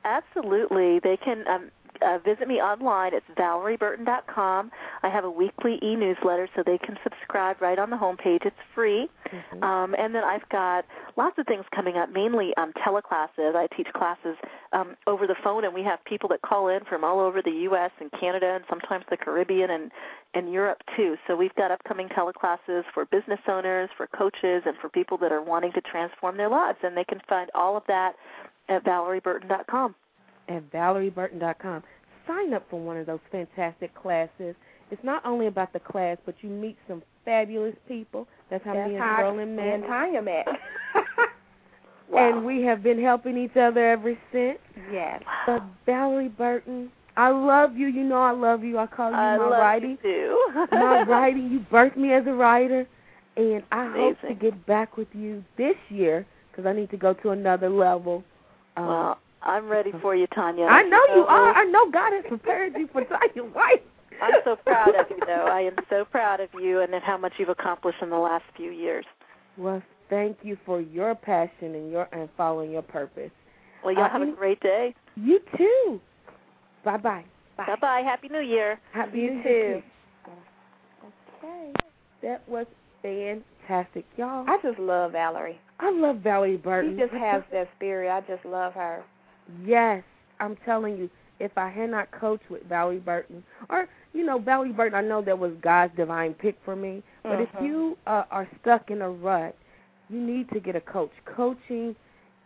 Absolutely. 0.04 1.00
They 1.00 1.16
can 1.16 1.46
um, 1.48 1.70
uh, 2.02 2.18
visit 2.24 2.48
me 2.48 2.56
online. 2.56 3.12
It's 3.14 3.26
valorieburton.com. 3.38 4.70
I 5.02 5.08
have 5.08 5.24
a 5.24 5.30
weekly 5.30 5.78
e-newsletter, 5.82 6.48
so 6.54 6.62
they 6.64 6.78
can 6.78 6.96
subscribe 7.02 7.60
right 7.60 7.78
on 7.78 7.90
the 7.90 7.96
homepage. 7.96 8.44
It's 8.44 8.56
free. 8.74 9.08
Mm-hmm. 9.32 9.62
Um, 9.62 9.94
and 9.98 10.14
then 10.14 10.24
I've 10.24 10.48
got 10.48 10.84
lots 11.16 11.38
of 11.38 11.46
things 11.46 11.64
coming 11.74 11.96
up, 11.96 12.10
mainly 12.10 12.52
um, 12.56 12.72
teleclasses. 12.84 13.54
I 13.54 13.66
teach 13.76 13.88
classes 13.94 14.36
um, 14.72 14.96
over 15.06 15.26
the 15.26 15.36
phone, 15.42 15.64
and 15.64 15.74
we 15.74 15.82
have 15.82 16.04
people 16.04 16.28
that 16.30 16.42
call 16.42 16.68
in 16.68 16.84
from 16.84 17.04
all 17.04 17.20
over 17.20 17.42
the 17.42 17.50
U.S. 17.50 17.90
and 18.00 18.10
Canada 18.18 18.54
and 18.54 18.64
sometimes 18.68 19.04
the 19.10 19.16
Caribbean 19.16 19.70
and, 19.70 19.90
and 20.34 20.52
Europe, 20.52 20.78
too. 20.96 21.16
So 21.26 21.36
we've 21.36 21.54
got 21.54 21.70
upcoming 21.70 22.08
teleclasses 22.08 22.84
for 22.94 23.04
business 23.06 23.40
owners, 23.48 23.90
for 23.96 24.06
coaches, 24.06 24.62
and 24.66 24.76
for 24.80 24.88
people 24.88 25.18
that 25.18 25.32
are 25.32 25.42
wanting 25.42 25.72
to 25.72 25.80
transform 25.80 26.36
their 26.36 26.48
lives. 26.48 26.78
And 26.82 26.96
they 26.96 27.04
can 27.04 27.20
find 27.28 27.50
all 27.54 27.76
of 27.76 27.82
that 27.88 28.14
at 28.68 28.84
valorieburton.com 28.84 29.94
at 30.48 30.70
valorieburton.com. 30.72 31.82
Sign 32.26 32.54
up 32.54 32.66
for 32.70 32.80
one 32.80 32.96
of 32.96 33.06
those 33.06 33.20
fantastic 33.30 33.94
classes. 33.94 34.54
It's 34.90 35.02
not 35.04 35.24
only 35.24 35.46
about 35.46 35.72
the 35.72 35.80
class, 35.80 36.16
but 36.26 36.34
you 36.42 36.48
meet 36.50 36.76
some 36.88 37.02
fabulous 37.24 37.74
people. 37.88 38.26
That's 38.50 38.64
how 38.64 38.74
That's 38.74 38.90
me 38.90 38.96
and 38.96 39.50
me 39.50 39.56
met. 39.56 39.74
and 39.74 39.84
Tanya 39.84 40.22
met. 40.22 40.46
wow. 42.10 42.28
And 42.36 42.44
we 42.44 42.62
have 42.62 42.82
been 42.82 43.00
helping 43.02 43.36
each 43.36 43.56
other 43.56 43.84
ever 43.90 44.16
since. 44.32 44.58
Yes. 44.92 45.22
But 45.46 45.62
Valorie 45.86 46.34
Burton, 46.36 46.90
I 47.16 47.30
love 47.30 47.76
you. 47.76 47.86
You 47.88 48.04
know 48.04 48.20
I 48.22 48.32
love 48.32 48.62
you. 48.62 48.78
I 48.78 48.86
call 48.86 49.10
you 49.10 49.16
I 49.16 49.36
my 49.36 49.42
love 49.44 49.50
writing. 49.52 49.98
You 50.04 50.44
too. 50.54 50.66
my 50.72 51.02
writing. 51.02 51.50
You 51.50 51.60
birthed 51.72 51.96
me 51.96 52.12
as 52.12 52.26
a 52.26 52.32
writer, 52.32 52.86
and 53.36 53.62
I 53.72 53.90
hope 53.92 54.20
to 54.28 54.34
get 54.34 54.66
back 54.66 54.96
with 54.96 55.08
you 55.12 55.42
this 55.56 55.76
year 55.88 56.26
because 56.50 56.66
I 56.66 56.72
need 56.72 56.90
to 56.90 56.96
go 56.96 57.12
to 57.14 57.30
another 57.30 57.68
level. 57.68 58.22
Um, 58.76 58.86
Well, 58.86 59.18
I'm 59.46 59.68
ready 59.68 59.92
for 60.02 60.14
you, 60.14 60.26
Tanya. 60.34 60.66
I 60.66 60.82
know 60.82 61.00
you 61.14 61.22
So- 61.22 61.26
are. 61.28 61.52
I 61.54 61.64
know 61.64 61.90
God 61.90 62.12
has 62.12 62.24
prepared 62.28 62.74
you 62.76 62.88
for 62.92 63.04
Tanya 63.12 63.42
White. 63.52 63.82
I'm 64.20 64.32
so 64.44 64.56
proud 64.56 64.94
of 64.94 65.06
you, 65.10 65.18
though. 65.26 65.46
I 65.50 65.60
am 65.60 65.76
so 65.90 66.04
proud 66.04 66.40
of 66.40 66.48
you 66.60 66.80
and 66.80 66.94
of 66.94 67.02
how 67.02 67.16
much 67.18 67.34
you've 67.38 67.48
accomplished 67.50 67.98
in 68.02 68.10
the 68.10 68.18
last 68.18 68.44
few 68.56 68.70
years. 68.70 69.04
Well, 69.58 69.82
thank 70.10 70.38
you 70.42 70.56
for 70.66 70.80
your 70.80 71.14
passion 71.14 71.74
and 71.74 71.90
your 71.92 72.08
and 72.12 72.28
following 72.36 72.70
your 72.72 72.82
purpose. 72.82 73.30
Well, 73.84 73.94
y'all 73.94 74.04
Uh, 74.04 74.08
have 74.10 74.22
a 74.22 74.32
great 74.32 74.60
day. 74.60 74.94
You 75.16 75.40
too. 75.56 76.00
Bye 76.84 76.96
bye. 76.96 77.24
Bye. 77.56 77.66
Bye 77.66 77.76
bye. 77.80 78.00
Happy 78.04 78.28
New 78.28 78.40
Year. 78.40 78.80
Happy 78.92 79.18
You 79.20 79.30
New 79.34 79.42
too. 79.42 79.48
Year. 79.48 79.82
Okay, 81.38 81.72
that 82.22 82.46
was 82.48 82.66
fantastic, 83.02 84.04
y'all. 84.16 84.44
I 84.48 84.58
just 84.62 84.78
love 84.78 85.12
Valorie. 85.12 85.56
I 85.78 85.90
love 85.90 86.16
Valorie 86.16 86.62
Burton. 86.62 86.96
She 86.96 87.02
just 87.02 87.12
has 87.14 87.42
that 87.52 87.68
spirit. 87.76 88.10
I 88.10 88.20
just 88.22 88.44
love 88.46 88.72
her. 88.74 89.04
Yes, 89.64 90.02
I'm 90.40 90.56
telling 90.64 90.96
you, 90.96 91.10
if 91.38 91.56
I 91.56 91.68
had 91.68 91.90
not 91.90 92.10
coached 92.10 92.48
with 92.50 92.68
Valorie 92.68 93.04
Burton, 93.04 93.42
or 93.68 93.88
you 94.12 94.24
know, 94.24 94.38
Valorie 94.38 94.74
Burton, 94.74 94.94
I 94.94 95.02
know 95.02 95.20
that 95.22 95.38
was 95.38 95.52
God's 95.60 95.94
divine 95.96 96.34
pick 96.34 96.56
for 96.64 96.74
me. 96.74 97.02
But 97.22 97.40
if 97.40 97.50
Mhm. 97.52 97.66
you 97.66 97.98
uh, 98.06 98.24
are 98.30 98.48
stuck 98.60 98.90
in 98.90 99.02
a 99.02 99.10
rut, 99.10 99.54
you 100.08 100.18
need 100.20 100.48
to 100.50 100.60
get 100.60 100.76
a 100.76 100.80
coach. 100.80 101.12
Coaching 101.26 101.94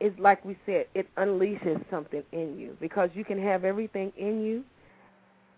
is 0.01 0.13
like 0.19 0.45
we 0.45 0.57
said, 0.67 0.87
it 0.95 1.07
unleashes 1.17 1.83
something 1.91 2.25
in 2.33 2.59
you 2.59 2.77
because 2.81 3.11
you 3.15 3.25
can 3.25 3.41
have 3.41 3.65
everything 3.65 4.13
in 4.17 4.43
you 4.43 4.65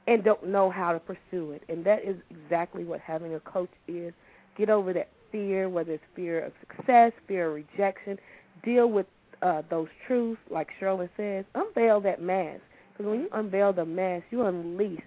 and 0.09 0.25
don't 0.25 0.45
know 0.45 0.69
how 0.69 0.93
to 0.93 0.99
pursue 1.01 1.53
it. 1.53 1.63
And 1.69 1.85
that 1.85 2.05
is 2.05 2.17
exactly 2.31 2.85
what 2.85 3.01
having 3.01 3.35
a 3.35 3.41
coach 3.41 3.71
is. 3.87 4.13
Get 4.57 4.69
over 4.69 4.93
that 4.93 5.09
fear, 5.31 5.69
whether 5.69 5.93
it's 5.93 6.05
fear 6.15 6.41
of 6.41 6.53
success, 6.61 7.13
fear 7.29 7.49
of 7.49 7.55
rejection. 7.55 8.19
Deal 8.65 8.89
with 8.91 9.07
uh, 9.43 9.63
those 9.71 9.89
truths, 10.07 10.41
like 10.51 10.69
Cherilyn 10.81 11.09
says. 11.17 11.45
Unveil 11.55 12.01
that 12.03 12.23
mask. 12.23 12.63
Because 12.93 13.11
when 13.11 13.21
you 13.21 13.29
unveil 13.33 13.73
the 13.73 13.85
mask, 13.85 14.25
you 14.31 14.43
unleash 14.43 15.01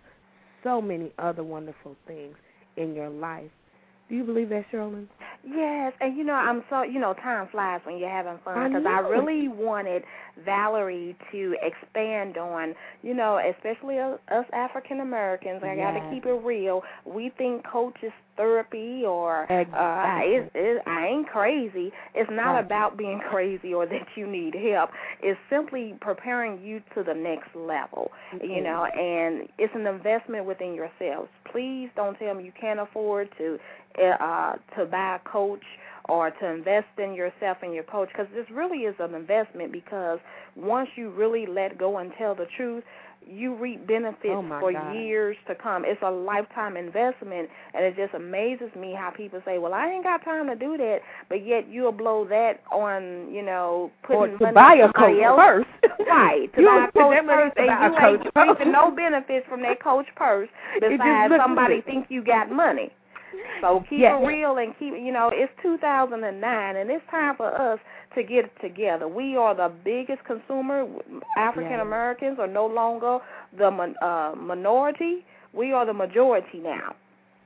so 0.63 0.81
many 0.81 1.11
other 1.19 1.43
wonderful 1.43 1.95
things 2.07 2.35
in 2.77 2.93
your 2.93 3.09
life. 3.09 3.51
Do 4.09 4.15
you 4.15 4.23
believe 4.23 4.49
that, 4.49 4.65
Cherilyn? 4.71 5.07
Yes, 5.47 5.93
and 6.01 6.17
you 6.17 6.23
know 6.23 6.33
I'm 6.33 6.63
so 6.71 6.81
you 6.83 6.99
know 6.99 7.13
time 7.13 7.47
flies 7.51 7.79
when 7.83 7.97
you're 7.97 8.09
having 8.09 8.39
fun 8.43 8.69
because 8.69 8.85
I, 8.87 9.01
know. 9.01 9.09
really 9.09 9.47
wanted 9.47 10.03
Valorie 10.45 11.15
to 11.31 11.55
expand 11.61 12.37
on 12.37 12.73
you 13.03 13.13
know 13.13 13.39
especially 13.55 13.99
us, 13.99 14.17
African 14.53 15.01
Americans. 15.01 15.61
I 15.63 15.75
got 15.75 15.91
to 15.91 16.09
keep 16.11 16.25
it 16.25 16.41
real. 16.43 16.81
We 17.05 17.31
think 17.37 17.63
coach 17.67 17.95
is 18.01 18.11
therapy 18.37 19.03
or 19.05 19.43
uh, 19.51 19.55
Exactly. 19.61 20.33
it's, 20.35 20.51
it, 20.55 20.81
I 20.87 21.07
ain't 21.07 21.29
crazy. 21.29 21.91
It's 22.15 22.29
not 22.31 22.53
Right. 22.55 22.65
about 22.65 22.97
being 22.97 23.19
crazy 23.29 23.73
or 23.73 23.85
that 23.85 24.07
you 24.15 24.25
need 24.27 24.55
help. 24.55 24.89
It's 25.21 25.39
simply 25.49 25.95
preparing 26.01 26.61
you 26.63 26.81
to 26.95 27.03
the 27.03 27.13
next 27.13 27.55
level. 27.55 28.11
You 28.41 28.61
know, 28.61 28.85
and 28.85 29.47
it's 29.59 29.73
an 29.75 29.85
investment 29.87 30.45
within 30.45 30.73
yourselves. 30.73 31.29
Please 31.51 31.89
don't 31.95 32.17
tell 32.17 32.33
me 32.33 32.43
you 32.45 32.51
can't 32.59 32.79
afford 32.79 33.29
to 33.37 33.57
uh, 34.03 34.53
to 34.77 34.85
buy 34.85 35.15
a 35.15 35.29
coach 35.29 35.63
or 36.07 36.29
to 36.29 36.45
invest 36.47 36.87
in 36.97 37.13
yourself 37.15 37.57
and 37.63 37.73
your 37.73 37.83
coach 37.83 38.09
because 38.09 38.27
this 38.33 38.45
really 38.51 38.79
is 38.79 38.95
an 38.99 39.15
investment 39.15 39.71
because 39.71 40.19
once 40.55 40.89
you 40.95 41.09
really 41.11 41.45
let 41.47 41.77
go 41.77 41.97
and 41.97 42.11
tell 42.17 42.35
the 42.35 42.45
truth, 42.57 42.83
you 43.27 43.55
reap 43.55 43.87
benefits 43.87 44.19
Oh, 44.35 44.45
for 44.59 44.71
God. 44.71 44.93
years 44.95 45.35
to 45.47 45.55
come. 45.55 45.83
It's 45.83 45.99
a 46.03 46.11
lifetime 46.11 46.77
investment, 46.77 47.49
and 47.73 47.83
it 47.83 47.95
just 47.95 48.13
amazes 48.13 48.69
me 48.75 48.93
how 48.93 49.09
people 49.09 49.41
say, 49.45 49.57
"Well, 49.57 49.73
I 49.73 49.87
ain't 49.89 50.03
got 50.03 50.23
time 50.23 50.45
to 50.45 50.55
do 50.55 50.77
that," 50.77 50.99
but 51.27 51.43
yet 51.43 51.67
you'll 51.67 51.91
blow 51.91 52.25
that 52.25 52.61
on, 52.71 53.33
you 53.33 53.41
know, 53.41 53.89
Or 54.09 54.27
putting 54.27 54.37
to 54.37 54.43
money 54.43 54.53
buy 54.53 54.73
in 54.75 54.81
a 54.81 54.93
coach 54.93 55.23
else. 55.23 55.39
first. 55.39 55.67
Right, 56.07 56.53
to 56.53 56.61
You 56.61 56.67
buy 56.67 56.75
a 56.75 56.91
coach 56.91 56.93
put 56.93 57.09
that 57.15 57.25
money 57.25 57.49
first, 57.49 57.57
and 57.57 57.93
you 57.95 57.99
ain't 57.99 58.35
reaping 58.35 58.71
no 58.71 58.91
benefits 58.91 59.47
from 59.49 59.63
that 59.63 59.81
coach 59.81 60.05
purse 60.15 60.49
besides 60.79 61.33
somebody 61.35 61.75
good. 61.77 61.85
think 61.85 62.05
you 62.09 62.23
got 62.23 62.51
money. 62.51 62.91
So 63.61 63.83
keep 63.89 63.99
Yes. 63.99 64.19
it 64.21 64.25
real 64.25 64.57
and 64.57 64.73
keep 64.77 64.93
you 64.93 65.11
know 65.11 65.29
it's 65.33 65.51
2009 65.61 66.75
and 66.75 66.89
it's 66.89 67.03
time 67.09 67.35
for 67.35 67.47
us 67.53 67.79
to 68.15 68.23
get 68.23 68.45
it 68.45 68.51
together. 68.61 69.07
We 69.07 69.35
are 69.37 69.55
the 69.55 69.71
biggest 69.83 70.23
consumer. 70.25 70.85
African 71.37 71.79
Americans 71.81 72.37
are 72.39 72.47
no 72.47 72.65
longer 72.65 73.19
the 73.57 73.67
uh, 73.67 74.35
minority. 74.35 75.25
We 75.53 75.71
are 75.73 75.85
the 75.85 75.93
majority 75.93 76.59
now. 76.59 76.95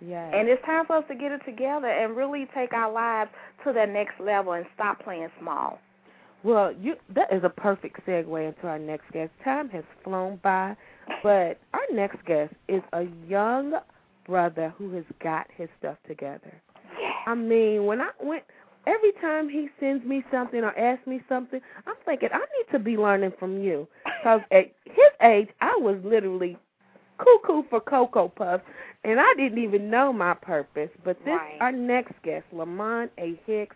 Yes. 0.02 0.34
And 0.36 0.48
it's 0.48 0.64
time 0.66 0.86
for 0.86 0.98
us 0.98 1.04
to 1.10 1.16
get 1.16 1.32
it 1.32 1.42
together 1.46 1.88
and 1.88 2.16
really 2.16 2.48
take 2.56 2.74
our 2.74 2.92
lives 2.92 3.30
to 3.66 3.74
that 3.74 3.90
next 3.90 4.20
level 4.20 4.54
and 4.54 4.66
stop 4.76 5.04
playing 5.04 5.28
small. 5.40 5.80
Well, 6.44 6.72
you 6.72 6.96
that 7.16 7.34
is 7.34 7.44
a 7.44 7.50
perfect 7.50 8.06
segue 8.08 8.48
into 8.48 8.68
our 8.68 8.80
next 8.80 9.12
guest. 9.12 9.32
Time 9.44 9.70
has 9.70 9.84
flown 10.04 10.40
by, 10.42 10.76
but 11.22 11.60
our 11.74 11.82
next 11.92 12.24
guest 12.26 12.54
is 12.70 12.82
a 12.94 13.08
young 13.28 13.74
brother 14.30 14.74
who 14.78 14.94
has 14.94 15.04
got 15.22 15.48
his 15.58 15.68
stuff 15.80 15.98
together. 16.08 16.54
I 17.26 17.36
mean, 17.36 17.86
when 17.86 18.00
I 18.00 18.12
went 18.22 18.44
every 18.88 19.12
time 19.22 19.50
he 19.50 19.68
sends 19.80 20.06
me 20.06 20.24
something 20.32 20.64
or 20.64 20.78
asks 20.78 21.06
me 21.08 21.22
something, 21.28 21.60
I'm 21.86 21.96
thinking 22.06 22.30
I 22.32 22.38
need 22.38 22.72
to 22.72 22.80
be 22.80 22.96
learning 22.96 23.34
from 23.40 23.62
you 23.62 23.88
because 24.06 24.42
at 24.52 24.72
his 24.86 25.12
age, 25.22 25.50
I 25.62 25.76
was 25.78 26.00
literally 26.04 26.58
cuckoo 27.18 27.64
for 27.70 27.82
cocoa 27.82 28.30
puffs, 28.30 28.64
and 29.04 29.20
I 29.20 29.34
didn't 29.36 29.58
even 29.58 29.90
know 29.90 30.14
my 30.14 30.34
purpose. 30.34 30.90
But 31.04 31.18
this, 31.26 31.34
Right. 31.34 31.58
our 31.60 31.72
next 31.72 32.14
guest, 32.24 32.46
Lamont 32.54 33.12
A. 33.18 33.40
Hicks, 33.46 33.76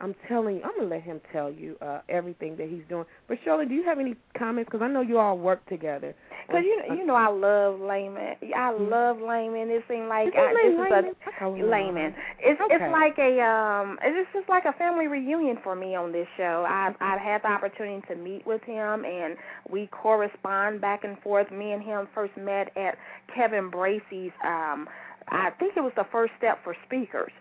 I'm 0.00 0.14
telling 0.28 0.56
you, 0.56 0.62
I'm 0.62 0.76
gonna 0.76 0.88
let 0.88 1.02
him 1.02 1.20
tell 1.32 1.50
you 1.50 1.76
uh, 1.82 2.00
everything 2.08 2.56
that 2.56 2.68
he's 2.68 2.82
doing. 2.88 3.04
But 3.26 3.38
Shirley, 3.44 3.66
do 3.66 3.74
you 3.74 3.84
have 3.84 3.98
any 3.98 4.14
comments? 4.36 4.68
Because 4.70 4.84
I 4.84 4.88
know 4.88 5.00
you 5.00 5.18
all 5.18 5.36
work 5.38 5.66
together. 5.68 6.14
Cause 6.50 6.62
you 6.64 6.82
you 6.96 7.04
know 7.04 7.14
I 7.14 7.28
love 7.28 7.78
Laymon. 7.80 8.36
I 8.56 8.70
love 8.70 9.18
Laymon. 9.18 9.68
It 9.68 9.84
seems 9.88 10.08
like 10.08 10.28
Is 10.28 10.34
I, 10.36 10.54
this 10.54 10.72
is 10.72 10.78
Laymon? 10.78 11.04
a 11.04 11.28
I 11.28 11.38
call 11.38 11.54
him 11.54 11.68
Laymon. 11.68 12.14
It's 12.40 12.60
Okay. 12.60 12.74
it's 12.74 12.92
like 12.92 13.18
a 13.18 13.40
um 13.42 13.98
it's 14.02 14.30
just 14.32 14.48
like 14.48 14.64
a 14.64 14.72
family 14.74 15.08
reunion 15.08 15.58
for 15.62 15.74
me 15.74 15.94
on 15.94 16.10
this 16.10 16.26
show. 16.36 16.64
I've 16.66 16.94
I've 17.00 17.20
had 17.20 17.42
the 17.42 17.48
opportunity 17.48 18.02
to 18.08 18.14
meet 18.16 18.46
with 18.46 18.62
him 18.62 19.04
and 19.04 19.36
we 19.68 19.88
correspond 19.88 20.80
back 20.80 21.04
and 21.04 21.18
forth. 21.20 21.50
Me 21.50 21.72
and 21.72 21.82
him 21.82 22.08
first 22.14 22.34
met 22.36 22.74
at 22.78 22.96
Kevin 23.34 23.70
Bracey's 23.70 24.32
um 24.42 24.88
I 25.30 25.50
think 25.58 25.76
it 25.76 25.80
was 25.80 25.92
the 25.96 26.06
first 26.10 26.32
step 26.38 26.64
for 26.64 26.74
speakers 26.86 27.32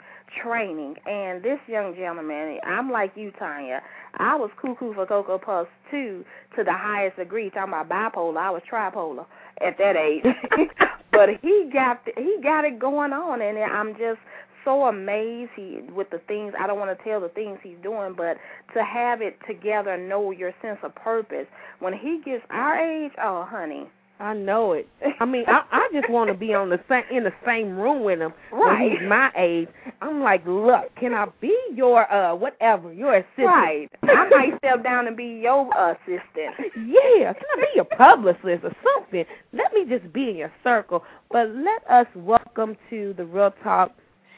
training. 0.41 0.95
And 1.05 1.43
this 1.43 1.59
young 1.67 1.95
gentleman 1.95 2.59
I'm 2.65 2.91
like 2.91 3.13
you 3.15 3.31
Tanya 3.31 3.81
I 4.15 4.35
was 4.35 4.49
cuckoo 4.61 4.93
for 4.93 5.05
Cocoa 5.05 5.37
Puffs 5.37 5.69
too 5.91 6.25
to 6.55 6.63
the 6.63 6.73
highest 6.73 7.17
degree 7.17 7.49
talking 7.49 7.73
about 7.73 7.89
bipolar. 7.89 8.37
I 8.37 8.49
was 8.51 8.61
tripolar 8.71 9.25
at 9.61 9.77
that 9.77 9.95
age. 9.95 10.23
But 11.17 11.29
he 11.41 11.69
got 11.73 12.01
he 12.15 12.37
got 12.43 12.63
it 12.63 12.77
going 12.77 13.11
on 13.11 13.41
and 13.41 13.57
I'm 13.57 13.93
just 13.93 14.19
so 14.63 14.83
amazed 14.85 15.49
he 15.55 15.79
with 15.91 16.11
the 16.11 16.19
things 16.27 16.53
I 16.59 16.67
don't 16.67 16.77
want 16.77 16.95
to 16.95 17.03
tell 17.03 17.21
the 17.21 17.29
things 17.29 17.57
he's 17.63 17.77
doing, 17.81 18.13
but 18.15 18.37
to 18.75 18.83
have 18.83 19.21
it 19.21 19.35
together, 19.47 19.97
know 19.97 20.29
your 20.29 20.53
sense 20.61 20.77
of 20.83 20.93
purpose. 20.93 21.47
When 21.79 21.93
he 21.93 22.21
gets 22.23 22.43
our 22.51 22.77
age, 22.77 23.13
oh 23.23 23.47
honey, 23.49 23.87
I 24.19 24.33
know 24.33 24.73
it. 24.73 24.87
I 25.19 25.25
mean, 25.25 25.43
I 25.47 25.63
I 25.71 25.89
just 25.93 26.09
want 26.09 26.29
to 26.29 26.33
be 26.33 26.53
on 26.53 26.69
the 26.69 26.79
same 26.89 27.03
in 27.11 27.23
the 27.23 27.33
same 27.45 27.77
room 27.77 28.03
with 28.03 28.19
him 28.19 28.33
right. 28.51 28.81
when 28.81 28.91
he's 28.91 29.07
my 29.07 29.31
age. 29.37 29.67
I'm 30.01 30.21
like, 30.21 30.45
look, 30.45 30.93
can 30.95 31.13
I 31.13 31.27
be 31.39 31.55
your 31.75 32.11
uh 32.11 32.35
whatever, 32.35 32.91
your 32.91 33.15
assistant? 33.15 33.47
Right. 33.47 33.89
I 34.03 34.29
might 34.29 34.57
step 34.57 34.83
down 34.83 35.07
and 35.07 35.15
be 35.15 35.39
your 35.41 35.69
assistant. 35.77 36.55
Yeah, 36.75 37.33
can 37.33 37.45
I 37.53 37.61
be 37.61 37.67
your 37.75 37.85
publicist 37.85 38.63
or 38.63 38.75
something? 38.83 39.25
Let 39.53 39.73
me 39.73 39.85
just 39.87 40.11
be 40.13 40.29
in 40.29 40.35
your 40.37 40.53
circle. 40.63 41.03
But 41.31 41.49
let 41.49 41.85
us 41.89 42.07
welcome 42.15 42.75
to 42.89 43.13
the 43.17 43.25
Real 43.25 43.53
Talk 43.63 43.91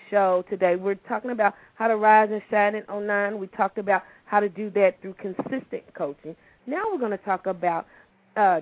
show 0.10 0.44
today. 0.50 0.76
We're 0.76 0.96
talking 0.96 1.32
about 1.32 1.54
how 1.76 1.88
to 1.88 1.96
rise 1.96 2.30
and 2.32 2.42
shine 2.50 2.76
in 2.76 2.84
09. 2.90 3.38
We 3.38 3.48
talked 3.48 3.78
about 3.78 4.04
how 4.26 4.40
to 4.40 4.50
do 4.50 4.70
that 4.72 5.02
through 5.02 5.16
consistent 5.16 5.84
coaching. 5.94 6.36
Now 6.68 6.84
we're 6.92 7.00
going 7.00 7.12
to 7.12 7.18
talk 7.18 7.46
about 7.46 7.86
uh, 8.36 8.62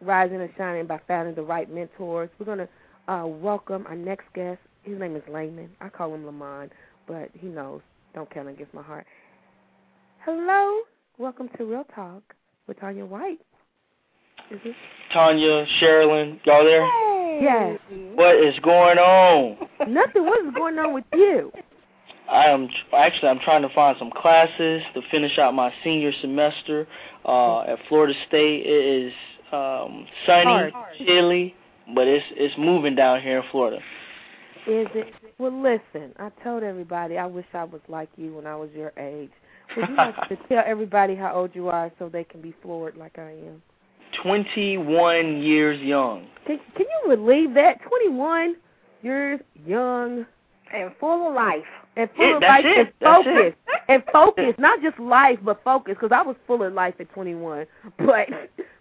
rising 0.00 0.40
and 0.40 0.50
shining 0.56 0.86
by 0.86 1.00
finding 1.06 1.34
the 1.34 1.42
right 1.42 1.72
mentors. 1.72 2.30
We're 2.38 2.46
going 2.46 2.58
to 2.58 3.12
uh, 3.12 3.26
welcome 3.26 3.86
our 3.86 3.96
next 3.96 4.26
guest. 4.34 4.60
His 4.82 4.98
name 4.98 5.16
is 5.16 5.22
Laymon. 5.28 5.68
I 5.80 5.88
call 5.88 6.14
him 6.14 6.24
Lamont, 6.24 6.72
but 7.06 7.30
he 7.34 7.48
knows. 7.48 7.80
Don't 8.14 8.30
count 8.30 8.48
against 8.48 8.74
my 8.74 8.82
heart. 8.82 9.06
Hello. 10.24 10.80
Welcome 11.18 11.48
to 11.56 11.64
Real 11.64 11.84
Talk 11.94 12.22
with 12.66 12.78
Tanya 12.80 13.04
White. 13.04 13.40
Is 14.50 14.60
it? 14.64 14.74
Tanya, 15.12 15.66
Cherilyn, 15.80 16.40
y'all 16.44 16.64
there? 16.64 16.84
Hey. 16.84 17.38
Yes. 17.42 17.78
What 18.14 18.36
is 18.36 18.58
going 18.60 18.98
on? 18.98 19.68
Nothing. 19.88 20.24
What 20.24 20.44
is 20.46 20.52
going 20.54 20.78
on 20.78 20.94
with 20.94 21.04
you? 21.12 21.52
I 22.30 22.44
am 22.46 22.68
actually 22.94 23.28
I'm 23.28 23.38
trying 23.38 23.62
to 23.62 23.68
find 23.74 23.96
some 23.98 24.10
classes 24.10 24.82
to 24.94 25.00
finish 25.10 25.38
out 25.38 25.54
my 25.54 25.72
senior 25.82 26.12
semester 26.20 26.86
uh, 27.24 27.60
at 27.60 27.78
Florida 27.88 28.14
State. 28.26 28.66
It 28.66 29.06
is 29.06 29.12
um, 29.52 30.06
sunny, 30.26 30.70
Hard. 30.70 30.72
chilly, 30.98 31.54
but 31.94 32.06
it's 32.06 32.24
it's 32.32 32.54
moving 32.58 32.94
down 32.94 33.20
here 33.20 33.38
in 33.38 33.44
Florida. 33.50 33.78
Is 34.66 34.86
it? 34.94 35.14
Well, 35.38 35.52
listen. 35.62 36.12
I 36.18 36.30
told 36.44 36.62
everybody 36.62 37.16
I 37.16 37.26
wish 37.26 37.46
I 37.54 37.64
was 37.64 37.80
like 37.88 38.10
you 38.16 38.34
when 38.34 38.46
I 38.46 38.56
was 38.56 38.70
your 38.74 38.92
age. 38.98 39.30
Would 39.76 39.88
you 39.88 39.96
like 39.96 40.28
to 40.28 40.36
tell 40.48 40.62
everybody 40.66 41.14
how 41.14 41.34
old 41.34 41.54
you 41.54 41.68
are 41.68 41.90
so 41.98 42.08
they 42.08 42.24
can 42.24 42.40
be 42.42 42.54
floored 42.62 42.96
like 42.96 43.18
I 43.18 43.30
am? 43.30 43.62
21 44.22 45.42
years 45.42 45.80
young. 45.80 46.26
Can 46.46 46.58
Can 46.76 46.86
you 47.04 47.16
believe 47.16 47.54
that? 47.54 47.80
Twenty 47.82 48.08
one 48.08 48.56
years 49.02 49.40
young 49.66 50.26
And 50.74 50.90
full 50.98 51.28
of 51.28 51.34
life. 51.34 51.62
and 51.96 52.08
full 52.16 52.28
Yeah, 52.30 52.36
of 52.36 52.42
life 52.42 52.64
it. 52.64 52.78
and 52.78 52.92
That's 53.00 53.24
focus 53.24 53.54
and 53.88 54.02
focus, 54.12 54.54
not 54.58 54.82
just 54.82 54.98
life 54.98 55.38
but 55.42 55.62
focus. 55.64 55.94
Because 56.00 56.12
I 56.12 56.22
was 56.22 56.36
full 56.46 56.62
of 56.62 56.72
life 56.72 56.94
at 57.00 57.10
twenty 57.12 57.34
one, 57.34 57.66
but 57.98 58.28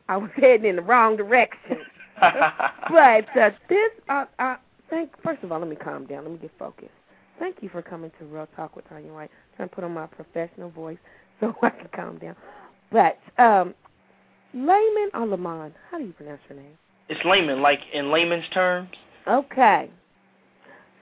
I 0.09 0.17
was 0.17 0.29
heading 0.35 0.65
in 0.65 0.75
the 0.77 0.81
wrong 0.81 1.17
direction. 1.17 1.77
But 2.19 3.27
uh, 3.37 3.51
this, 3.69 3.91
uh, 4.09 4.25
uh, 4.39 4.55
thank. 4.89 5.11
First 5.21 5.43
of 5.43 5.51
all, 5.51 5.59
let 5.59 5.69
me 5.69 5.75
calm 5.75 6.07
down. 6.07 6.23
Let 6.23 6.31
me 6.31 6.39
get 6.39 6.51
focused. 6.57 6.89
Thank 7.37 7.57
you 7.61 7.69
for 7.69 7.83
coming 7.83 8.11
to 8.17 8.25
Real 8.25 8.47
Talk 8.55 8.75
with 8.75 8.89
Tanya 8.89 9.13
White. 9.13 9.29
trying 9.55 9.69
to 9.69 9.75
put 9.75 9.83
on 9.83 9.93
my 9.93 10.07
professional 10.07 10.71
voice 10.71 10.97
so 11.39 11.53
I 11.61 11.69
can 11.69 11.89
calm 11.95 12.17
down. 12.17 12.35
But 12.91 13.19
um, 13.37 13.75
Laymon 14.55 15.09
or 15.13 15.27
Lamont, 15.27 15.73
how 15.91 15.99
do 15.99 16.05
you 16.05 16.13
pronounce 16.13 16.41
your 16.49 16.57
name? 16.57 16.77
it's 17.09 17.23
Laymon, 17.23 17.61
like 17.61 17.79
in 17.93 18.11
layman's 18.11 18.49
terms. 18.53 18.89
Okay. 19.27 19.89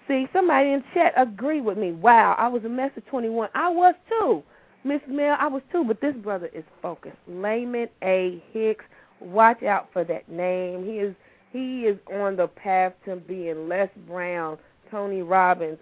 See, 0.08 0.28
somebody 0.34 0.72
in 0.72 0.84
chat 0.94 1.14
agreed 1.18 1.62
with 1.62 1.78
me. 1.78 1.92
Wow, 1.92 2.36
I 2.38 2.48
was 2.48 2.64
a 2.64 2.70
mess 2.70 2.92
at 2.96 3.08
21. 3.08 3.50
I 3.56 3.70
was 3.70 3.96
too. 4.10 4.44
Miss 4.84 5.02
Mel, 5.08 5.36
I 5.40 5.48
was 5.48 5.64
too, 5.72 5.84
but 5.84 6.00
this 6.00 6.16
brother 6.16 6.50
is 6.54 6.64
focused. 6.82 7.18
Laymon 7.28 7.88
A. 8.04 8.44
Hicks, 8.52 8.86
watch 9.20 9.64
out 9.64 9.90
for 9.94 10.04
that 10.04 10.30
name. 10.30 10.86
He 10.86 10.98
is 11.00 11.16
he 11.52 11.82
is 11.84 11.98
on 12.14 12.36
the 12.36 12.48
path 12.48 12.94
to 13.06 13.16
being 13.16 13.70
Les 13.70 13.90
Brown, 14.08 14.58
Tony 14.92 15.22
Robbins, 15.22 15.78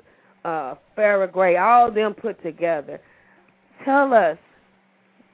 uh, 0.46 0.76
Farrah 0.96 1.32
Gray, 1.32 1.58
all 1.58 1.88
of 1.88 1.96
them 1.96 2.14
put 2.14 2.42
together. 2.44 3.02
Tell 3.84 4.14
us, 4.14 4.38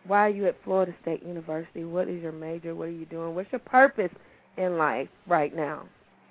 why 0.07 0.27
are 0.27 0.29
you 0.29 0.47
at 0.47 0.55
Florida 0.63 0.93
State 1.01 1.23
University? 1.23 1.83
What 1.83 2.07
is 2.07 2.21
your 2.21 2.31
major? 2.31 2.73
What 2.73 2.87
are 2.87 2.91
you 2.91 3.05
doing? 3.05 3.35
What's 3.35 3.51
your 3.51 3.59
purpose 3.59 4.11
in 4.57 4.77
life 4.77 5.09
right 5.27 5.53
now? 5.53 5.83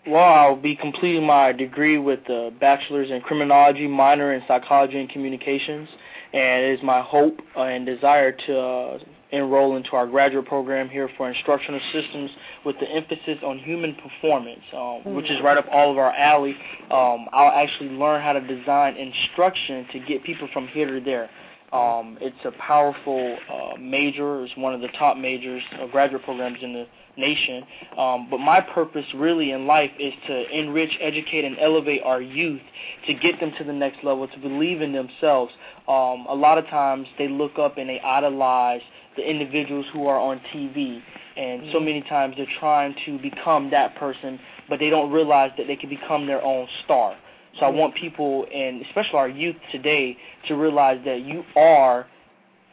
Well, 0.06 0.24
I'll 0.24 0.56
be 0.56 0.74
completing 0.74 1.26
my 1.26 1.52
degree 1.52 1.98
with 1.98 2.20
a 2.30 2.50
bachelor's 2.58 3.10
in 3.10 3.20
criminology, 3.20 3.86
minor 3.86 4.32
in 4.32 4.42
psychology 4.48 4.98
and 4.98 5.10
communications, 5.10 5.88
and 6.32 6.64
it 6.64 6.78
is 6.78 6.82
my 6.82 7.02
hope 7.02 7.38
and 7.56 7.84
desire 7.84 8.32
to 8.32 8.58
uh, 8.58 8.98
enroll 9.30 9.76
into 9.76 9.90
our 9.90 10.06
graduate 10.06 10.46
program 10.46 10.88
here 10.88 11.08
for 11.16 11.30
instructional 11.30 11.80
systems 11.92 12.30
with 12.64 12.76
the 12.80 12.86
emphasis 12.86 13.38
on 13.44 13.58
human 13.58 13.94
performance, 13.96 14.62
um, 14.74 15.14
which 15.14 15.30
is 15.30 15.38
right 15.42 15.58
up 15.58 15.66
all 15.70 15.90
of 15.90 15.98
our 15.98 16.12
alley. 16.12 16.56
Um, 16.90 17.26
I'll 17.32 17.64
actually 17.64 17.90
learn 17.90 18.22
how 18.22 18.32
to 18.32 18.40
design 18.40 18.96
instruction 18.96 19.86
to 19.92 19.98
get 20.00 20.24
people 20.24 20.48
from 20.52 20.66
here 20.68 20.98
to 20.98 21.04
there. 21.04 21.30
Um, 21.72 22.16
it's 22.22 22.44
a 22.44 22.52
powerful 22.52 23.36
uh, 23.52 23.78
major. 23.78 24.42
It's 24.44 24.56
one 24.56 24.72
of 24.72 24.80
the 24.80 24.88
top 24.98 25.18
majors, 25.18 25.62
of 25.78 25.90
graduate 25.90 26.24
programs 26.24 26.58
in 26.62 26.72
the 26.72 26.86
nation. 27.18 27.64
Um, 27.98 28.28
but 28.30 28.38
my 28.38 28.60
purpose 28.60 29.04
really 29.14 29.50
in 29.50 29.66
life 29.66 29.90
is 29.98 30.14
to 30.28 30.58
enrich, 30.58 30.96
educate, 31.00 31.44
and 31.44 31.58
elevate 31.60 32.02
our 32.04 32.22
youth 32.22 32.62
to 33.06 33.14
get 33.14 33.38
them 33.40 33.52
to 33.58 33.64
the 33.64 33.72
next 33.72 34.02
level, 34.02 34.26
to 34.28 34.38
believe 34.38 34.80
in 34.80 34.92
themselves. 34.92 35.52
Um, 35.86 36.26
a 36.28 36.34
lot 36.34 36.56
of 36.56 36.66
times 36.68 37.06
they 37.18 37.28
look 37.28 37.58
up 37.58 37.76
and 37.76 37.88
they 37.88 38.00
idolize 38.00 38.80
the 39.18 39.28
individuals 39.28 39.84
who 39.92 40.06
are 40.06 40.18
on 40.18 40.40
TV. 40.54 41.02
And 41.36 41.62
so 41.70 41.76
mm-hmm. 41.76 41.84
many 41.84 42.02
times 42.02 42.34
they're 42.36 42.46
trying 42.58 42.94
to 43.06 43.18
become 43.18 43.70
that 43.70 43.96
person, 43.96 44.40
but 44.68 44.78
they 44.78 44.90
don't 44.90 45.12
realize 45.12 45.50
that 45.58 45.66
they 45.66 45.76
can 45.76 45.90
become 45.90 46.26
their 46.26 46.42
own 46.42 46.66
star. 46.84 47.16
So 47.58 47.66
I 47.66 47.68
mm-hmm. 47.68 47.78
want 47.78 47.94
people, 47.96 48.46
and 48.52 48.84
especially 48.86 49.18
our 49.18 49.28
youth 49.28 49.56
today, 49.70 50.16
to 50.46 50.54
realize 50.54 51.00
that 51.04 51.20
you 51.20 51.44
are 51.56 52.06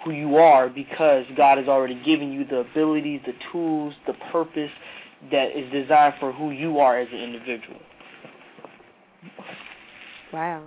who 0.03 0.11
you 0.11 0.37
are 0.37 0.69
because 0.69 1.25
God 1.35 1.57
has 1.57 1.67
already 1.67 2.01
given 2.03 2.31
you 2.31 2.45
the 2.45 2.59
abilities, 2.59 3.21
the 3.25 3.33
tools, 3.51 3.93
the 4.05 4.13
purpose 4.31 4.69
that 5.31 5.57
is 5.57 5.71
designed 5.71 6.13
for 6.19 6.31
who 6.31 6.51
you 6.51 6.79
are 6.79 6.99
as 6.99 7.07
an 7.11 7.19
individual. 7.19 7.79
Wow. 10.31 10.63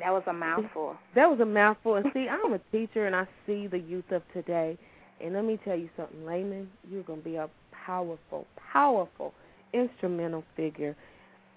That 0.00 0.12
was 0.12 0.22
a 0.26 0.32
mouthful. 0.32 0.96
That 1.14 1.30
was 1.30 1.40
a 1.40 1.44
mouthful. 1.46 1.96
And 1.96 2.06
see, 2.12 2.28
I'm 2.28 2.52
a 2.52 2.60
teacher 2.72 3.06
and 3.06 3.14
I 3.14 3.26
see 3.46 3.66
the 3.66 3.78
youth 3.78 4.10
of 4.10 4.22
today. 4.32 4.76
And 5.20 5.34
let 5.34 5.44
me 5.44 5.58
tell 5.64 5.76
you 5.76 5.88
something, 5.96 6.24
Laymon, 6.26 6.68
you're 6.90 7.04
going 7.04 7.20
to 7.20 7.24
be 7.24 7.36
a 7.36 7.48
powerful, 7.86 8.46
powerful, 8.72 9.32
instrumental 9.72 10.44
figure 10.56 10.96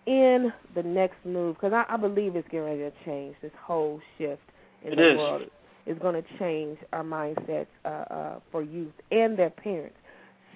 in 0.06 0.54
the 0.76 0.84
next 0.84 1.18
move 1.26 1.56
because 1.56 1.74
I, 1.74 1.86
I 1.94 1.98
believe 1.98 2.36
it's 2.36 2.48
getting 2.50 2.66
ready 2.66 2.80
to 2.80 2.92
change. 3.06 3.36
This 3.42 3.52
whole 3.62 4.00
shift 4.18 4.42
in 4.84 4.94
It 4.94 4.96
the 4.98 5.12
is. 5.12 5.18
world 5.18 5.42
is 5.86 5.98
going 6.00 6.22
to 6.22 6.38
change 6.38 6.78
our 6.94 7.04
mindsets 7.04 7.68
uh, 7.86 7.88
uh, 7.88 8.40
for 8.52 8.62
youth 8.62 8.94
and 9.12 9.38
their 9.38 9.50
parents. 9.50 9.96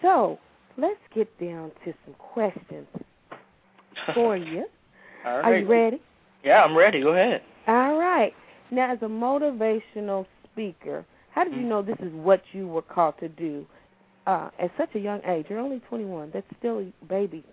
So 0.01 0.37
let's 0.77 0.99
get 1.13 1.27
down 1.39 1.71
to 1.85 1.93
some 2.05 2.15
questions 2.17 2.87
for 4.13 4.37
you. 4.37 4.65
All 5.25 5.37
Are 5.41 5.57
you 5.57 5.67
ready? 5.67 6.01
Yeah, 6.43 6.63
I'm 6.63 6.75
ready. 6.75 7.01
Go 7.01 7.09
ahead. 7.09 7.41
All 7.67 7.97
right. 7.97 8.33
Now, 8.71 8.91
as 8.91 8.99
a 9.01 9.05
motivational 9.05 10.25
speaker, 10.51 11.05
how 11.31 11.43
did 11.43 11.53
you 11.53 11.63
know 11.63 11.81
this 11.81 11.97
is 11.99 12.11
what 12.13 12.41
you 12.51 12.67
were 12.67 12.81
called 12.81 13.15
to 13.19 13.29
do 13.29 13.65
uh, 14.27 14.49
at 14.59 14.71
such 14.77 14.95
a 14.95 14.99
young 14.99 15.21
age? 15.25 15.45
You're 15.49 15.59
only 15.59 15.79
21. 15.89 16.31
That's 16.33 16.45
still 16.59 16.79
a 16.79 17.05
baby 17.05 17.43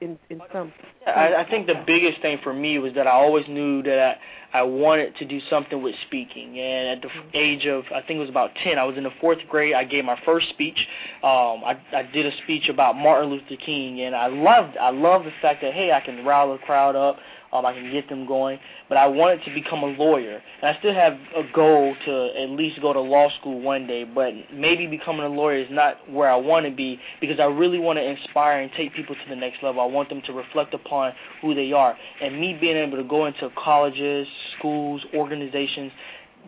in 0.00 0.18
in 0.30 0.40
some. 0.52 0.72
Yeah, 1.02 1.12
I, 1.12 1.42
I 1.42 1.50
think 1.50 1.66
the 1.66 1.82
biggest 1.86 2.20
thing 2.22 2.38
for 2.42 2.52
me 2.52 2.78
was 2.78 2.94
that 2.94 3.06
I 3.06 3.10
always 3.10 3.46
knew 3.48 3.82
that 3.82 4.16
I, 4.52 4.58
I 4.58 4.62
wanted 4.62 5.16
to 5.16 5.24
do 5.24 5.40
something 5.48 5.82
with 5.82 5.94
speaking. 6.06 6.58
And 6.58 6.88
at 6.88 7.02
the 7.02 7.08
f- 7.08 7.24
age 7.34 7.66
of, 7.66 7.84
I 7.94 8.00
think 8.00 8.16
it 8.16 8.20
was 8.20 8.28
about 8.28 8.50
10, 8.62 8.78
I 8.78 8.84
was 8.84 8.96
in 8.96 9.04
the 9.04 9.10
fourth 9.20 9.38
grade. 9.48 9.74
I 9.74 9.84
gave 9.84 10.04
my 10.04 10.18
first 10.24 10.48
speech. 10.50 10.78
Um, 11.22 11.62
I, 11.64 11.80
I 11.94 12.02
did 12.12 12.26
a 12.26 12.32
speech 12.44 12.68
about 12.68 12.96
Martin 12.96 13.30
Luther 13.30 13.56
King, 13.64 14.00
and 14.02 14.14
I 14.14 14.26
loved, 14.26 14.76
I 14.76 14.90
loved 14.90 15.26
the 15.26 15.32
fact 15.42 15.62
that 15.62 15.74
hey, 15.74 15.92
I 15.92 16.00
can 16.00 16.24
rile 16.24 16.52
a 16.52 16.58
crowd 16.58 16.96
up. 16.96 17.18
Um, 17.52 17.66
I 17.66 17.72
can 17.72 17.90
get 17.90 18.08
them 18.08 18.26
going, 18.26 18.60
but 18.88 18.96
I 18.96 19.06
wanted 19.08 19.42
to 19.44 19.52
become 19.52 19.82
a 19.82 19.86
lawyer, 19.86 20.40
and 20.62 20.76
I 20.76 20.78
still 20.78 20.94
have 20.94 21.14
a 21.36 21.42
goal 21.52 21.96
to 22.06 22.30
at 22.40 22.50
least 22.50 22.80
go 22.80 22.92
to 22.92 23.00
law 23.00 23.28
school 23.40 23.60
one 23.60 23.88
day. 23.88 24.04
But 24.04 24.34
maybe 24.52 24.86
becoming 24.86 25.22
a 25.22 25.28
lawyer 25.28 25.56
is 25.56 25.68
not 25.70 26.08
where 26.08 26.30
I 26.30 26.36
want 26.36 26.66
to 26.66 26.72
be 26.72 27.00
because 27.20 27.40
I 27.40 27.44
really 27.44 27.80
want 27.80 27.98
to 27.98 28.04
inspire 28.04 28.60
and 28.60 28.70
take 28.76 28.94
people 28.94 29.16
to 29.16 29.28
the 29.28 29.34
next 29.34 29.64
level. 29.64 29.80
I 29.80 29.86
want 29.86 30.08
them 30.08 30.22
to 30.26 30.32
reflect 30.32 30.74
upon 30.74 31.12
who 31.42 31.54
they 31.54 31.72
are, 31.72 31.96
and 32.22 32.40
me 32.40 32.56
being 32.60 32.76
able 32.76 32.96
to 32.98 33.04
go 33.04 33.26
into 33.26 33.50
colleges, 33.56 34.28
schools, 34.56 35.04
organizations, 35.14 35.90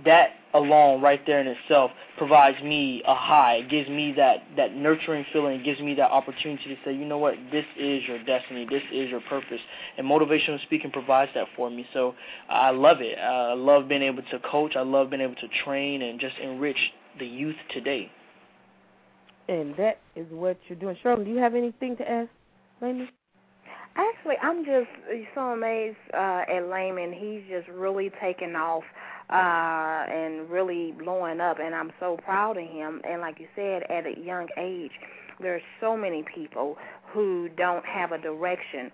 that 0.05 0.31
alone 0.55 1.01
right 1.01 1.21
there 1.27 1.41
in 1.41 1.47
itself 1.47 1.91
provides 2.19 2.63
me 2.63 3.03
a 3.07 3.15
high. 3.15 3.55
It 3.55 3.71
gives 3.71 3.89
me 3.89 4.13
that 4.17 4.39
that 4.57 4.75
nurturing 4.75 5.25
feeling. 5.33 5.61
It 5.61 5.65
gives 5.65 5.81
me 5.81 5.95
that 5.95 6.11
opportunity 6.11 6.65
to 6.65 6.77
say, 6.85 6.93
you 6.95 7.05
know 7.05 7.19
what, 7.19 7.35
this 7.51 7.65
is 7.79 8.03
your 8.07 8.23
destiny. 8.25 8.67
This 8.69 8.83
is 8.93 9.09
your 9.11 9.21
purpose. 9.29 9.61
And 9.97 10.07
motivational 10.07 10.61
speaking 10.63 10.91
provides 10.91 11.31
that 11.35 11.47
for 11.57 11.71
me. 11.71 11.87
So 11.93 12.15
I 12.49 12.71
love 12.71 12.99
it. 13.01 13.19
I 13.19 13.55
love 13.55 13.89
being 13.89 14.03
able 14.03 14.23
to 14.31 14.39
coach. 14.41 14.77
I 14.77 14.83
love 14.83 15.11
being 15.11 15.23
able 15.23 15.37
to 15.37 15.49
train 15.65 16.03
and 16.03 16.21
just 16.21 16.37
enrich 16.39 16.79
the 17.19 17.27
youth 17.27 17.57
today. 17.73 18.11
And 19.49 19.75
that 19.77 20.01
is 20.17 20.27
what 20.31 20.57
you're 20.69 20.79
doing. 20.79 20.97
Shirley, 21.03 21.25
do 21.25 21.31
you 21.31 21.39
have 21.39 21.55
anything 21.55 21.97
to 21.97 22.11
ask, 22.11 22.31
Laymon? 22.81 23.09
Actually, 23.95 24.37
I'm 24.43 24.65
just 24.65 24.89
so 25.35 25.41
amazed 25.53 25.99
uh, 26.15 26.45
at 26.49 26.63
Laymon. 26.71 27.13
He's 27.13 27.43
just 27.51 27.69
really 27.69 28.11
taken 28.21 28.57
off 28.57 28.85
uh, 29.31 30.05
and 30.09 30.49
really 30.51 30.93
blowing 30.93 31.41
up, 31.41 31.59
and 31.61 31.75
I'm 31.75 31.93
so 32.01 32.19
proud 32.23 32.57
of 32.57 32.69
him. 32.69 33.01
And 33.09 33.21
like 33.21 33.41
you 33.41 33.49
said, 33.55 33.83
at 33.85 34.07
a 34.07 34.19
young 34.19 34.49
age, 34.57 34.93
there's 35.41 35.63
so 35.81 35.97
many 35.97 36.25
people 36.35 36.77
who 37.13 37.49
don't 37.57 37.85
have 37.85 38.13
a 38.13 38.19
direction. 38.19 38.91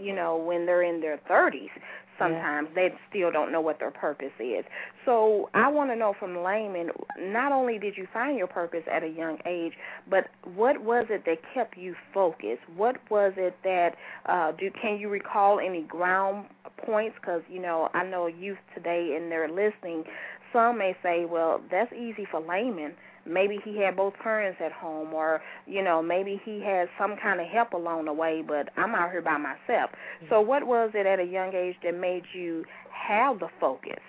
You 0.00 0.14
know, 0.14 0.36
when 0.36 0.66
they're 0.66 0.82
in 0.82 1.00
their 1.00 1.18
30s, 1.28 1.70
sometimes 2.18 2.68
yeah. 2.74 2.88
they 2.88 2.94
still 3.08 3.30
don't 3.30 3.52
know 3.52 3.60
what 3.60 3.78
their 3.78 3.90
purpose 3.90 4.32
is. 4.38 4.64
So 5.04 5.48
I 5.54 5.68
want 5.68 5.90
to 5.90 5.96
know 5.96 6.14
from 6.18 6.34
Laymon, 6.42 6.90
not 7.18 7.52
only 7.52 7.78
did 7.78 7.96
you 7.96 8.06
find 8.12 8.36
your 8.36 8.46
purpose 8.46 8.82
at 8.90 9.02
a 9.02 9.08
young 9.08 9.38
age, 9.46 9.74
but 10.08 10.28
what 10.54 10.82
was 10.82 11.06
it 11.10 11.24
that 11.26 11.38
kept 11.54 11.76
you 11.76 11.94
focused? 12.12 12.62
What 12.76 12.96
was 13.10 13.32
it 13.36 13.56
that 13.64 13.96
uh, 14.26 14.52
do? 14.52 14.70
Can 14.70 14.98
you 14.98 15.08
recall 15.08 15.60
any 15.60 15.82
ground 15.82 16.46
points? 16.84 17.16
Because 17.20 17.42
you 17.48 17.60
know, 17.60 17.88
I 17.94 18.04
know 18.04 18.26
youth 18.26 18.58
today, 18.74 19.16
and 19.16 19.30
they're 19.30 19.48
listening. 19.48 20.04
Some 20.52 20.78
may 20.78 20.96
say, 21.02 21.24
"Well, 21.24 21.60
that's 21.70 21.92
easy 21.92 22.26
for 22.30 22.40
Laymon." 22.40 22.94
Maybe 23.28 23.58
he 23.64 23.78
had 23.78 23.96
both 23.96 24.14
parents 24.22 24.58
at 24.64 24.72
home 24.72 25.12
or 25.12 25.40
you 25.66 25.82
know 25.82 26.02
maybe 26.02 26.40
he 26.44 26.60
had 26.60 26.88
some 26.98 27.16
kind 27.16 27.40
of 27.40 27.46
help 27.46 27.72
along 27.72 28.04
the 28.04 28.12
way 28.12 28.42
but 28.46 28.68
i'm 28.76 28.94
out 28.94 29.10
here 29.10 29.22
by 29.22 29.36
myself 29.36 29.90
so 30.28 30.40
what 30.40 30.66
was 30.66 30.90
it 30.94 31.06
at 31.06 31.20
a 31.20 31.24
young 31.24 31.54
age 31.54 31.76
that 31.82 31.98
made 31.98 32.22
you 32.34 32.64
have 32.90 33.38
the 33.38 33.48
focus 33.60 34.00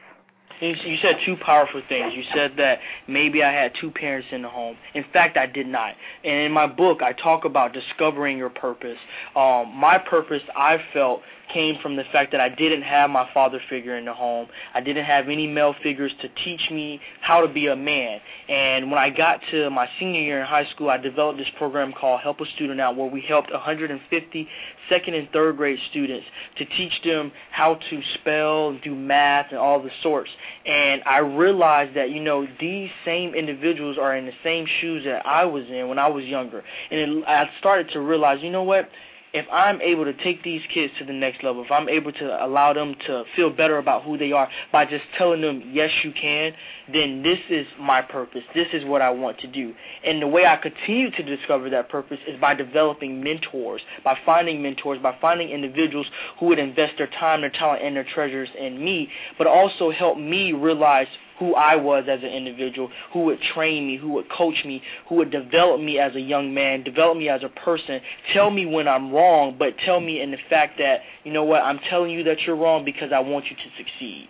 you 0.62 0.98
said 1.02 1.16
two 1.26 1.38
powerful 1.38 1.82
things. 1.88 2.14
You 2.16 2.24
said 2.34 2.54
that 2.58 2.80
maybe 3.08 3.44
I 3.44 3.52
had 3.52 3.72
two 3.80 3.92
parents 3.92 4.28
in 4.32 4.42
the 4.42 4.50
home. 4.50 4.76
In 4.94 5.06
fact, 5.14 5.38
I 5.38 5.46
did 5.46 5.68
not. 5.68 5.94
And 6.24 6.34
in 6.34 6.52
my 6.52 6.68
book, 6.68 7.02
I 7.02 7.14
talk 7.14 7.46
about 7.46 7.74
discovering 7.74 8.38
your 8.38 8.50
purpose. 8.50 8.98
Um, 9.36 9.74
my 9.74 9.98
purpose, 9.98 10.42
I 10.56 10.78
felt, 10.94 11.22
came 11.54 11.78
from 11.82 11.96
the 11.96 12.04
fact 12.12 12.32
that 12.32 12.42
I 12.42 12.50
didn't 12.50 12.84
have 12.84 13.10
my 13.10 13.30
father 13.34 13.60
figure 13.70 13.98
in 13.98 14.06
the 14.06 14.14
home. 14.14 14.48
I 14.74 14.82
didn't 14.82 15.06
have 15.06 15.30
any 15.30 15.48
male 15.48 15.76
figures 15.82 16.12
to 16.22 16.30
teach 16.44 16.70
me 16.72 17.00
how 17.22 17.42
to 17.42 17.48
be 17.48 17.68
a 17.68 17.76
man. 17.76 18.20
And 18.48 18.90
when 18.90 19.00
I 19.00 19.10
got 19.10 19.40
to 19.52 19.70
my 19.70 19.90
senior 20.00 20.22
year 20.22 20.40
in 20.42 20.46
high 20.46 20.66
school, 20.72 20.90
I 20.90 20.98
developed 20.98 21.38
this 21.38 21.48
program 21.58 21.94
called 21.94 22.22
Help 22.22 22.40
a 22.42 22.46
Student 22.56 22.80
Out 22.80 22.96
where 22.96 23.10
we 23.10 23.22
helped 23.22 23.52
150 23.52 24.48
second 24.90 25.14
and 25.14 25.30
third 25.32 25.56
grade 25.58 25.80
students 25.92 26.26
to 26.58 26.66
teach 26.66 26.94
them 27.04 27.32
how 27.52 27.76
to 27.90 28.02
spell 28.16 28.78
do 28.84 28.96
math 28.96 29.48
and 29.52 29.60
all 29.60 29.82
the 29.82 29.92
sorts. 30.02 30.30
And 30.66 31.02
I 31.06 31.20
realized 31.20 31.96
that, 31.96 32.10
you 32.10 32.20
know, 32.20 32.48
these 32.60 32.90
same 33.06 33.36
individuals 33.36 33.98
are 34.00 34.16
in 34.16 34.26
the 34.26 34.34
same 34.44 34.66
shoes 34.82 35.06
that 35.06 35.26
I 35.26 35.46
was 35.46 35.66
in 35.70 35.88
when 35.88 36.00
I 36.00 36.08
was 36.08 36.26
younger. 36.26 36.64
And 36.92 37.00
it, 37.00 37.28
I 37.28 37.50
started 37.60 37.90
to 37.94 38.02
realize, 38.02 38.40
you 38.42 38.50
know 38.50 38.64
what? 38.64 38.90
If 39.34 39.46
I'm 39.52 39.82
able 39.82 40.06
to 40.06 40.14
take 40.14 40.44
these 40.44 40.62
kids 40.74 40.92
to 41.00 41.06
the 41.06 41.14
next 41.14 41.44
level, 41.44 41.64
if 41.64 41.72
I'm 41.72 41.88
able 41.88 42.12
to 42.14 42.46
allow 42.46 42.74
them 42.74 42.96
to 43.08 43.24
feel 43.36 43.50
better 43.50 43.78
about 43.78 44.04
who 44.04 44.18
they 44.18 44.32
are 44.32 44.50
by 44.72 44.86
just 44.86 45.04
telling 45.18 45.42
them, 45.42 45.72
yes, 45.72 45.92
you 46.04 46.12
can, 46.12 46.54
then 46.92 47.22
this 47.22 47.40
is 47.50 47.68
my 47.80 48.02
purpose. 48.02 48.42
This 48.56 48.68
is 48.74 48.84
what 48.86 49.02
I 49.02 49.12
want 49.12 49.40
to 49.40 49.48
do. 49.48 49.74
And 50.04 50.22
the 50.22 50.28
way 50.28 50.46
I 50.46 50.56
continue 50.58 51.12
to 51.12 51.24
discover 51.24 51.70
that 51.70 51.90
purpose 51.90 52.20
is 52.28 52.40
by 52.40 52.56
developing 52.56 53.24
mentors, 53.24 53.82
by 54.04 54.18
finding 54.26 54.64
mentors, 54.64 55.00
by 55.02 55.16
finding 55.22 55.50
individuals 55.50 56.08
who 56.40 56.48
would 56.48 56.60
invest 56.60 56.94
their 56.98 57.08
time, 57.08 57.42
their 57.42 57.52
talent, 57.52 57.84
and 57.84 57.96
their 57.96 58.06
treasures 58.06 58.50
in 58.58 58.84
me, 58.84 59.10
but 59.38 59.46
also 59.46 59.92
help 59.92 60.18
me 60.18 60.54
realize 60.54 61.08
who 61.40 61.56
I 61.56 61.76
was 61.76 62.06
as 62.10 62.20
an 62.22 62.30
individual, 62.30 62.90
who 63.14 63.24
would 63.26 63.40
train 63.54 63.88
me, 63.88 63.98
who 63.98 64.12
would 64.14 64.30
coach 64.30 64.66
me, 64.66 64.84
who 65.08 65.16
would 65.16 65.32
develop 65.32 65.80
me 65.82 65.98
as 65.98 66.16
a 66.16 66.20
young 66.20 66.54
man, 66.54 66.84
develop 66.84 67.18
me 67.18 67.30
as 67.30 67.42
a 67.44 67.50
person, 67.50 68.02
tell 68.34 68.52
me 68.52 68.66
when 68.66 68.88
I'm 68.88 69.12
wrong, 69.12 69.56
but 69.58 69.74
tell 69.86 70.00
me 70.00 70.22
in 70.22 70.32
the 70.32 70.38
fact 70.50 70.78
that, 70.80 71.00
you 71.24 71.32
know 71.32 71.44
what, 71.44 71.64
I'm 71.64 71.80
telling 71.90 72.12
you 72.12 72.24
that 72.26 72.42
you're 72.42 72.58
wrong 72.58 72.84
because 72.84 73.12
I 73.14 73.20
want 73.20 73.46
you 73.46 73.56
to 73.56 73.78
succeed. 73.78 74.30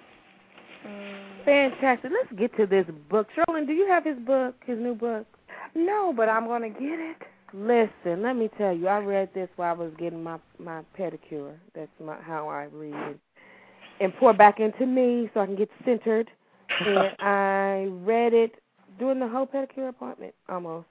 Mm. 0.87 1.45
Fantastic. 1.45 2.11
Let's 2.11 2.39
get 2.39 2.55
to 2.57 2.67
this 2.67 2.85
book. 3.09 3.27
Cherilyn, 3.35 3.65
do 3.65 3.73
you 3.73 3.87
have 3.87 4.05
his 4.05 4.17
book, 4.19 4.55
his 4.65 4.77
new 4.77 4.93
book? 4.93 5.25
No, 5.73 6.13
but 6.15 6.29
I'm 6.29 6.45
going 6.45 6.61
to 6.61 6.69
get 6.69 6.99
it. 6.99 7.17
Listen, 7.53 8.21
let 8.21 8.35
me 8.35 8.49
tell 8.57 8.75
you, 8.75 8.87
I 8.87 8.99
read 8.99 9.29
this 9.33 9.49
while 9.55 9.73
I 9.73 9.77
was 9.77 9.91
getting 9.97 10.21
my 10.21 10.37
my 10.59 10.83
pedicure. 10.97 11.55
That's 11.73 11.89
my 12.03 12.15
how 12.21 12.47
I 12.47 12.65
read 12.71 12.93
it. 12.93 13.19
And 13.99 14.15
pour 14.17 14.33
back 14.33 14.59
into 14.59 14.85
me 14.85 15.31
so 15.33 15.39
I 15.39 15.47
can 15.47 15.55
get 15.55 15.69
centered 15.83 16.29
and 16.79 17.15
I 17.19 17.87
read 18.03 18.33
it 18.33 18.55
during 18.97 19.19
the 19.19 19.27
whole 19.27 19.47
pedicure 19.47 19.89
appointment 19.89 20.33
almost. 20.47 20.87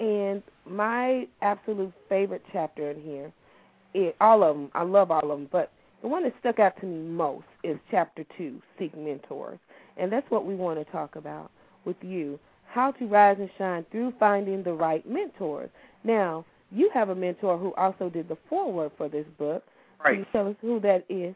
And 0.00 0.42
my 0.68 1.28
absolute 1.42 1.92
favorite 2.08 2.42
chapter 2.52 2.90
in 2.90 3.00
here, 3.00 3.32
it, 3.94 4.16
all 4.20 4.42
of 4.42 4.56
them, 4.56 4.70
I 4.74 4.82
love 4.82 5.10
all 5.10 5.22
of 5.22 5.28
them, 5.28 5.48
but 5.52 5.70
the 6.00 6.08
one 6.08 6.24
that 6.24 6.34
stuck 6.40 6.58
out 6.58 6.78
to 6.80 6.86
me 6.86 7.08
most 7.08 7.46
is 7.62 7.78
chapter 7.90 8.24
two, 8.36 8.60
Seek 8.78 8.96
Mentors. 8.96 9.58
And 9.96 10.10
that's 10.10 10.28
what 10.30 10.44
we 10.44 10.54
want 10.54 10.84
to 10.84 10.90
talk 10.90 11.16
about 11.16 11.50
with 11.84 11.96
you 12.00 12.38
how 12.72 12.90
to 12.92 13.06
rise 13.06 13.36
and 13.38 13.50
shine 13.58 13.84
through 13.92 14.14
finding 14.18 14.62
the 14.62 14.72
right 14.72 15.08
mentors. 15.08 15.68
Now, 16.04 16.44
you 16.70 16.90
have 16.94 17.10
a 17.10 17.14
mentor 17.14 17.58
who 17.58 17.74
also 17.74 18.08
did 18.08 18.28
the 18.28 18.38
foreword 18.48 18.92
for 18.96 19.08
this 19.08 19.26
book. 19.38 19.62
Right. 20.02 20.12
Can 20.12 20.18
you 20.20 20.26
tell 20.32 20.48
us 20.48 20.56
who 20.62 20.80
that 20.80 21.04
is? 21.08 21.34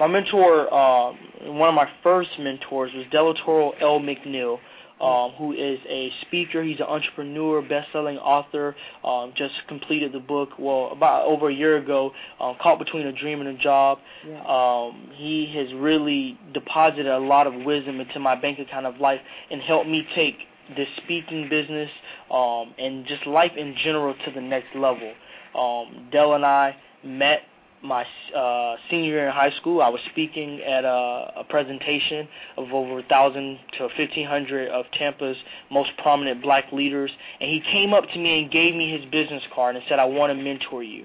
My 0.00 0.06
mentor, 0.06 0.72
uh, 0.72 1.12
one 1.52 1.68
of 1.68 1.74
my 1.74 1.86
first 2.02 2.30
mentors 2.38 2.90
was 2.94 3.04
Delatorro 3.12 3.72
L. 3.82 4.00
McNeal, 4.00 4.58
um, 4.98 5.32
who 5.36 5.52
is 5.52 5.78
a 5.86 6.10
speaker. 6.22 6.62
He's 6.62 6.80
an 6.80 6.86
entrepreneur, 6.86 7.60
best-selling 7.60 8.16
author. 8.16 8.74
Um, 9.04 9.34
just 9.36 9.52
completed 9.68 10.12
the 10.12 10.18
book, 10.18 10.50
well, 10.58 10.88
about 10.90 11.26
over 11.26 11.50
a 11.50 11.54
year 11.54 11.76
ago, 11.76 12.12
um, 12.40 12.56
Caught 12.62 12.78
Between 12.78 13.06
a 13.08 13.12
Dream 13.12 13.40
and 13.40 13.50
a 13.50 13.62
Job. 13.62 13.98
Yeah. 14.26 14.40
Um, 14.44 15.10
he 15.16 15.52
has 15.54 15.70
really 15.74 16.38
deposited 16.54 17.06
a 17.06 17.18
lot 17.18 17.46
of 17.46 17.52
wisdom 17.52 18.00
into 18.00 18.18
my 18.18 18.34
bank 18.40 18.58
account 18.58 18.86
of 18.86 18.98
life 19.00 19.20
and 19.50 19.60
helped 19.60 19.88
me 19.88 20.06
take 20.14 20.36
this 20.76 20.88
speaking 21.04 21.50
business 21.50 21.90
um, 22.32 22.72
and 22.78 23.04
just 23.06 23.26
life 23.26 23.52
in 23.54 23.74
general 23.84 24.14
to 24.24 24.30
the 24.30 24.40
next 24.40 24.74
level. 24.74 25.12
Um, 25.54 26.08
Dell 26.10 26.32
and 26.32 26.46
I 26.46 26.74
met 27.04 27.42
my 27.82 28.04
uh, 28.36 28.76
senior 28.90 29.06
year 29.06 29.26
in 29.26 29.32
high 29.32 29.52
school, 29.60 29.80
I 29.80 29.88
was 29.88 30.00
speaking 30.10 30.60
at 30.62 30.84
a, 30.84 31.32
a 31.36 31.44
presentation 31.48 32.28
of 32.56 32.72
over 32.72 32.98
a 32.98 33.02
thousand 33.04 33.58
to 33.78 33.88
fifteen 33.96 34.26
hundred 34.26 34.68
of 34.68 34.84
Tampa's 34.92 35.36
most 35.70 35.90
prominent 35.98 36.42
black 36.42 36.72
leaders, 36.72 37.10
and 37.40 37.50
he 37.50 37.60
came 37.72 37.94
up 37.94 38.04
to 38.12 38.18
me 38.18 38.42
and 38.42 38.50
gave 38.50 38.74
me 38.74 38.90
his 38.90 39.10
business 39.10 39.42
card 39.54 39.76
and 39.76 39.84
said, 39.88 39.98
"I 39.98 40.04
want 40.04 40.30
to 40.30 40.42
mentor 40.42 40.82
you." 40.82 41.04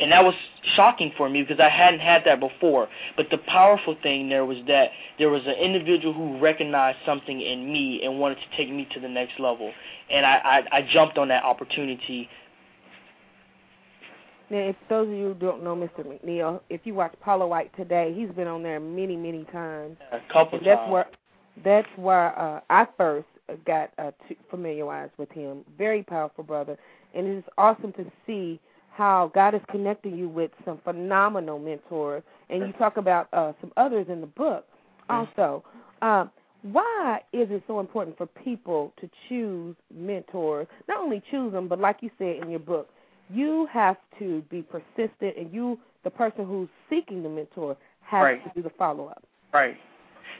And 0.00 0.12
that 0.12 0.24
was 0.24 0.34
shocking 0.76 1.12
for 1.16 1.28
me 1.28 1.42
because 1.42 1.60
I 1.60 1.68
hadn't 1.68 2.00
had 2.00 2.22
that 2.24 2.40
before. 2.40 2.88
But 3.18 3.26
the 3.30 3.36
powerful 3.36 3.94
thing 4.02 4.30
there 4.30 4.46
was 4.46 4.56
that 4.66 4.92
there 5.18 5.28
was 5.28 5.42
an 5.46 5.52
individual 5.52 6.14
who 6.14 6.38
recognized 6.38 6.98
something 7.04 7.38
in 7.38 7.70
me 7.70 8.00
and 8.02 8.18
wanted 8.18 8.36
to 8.36 8.56
take 8.56 8.70
me 8.70 8.88
to 8.94 9.00
the 9.00 9.08
next 9.08 9.38
level. 9.38 9.70
And 10.08 10.24
I, 10.24 10.64
I, 10.72 10.78
I 10.78 10.88
jumped 10.90 11.18
on 11.18 11.28
that 11.28 11.44
opportunity 11.44 12.30
now, 14.50 14.58
if 14.58 14.76
those 14.88 15.06
of 15.06 15.14
you 15.14 15.28
who 15.28 15.34
don't 15.34 15.62
know 15.62 15.76
Mr. 15.76 16.04
McNeal, 16.04 16.60
if 16.68 16.80
you 16.84 16.92
watch 16.92 17.14
Paula 17.20 17.46
White 17.46 17.74
today, 17.76 18.12
he's 18.16 18.30
been 18.30 18.48
on 18.48 18.64
there 18.64 18.80
many, 18.80 19.16
many 19.16 19.44
times. 19.44 19.96
A 20.10 20.18
couple 20.32 20.58
and 20.58 20.66
that's 20.66 20.78
times. 20.80 20.92
where 20.92 21.06
that's 21.64 21.88
where 21.96 22.38
uh, 22.38 22.60
I 22.68 22.86
first 22.96 23.26
got 23.64 23.92
uh, 23.98 24.10
familiarized 24.50 25.12
with 25.18 25.30
him. 25.30 25.64
Very 25.78 26.02
powerful 26.02 26.42
brother, 26.42 26.76
and 27.14 27.26
it 27.26 27.38
is 27.38 27.44
awesome 27.58 27.92
to 27.92 28.04
see 28.26 28.58
how 28.92 29.30
God 29.34 29.54
is 29.54 29.60
connecting 29.70 30.18
you 30.18 30.28
with 30.28 30.50
some 30.64 30.80
phenomenal 30.82 31.60
mentors. 31.60 32.24
And 32.48 32.66
you 32.66 32.72
talk 32.72 32.96
about 32.96 33.28
uh, 33.32 33.52
some 33.60 33.72
others 33.76 34.06
in 34.08 34.20
the 34.20 34.26
book 34.26 34.66
also. 35.08 35.64
Uh, 36.02 36.26
why 36.62 37.20
is 37.32 37.48
it 37.50 37.62
so 37.66 37.80
important 37.80 38.18
for 38.18 38.26
people 38.26 38.92
to 39.00 39.08
choose 39.28 39.76
mentors? 39.94 40.66
Not 40.88 40.98
only 40.98 41.22
choose 41.30 41.52
them, 41.52 41.68
but 41.68 41.78
like 41.78 41.98
you 42.00 42.10
said 42.18 42.36
in 42.42 42.50
your 42.50 42.58
book, 42.58 42.90
you 43.32 43.68
have 43.72 43.96
to 44.18 44.42
be 44.50 44.62
persistent, 44.62 45.36
and 45.36 45.52
you, 45.52 45.78
the 46.04 46.10
person 46.10 46.46
who's 46.46 46.68
seeking 46.88 47.22
the 47.22 47.28
mentor, 47.28 47.76
has 48.02 48.22
right. 48.22 48.44
to 48.44 48.50
do 48.54 48.62
the 48.62 48.72
follow 48.76 49.06
up. 49.06 49.22
Right. 49.52 49.76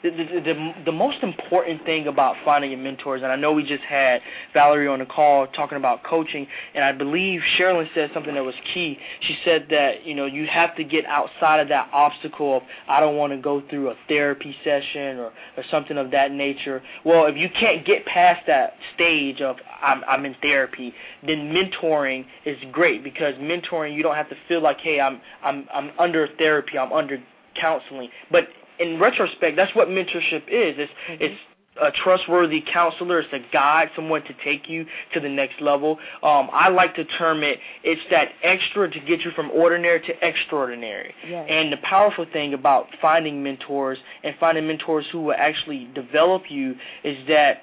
The, 0.03 0.11
the 0.11 0.40
the 0.40 0.74
the 0.86 0.92
most 0.92 1.18
important 1.22 1.84
thing 1.84 2.07
about 2.07 2.36
finding 2.42 2.70
your 2.70 2.80
mentors, 2.80 3.22
and 3.22 3.30
I 3.30 3.36
know 3.36 3.53
we 3.53 3.62
just 3.62 3.82
had 3.82 4.22
Valorie 4.55 4.90
on 4.90 5.01
the 5.01 5.05
call 5.05 5.46
talking 5.48 5.76
about 5.76 6.05
coaching, 6.05 6.46
and 6.74 6.82
I 6.82 6.92
believe 6.92 7.42
Cherilyn 7.59 7.86
said 7.94 8.11
something 8.14 8.34
that 8.34 8.42
was 8.42 8.55
key. 8.72 8.98
She 9.20 9.36
said 9.44 9.66
that 9.70 10.07
you 10.07 10.14
know 10.14 10.24
you 10.24 10.46
have 10.46 10.74
to 10.76 10.84
get 10.84 11.05
outside 11.05 11.61
of 11.61 11.68
that 11.68 11.90
obstacle 11.92 12.59
of 12.59 12.62
I 12.88 13.01
don't 13.01 13.16
want 13.16 13.34
to 13.34 13.38
go 13.38 13.62
through 13.68 13.90
a 13.90 13.94
therapy 14.09 14.57
session 14.64 15.18
or 15.18 15.32
or 15.59 15.64
something 15.70 15.98
of 15.98 16.11
that 16.12 16.32
nature. 16.32 16.82
Well, 17.05 17.26
if 17.26 17.36
you 17.36 17.51
can't 17.51 17.84
get 17.84 18.07
past 18.07 18.46
that 18.46 18.74
stage 18.94 19.42
of 19.42 19.57
I'm 19.82 20.03
I'm 20.09 20.24
in 20.24 20.34
therapy, 20.40 20.94
then 21.26 21.53
mentoring 21.53 22.24
is 22.46 22.57
great 22.72 23.05
because 23.05 23.34
mentoring 23.34 23.94
you 23.94 24.03
don't 24.03 24.16
have 24.16 24.30
to 24.30 24.36
feel 24.48 24.62
like 24.62 24.78
hey 24.80 24.98
I'm 24.98 25.20
I'm 25.42 25.68
I'm 25.74 25.90
under 25.98 26.26
therapy, 26.38 26.78
I'm 26.78 26.92
under 26.92 27.22
counseling. 27.61 28.09
But 28.30 28.48
in 28.80 28.98
retrospect, 28.98 29.56
that's 29.56 29.74
what 29.76 29.88
mentorship 29.88 30.48
is. 30.48 30.74
It's 30.78 30.92
mm-hmm. 31.08 31.22
it's 31.22 31.40
a 31.80 31.90
trustworthy 31.90 32.62
counselor. 32.72 33.20
It's 33.20 33.32
a 33.32 33.40
guide, 33.52 33.90
someone 33.94 34.22
to 34.24 34.34
take 34.44 34.68
you 34.68 34.84
to 35.14 35.20
the 35.20 35.28
next 35.28 35.60
level. 35.60 35.98
Um, 36.22 36.48
I 36.52 36.68
like 36.68 36.94
to 36.96 37.04
term 37.04 37.42
it, 37.42 37.58
it's 37.84 38.00
that 38.10 38.30
extra 38.42 38.90
to 38.90 39.00
get 39.00 39.20
you 39.20 39.30
from 39.32 39.50
ordinary 39.50 40.00
to 40.00 40.26
extraordinary. 40.26 41.14
Yes. 41.26 41.46
And 41.48 41.72
the 41.72 41.78
powerful 41.78 42.26
thing 42.32 42.54
about 42.54 42.86
finding 43.00 43.42
mentors 43.42 43.98
and 44.24 44.34
finding 44.38 44.66
mentors 44.66 45.06
who 45.12 45.22
will 45.22 45.34
actually 45.36 45.88
develop 45.94 46.42
you 46.50 46.74
is 47.04 47.16
that 47.28 47.62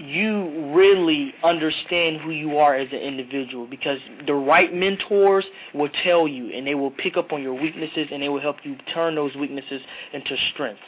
you 0.00 0.72
really 0.74 1.34
understand 1.44 2.20
who 2.22 2.30
you 2.30 2.56
are 2.56 2.74
as 2.74 2.88
an 2.90 2.98
individual 2.98 3.66
because 3.66 3.98
the 4.26 4.32
right 4.32 4.74
mentors 4.74 5.44
will 5.74 5.90
tell 6.02 6.26
you 6.26 6.50
and 6.52 6.66
they 6.66 6.74
will 6.74 6.90
pick 6.90 7.16
up 7.16 7.32
on 7.32 7.42
your 7.42 7.52
weaknesses 7.52 8.08
and 8.10 8.22
they 8.22 8.28
will 8.28 8.40
help 8.40 8.56
you 8.64 8.76
turn 8.94 9.14
those 9.14 9.34
weaknesses 9.36 9.82
into 10.14 10.36
strengths. 10.54 10.80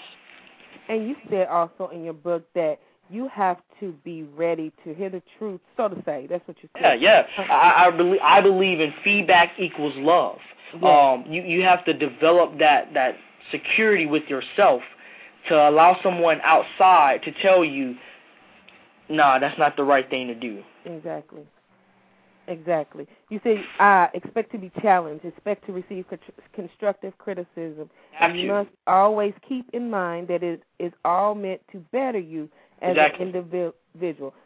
And 0.88 1.06
you 1.06 1.16
said 1.28 1.46
also 1.48 1.88
in 1.92 2.04
your 2.04 2.14
book 2.14 2.44
that 2.54 2.78
you 3.10 3.28
have 3.28 3.58
to 3.80 3.92
be 4.04 4.22
ready 4.22 4.72
to 4.84 4.94
hear 4.94 5.10
the 5.10 5.22
truth, 5.38 5.60
so 5.76 5.88
to 5.88 6.02
say. 6.06 6.26
That's 6.28 6.46
what 6.48 6.56
you 6.62 6.68
said. 6.74 7.00
Yeah, 7.00 7.24
yeah. 7.38 7.44
I, 7.52 7.86
I 7.86 7.90
believe 7.90 8.20
I 8.22 8.40
believe 8.40 8.80
in 8.80 8.94
feedback 9.04 9.52
equals 9.58 9.94
love. 9.96 10.38
Yeah. 10.80 11.12
Um, 11.12 11.30
you 11.30 11.42
you 11.42 11.62
have 11.62 11.84
to 11.84 11.92
develop 11.92 12.58
that 12.58 12.94
that 12.94 13.16
security 13.50 14.06
with 14.06 14.22
yourself 14.24 14.80
to 15.48 15.54
allow 15.68 15.96
someone 16.02 16.40
outside 16.42 17.22
to 17.24 17.32
tell 17.42 17.64
you 17.64 17.96
nah, 19.09 19.38
that's 19.38 19.59
not 19.59 19.76
the 19.76 19.84
right 19.84 20.09
thing 20.09 20.26
to 20.28 20.34
do. 20.34 20.62
Exactly. 20.84 21.42
Exactly. 22.48 23.07
You 23.30 23.40
say, 23.44 23.64
uh, 23.78 24.09
expect 24.14 24.50
to 24.53 24.59
be 24.59 24.70
challenged, 24.80 25.24
expect 25.24 25.64
to 25.66 25.72
receive 25.72 26.05
constructive 26.53 27.16
criticism. 27.18 27.88
And 28.20 28.38
you 28.38 28.48
must 28.48 28.70
always 28.86 29.32
keep 29.48 29.68
in 29.72 29.88
mind 29.88 30.28
that 30.28 30.42
it 30.42 30.62
is 30.78 30.92
all 31.05 31.34
meant 31.34 31.61
to 31.70 31.78
better 31.92 32.18
you 32.18 32.48
as 32.80 32.92
exactly. 32.92 33.22
an 33.22 33.28
individual. 33.28 33.74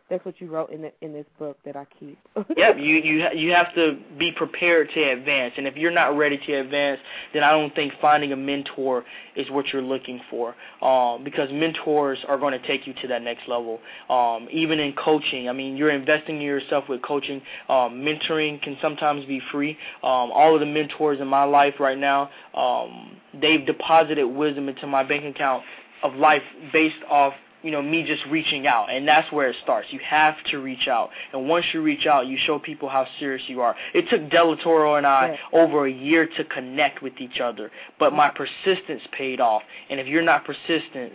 That's 0.09 0.25
what 0.25 0.41
you 0.41 0.49
wrote 0.49 0.71
in 0.71 0.83
the, 0.83 0.93
in 1.01 1.13
this 1.13 1.27
book 1.39 1.57
that 1.65 1.77
I 1.77 1.87
keep. 1.99 2.19
yep, 2.57 2.77
you 2.79 2.97
you 2.97 3.29
you 3.35 3.53
have 3.53 3.75
to 3.75 3.99
be 4.19 4.33
prepared 4.33 4.89
to 4.95 5.03
advance, 5.03 5.55
and 5.57 5.67
if 5.67 5.77
you're 5.77 5.93
not 5.93 6.17
ready 6.17 6.39
to 6.47 6.53
advance, 6.55 7.01
then 7.33 7.43
I 7.43 7.51
don't 7.51 7.75
think 7.75 7.93
finding 8.01 8.33
a 8.33 8.37
mentor 8.37 9.05
is 9.35 9.51
what 9.51 9.67
you're 9.73 9.83
looking 9.83 10.21
for. 10.31 10.55
Um, 10.83 11.25
because 11.25 11.49
mentors 11.53 12.19
are 12.29 12.39
going 12.39 12.61
to 12.61 12.67
take 12.67 12.87
you 12.87 12.95
to 13.03 13.09
that 13.09 13.23
next 13.23 13.49
level. 13.49 13.81
Um, 14.09 14.49
even 14.51 14.79
in 14.79 14.93
coaching, 14.93 15.49
I 15.49 15.53
mean, 15.53 15.77
you're 15.77 15.91
investing 15.91 16.37
in 16.37 16.43
yourself 16.43 16.85
with 16.89 17.03
coaching. 17.03 17.43
Um, 17.69 18.03
mentoring 18.03 18.63
can 18.63 18.77
sometimes 18.81 19.25
be 19.27 19.41
free. 19.51 19.77
Um, 20.03 20.31
all 20.33 20.55
of 20.55 20.61
the 20.61 20.67
mentors 20.67 21.21
in 21.21 21.29
my 21.29 21.45
life 21.45 21.75
right 21.81 21.99
now, 21.99 22.31
um, 22.55 23.17
they've 23.41 23.65
deposited 23.67 24.27
wisdom 24.27 24.69
into 24.69 24.87
my 24.87 25.03
bank 25.03 25.25
account 25.25 25.63
of 26.03 26.15
life 26.15 26.43
based 26.73 27.03
off 27.11 27.33
you 27.67 27.73
know 27.73 27.83
me 27.83 28.05
just 28.05 28.25
reaching 28.27 28.69
out 28.69 28.87
and 28.91 29.07
that's 29.07 29.31
where 29.33 29.51
it 29.51 29.57
starts. 29.65 29.89
You 29.91 29.99
have 30.05 30.37
to 30.53 30.59
reach 30.59 30.87
out 30.87 31.11
and 31.33 31.49
once 31.49 31.67
you 31.75 31.83
reach 31.83 32.07
out 32.07 32.29
you 32.29 32.39
show 32.47 32.61
people 32.61 32.89
how 32.89 33.07
serious 33.19 33.43
you 33.49 33.61
are. 33.61 33.75
It 33.93 34.09
took 34.09 34.31
Delatorro 34.31 34.97
and 34.97 35.07
i 35.07 35.37
over 35.53 35.87
a 35.87 35.93
year 35.93 36.29
to 36.37 36.45
connect 36.45 37.03
with 37.03 37.15
each 37.19 37.41
other 37.41 37.73
but 37.99 38.13
my 38.13 38.31
persistence 38.31 39.03
paid 39.11 39.41
off 39.41 39.63
and 39.91 39.99
if 39.99 40.07
you're 40.07 40.23
not 40.23 40.45
persistent 40.45 41.15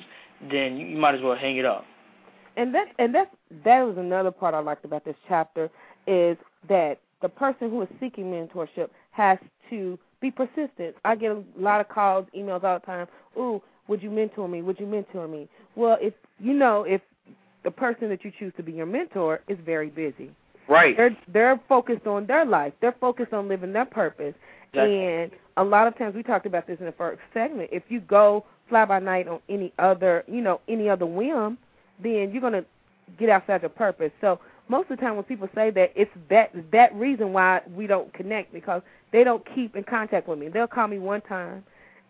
then 0.52 0.76
you 0.76 0.98
might 0.98 1.16
as 1.16 1.22
well 1.22 1.38
hang 1.38 1.56
it 1.56 1.66
up. 1.66 1.86
And 2.58 2.76
that 2.76 2.88
and 3.00 3.16
that 3.16 3.32
that 3.64 3.82
was 3.84 3.98
another 3.98 4.32
part 4.32 4.54
i 4.54 4.60
liked 4.60 4.84
about 4.84 5.06
this 5.06 5.16
chapter 5.30 5.70
is 6.06 6.38
that 6.68 7.00
the 7.22 7.30
person 7.30 7.70
who 7.70 7.82
is 7.82 7.88
seeking 8.00 8.26
mentorship 8.26 8.90
has 9.12 9.38
to 9.70 9.98
be 10.20 10.32
persistent. 10.32 10.96
I 11.06 11.16
get 11.16 11.32
a 11.32 11.44
lot 11.58 11.80
of 11.82 11.88
calls 11.88 12.26
emails 12.36 12.64
all 12.64 12.80
the 12.80 12.86
time 12.86 13.08
ooh 13.38 13.62
would 13.88 14.02
you 14.02 14.10
mentor 14.10 14.48
me? 14.48 14.62
Would 14.62 14.80
you 14.80 14.86
mentor 14.86 15.28
me? 15.28 15.48
Well, 15.76 15.98
if 16.02 16.14
you 16.40 16.54
know 16.54 16.84
if 16.84 17.02
the 17.64 17.72
person 17.72 18.10
that 18.10 18.24
you 18.24 18.32
choose 18.38 18.54
to 18.58 18.64
be 18.64 18.72
your 18.72 18.86
mentor 18.86 19.42
is 19.48 19.58
very 19.66 19.90
busy. 19.90 20.32
Right. 20.68 20.96
They're 20.96 21.18
they're 21.28 21.62
focused 21.68 22.08
on 22.08 22.26
their 22.26 22.46
life. 22.46 22.74
They're 22.82 22.96
focused 23.00 23.34
on 23.34 23.48
living 23.48 23.74
their 23.74 23.86
purpose. 23.86 24.34
Exactly. 24.74 25.06
And 25.06 25.32
a 25.58 25.64
lot 25.64 25.88
of 25.88 25.98
times 25.98 26.16
we 26.16 26.24
talked 26.24 26.46
about 26.46 26.68
this 26.68 26.80
in 26.80 26.86
the 26.86 26.94
first 26.94 27.22
segment. 27.34 27.70
If 27.72 27.84
you 27.90 28.00
go 28.00 28.46
fly 28.70 28.86
by 28.86 29.00
night 29.00 29.28
on 29.28 29.40
any 29.50 29.74
other, 29.80 30.24
you 30.28 30.42
know, 30.42 30.62
any 30.68 30.88
other 30.90 31.06
whim, 31.06 31.58
then 32.02 32.32
you're 32.32 32.42
gonna 32.42 32.66
get 33.20 33.30
outside 33.30 33.62
your 33.62 33.70
purpose. 33.70 34.12
So 34.22 34.40
most 34.70 34.90
of 34.90 34.98
the 34.98 35.04
time 35.04 35.16
when 35.16 35.26
people 35.26 35.50
say 35.54 35.72
that, 35.72 35.92
it's 35.96 36.12
that 36.30 36.52
that 36.72 36.96
reason 36.96 37.34
why 37.34 37.62
we 37.76 37.86
don't 37.86 38.12
connect 38.14 38.54
because 38.54 38.82
they 39.12 39.24
don't 39.24 39.44
keep 39.54 39.76
in 39.76 39.84
contact 39.84 40.28
with 40.28 40.40
me. 40.40 40.48
They'll 40.48 40.68
call 40.68 40.88
me 40.88 41.00
one 41.00 41.22
time, 41.22 41.64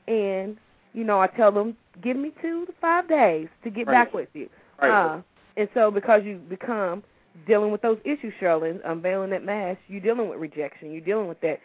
and 0.08 0.58
you 0.94 1.04
know, 1.04 1.20
I 1.20 1.28
tell 1.28 1.52
them, 1.52 1.76
give 2.02 2.18
me 2.18 2.32
two 2.42 2.66
to 2.66 2.74
five 2.80 3.08
days 3.08 3.48
to 3.64 3.70
get 3.70 3.88
right. 3.88 4.06
back 4.06 4.14
with 4.14 4.30
you. 4.34 4.50
Right. 4.82 5.16
Uh, 5.16 5.22
and 5.58 5.70
so 5.74 5.92
because 5.92 6.22
you 6.24 6.38
become 6.38 7.04
dealing 7.48 7.72
with 7.72 7.82
those 7.82 7.98
issues, 8.04 8.34
Cherilyn, 8.42 8.80
unveiling 8.86 9.30
that 9.32 9.44
mask, 9.44 9.80
you're 9.88 10.02
dealing 10.02 10.30
with 10.30 10.40
rejection. 10.40 10.92
You're 10.92 11.02
dealing 11.02 11.28
with 11.28 11.42
that. 11.42 11.60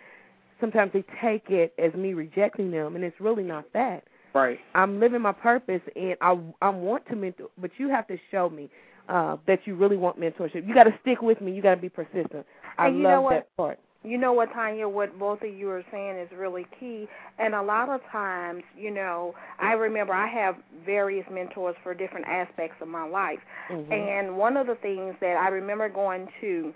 Sometimes 0.61 0.93
they 0.93 1.05
take 1.20 1.51
it 1.51 1.74
as 1.79 1.93
me 1.95 2.14
rejecting 2.14 2.70
them, 2.70 2.97
and 2.97 3.05
it's 3.05 3.20
really 3.20 3.43
not 3.43 3.64
that. 3.74 4.05
Right. 4.35 4.59
I'm 4.74 5.01
living 5.01 5.20
my 5.22 5.33
purpose, 5.33 5.83
and 5.95 6.16
I 6.20 6.39
I 6.61 6.68
want 6.68 7.07
to 7.09 7.16
mentor, 7.16 7.49
but 7.59 7.70
you 7.79 7.89
have 7.89 8.07
to 8.09 8.18
show 8.31 8.49
me 8.51 8.70
uh, 9.09 9.37
that 9.47 9.61
you 9.66 9.74
really 9.74 9.97
want 9.97 10.20
mentorship. 10.20 10.66
You 10.66 10.74
got 10.74 10.85
to 10.85 10.99
stick 11.03 11.22
with 11.22 11.41
me. 11.41 11.53
You 11.53 11.62
got 11.62 11.77
to 11.77 11.81
be 11.81 11.89
persistent. 11.89 12.47
I 12.79 12.89
and 12.89 13.03
love 13.03 13.31
that 13.31 13.55
part. 13.57 13.79
You 14.07 14.19
know 14.19 14.33
what, 14.33 14.53
Tanya, 14.53 14.89
what 14.89 15.19
both 15.19 15.43
of 15.43 15.53
you 15.53 15.69
are 15.71 15.85
saying 15.91 16.17
is 16.17 16.29
really 16.37 16.65
key. 16.79 17.09
And 17.41 17.57
a 17.57 17.63
lot 17.63 17.89
of 17.89 18.01
times, 18.13 18.63
you 18.79 18.93
know, 18.93 19.35
I 19.59 19.73
remember 19.73 20.13
I 20.13 20.29
have 20.29 20.55
various 20.85 21.27
mentors 21.29 21.75
for 21.83 21.93
different 21.93 22.27
aspects 22.29 22.77
of 22.81 22.87
my 22.87 23.05
life. 23.05 23.41
Mm-hmm. 23.69 23.93
And 23.93 24.39
one 24.39 24.57
of 24.57 24.69
the 24.69 24.77
things 24.77 25.17
that 25.21 25.37
I 25.37 25.49
remember 25.49 25.89
going 25.89 26.29
to 26.41 26.73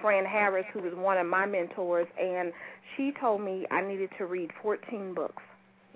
Fran 0.00 0.24
Harris, 0.24 0.66
who 0.72 0.80
was 0.80 0.92
one 0.96 1.18
of 1.18 1.26
my 1.26 1.46
mentors, 1.46 2.08
and 2.20 2.52
she 2.96 3.12
told 3.20 3.40
me 3.40 3.64
I 3.70 3.80
needed 3.80 4.10
to 4.18 4.26
read 4.26 4.50
14 4.60 5.14
books. 5.14 5.42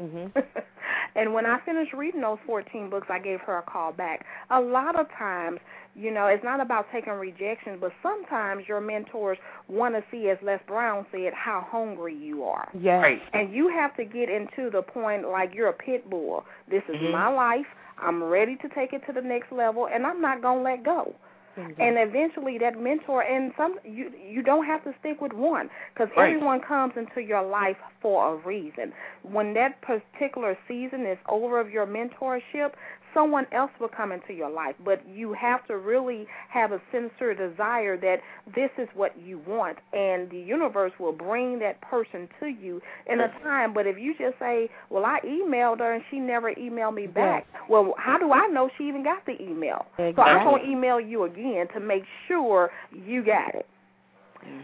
Mm-hmm. 0.01 0.39
and 1.17 1.35
when 1.35 1.47
I 1.47 1.59
finished 1.65 1.93
reading 1.93 2.21
those 2.21 2.39
14 2.47 2.91
books, 2.91 3.09
I 3.11 3.19
gave 3.19 3.41
her 3.41 3.59
a 3.59 3.63
call 3.63 3.93
back. 3.93 4.25
A 4.51 4.61
lot 4.61 4.99
of 4.99 5.07
times, 5.19 5.59
you 5.99 6.13
know, 6.13 6.27
it's 6.27 6.45
not 6.45 6.61
about 6.61 6.87
taking 6.93 7.13
rejection, 7.15 7.79
but 7.81 7.93
sometimes 8.03 8.65
your 8.69 8.81
mentors 8.81 9.39
want 9.69 9.95
to 9.95 10.05
see, 10.11 10.29
as 10.29 10.39
Les 10.43 10.61
Brown 10.67 11.05
said, 11.11 11.33
how 11.35 11.67
hungry 11.69 12.15
you 12.15 12.45
are. 12.45 12.69
Yeah. 12.79 13.01
Right. 13.01 13.21
And 13.33 13.53
you 13.53 13.69
have 13.69 13.97
to 13.97 14.05
get 14.05 14.29
into 14.29 14.71
the 14.71 14.83
point 14.83 15.29
like 15.29 15.55
you're 15.55 15.69
a 15.69 15.73
pit 15.73 16.09
bull. 16.09 16.45
This 16.71 16.83
is 16.89 16.97
mm-hmm. 16.97 17.13
my 17.13 17.29
life. 17.29 17.67
I'm 18.01 18.23
ready 18.23 18.57
to 18.57 18.69
take 18.69 18.93
it 18.93 19.03
to 19.07 19.13
the 19.13 19.23
next 19.23 19.51
level, 19.51 19.89
and 19.93 20.07
I'm 20.07 20.21
not 20.21 20.41
going 20.41 20.59
to 20.59 20.63
let 20.63 20.85
go. 20.85 21.15
Mm-hmm. 21.59 21.81
And 21.81 21.97
eventually, 21.99 22.57
that 22.59 22.81
mentor 22.81 23.23
and 23.23 23.53
some 23.57 23.79
you 23.85 24.13
you 24.17 24.43
don't 24.43 24.65
have 24.65 24.85
to 24.85 24.95
stick 25.01 25.21
with 25.21 25.33
one 25.33 25.69
because 25.93 26.09
right. 26.17 26.33
everyone 26.33 26.61
comes 26.61 26.93
into 26.97 27.21
your 27.21 27.43
life 27.43 27.77
for 28.01 28.35
a 28.35 28.37
reason. 28.47 28.93
When 29.23 29.55
that 29.55 29.81
particular 29.83 30.57
season 30.69 31.05
is 31.05 31.19
over 31.29 31.59
of 31.59 31.71
your 31.71 31.85
mentorship, 31.85 32.75
someone 33.15 33.47
else 33.53 33.71
will 33.81 33.89
come 33.89 34.13
into 34.13 34.33
your 34.33 34.51
life. 34.51 34.75
But 34.85 35.07
you 35.09 35.33
have 35.35 35.67
to 35.67 35.77
really 35.77 36.27
have 36.49 36.73
a 36.73 36.81
sincere 36.93 37.35
desire 37.35 37.97
that 37.99 38.21
this 38.55 38.71
is 38.79 38.89
what 38.95 39.15
you 39.21 39.41
want, 39.47 39.79
and 39.93 40.31
the 40.31 40.39
universe 40.39 40.93
will 40.99 41.13
bring 41.13 41.59
that 41.61 41.81
person 41.81 42.29
to 42.41 42.47
you 42.47 42.81
in 43.11 43.21
a 43.21 43.29
time. 43.43 43.73
But 43.73 43.87
if 43.87 43.99
you 43.99 44.15
just 44.19 44.39
say, 44.39 44.69
"Well, 44.91 45.05
I 45.05 45.21
emailed 45.21 45.79
her 45.81 45.93
and 45.93 46.05
she 46.11 46.19
never 46.19 46.53
emailed 46.55 46.95
me 46.95 47.07
back," 47.07 47.47
well, 47.69 47.95
how 47.99 48.19
do 48.19 48.33
I 48.33 48.47
know 48.49 48.71
she 48.77 48.89
even 48.89 49.03
got 49.03 49.25
the 49.27 49.41
email? 49.43 49.87
Exactly. 49.99 50.15
So 50.15 50.23
I'm 50.23 50.45
gonna 50.45 50.65
email 50.65 51.01
you 51.01 51.25
again 51.25 51.69
to 51.69 51.81
make 51.81 52.05
sure 52.27 52.71
you 52.93 53.23
got 53.23 53.55
it. 53.55 53.67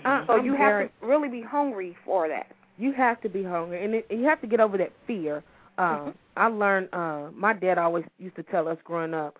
Uh, 0.04 0.24
so 0.26 0.36
you 0.36 0.54
have 0.54 0.88
to 0.88 1.06
really 1.06 1.28
be 1.28 1.42
hungry 1.42 1.96
for 2.04 2.28
that. 2.28 2.46
You 2.78 2.92
have 2.92 3.20
to 3.22 3.28
be 3.28 3.42
hungry, 3.42 3.84
and, 3.84 3.94
it, 3.94 4.06
and 4.10 4.20
you 4.20 4.26
have 4.26 4.40
to 4.40 4.46
get 4.46 4.60
over 4.60 4.76
that 4.78 4.92
fear. 5.06 5.42
Um, 5.78 5.86
mm-hmm. 5.86 6.10
I 6.36 6.46
learned. 6.48 6.88
Uh, 6.92 7.30
my 7.34 7.52
dad 7.52 7.78
always 7.78 8.04
used 8.18 8.36
to 8.36 8.42
tell 8.44 8.68
us 8.68 8.78
growing 8.84 9.14
up, 9.14 9.36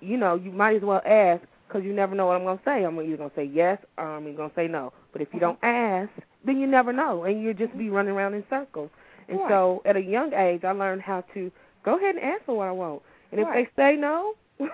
you 0.00 0.16
know, 0.16 0.34
you 0.34 0.50
might 0.52 0.76
as 0.76 0.82
well 0.82 1.02
ask 1.06 1.42
because 1.68 1.84
you 1.84 1.92
never 1.92 2.14
know 2.14 2.26
what 2.26 2.36
I'm 2.36 2.44
going 2.44 2.58
to 2.58 2.64
say. 2.64 2.84
I'm 2.84 3.00
either 3.00 3.16
going 3.16 3.30
to 3.30 3.36
say 3.36 3.44
yes 3.44 3.78
or 3.98 4.16
I'm 4.16 4.24
going 4.36 4.50
to 4.50 4.56
say 4.56 4.66
no. 4.66 4.92
But 5.12 5.22
if 5.22 5.28
you 5.32 5.40
don't 5.40 5.58
ask, 5.62 6.10
then 6.44 6.58
you 6.58 6.66
never 6.66 6.92
know, 6.92 7.24
and 7.24 7.42
you'll 7.42 7.54
just 7.54 7.76
be 7.78 7.90
running 7.90 8.12
around 8.14 8.34
in 8.34 8.44
circles. 8.50 8.90
And 9.28 9.38
Right. 9.40 9.48
so, 9.48 9.82
at 9.84 9.96
a 9.96 10.00
young 10.02 10.32
age, 10.34 10.64
I 10.64 10.72
learned 10.72 11.02
how 11.02 11.20
to 11.34 11.52
go 11.84 11.96
ahead 11.96 12.16
and 12.16 12.24
ask 12.24 12.44
for 12.44 12.56
what 12.56 12.66
I 12.68 12.72
want. 12.72 13.02
And 13.30 13.40
if 13.40 13.46
Right. 13.46 13.68
they 13.76 13.82
say 13.82 13.96
no, 13.96 14.34
my 14.58 14.66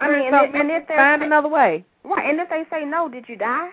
I 0.00 0.08
mean, 0.08 0.34
and, 0.34 0.34
if- 0.36 0.54
and 0.54 0.70
if 0.70 0.86
find 0.88 1.22
another 1.22 1.48
way. 1.48 1.84
right, 2.04 2.30
and 2.30 2.40
if 2.40 2.48
they 2.48 2.64
say 2.70 2.84
no, 2.84 3.08
did 3.08 3.28
you 3.28 3.36
die? 3.36 3.68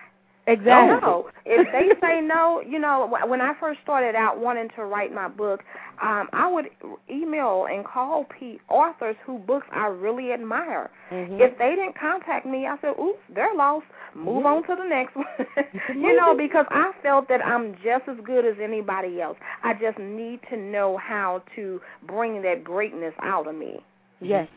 Exactly. 0.48 1.00
No. 1.00 1.28
If 1.44 1.68
they 1.72 2.06
say 2.06 2.20
no, 2.22 2.60
you 2.66 2.78
know, 2.78 3.14
when 3.26 3.40
I 3.40 3.52
first 3.60 3.80
started 3.82 4.14
out 4.14 4.38
wanting 4.40 4.68
to 4.76 4.84
write 4.84 5.12
my 5.14 5.28
book, 5.28 5.60
um, 6.02 6.28
I 6.32 6.48
would 6.50 6.66
email 7.10 7.66
and 7.70 7.84
call 7.84 8.24
pe- 8.24 8.56
authors 8.68 9.16
who 9.26 9.38
books 9.38 9.66
I 9.72 9.86
really 9.86 10.32
admire. 10.32 10.90
Mhm. 11.10 11.38
If 11.40 11.58
they 11.58 11.70
didn't 11.74 11.96
contact 11.98 12.46
me, 12.46 12.66
I 12.66 12.76
said, 12.80 12.98
"Oops, 12.98 13.20
they're 13.28 13.54
lost. 13.54 13.86
Move 14.14 14.44
Yeah. 14.44 14.52
on 14.52 14.62
to 14.64 14.74
the 14.76 14.84
next 14.84 15.14
one." 15.16 15.26
you 15.94 16.16
know, 16.16 16.34
because 16.34 16.66
I 16.70 16.92
felt 17.02 17.28
that 17.28 17.44
I'm 17.46 17.74
just 17.82 18.08
as 18.08 18.16
good 18.24 18.44
as 18.46 18.56
anybody 18.60 19.20
else. 19.20 19.36
I 19.62 19.74
just 19.74 19.98
need 19.98 20.40
to 20.50 20.56
know 20.56 20.96
how 20.96 21.42
to 21.56 21.80
bring 22.04 22.40
that 22.42 22.64
greatness 22.64 23.14
out 23.20 23.46
of 23.46 23.54
me. 23.54 23.80
Yes. 24.20 24.48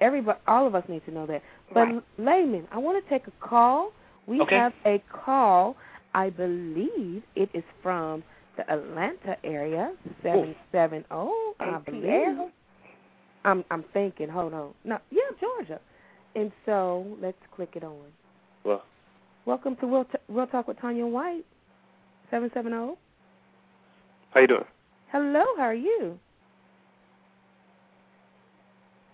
Everybody, 0.00 0.38
all 0.46 0.66
of 0.66 0.74
us 0.74 0.84
need 0.88 1.04
to 1.06 1.10
know 1.10 1.26
that. 1.26 1.42
But 1.74 1.88
Right. 1.88 2.02
Laymon, 2.18 2.66
I 2.72 2.78
want 2.78 3.02
to 3.02 3.08
take 3.10 3.26
a 3.26 3.32
call. 3.40 3.92
We 4.26 4.40
Okay. 4.40 4.56
have 4.56 4.72
a 4.84 5.02
call. 5.12 5.76
I 6.14 6.30
believe 6.30 7.22
it 7.36 7.50
is 7.54 7.64
from 7.82 8.22
the 8.56 8.68
Atlanta 8.70 9.36
area, 9.44 9.94
seven 10.22 10.54
seven 10.72 11.04
zero. 11.08 11.32
I 11.60 11.78
believe. 11.78 12.50
I'm 13.44 13.64
I'm 13.70 13.82
thinking. 13.92 14.28
Hold 14.28 14.54
on. 14.54 14.74
No, 14.84 14.98
yeah, 15.10 15.22
Georgia. 15.40 15.80
And 16.36 16.52
so 16.66 17.06
let's 17.20 17.38
click 17.54 17.70
it 17.74 17.84
on. 17.84 17.96
Well, 18.64 18.84
Welcome 19.46 19.74
to 19.76 19.86
Real, 19.86 20.04
T- 20.04 20.18
Real 20.28 20.46
Talk 20.46 20.68
with 20.68 20.78
Tanya 20.80 21.06
White. 21.06 21.44
Seven 22.30 22.50
seven 22.54 22.72
zero. 22.72 22.98
how 24.32 24.40
you 24.40 24.46
doing? 24.46 24.64
Hello, 25.10 25.44
how 25.56 25.64
are 25.64 25.74
you? 25.74 26.18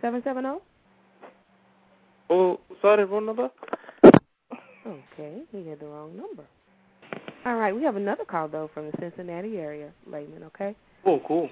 Seven 0.02 0.22
seven 0.24 0.42
zero. 0.44 0.62
Oh, 2.28 2.58
sorry, 2.82 3.04
wrong 3.04 3.26
number. 3.26 3.50
Okay, 4.86 5.42
he 5.50 5.66
had 5.68 5.80
the 5.80 5.86
wrong 5.86 6.16
number. 6.16 6.44
All 7.44 7.56
right, 7.56 7.74
we 7.74 7.82
have 7.82 7.96
another 7.96 8.24
call 8.24 8.48
though 8.48 8.70
from 8.72 8.86
the 8.86 8.92
Cincinnati 9.00 9.56
area, 9.58 9.90
Laymon. 10.08 10.44
Okay. 10.44 10.76
Cool, 11.04 11.20
cool. 11.26 11.48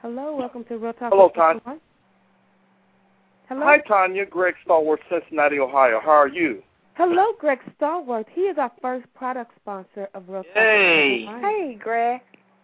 Hello, 0.00 0.36
welcome 0.36 0.64
to 0.64 0.78
Real 0.78 0.92
Talk. 0.92 1.12
Hello, 1.12 1.26
with 1.26 1.34
Todd. 1.34 1.60
White. 1.64 1.80
Hello. 3.48 3.62
Hi, 3.62 3.78
Tanya. 3.78 4.24
Greg 4.24 4.54
Stallworth, 4.66 4.98
Cincinnati, 5.10 5.58
Ohio. 5.58 6.00
How 6.02 6.10
are 6.12 6.28
you? 6.28 6.62
Hello, 6.94 7.32
Greg 7.38 7.58
Stallworth. 7.78 8.26
He 8.32 8.42
is 8.42 8.56
our 8.58 8.72
first 8.80 9.06
product 9.14 9.52
sponsor 9.60 10.08
of 10.14 10.28
Real 10.28 10.44
Talk. 10.44 10.52
Hey. 10.54 11.26
Hey, 11.40 11.78
Greg. 11.82 12.20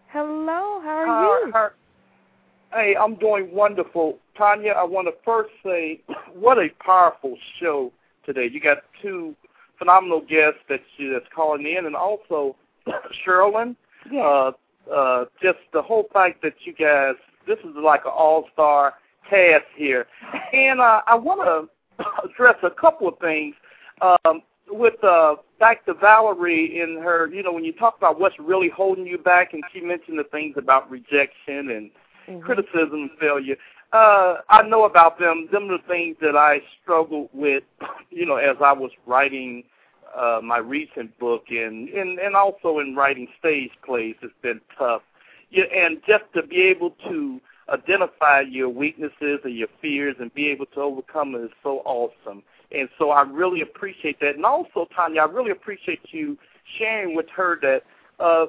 Hello, 0.09 0.81
how 0.83 0.89
are 0.89 1.05
How- 1.05 1.43
you? 1.45 1.51
how- 1.51 1.69
hey, 2.73 2.95
I'm 2.95 3.15
doing 3.15 3.53
wonderful. 3.53 4.17
Tanya, 4.37 4.71
I 4.71 4.83
want 4.83 5.07
to 5.07 5.13
first 5.23 5.51
say 5.63 6.01
what 6.33 6.57
a 6.57 6.69
powerful 6.83 7.37
show 7.59 7.91
today. 8.25 8.49
You 8.51 8.59
got 8.59 8.79
two 9.01 9.35
phenomenal 9.77 10.21
guests 10.21 10.59
that 10.69 10.81
you, 10.97 11.13
that's 11.13 11.25
calling 11.33 11.65
in, 11.65 11.85
and 11.85 11.95
also 11.95 12.55
Cherilyn. 13.25 13.75
Yes. 14.11 14.23
Uh, 14.23 14.51
uh, 14.91 15.25
just 15.41 15.59
the 15.73 15.81
whole 15.81 16.07
fact 16.11 16.41
that 16.41 16.53
you 16.65 16.73
guys, 16.73 17.15
this 17.47 17.59
is 17.59 17.75
like 17.75 18.05
an 18.05 18.11
all-star 18.15 18.95
cast 19.29 19.65
here. 19.75 20.07
And 20.53 20.81
uh, 20.81 21.01
I 21.07 21.15
want 21.15 21.69
to 21.97 22.03
address 22.25 22.55
a 22.63 22.69
couple 22.69 23.07
of 23.07 23.17
things. 23.19 23.55
Um, 24.01 24.41
with 24.67 25.03
uh, 25.03 25.35
back 25.59 25.85
to 25.85 25.93
Valorie 25.93 26.81
in 26.81 26.97
her, 27.01 27.27
you 27.27 27.43
know, 27.43 27.51
when 27.51 27.63
you 27.65 27.73
talk 27.73 27.97
about 27.97 28.19
what's 28.19 28.39
really 28.39 28.69
holding 28.69 29.05
you 29.05 29.17
back, 29.17 29.53
and 29.53 29.63
she 29.73 29.81
mentioned 29.81 30.17
the 30.17 30.23
things 30.25 30.55
about 30.57 30.89
rejection 30.89 31.69
and 31.71 31.91
Mhm. 32.27 32.41
criticism 32.43 32.93
and 32.93 33.11
failure. 33.19 33.57
Uh, 33.93 34.37
I 34.49 34.61
know 34.63 34.85
about 34.85 35.19
them. 35.19 35.49
Them 35.51 35.69
are 35.69 35.77
the 35.77 35.83
things 35.87 36.15
that 36.21 36.35
I 36.35 36.61
struggled 36.81 37.29
with, 37.33 37.63
you 38.09 38.25
know, 38.25 38.37
as 38.37 38.57
I 38.63 38.71
was 38.71 38.91
writing 39.05 39.63
uh, 40.15 40.39
my 40.43 40.57
recent 40.57 41.17
book, 41.19 41.45
and, 41.49 41.89
and 41.89 42.19
and 42.19 42.35
also 42.35 42.79
in 42.79 42.95
writing 42.95 43.27
stage 43.39 43.71
plays. 43.85 44.15
It's 44.21 44.33
been 44.41 44.61
tough. 44.77 45.01
Yeah, 45.49 45.65
and 45.65 45.97
just 46.07 46.23
to 46.35 46.43
be 46.43 46.61
able 46.63 46.91
to 47.09 47.39
identify 47.69 48.41
your 48.41 48.69
weaknesses 48.69 49.39
and 49.43 49.55
your 49.55 49.67
fears 49.81 50.15
and 50.19 50.33
be 50.33 50.47
able 50.47 50.65
to 50.67 50.81
overcome 50.81 51.35
it 51.35 51.39
is 51.39 51.51
so 51.63 51.79
awesome. 51.85 52.43
And 52.71 52.87
so 52.97 53.11
I 53.11 53.23
really 53.23 53.61
appreciate 53.61 54.19
that. 54.21 54.35
And 54.35 54.45
also, 54.45 54.87
Tanya, 54.95 55.21
I 55.21 55.25
really 55.25 55.51
appreciate 55.51 55.99
you 56.11 56.37
sharing 56.77 57.15
with 57.15 57.27
her 57.35 57.59
that 57.61 57.83
uh, 58.19 58.45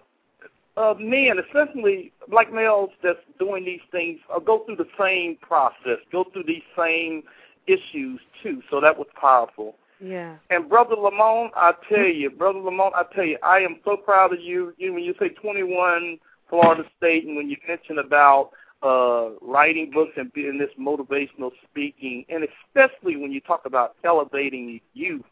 uh, 0.76 0.94
men, 0.98 1.38
especially 1.38 2.12
black 2.28 2.52
males 2.52 2.90
that's 3.02 3.18
doing 3.38 3.64
these 3.64 3.80
things, 3.90 4.18
uh, 4.34 4.38
go 4.38 4.64
through 4.64 4.76
the 4.76 4.88
same 4.98 5.36
process, 5.40 5.98
go 6.10 6.24
through 6.32 6.44
these 6.44 6.62
same 6.76 7.22
issues 7.66 8.20
too. 8.42 8.62
So 8.70 8.80
that 8.80 8.96
was 8.96 9.06
powerful. 9.20 9.76
Yeah. 10.00 10.36
And 10.50 10.68
brother 10.68 10.96
Lamont, 10.96 11.52
I 11.54 11.72
tell 11.88 12.06
you, 12.06 12.30
brother 12.30 12.58
Lamont, 12.58 12.94
I 12.94 13.04
tell 13.14 13.24
you, 13.24 13.38
I 13.42 13.60
am 13.60 13.76
so 13.84 13.96
proud 13.96 14.32
of 14.32 14.40
you. 14.40 14.74
You 14.78 14.92
when 14.92 15.04
you 15.04 15.14
say 15.20 15.28
21 15.28 16.18
Florida 16.48 16.84
State, 16.96 17.24
and 17.24 17.36
when 17.36 17.48
you 17.48 17.56
mention 17.68 17.98
about 17.98 18.50
uh, 18.82 19.30
writing 19.40 19.90
books 19.92 20.12
and 20.16 20.32
being 20.32 20.58
this 20.58 20.70
motivational 20.78 21.52
speaking, 21.70 22.24
and 22.28 22.44
especially 22.44 23.16
when 23.16 23.30
you 23.30 23.40
talk 23.40 23.64
about 23.64 23.94
elevating 24.04 24.80
youth. 24.94 25.22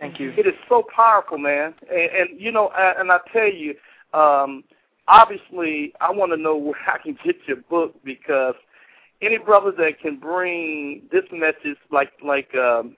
Thank 0.00 0.18
you. 0.18 0.32
It 0.36 0.46
is 0.46 0.54
so 0.68 0.84
powerful, 0.94 1.38
man. 1.38 1.74
And, 1.90 2.30
and 2.30 2.40
you 2.40 2.50
know, 2.50 2.70
and 2.76 2.98
and 2.98 3.12
I 3.12 3.20
tell 3.32 3.52
you, 3.52 3.74
um, 4.14 4.64
obviously, 5.08 5.92
I 6.00 6.10
want 6.10 6.32
to 6.32 6.36
know 6.36 6.56
where 6.56 6.74
I 6.86 6.98
can 6.98 7.16
get 7.24 7.36
your 7.46 7.58
book 7.58 7.94
because 8.04 8.54
any 9.22 9.38
brother 9.38 9.72
that 9.72 10.00
can 10.00 10.18
bring 10.18 11.02
this 11.12 11.24
message, 11.32 11.78
like 11.90 12.12
like 12.24 12.54
um, 12.54 12.96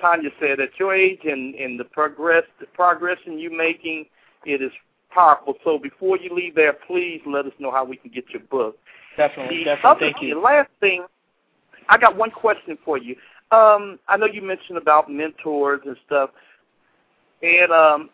Tanya 0.00 0.30
said, 0.40 0.60
at 0.60 0.70
your 0.78 0.94
age 0.94 1.20
and, 1.24 1.54
and 1.54 1.78
the 1.78 1.84
progress, 1.84 2.44
the 2.60 2.66
progression 2.66 3.38
you 3.38 3.56
making, 3.56 4.06
it 4.44 4.62
is 4.62 4.72
powerful. 5.10 5.54
So 5.64 5.78
before 5.78 6.18
you 6.18 6.34
leave 6.34 6.54
there, 6.54 6.72
please 6.72 7.20
let 7.26 7.46
us 7.46 7.52
know 7.58 7.70
how 7.70 7.84
we 7.84 7.96
can 7.96 8.10
get 8.10 8.24
your 8.30 8.42
book. 8.42 8.76
Definitely, 9.16 9.58
The 9.58 9.64
definitely. 9.64 9.90
other- 9.90 10.00
Thank 10.00 10.20
The 10.20 10.26
you. 10.26 10.40
last 10.40 10.70
thing, 10.80 11.04
I 11.88 11.98
got 11.98 12.16
one 12.16 12.30
question 12.30 12.76
for 12.84 12.98
you. 12.98 13.16
Um, 13.50 13.98
I 14.08 14.16
know 14.16 14.26
you 14.26 14.42
mentioned 14.42 14.78
about 14.78 15.10
mentors 15.10 15.80
and 15.86 15.96
stuff, 16.06 16.30
and 17.42 17.70
um, 17.70 18.10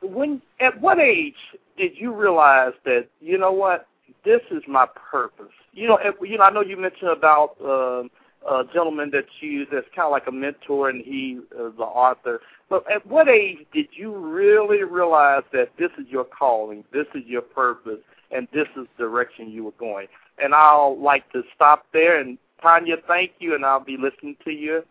when 0.00 0.40
at 0.60 0.80
what 0.80 0.98
age 0.98 1.34
did 1.76 1.92
you 1.96 2.12
realize 2.12 2.72
that 2.84 3.08
you 3.20 3.38
know 3.38 3.52
what 3.52 3.86
this 4.24 4.40
is 4.50 4.62
my 4.66 4.86
purpose? 5.10 5.52
You 5.72 5.88
know, 5.88 5.98
at, 5.98 6.14
you 6.22 6.38
know, 6.38 6.44
I 6.44 6.50
know 6.50 6.62
you 6.62 6.76
mentioned 6.76 7.10
about 7.10 7.56
uh, 7.62 8.04
a 8.48 8.64
gentleman 8.72 9.10
that 9.10 9.26
you 9.40 9.66
that's 9.70 9.86
kind 9.94 10.06
of 10.06 10.12
like 10.12 10.26
a 10.26 10.32
mentor, 10.32 10.88
and 10.88 11.04
he 11.04 11.40
is 11.52 11.76
the 11.76 11.84
author. 11.84 12.40
But 12.68 12.90
at 12.90 13.06
what 13.06 13.28
age 13.28 13.58
did 13.72 13.88
you 13.92 14.14
really 14.14 14.82
realize 14.82 15.42
that 15.52 15.70
this 15.78 15.90
is 15.98 16.06
your 16.08 16.24
calling, 16.24 16.84
this 16.92 17.06
is 17.14 17.24
your 17.26 17.42
purpose, 17.42 18.00
and 18.30 18.48
this 18.52 18.68
is 18.76 18.86
the 18.96 19.04
direction 19.04 19.50
you 19.50 19.64
were 19.64 19.72
going? 19.72 20.08
And 20.42 20.54
I'll 20.54 21.00
like 21.00 21.30
to 21.32 21.42
stop 21.54 21.86
there. 21.92 22.18
And 22.20 22.38
Tanya, 22.60 22.96
thank 23.06 23.32
you, 23.38 23.54
and 23.54 23.64
I'll 23.64 23.84
be 23.84 23.96
listening 23.96 24.36
to 24.44 24.50
your 24.50 24.84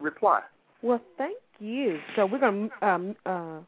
reply. 0.00 0.40
Well, 0.82 1.00
thank 1.16 1.38
you. 1.60 1.98
So 2.16 2.26
we're 2.26 2.38
gonna 2.38 2.68
um 2.82 3.16
uh 3.26 3.60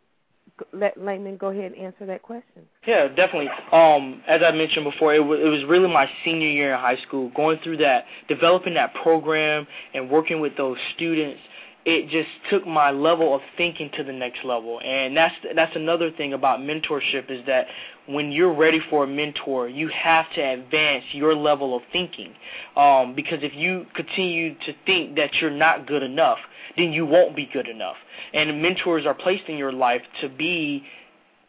let 0.72 0.98
Laymon 0.98 1.36
go 1.38 1.48
ahead 1.48 1.72
and 1.72 1.76
answer 1.76 2.06
that 2.06 2.22
question. 2.22 2.62
Yeah, 2.86 3.08
definitely. 3.08 3.48
Um, 3.72 4.22
as 4.26 4.40
I 4.44 4.50
mentioned 4.52 4.84
before, 4.84 5.14
it, 5.14 5.18
w- 5.18 5.44
it 5.44 5.48
was 5.48 5.64
really 5.64 5.88
my 5.88 6.08
senior 6.24 6.48
year 6.48 6.74
in 6.74 6.80
high 6.80 6.98
school, 7.06 7.30
going 7.34 7.58
through 7.62 7.78
that, 7.78 8.04
developing 8.28 8.74
that 8.74 8.94
program, 9.02 9.66
and 9.94 10.10
working 10.10 10.40
with 10.40 10.56
those 10.56 10.76
students. 10.94 11.40
It 11.86 12.10
just 12.10 12.28
took 12.50 12.66
my 12.66 12.90
level 12.90 13.34
of 13.34 13.40
thinking 13.56 13.90
to 13.96 14.04
the 14.04 14.12
next 14.12 14.44
level, 14.44 14.80
and 14.84 15.16
that's 15.16 15.34
that's 15.54 15.74
another 15.76 16.10
thing 16.10 16.34
about 16.34 16.60
mentorship 16.60 17.30
is 17.30 17.44
that 17.46 17.68
when 18.06 18.32
you're 18.32 18.52
ready 18.52 18.80
for 18.90 19.04
a 19.04 19.06
mentor, 19.06 19.68
you 19.68 19.88
have 19.88 20.26
to 20.34 20.40
advance 20.40 21.04
your 21.12 21.34
level 21.34 21.74
of 21.76 21.82
thinking. 21.92 22.34
Um, 22.76 23.14
because 23.14 23.38
if 23.42 23.54
you 23.54 23.86
continue 23.94 24.54
to 24.54 24.74
think 24.84 25.16
that 25.16 25.34
you're 25.40 25.50
not 25.50 25.86
good 25.86 26.02
enough, 26.02 26.38
then 26.76 26.92
you 26.92 27.06
won't 27.06 27.34
be 27.34 27.48
good 27.50 27.68
enough. 27.68 27.96
And 28.34 28.60
mentors 28.60 29.06
are 29.06 29.14
placed 29.14 29.44
in 29.48 29.56
your 29.56 29.72
life 29.72 30.02
to 30.20 30.28
be 30.28 30.84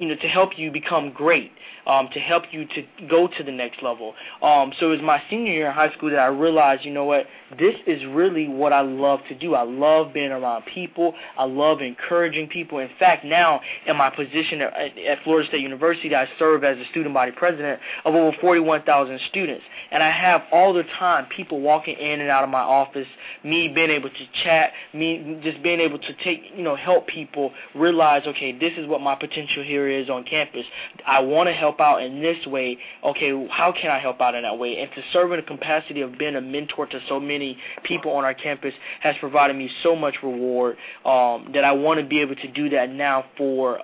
you 0.01 0.07
know, 0.07 0.15
to 0.15 0.27
help 0.27 0.57
you 0.57 0.71
become 0.71 1.11
great, 1.11 1.51
um, 1.86 2.09
to 2.11 2.19
help 2.19 2.45
you 2.51 2.65
to 2.65 2.84
go 3.07 3.27
to 3.27 3.43
the 3.43 3.51
next 3.51 3.84
level. 3.84 4.15
Um, 4.41 4.73
so 4.79 4.88
it 4.88 4.95
was 4.95 5.01
my 5.03 5.21
senior 5.29 5.53
year 5.53 5.67
in 5.67 5.73
high 5.73 5.93
school 5.93 6.09
that 6.09 6.17
I 6.17 6.25
realized, 6.25 6.84
you 6.84 6.91
know 6.91 7.05
what, 7.05 7.27
this 7.58 7.76
is 7.88 8.02
really 8.10 8.47
what 8.47 8.74
I 8.74 8.82
love 8.82 9.20
to 9.30 9.36
do. 9.36 9.56
I 9.56 9.64
love 9.64 10.14
being 10.14 10.32
around 10.32 10.64
people. 10.74 11.14
I 11.38 11.45
love 11.45 11.82
encouraging 11.82 12.47
people. 12.47 12.80
In 12.80 12.89
fact, 12.99 13.26
now 13.26 13.62
in 13.86 13.97
my 13.97 14.10
position 14.10 14.62
at, 14.62 15.24
Florida 15.24 15.47
State 15.47 15.62
University, 15.62 16.16
I 16.16 16.28
serve 16.39 16.64
as 16.64 16.78
a 16.78 16.86
student 16.91 17.14
body 17.14 17.32
president 17.32 17.80
of 18.06 18.16
over 18.16 18.36
41,000 18.39 19.20
students. 19.30 19.64
And 19.91 20.02
I 20.02 20.12
have 20.12 20.43
all 20.52 20.74
the 20.74 20.84
time 20.97 21.28
people 21.36 21.62
walking 21.62 21.97
in 21.97 22.22
and 22.22 22.30
out 22.30 22.43
of 22.43 22.49
my 22.49 22.62
office, 22.62 23.08
me 23.43 23.68
being 23.68 23.89
able 23.89 24.10
to 24.10 24.43
chat, 24.43 24.72
me 24.93 25.39
just 25.43 25.62
being 25.62 25.80
able 25.80 25.99
to 25.99 26.14
take, 26.24 26.41
you 26.56 26.64
know, 26.64 26.76
help 26.76 27.08
people 27.08 27.52
realize, 27.76 28.24
okay, 28.28 28.58
this 28.58 28.74
is 28.78 28.88
what 28.88 29.02
my 29.02 29.16
potential 29.16 29.64
here 29.64 29.89
is 29.89 30.10
on 30.10 30.24
campus. 30.24 30.66
I 31.06 31.20
want 31.20 31.47
to 31.47 31.54
help 31.54 31.80
out 31.80 32.02
in 32.02 32.22
this 32.22 32.45
way. 32.47 32.78
Okay, 33.04 33.47
how 33.52 33.72
can 33.72 33.91
I 33.91 33.99
help 33.99 34.22
out 34.22 34.36
in 34.36 34.43
that 34.43 34.58
way? 34.58 34.80
And 34.80 34.89
to 34.91 35.02
serve 35.12 35.32
in 35.32 35.38
the 35.38 35.45
capacity 35.45 36.02
of 36.02 36.18
being 36.18 36.36
a 36.36 36.41
mentor 36.41 36.86
to 36.88 36.99
so 37.08 37.20
many 37.20 37.41
people 37.84 38.12
on 38.12 38.24
our 38.24 38.34
campus 38.34 38.74
has 39.02 39.16
provided 39.20 39.56
me 39.56 39.70
so 39.84 39.96
much 39.96 40.16
reward 40.24 40.78
um, 41.06 41.52
that 41.54 41.64
I 41.64 41.72
want 41.72 42.00
to 42.00 42.06
be 42.06 42.20
able 42.22 42.36
to 42.36 42.48
do 42.52 42.70
that 42.70 42.89
now 42.89 43.26
for 43.38 43.80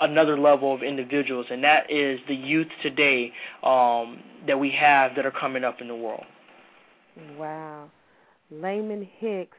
another 0.00 0.38
level 0.38 0.74
of 0.74 0.82
individuals, 0.82 1.46
and 1.50 1.62
that 1.64 1.90
is 1.90 2.18
the 2.28 2.34
youth 2.34 2.68
today 2.82 3.32
um, 3.62 4.18
that 4.46 4.58
we 4.58 4.70
have 4.70 5.14
that 5.16 5.24
are 5.24 5.30
coming 5.30 5.64
up 5.64 5.80
in 5.80 5.88
the 5.88 5.94
world. 5.94 6.24
Wow. 7.36 7.90
Laymon 8.52 9.08
Hicks, 9.18 9.56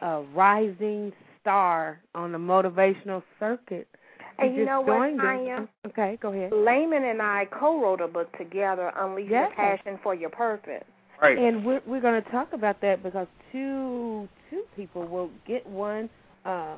a 0.00 0.22
rising 0.34 1.12
star 1.40 2.00
on 2.14 2.32
the 2.32 2.38
motivational 2.38 3.22
circuit. 3.38 3.88
And 4.38 4.54
you 4.54 4.66
know 4.66 4.80
what, 4.80 4.98
joined. 4.98 5.20
Tanya? 5.20 5.68
Okay, 5.86 6.18
go 6.20 6.32
ahead. 6.32 6.52
Laymon 6.52 7.10
and 7.10 7.22
I 7.22 7.46
co-wrote 7.50 8.02
a 8.02 8.08
book 8.08 8.36
together, 8.36 8.92
Unleash 8.96 9.28
Yes. 9.30 9.48
Your 9.48 9.56
Passion 9.56 9.98
for 10.02 10.14
Your 10.14 10.30
Purpose. 10.30 10.84
Right. 11.20 11.38
And 11.38 11.64
we're 11.64 11.80
we're 11.86 12.00
going 12.00 12.22
to 12.22 12.30
talk 12.30 12.52
about 12.52 12.80
that 12.82 13.02
because 13.02 13.26
two 13.52 14.28
two 14.50 14.64
people 14.74 15.06
will 15.06 15.30
get 15.46 15.66
one 15.66 16.10
uh, 16.44 16.76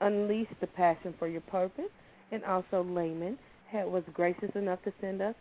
unleash 0.00 0.48
the 0.60 0.66
passion 0.66 1.14
for 1.18 1.28
your 1.28 1.40
purpose, 1.42 1.90
and 2.32 2.44
also 2.44 2.82
Laymon 2.82 3.36
had, 3.70 3.86
was 3.86 4.02
gracious 4.12 4.50
enough 4.54 4.82
to 4.84 4.92
send 5.00 5.22
us 5.22 5.34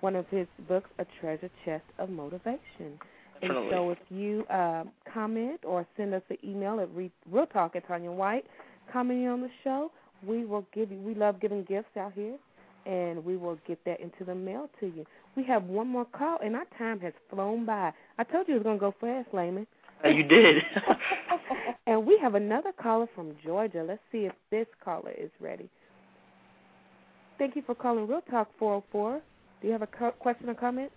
one 0.00 0.16
of 0.16 0.26
his 0.28 0.46
books, 0.68 0.88
A 0.98 1.06
Treasure 1.20 1.50
Chest 1.64 1.84
of 1.98 2.10
Motivation. 2.10 2.98
And 3.42 3.52
so 3.70 3.90
if 3.90 3.98
you 4.10 4.44
uh, 4.50 4.84
comment 5.12 5.60
or 5.64 5.86
send 5.96 6.12
us 6.12 6.22
an 6.28 6.36
email 6.44 6.78
at 6.80 6.94
re- 6.94 7.10
Real 7.30 7.46
Talk 7.46 7.74
at 7.74 7.88
Tanya 7.88 8.10
White, 8.10 8.44
commenting 8.92 9.28
on 9.28 9.40
the 9.40 9.48
show, 9.64 9.90
we 10.26 10.44
will 10.44 10.66
give 10.74 10.90
you. 10.90 10.98
We 10.98 11.14
love 11.14 11.40
giving 11.40 11.64
gifts 11.64 11.96
out 11.98 12.12
here, 12.12 12.36
and 12.84 13.24
we 13.24 13.38
will 13.38 13.58
get 13.66 13.82
that 13.86 14.00
into 14.00 14.24
the 14.26 14.34
mail 14.34 14.68
to 14.80 14.86
you. 14.86 15.06
We 15.36 15.44
have 15.44 15.64
one 15.64 15.88
more 15.88 16.04
call, 16.04 16.38
and 16.42 16.56
our 16.56 16.66
time 16.76 17.00
has 17.00 17.12
flown 17.30 17.64
by. 17.64 17.92
I 18.18 18.24
told 18.24 18.48
you 18.48 18.54
it 18.54 18.58
was 18.58 18.64
going 18.64 18.78
to 18.78 18.80
go 18.80 18.94
fast, 19.00 19.32
Laymon. 19.32 19.66
Uh, 20.04 20.08
you 20.08 20.22
did. 20.22 20.62
and 21.86 22.04
we 22.06 22.18
have 22.18 22.34
another 22.34 22.72
caller 22.72 23.06
from 23.14 23.34
Georgia. 23.44 23.84
Let's 23.86 24.00
see 24.10 24.26
if 24.26 24.32
this 24.50 24.66
caller 24.82 25.12
is 25.16 25.30
ready. 25.40 25.68
Thank 27.38 27.56
you 27.56 27.62
for 27.62 27.74
calling 27.74 28.06
Real 28.06 28.22
Talk 28.30 28.48
404. 28.58 29.20
Do 29.60 29.66
you 29.66 29.72
have 29.72 29.82
a 29.82 29.86
co- 29.86 30.12
question 30.12 30.48
or 30.48 30.54
comment? 30.54 30.90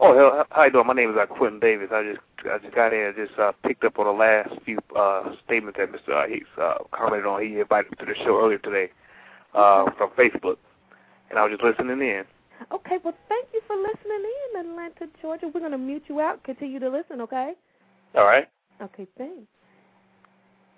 Oh, 0.00 0.16
hell, 0.16 0.46
how 0.50 0.64
you 0.64 0.70
doing? 0.70 0.86
My 0.86 0.94
name 0.94 1.10
is 1.10 1.16
uh, 1.20 1.26
Quentin 1.26 1.58
Davis. 1.58 1.88
I 1.92 2.04
just 2.04 2.20
I 2.48 2.58
just 2.58 2.74
got 2.74 2.92
in 2.92 3.00
and 3.00 3.16
just 3.16 3.36
uh, 3.38 3.50
picked 3.66 3.82
up 3.82 3.98
on 3.98 4.06
the 4.06 4.12
last 4.12 4.50
few 4.64 4.78
uh, 4.96 5.34
statements 5.44 5.78
that 5.78 5.90
Mr. 5.90 6.24
Uh, 6.24 6.28
Hicks 6.28 6.46
uh, 6.56 6.74
commented 6.92 7.26
on. 7.26 7.42
He 7.42 7.58
invited 7.58 7.90
me 7.90 7.96
to 7.98 8.06
the 8.06 8.14
show 8.24 8.40
earlier 8.40 8.58
today 8.58 8.90
uh, 9.54 9.90
from 9.98 10.10
Facebook, 10.10 10.58
and 11.30 11.38
I 11.38 11.42
was 11.44 11.52
just 11.52 11.62
listening 11.62 12.00
in. 12.00 12.24
Okay, 12.72 12.98
well, 13.04 13.14
thank 13.28 13.46
you 13.54 13.60
for 13.66 13.76
listening 13.76 14.24
in, 14.54 14.60
Atlanta, 14.70 15.06
Georgia. 15.22 15.46
We're 15.52 15.60
going 15.60 15.72
to 15.72 15.78
mute 15.78 16.02
you 16.08 16.20
out. 16.20 16.42
Continue 16.44 16.80
to 16.80 16.88
listen, 16.90 17.20
okay? 17.20 17.52
All 18.16 18.24
right. 18.24 18.48
Okay, 18.82 19.06
thanks. 19.16 19.46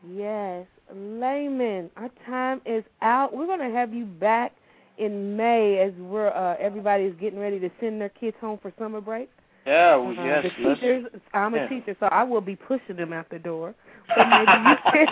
Yes, 0.09 0.67
Laymon, 0.95 1.91
our 1.97 2.11
time 2.27 2.61
is 2.65 2.85
out. 3.03 3.35
We're 3.37 3.47
going 3.47 3.61
to 3.61 3.71
have 3.77 3.93
you 3.93 4.07
back 4.07 4.53
in 4.99 5.37
May 5.37 5.79
as 5.79 5.93
we're 5.99 6.29
uh, 6.29 6.57
everybody 6.59 7.05
is 7.05 7.15
getting 7.21 7.39
ready 7.39 7.59
to 7.61 7.71
send 7.81 8.01
their 8.01 8.09
kids 8.09 8.37
home 8.41 8.59
for 8.63 8.73
summer 8.79 9.01
break. 9.01 9.31
yeah, 9.67 9.97
well, 9.97 10.19
Uh, 10.19 10.25
yes. 10.25 10.45
the 10.59 10.75
teachers. 10.75 11.07
I'm 11.35 11.55
a 11.55 11.59
yeah. 11.59 11.69
teacher, 11.69 11.97
so 12.01 12.07
I 12.07 12.23
will 12.25 12.41
be 12.41 12.57
pushing 12.57 12.97
them 12.97 13.13
out 13.13 13.29
the 13.31 13.39
door. 13.39 13.75
But 14.17 14.27
maybe 14.29 14.53
you 14.53 14.77
can 14.91 15.09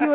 you 0.00 0.12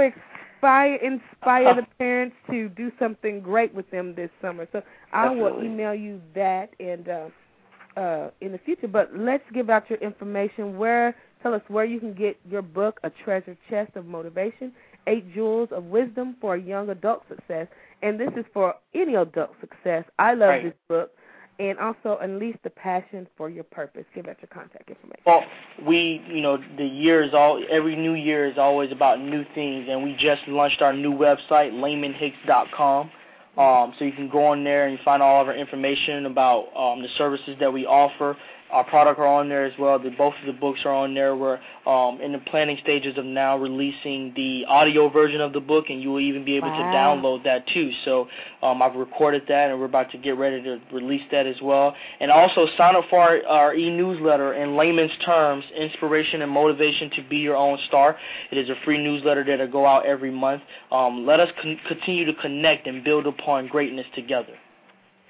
inspire 0.63 0.95
inspire 0.95 1.75
the 1.75 1.87
parents 1.99 2.35
to 2.49 2.69
do 2.69 2.91
something 2.99 3.41
great 3.41 3.73
with 3.73 3.89
them 3.91 4.15
this 4.15 4.29
summer. 4.41 4.67
So 4.71 4.81
I 5.11 5.29
will 5.29 5.63
email 5.63 5.93
you 5.93 6.21
that 6.35 6.69
and 6.79 7.07
uh, 7.09 7.99
uh, 7.99 8.29
in 8.41 8.51
the 8.53 8.57
future. 8.59 8.87
But 8.87 9.09
let's 9.15 9.43
give 9.53 9.69
out 9.69 9.89
your 9.89 9.99
information. 9.99 10.77
Where 10.77 11.15
tell 11.41 11.53
us 11.53 11.61
where 11.67 11.85
you 11.85 11.99
can 11.99 12.13
get 12.13 12.37
your 12.49 12.61
book, 12.61 12.99
A 13.03 13.09
Treasure 13.09 13.57
Chest 13.69 13.95
of 13.95 14.05
Motivation, 14.05 14.71
Eight 15.07 15.33
Jewels 15.33 15.69
of 15.71 15.85
Wisdom 15.85 16.37
for 16.39 16.55
Young 16.55 16.89
Adult 16.89 17.23
Success. 17.27 17.67
And 18.01 18.19
this 18.19 18.31
is 18.37 18.45
for 18.53 18.75
any 18.93 19.15
adult 19.15 19.51
success. 19.59 20.05
I 20.19 20.33
love 20.33 20.49
Right. 20.49 20.63
this 20.63 20.73
book 20.87 21.11
and 21.59 21.77
also 21.79 22.17
unleash 22.21 22.57
the 22.63 22.69
passion 22.69 23.27
for 23.37 23.49
your 23.49 23.63
purpose. 23.63 24.05
Give 24.15 24.27
out 24.27 24.37
your 24.41 24.49
contact 24.49 24.89
information. 24.89 25.23
Well, 25.25 25.43
we, 25.85 26.21
you 26.27 26.41
know, 26.41 26.57
the 26.77 26.85
year 26.85 27.23
is 27.23 27.33
all 27.33 27.63
every 27.69 27.95
new 27.95 28.13
year 28.13 28.45
is 28.45 28.57
always 28.57 28.91
about 28.91 29.19
new 29.19 29.43
things, 29.53 29.87
and 29.89 30.03
we 30.03 30.15
just 30.19 30.47
launched 30.47 30.81
our 30.81 30.93
new 30.93 31.13
website, 31.13 31.71
laymonhicks.com. 31.71 33.11
Um, 33.55 33.93
so 33.99 34.05
you 34.05 34.13
can 34.13 34.29
go 34.29 34.47
on 34.47 34.63
there 34.63 34.87
and 34.87 34.97
find 35.05 35.21
all 35.21 35.41
of 35.41 35.47
our 35.47 35.55
information 35.55 36.25
about 36.25 36.75
um, 36.75 37.03
the 37.03 37.09
services 37.17 37.55
that 37.59 37.71
we 37.71 37.85
offer. 37.85 38.35
Our 38.73 38.83
product 38.83 39.19
are 39.19 39.27
on 39.27 39.49
there 39.49 39.65
as 39.65 39.73
well. 39.77 39.99
The, 39.99 40.09
both 40.09 40.33
of 40.41 40.47
the 40.47 40.59
books 40.59 40.79
are 40.83 40.93
on 40.93 41.13
there. 41.13 41.35
We're 41.35 41.59
um, 41.85 42.19
in 42.21 42.31
the 42.31 42.39
planning 42.39 42.77
stages 42.81 43.17
of 43.19 43.25
now 43.25 43.55
releasing 43.55 44.33
the 44.35 44.65
audio 44.67 45.09
version 45.09 45.41
of 45.41 45.53
the 45.53 45.59
book, 45.59 45.85
and 45.89 46.01
you 46.01 46.09
will 46.09 46.19
even 46.19 46.43
be 46.43 46.57
able 46.57 46.69
to 46.69 46.83
download 46.97 47.43
that 47.43 47.67
too. 47.67 47.91
So 48.03 48.27
um, 48.63 48.81
I've 48.81 48.95
recorded 48.95 49.43
that, 49.47 49.69
and 49.69 49.79
we're 49.79 49.85
about 49.85 50.11
to 50.11 50.17
get 50.17 50.37
ready 50.37 50.63
to 50.63 50.79
release 50.91 51.21
that 51.31 51.45
as 51.45 51.57
well. 51.61 51.95
And 52.19 52.31
also 52.31 52.65
sign 52.75 52.95
up 52.95 53.03
for 53.11 53.19
our, 53.19 53.45
our 53.45 53.75
e-newsletter 53.75 54.53
in 54.55 54.75
layman's 54.75 55.11
terms, 55.23 55.63
inspiration 55.77 56.41
and 56.41 56.51
motivation 56.51 57.11
to 57.11 57.29
be 57.29 57.37
your 57.37 57.55
own 57.55 57.77
star. 57.87 58.17
It 58.51 58.57
is 58.57 58.69
a 58.69 58.75
free 58.83 58.97
newsletter 58.97 59.43
that'll 59.43 59.67
go 59.67 59.85
out 59.85 60.07
every 60.07 60.31
month. 60.31 60.63
Um, 60.91 61.27
let 61.27 61.39
us 61.39 61.49
con- 61.61 61.79
continue 61.87 62.25
to 62.25 62.33
connect 62.41 62.87
and 62.87 63.03
build 63.03 63.27
upon 63.27 63.67
greatness 63.67 64.07
together. 64.15 64.53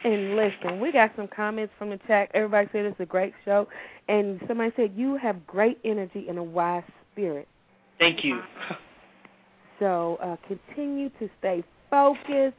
And 0.03 0.35
listen, 0.35 0.79
we 0.79 0.91
got 0.91 1.11
some 1.15 1.27
comments 1.27 1.73
from 1.77 1.89
the 1.89 1.99
chat. 2.07 2.29
Everybody 2.33 2.67
said 2.71 2.85
it's 2.85 2.99
a 2.99 3.05
great 3.05 3.33
show. 3.45 3.67
And 4.09 4.41
somebody 4.47 4.71
said 4.75 4.91
you 4.95 5.15
have 5.17 5.45
great 5.47 5.79
energy 5.85 6.25
and 6.27 6.37
a 6.37 6.43
wise 6.43 6.83
spirit. 7.11 7.47
Thank 7.99 8.23
you. 8.23 8.41
So 9.79 10.17
uh, 10.21 10.37
continue 10.47 11.09
to 11.19 11.29
stay 11.39 11.61
focused. 11.89 12.55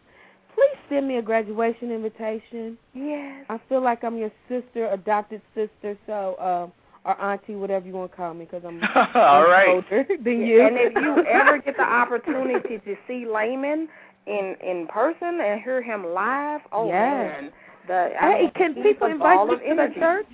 Please 0.54 0.76
send 0.90 1.08
me 1.08 1.16
a 1.16 1.22
graduation 1.22 1.90
invitation. 1.90 2.76
Yes. 2.92 3.46
I 3.48 3.58
feel 3.68 3.82
like 3.82 4.04
I'm 4.04 4.18
your 4.18 4.32
sister, 4.48 4.90
adopted 4.90 5.40
sister, 5.54 5.96
so 6.06 6.36
um, 6.38 6.72
or 7.04 7.20
auntie, 7.20 7.54
whatever 7.54 7.86
you 7.86 7.92
want 7.92 8.10
to 8.10 8.16
call 8.16 8.34
me, 8.34 8.46
because 8.46 8.62
I'm 8.66 8.82
All 8.94 9.40
much 9.40 9.48
right. 9.48 9.68
older 9.68 10.06
than 10.22 10.40
you. 10.40 10.66
And 10.66 10.76
if 10.76 10.94
you 10.94 11.24
ever 11.26 11.58
get 11.58 11.76
the 11.76 11.82
opportunity 11.88 12.78
to 12.78 12.96
see 13.06 13.26
Laymon 13.26 13.88
in 14.26 14.56
in 14.62 14.86
person 14.86 15.40
and 15.40 15.60
hear 15.62 15.82
him 15.82 16.06
live, 16.06 16.60
oh 16.72 16.88
Yes. 16.88 17.42
man, 17.42 17.52
the 17.86 18.12
I 18.20 18.32
hey, 18.32 18.42
mean, 18.42 18.50
can 18.52 18.74
people 18.82 19.06
invite 19.06 19.36
ball 19.36 19.46
me 19.46 19.56
to 19.56 19.74
the 19.74 19.94
church 19.98 20.26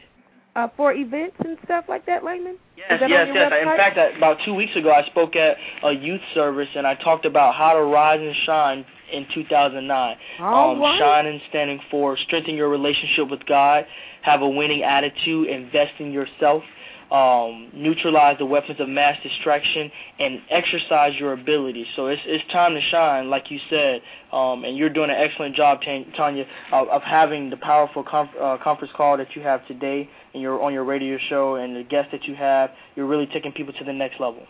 uh, 0.56 0.68
for 0.76 0.92
events 0.92 1.36
and 1.44 1.58
stuff 1.64 1.84
like 1.88 2.06
that, 2.06 2.24
Laymon? 2.24 2.56
Yes, 2.76 3.00
that 3.00 3.10
yes, 3.10 3.28
yes. 3.32 3.52
website? 3.52 3.62
In 3.62 3.76
fact, 3.76 3.98
I, 3.98 4.16
about 4.16 4.38
two 4.44 4.54
weeks 4.54 4.74
ago, 4.76 4.90
I 4.92 5.04
spoke 5.06 5.36
at 5.36 5.56
a 5.84 5.92
youth 5.92 6.20
service 6.34 6.68
and 6.74 6.86
I 6.86 6.94
talked 6.94 7.24
about 7.24 7.54
how 7.54 7.72
to 7.74 7.82
rise 7.82 8.20
and 8.20 8.34
shine 8.46 8.84
in 9.12 9.26
2009. 9.34 10.16
All 10.40 10.72
um, 10.72 10.80
right. 10.80 10.98
Shining 10.98 11.40
standing 11.48 11.80
for 11.90 12.16
strengthen 12.16 12.54
your 12.54 12.68
relationship 12.68 13.28
with 13.30 13.44
God, 13.46 13.86
have 14.22 14.42
a 14.42 14.48
winning 14.48 14.82
attitude, 14.82 15.48
invest 15.48 15.94
in 15.98 16.12
yourself, 16.12 16.62
um, 17.10 17.70
neutralize 17.74 18.38
the 18.38 18.46
weapons 18.46 18.78
of 18.80 18.88
mass 18.88 19.16
distraction, 19.22 19.90
and 20.18 20.40
exercise 20.50 21.14
your 21.18 21.32
abilities. 21.32 21.86
So 21.96 22.06
it's 22.06 22.22
it's 22.24 22.44
time 22.52 22.74
to 22.74 22.80
shine, 22.80 23.30
like 23.30 23.50
you 23.50 23.58
said, 23.68 24.02
um, 24.32 24.64
and 24.64 24.76
you're 24.76 24.90
doing 24.90 25.10
an 25.10 25.16
excellent 25.16 25.56
job, 25.56 25.80
Tanya, 25.82 26.44
of, 26.72 26.88
of 26.88 27.02
having 27.02 27.50
the 27.50 27.56
powerful 27.56 28.04
conf- 28.04 28.36
uh, 28.40 28.58
conference 28.62 28.92
call 28.96 29.16
that 29.16 29.34
you 29.34 29.42
have 29.42 29.66
today, 29.66 30.08
and 30.34 30.42
you're 30.42 30.62
on 30.62 30.72
your 30.72 30.84
radio 30.84 31.18
show, 31.28 31.56
and 31.56 31.74
the 31.76 31.82
guests 31.82 32.12
that 32.12 32.24
you 32.24 32.34
have. 32.34 32.70
You're 32.96 33.06
really 33.06 33.26
taking 33.26 33.52
people 33.52 33.72
to 33.74 33.84
the 33.84 33.92
next 33.92 34.20
level. 34.20 34.46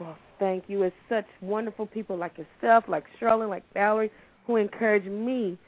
Well, 0.00 0.16
thank 0.38 0.64
you. 0.68 0.82
It's 0.82 0.96
such 1.08 1.26
wonderful 1.40 1.86
people 1.86 2.16
like 2.16 2.36
yourself, 2.36 2.84
like 2.88 3.04
Shirley, 3.20 3.46
like 3.46 3.62
Valorie, 3.74 4.10
who 4.46 4.56
encourage 4.56 5.04
me 5.04 5.58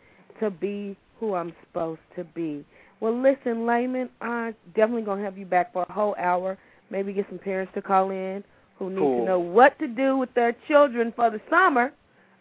to 0.40 0.50
be 0.50 0.96
who 1.18 1.34
I'm 1.34 1.52
supposed 1.62 2.00
to 2.16 2.24
be. 2.24 2.64
Well, 3.00 3.20
listen, 3.20 3.66
Laymon, 3.66 4.08
I'm 4.20 4.54
definitely 4.74 5.02
going 5.02 5.18
to 5.18 5.24
have 5.24 5.36
you 5.36 5.46
back 5.46 5.72
for 5.72 5.84
a 5.88 5.92
whole 5.92 6.14
hour. 6.18 6.56
Maybe 6.90 7.12
get 7.12 7.26
some 7.28 7.38
parents 7.38 7.72
to 7.74 7.82
call 7.82 8.10
in 8.10 8.42
who 8.78 8.90
need 8.90 8.98
Cool. 8.98 9.18
to 9.20 9.24
know 9.24 9.38
what 9.38 9.78
to 9.78 9.88
do 9.88 10.16
with 10.16 10.32
their 10.34 10.54
children 10.68 11.12
for 11.14 11.30
the 11.30 11.40
summer 11.50 11.92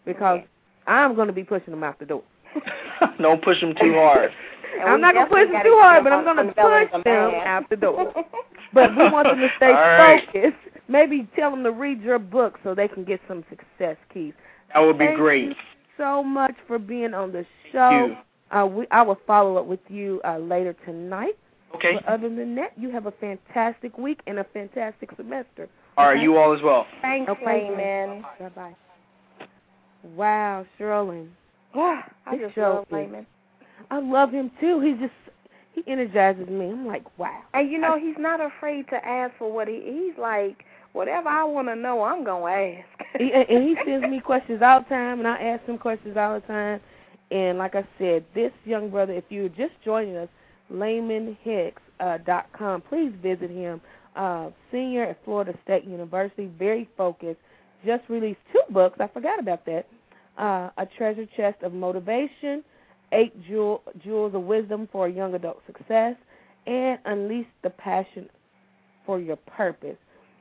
because 0.04 0.40
I'm 0.86 1.14
going 1.14 1.26
to 1.26 1.32
be 1.32 1.44
pushing 1.44 1.72
them 1.72 1.82
out 1.82 1.98
the 1.98 2.06
door. 2.06 2.22
Don't 3.20 3.42
push 3.42 3.60
them 3.60 3.74
too 3.80 3.92
hard. 3.94 4.30
I'm 4.86 5.00
not 5.00 5.14
going 5.14 5.26
to 5.26 5.34
push 5.34 5.50
them 5.50 5.62
too 5.62 5.78
hard, 5.80 6.04
but 6.04 6.12
I'm 6.12 6.24
going 6.24 6.36
to 6.36 6.52
push 6.52 7.04
them 7.04 7.34
out 7.44 7.68
the 7.70 7.76
door. 7.76 8.12
But 8.74 8.94
we 8.96 9.08
want 9.08 9.28
them 9.28 9.38
to 9.40 9.48
stay 9.56 9.68
All 9.68 9.72
right. 9.72 10.22
focused. 10.26 10.56
Maybe 10.88 11.26
tell 11.34 11.50
them 11.50 11.62
to 11.62 11.70
read 11.70 12.02
your 12.02 12.18
book 12.18 12.58
so 12.62 12.74
they 12.74 12.88
can 12.88 13.04
get 13.04 13.20
some 13.26 13.42
success 13.48 13.96
keys. 14.12 14.34
That 14.74 14.80
would 14.80 14.98
be 14.98 15.06
Thank 15.06 15.16
great. 15.16 15.44
you 15.48 15.54
so 15.96 16.22
much 16.22 16.54
for 16.66 16.78
being 16.78 17.14
on 17.14 17.32
the 17.32 17.46
Thank 17.62 17.72
show. 17.72 18.16
You. 18.52 18.58
Uh, 18.58 18.66
we, 18.66 18.86
I 18.90 19.02
will 19.02 19.18
follow 19.26 19.56
up 19.58 19.66
with 19.66 19.80
you 19.88 20.20
uh, 20.24 20.38
later 20.38 20.74
tonight. 20.84 21.36
Okay. 21.74 21.94
But 21.94 22.06
other 22.06 22.28
than 22.28 22.54
that, 22.56 22.72
you 22.76 22.90
have 22.90 23.06
a 23.06 23.12
fantastic 23.12 23.98
week 23.98 24.20
and 24.26 24.38
a 24.38 24.44
fantastic 24.44 25.10
semester. 25.16 25.68
All 25.96 26.06
right, 26.08 26.20
you 26.22 26.36
all 26.36 26.54
as 26.54 26.62
well. 26.62 26.86
Thanks, 27.02 27.30
Okay. 27.30 27.44
Laymon. 27.44 28.22
Bye 28.38 28.48
bye. 28.54 28.74
Wow, 30.14 30.66
Cherilyn. 30.78 31.28
I 31.74 32.02
This 32.32 32.40
just 32.42 32.54
show 32.54 32.74
love 32.76 32.86
Laymon. 32.90 33.26
I 33.90 34.00
love 34.00 34.30
him 34.30 34.50
too. 34.60 34.80
He's 34.80 34.98
just 34.98 35.12
he 35.72 35.82
energizes 35.90 36.48
me. 36.48 36.66
I'm 36.70 36.86
like, 36.86 37.04
wow. 37.18 37.42
And 37.54 37.70
you 37.70 37.78
know, 37.78 37.98
he's 37.98 38.16
not 38.18 38.40
afraid 38.40 38.88
to 38.88 38.96
ask 39.06 39.34
for 39.38 39.52
what 39.52 39.68
he 39.68 39.82
he's 39.84 40.18
like, 40.18 40.64
whatever 40.92 41.28
I 41.28 41.44
want 41.44 41.68
to 41.68 41.76
know, 41.76 42.02
I'm 42.02 42.24
going 42.24 42.52
to 42.76 42.82
ask. 42.82 43.20
and 43.20 43.64
he 43.68 43.76
sends 43.84 44.06
me 44.08 44.20
questions 44.20 44.62
all 44.64 44.80
the 44.80 44.88
time, 44.88 45.18
and 45.18 45.28
I 45.28 45.36
ask 45.38 45.64
him 45.66 45.78
questions 45.78 46.16
all 46.16 46.34
the 46.40 46.46
time. 46.46 46.80
And 47.30 47.58
like 47.58 47.74
I 47.74 47.86
said, 47.98 48.24
this 48.34 48.52
young 48.64 48.90
brother, 48.90 49.12
if 49.12 49.24
you're 49.30 49.48
just 49.48 49.72
joining 49.84 50.16
us, 50.16 50.28
LaymonHicks 50.72 51.74
uh, 52.00 52.78
please 52.88 53.12
visit 53.22 53.50
him. 53.50 53.80
Uh, 54.14 54.50
senior 54.72 55.04
at 55.04 55.22
Florida 55.24 55.52
State 55.62 55.84
University, 55.84 56.50
very 56.58 56.88
focused. 56.96 57.38
Just 57.84 58.02
released 58.08 58.40
two 58.52 58.62
books. 58.72 58.98
I 59.00 59.08
forgot 59.08 59.38
about 59.38 59.66
that. 59.66 59.86
Uh, 60.38 60.70
a 60.78 60.86
treasure 60.96 61.26
chest 61.36 61.62
of 61.62 61.72
motivation, 61.72 62.64
eight 63.12 63.32
jewel, 63.46 63.82
jewels 64.02 64.34
of 64.34 64.42
wisdom 64.42 64.88
for 64.90 65.08
young 65.08 65.34
adult 65.34 65.60
success, 65.66 66.14
and 66.66 66.98
unleash 67.04 67.46
the 67.62 67.70
passion 67.70 68.28
for 69.04 69.20
your 69.20 69.36
purpose. 69.36 69.96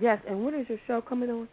Yes, 0.00 0.18
and 0.28 0.44
when 0.44 0.54
is 0.54 0.68
your 0.68 0.78
show 0.88 1.00
coming 1.00 1.30
on? 1.30 1.48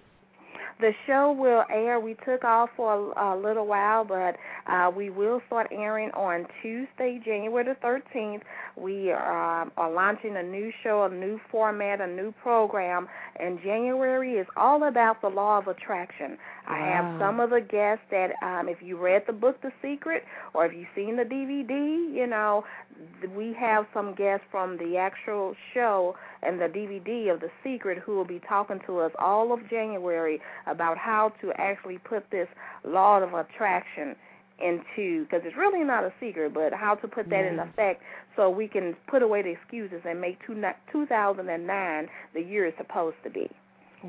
The 0.80 0.92
show 1.06 1.32
will 1.32 1.64
air. 1.72 2.00
We 2.00 2.16
took 2.26 2.44
off 2.44 2.70
for 2.76 3.14
a, 3.16 3.36
a 3.36 3.38
little 3.38 3.68
while, 3.68 4.04
but 4.04 4.36
uh, 4.68 4.92
we 4.96 5.10
will 5.10 5.42
start 5.48 5.68
airing 5.72 6.12
on 6.12 6.46
Tuesday, 6.62 7.20
January 7.24 7.66
the 7.66 7.76
13th. 7.86 8.42
We 8.76 9.12
are, 9.12 9.62
um, 9.62 9.72
are 9.78 9.92
launching 9.92 10.38
a 10.38 10.44
new 10.44 10.72
show, 10.84 11.04
a 11.04 11.10
new 11.10 11.40
format, 11.52 12.02
a 12.02 12.08
new 12.08 12.34
program, 12.44 13.08
and 13.40 13.60
January 13.64 14.34
is 14.34 14.48
all 14.56 14.88
about 14.88 15.22
the 15.22 15.30
law 15.30 15.58
of 15.58 15.68
attraction. 15.68 16.38
I 16.70 16.80
have 16.80 17.20
some 17.20 17.40
of 17.40 17.50
the 17.50 17.62
guests 17.62 18.04
that, 18.12 18.32
um, 18.44 18.68
if 18.68 18.82
you 18.82 18.98
read 18.98 19.24
the 19.26 19.34
book 19.34 19.62
The 19.62 19.72
Secret 19.82 20.24
or 20.54 20.66
if 20.66 20.74
you've 20.74 20.88
seen 20.96 21.16
the 21.16 21.24
DVD, 21.24 22.14
you 22.14 22.28
know, 22.28 22.66
we 23.34 23.54
have 23.54 23.86
some 23.94 24.14
guests 24.16 24.46
from 24.52 24.78
the 24.78 24.98
actual 24.98 25.56
show 25.74 26.16
and 26.44 26.60
the 26.60 26.66
DVD 26.66 27.34
of 27.34 27.40
The 27.40 27.50
Secret 27.64 28.00
who 28.00 28.16
will 28.16 28.26
be 28.26 28.42
talking 28.48 28.82
to 28.86 29.00
us 29.00 29.14
all 29.18 29.54
of 29.54 29.70
January 29.70 30.42
about 30.66 30.98
how 30.98 31.32
to 31.42 31.54
actually 31.54 32.00
put 32.00 32.30
this 32.32 32.50
law 32.84 33.22
of 33.22 33.34
attraction 33.34 34.16
into 34.60 35.24
because 35.24 35.42
it's 35.46 35.56
really 35.56 35.84
not 35.84 36.04
a 36.04 36.12
secret, 36.20 36.54
but 36.54 36.74
how 36.74 36.96
to 36.96 37.08
put 37.08 37.30
that 37.30 37.46
in 37.46 37.60
effect 37.60 38.02
so 38.36 38.50
we 38.50 38.68
can 38.68 38.96
put 39.08 39.22
away 39.22 39.42
the 39.42 39.50
excuses 39.50 40.02
and 40.04 40.20
make 40.20 40.38
two, 40.46 40.62
2009 40.92 42.08
the 42.34 42.42
year 42.42 42.66
it's 42.66 42.78
supposed 42.78 43.18
to 43.24 43.30
be. 43.30 43.50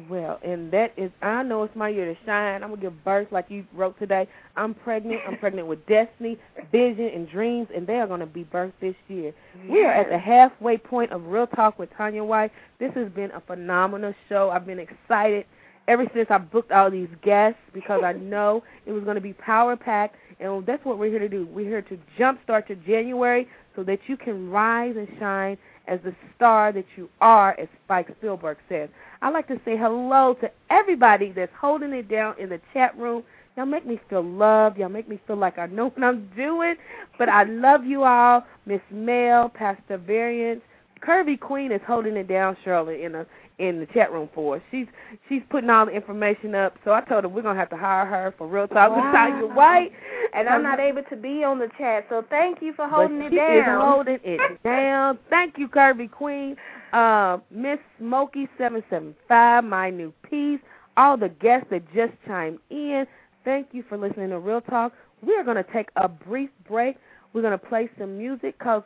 Well, 0.09 0.39
and 0.45 0.71
that 0.73 0.93
is, 0.99 1.11
I 1.23 1.43
know 1.43 1.63
it's 1.63 1.75
my 1.75 1.89
year 1.89 2.05
to 2.13 2.27
shine. 2.27 2.63
I'm 2.63 2.69
going 2.69 2.81
to 2.81 2.87
give 2.91 3.05
birth 3.05 3.29
like 3.31 3.47
you 3.49 3.65
wrote 3.75 3.99
today. 3.99 4.29
I'm 4.57 4.75
pregnant. 4.75 5.21
I'm 5.27 5.39
pregnant 5.39 5.67
with 5.67 5.85
destiny, 5.87 6.39
vision, 6.71 7.11
and 7.15 7.29
dreams, 7.29 7.69
and 7.75 7.87
they 7.87 7.95
are 7.95 8.07
going 8.07 8.21
to 8.21 8.27
be 8.27 8.45
birthed 8.45 8.75
this 8.81 8.95
year. 9.09 9.33
We 9.69 9.85
are 9.85 9.93
at 9.93 10.11
the 10.11 10.19
halfway 10.19 10.77
point 10.77 11.11
of 11.11 11.25
Real 11.27 11.47
Talk 11.47 11.79
with 11.79 11.89
Tanya 11.97 12.23
White. 12.23 12.53
This 12.79 12.93
has 12.95 13.09
been 13.11 13.31
a 13.31 13.41
phenomenal 13.41 14.15
show. 14.29 14.51
I've 14.51 14.67
been 14.67 14.79
excited 14.79 15.47
ever 15.89 16.07
since 16.15 16.27
I 16.31 16.37
booked 16.37 16.71
all 16.71 16.91
these 16.91 17.09
guests 17.23 17.59
because 17.73 18.03
I 18.05 18.13
know 18.21 18.63
it 18.85 18.93
was 18.93 19.05
going 19.05 19.17
to 19.17 19.23
be 19.23 19.33
power 19.33 19.75
packed, 19.75 20.17
and 20.39 20.67
that's 20.67 20.85
what 20.85 20.99
we're 20.99 21.11
here 21.11 21.19
to 21.19 21.31
do. 21.31 21.49
We're 21.51 21.67
here 21.69 21.83
to 21.83 21.99
jumpstart 22.19 22.69
your 22.69 22.79
January 22.87 23.49
so 23.75 23.83
that 23.85 24.01
you 24.07 24.17
can 24.19 24.51
rise 24.51 24.97
and 24.97 25.09
shine 25.19 25.57
as 25.89 26.01
the 26.05 26.15
star 26.37 26.73
that 26.73 26.85
you 26.97 27.09
are, 27.21 27.59
as 27.59 27.69
Spike 27.85 28.15
Spielberg 28.19 28.59
says. 28.69 28.89
I'd 29.23 29.33
like 29.33 29.49
to 29.49 29.61
say 29.65 29.77
hello 29.77 30.35
to 30.41 30.51
everybody 30.71 31.33
that's 31.33 31.53
holding 31.59 31.93
it 31.93 32.09
down 32.09 32.35
in 32.39 32.51
the 32.51 32.61
chat 32.73 32.97
room. 32.97 33.25
Y'all 33.57 33.67
make 33.67 33.87
me 33.87 33.99
feel 34.09 34.23
loved. 34.23 34.79
Y'all 34.79 34.89
make 34.89 35.09
me 35.09 35.19
feel 35.27 35.37
like 35.37 35.59
I 35.59 35.67
know 35.67 35.89
what 35.95 36.05
I'm 36.05 36.31
doing. 36.37 36.77
But 37.19 37.29
I 37.29 37.45
love 37.45 37.85
you 37.85 38.05
all. 38.05 38.45
Miss 38.67 38.81
Mel, 38.91 39.49
Pastor 39.49 39.99
Variance, 39.99 40.61
Curvy 41.01 41.39
Queen 41.39 41.73
is 41.73 41.81
holding 41.87 42.17
it 42.17 42.29
down, 42.29 42.57
Shirley, 42.65 43.05
in 43.05 43.15
a 43.15 43.27
in 43.59 43.81
the 43.81 43.87
chat 43.87 44.13
room 44.13 44.29
for 44.35 44.57
us. 44.57 44.63
She's 44.71 44.87
she's 45.29 45.43
putting 45.51 45.71
all 45.71 45.87
the 45.87 45.93
information 45.93 46.55
up. 46.55 46.77
So 46.85 46.93
I 46.93 47.01
told 47.03 47.25
her 47.25 47.29
we're 47.29 47.43
gonna 47.43 47.59
have 47.59 47.71
to 47.71 47.77
hire 47.77 48.07
her 48.07 48.35
for 48.39 48.47
real 48.47 48.69
talk 48.69 48.91
with 48.95 49.05
Tanya 49.13 49.47
White. 49.47 49.93
And 50.35 50.49
I'm 50.49 50.63
not 50.63 50.79
able 50.79 51.03
to 51.11 51.17
be 51.17 51.43
on 51.43 51.59
the 51.59 51.69
chat, 51.79 52.07
so 52.11 52.25
thank 52.29 52.61
you 52.61 52.73
for 52.75 52.87
But 52.87 52.95
holding 52.95 53.23
it 53.23 53.31
she 53.31 53.37
down. 53.37 53.59
is 53.59 53.83
holding 53.85 54.19
it 54.25 54.63
down. 54.65 55.19
Thank 55.31 55.57
you, 55.59 55.69
Kirby 55.69 56.09
Queen. 56.09 56.55
Uh, 56.93 57.39
Miss 57.51 57.79
Smokey 57.99 58.49
seven 58.59 58.83
seven 58.91 59.15
five, 59.27 59.65
my 59.65 59.91
new 59.91 60.13
piece. 60.29 60.61
All 60.97 61.17
the 61.17 61.29
guests 61.29 61.69
that 61.71 61.83
just 61.95 62.13
chimed 62.27 62.59
in. 62.71 63.07
Thank 63.45 63.69
you 63.73 63.85
for 63.89 63.97
listening 63.97 64.31
to 64.31 64.39
Real 64.39 64.61
Talk. 64.61 64.93
We 65.23 65.35
are 65.37 65.45
going 65.45 65.57
to 65.57 65.73
take 65.73 65.89
a 65.97 66.09
brief 66.09 66.51
break. 66.69 66.97
We're 67.33 67.43
going 67.43 67.59
to 67.59 67.67
play 67.67 67.89
some 67.99 68.19
music 68.19 68.59
because 68.59 68.83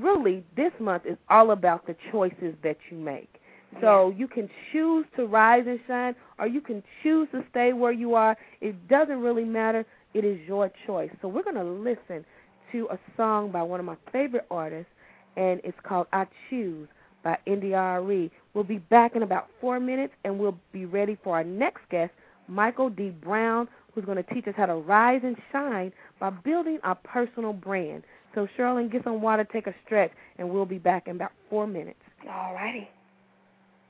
really 0.00 0.44
this 0.56 0.72
month 0.80 1.04
is 1.06 1.16
all 1.28 1.52
about 1.52 1.86
the 1.86 1.96
choices 2.10 2.54
that 2.62 2.76
you 2.90 2.98
make. 2.98 3.32
So 3.80 4.14
you 4.16 4.28
can 4.28 4.48
choose 4.72 5.06
to 5.16 5.26
rise 5.26 5.64
and 5.66 5.78
shine, 5.86 6.14
or 6.38 6.46
you 6.46 6.60
can 6.60 6.82
choose 7.02 7.28
to 7.32 7.44
stay 7.50 7.72
where 7.72 7.92
you 7.92 8.14
are. 8.14 8.36
It 8.60 8.88
doesn't 8.88 9.20
really 9.20 9.44
matter. 9.44 9.84
It 10.14 10.24
is 10.24 10.38
your 10.46 10.70
choice. 10.86 11.10
So 11.20 11.28
we're 11.28 11.42
going 11.42 11.56
to 11.56 11.64
listen 11.64 12.24
to 12.72 12.88
a 12.90 12.98
song 13.16 13.50
by 13.50 13.62
one 13.62 13.80
of 13.80 13.86
my 13.86 13.96
favorite 14.12 14.46
artists, 14.50 14.90
and 15.36 15.60
it's 15.64 15.78
called 15.82 16.06
I 16.12 16.26
Choose 16.48 16.88
by 17.22 17.38
India.Arie. 17.46 18.30
We'll 18.52 18.64
be 18.64 18.78
back 18.78 19.16
in 19.16 19.22
about 19.22 19.48
four 19.60 19.80
minutes, 19.80 20.14
and 20.24 20.38
we'll 20.38 20.58
be 20.72 20.84
ready 20.84 21.16
for 21.22 21.36
our 21.36 21.44
next 21.44 21.80
guest, 21.90 22.12
Michael 22.46 22.90
D. 22.90 23.10
Brown, 23.10 23.68
who's 23.94 24.04
going 24.04 24.22
to 24.22 24.34
teach 24.34 24.46
us 24.46 24.54
how 24.56 24.66
to 24.66 24.74
rise 24.74 25.22
and 25.24 25.36
shine 25.50 25.92
by 26.20 26.30
building 26.30 26.78
our 26.84 26.96
personal 26.96 27.52
brand. 27.52 28.04
So, 28.34 28.48
Cherilyn, 28.58 28.90
get 28.90 29.04
some 29.04 29.22
water, 29.22 29.44
take 29.44 29.66
a 29.66 29.74
stretch, 29.84 30.10
and 30.38 30.50
we'll 30.50 30.66
be 30.66 30.78
back 30.78 31.06
in 31.06 31.16
about 31.16 31.32
four 31.48 31.66
minutes. 31.66 32.00
All 32.28 32.52
righty. 32.54 32.88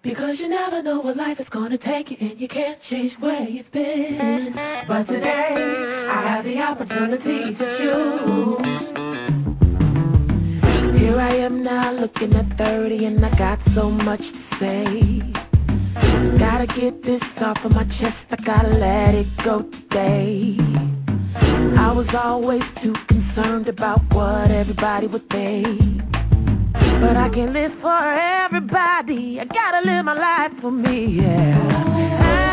Because 0.04 0.36
you 0.38 0.48
never 0.50 0.82
know 0.82 1.00
what 1.00 1.16
life 1.16 1.40
is 1.40 1.46
gonna 1.50 1.78
take 1.78 2.10
you 2.10 2.18
and 2.20 2.38
you 2.38 2.46
can't 2.46 2.78
change 2.90 3.14
where 3.20 3.48
you've 3.48 3.72
been. 3.72 4.54
But 4.86 5.04
today, 5.04 5.54
I 6.10 6.28
have 6.28 6.44
the 6.44 6.58
opportunity 6.58 7.54
to 7.56 7.78
choose. 7.78 8.84
Here 11.00 11.18
I 11.18 11.36
am 11.36 11.64
now 11.64 11.90
looking 11.92 12.34
at 12.34 12.58
30 12.58 13.06
and 13.06 13.24
I 13.24 13.30
got 13.38 13.58
so 13.74 13.88
much 13.90 14.20
to 14.20 14.58
say. 14.60 15.22
Gotta 16.38 16.66
get 16.66 17.02
this 17.02 17.22
off 17.40 17.56
of 17.64 17.70
my 17.72 17.84
chest, 17.98 18.18
I 18.30 18.36
gotta 18.44 18.74
let 18.76 19.14
it 19.14 19.26
go 19.42 19.62
today. 19.62 20.58
I 21.78 21.92
was 21.92 22.08
always 22.14 22.62
too 22.82 22.92
concerned 23.08 23.68
about 23.68 24.02
what 24.12 24.50
everybody 24.50 25.06
would 25.06 25.26
think. 25.30 25.93
But 27.00 27.16
I 27.16 27.28
can't 27.32 27.52
live 27.52 27.72
for 27.80 28.02
everybody. 28.44 29.38
I 29.40 29.44
gotta 29.44 29.80
live 29.86 30.04
my 30.04 30.14
life 30.14 30.52
for 30.60 30.70
me, 30.70 31.16
yeah. 31.20 31.58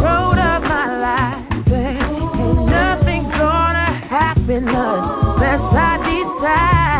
road 0.04 0.38
of 0.38 0.62
my 0.62 0.86
life. 1.06 1.44
Ain't 1.68 2.66
nothing 2.66 3.24
gonna 3.30 3.90
happen 4.08 4.68
unless 4.68 5.62
I 5.72 5.96
decide 6.08 6.92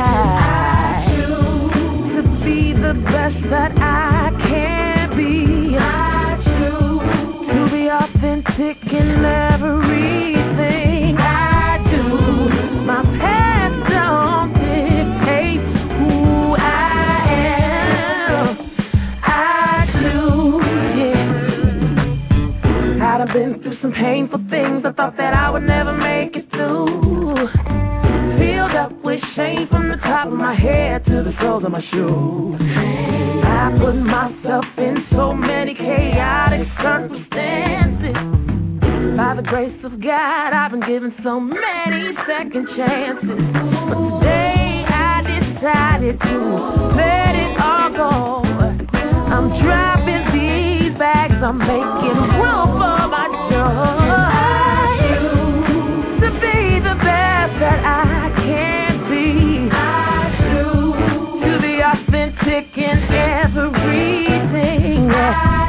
to 2.15 2.23
be 2.45 2.73
the 2.73 2.95
best 3.11 3.41
that 3.51 3.73
I 3.77 4.31
can 4.49 5.17
be. 5.17 5.77
I 5.79 6.37
choose 6.45 7.49
to 7.49 7.59
be 7.75 7.83
authentic 7.89 8.79
in 8.93 9.25
everything 9.25 10.92
things. 24.53 24.85
I 24.85 24.93
thought 24.93 25.17
that 25.17 25.33
I 25.33 25.49
would 25.51 25.63
never 25.63 25.97
make 25.97 26.37
it 26.37 26.49
through. 26.51 26.87
Filled 28.39 28.77
up 28.77 28.93
with 29.03 29.21
shame 29.35 29.67
from 29.69 29.89
the 29.89 29.97
top 29.97 30.27
of 30.29 30.35
my 30.35 30.55
head 30.55 31.05
to 31.07 31.25
the 31.25 31.33
soles 31.41 31.65
of 31.65 31.73
my 31.73 31.81
shoes. 31.91 32.61
I 32.61 33.73
put 33.81 33.97
myself 33.97 34.67
in 34.77 35.07
so 35.11 35.33
many 35.33 35.75
chaotic 35.75 36.69
circumstances. 36.83 38.15
By 39.17 39.35
the 39.37 39.43
grace 39.43 39.81
of 39.85 40.01
God, 40.03 40.53
I've 40.53 40.71
been 40.71 40.87
given 40.87 41.15
so 41.25 41.41
many 41.41 42.15
second 42.27 42.69
chances. 42.77 43.41
But 43.89 44.21
today 44.21 44.85
I 44.85 45.23
decided 45.25 46.21
to 46.21 46.39
let 46.93 47.35
it 47.35 47.57
all 47.59 47.91
go. 47.97 48.43
I'm 49.33 49.49
dropping 49.65 50.23
these 50.37 50.99
bags, 50.99 51.41
I'm 51.43 51.57
making 51.57 52.21
room 52.37 52.69
for 52.77 53.09
my 53.09 53.27
joy. 53.51 54.32
Everything. 63.93 65.09
My 65.09 65.62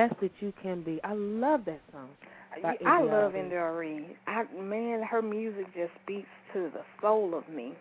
best 0.00 0.20
that 0.20 0.32
you 0.40 0.52
can 0.62 0.82
be. 0.82 0.98
I 1.04 1.12
love 1.12 1.64
that 1.66 1.80
song. 1.92 2.08
I 2.86 3.02
love. 3.02 3.32
Indira 3.32 3.78
Reed. 3.78 4.16
I 4.26 4.44
man, 4.58 5.02
her 5.02 5.22
music 5.22 5.66
just 5.74 5.92
speaks 6.02 6.28
to 6.54 6.70
the 6.72 6.82
soul 7.00 7.34
of 7.34 7.48
me. 7.48 7.74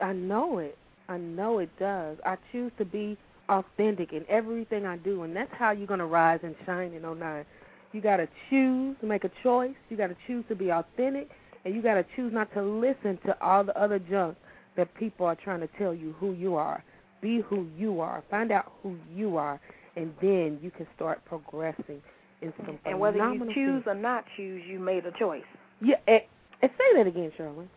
I 0.00 0.12
know 0.12 0.58
it. 0.58 0.76
I 1.08 1.16
know 1.16 1.58
it 1.58 1.70
does. 1.78 2.18
I 2.24 2.36
choose 2.52 2.72
to 2.78 2.84
be 2.84 3.16
authentic 3.48 4.12
in 4.12 4.24
everything 4.28 4.84
I 4.84 4.96
do, 4.96 5.22
and 5.22 5.34
that's 5.34 5.52
how 5.58 5.70
you're 5.70 5.86
going 5.86 6.00
to 6.00 6.06
rise 6.06 6.40
and 6.42 6.54
shine 6.66 6.92
in 6.92 7.02
09. 7.02 7.44
You 7.92 8.00
got 8.00 8.18
to 8.18 8.28
choose 8.48 8.96
to 9.00 9.06
make 9.06 9.24
a 9.24 9.30
choice. 9.42 9.74
You 9.88 9.96
got 9.96 10.08
to 10.08 10.16
choose 10.26 10.44
to 10.48 10.54
be 10.54 10.70
authentic, 10.70 11.28
and 11.64 11.74
you 11.74 11.82
got 11.82 11.94
to 11.94 12.04
choose 12.14 12.32
not 12.32 12.52
to 12.54 12.62
listen 12.62 13.18
to 13.26 13.42
all 13.42 13.64
the 13.64 13.80
other 13.80 13.98
junk 13.98 14.36
that 14.76 14.94
people 14.94 15.26
are 15.26 15.36
trying 15.36 15.60
to 15.60 15.68
tell 15.78 15.94
you 15.94 16.14
who 16.18 16.32
you 16.32 16.56
are. 16.56 16.84
Be 17.20 17.40
who 17.40 17.66
you 17.76 18.00
are. 18.00 18.22
Find 18.30 18.52
out 18.52 18.72
who 18.82 18.96
you 19.14 19.36
are, 19.36 19.60
and 20.00 20.14
then 20.22 20.58
you 20.62 20.70
can 20.70 20.86
start 20.96 21.22
progressing 21.26 22.00
in 22.42 22.52
some 22.64 22.78
And 22.86 22.98
whether 22.98 23.18
you 23.18 23.38
choose 23.54 23.82
things. 23.84 23.86
or 23.86 23.94
not 23.94 24.24
choose, 24.36 24.62
you 24.66 24.78
made 24.78 25.04
a 25.04 25.12
choice. 25.18 25.44
Yeah, 25.82 25.96
and, 26.06 26.20
and 26.62 26.70
say 26.78 26.96
that 26.96 27.06
again, 27.06 27.30
Shirley. 27.36 27.68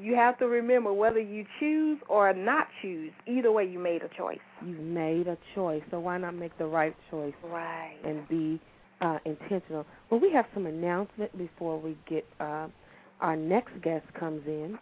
You 0.00 0.14
have 0.16 0.38
to 0.38 0.46
remember 0.46 0.92
whether 0.92 1.20
you 1.20 1.44
choose 1.60 1.98
or 2.08 2.32
not 2.32 2.68
choose. 2.82 3.12
Either 3.26 3.52
way, 3.52 3.64
you 3.64 3.78
made 3.78 4.02
a 4.02 4.08
choice. 4.16 4.38
You've 4.64 4.80
made 4.80 5.26
a 5.28 5.36
choice, 5.54 5.82
so 5.90 6.00
why 6.00 6.18
not 6.18 6.34
make 6.34 6.56
the 6.58 6.66
right 6.66 6.94
choice? 7.10 7.34
Right. 7.44 7.96
and 8.04 8.26
be 8.28 8.60
uh, 9.00 9.18
intentional. 9.24 9.84
Well, 10.10 10.20
we 10.20 10.32
have 10.32 10.46
some 10.54 10.66
announcement 10.66 11.36
before 11.36 11.78
we 11.78 11.96
get 12.08 12.24
uh, 12.40 12.68
our 13.20 13.36
next 13.36 13.80
guest 13.82 14.04
comes 14.18 14.42
in. 14.46 14.78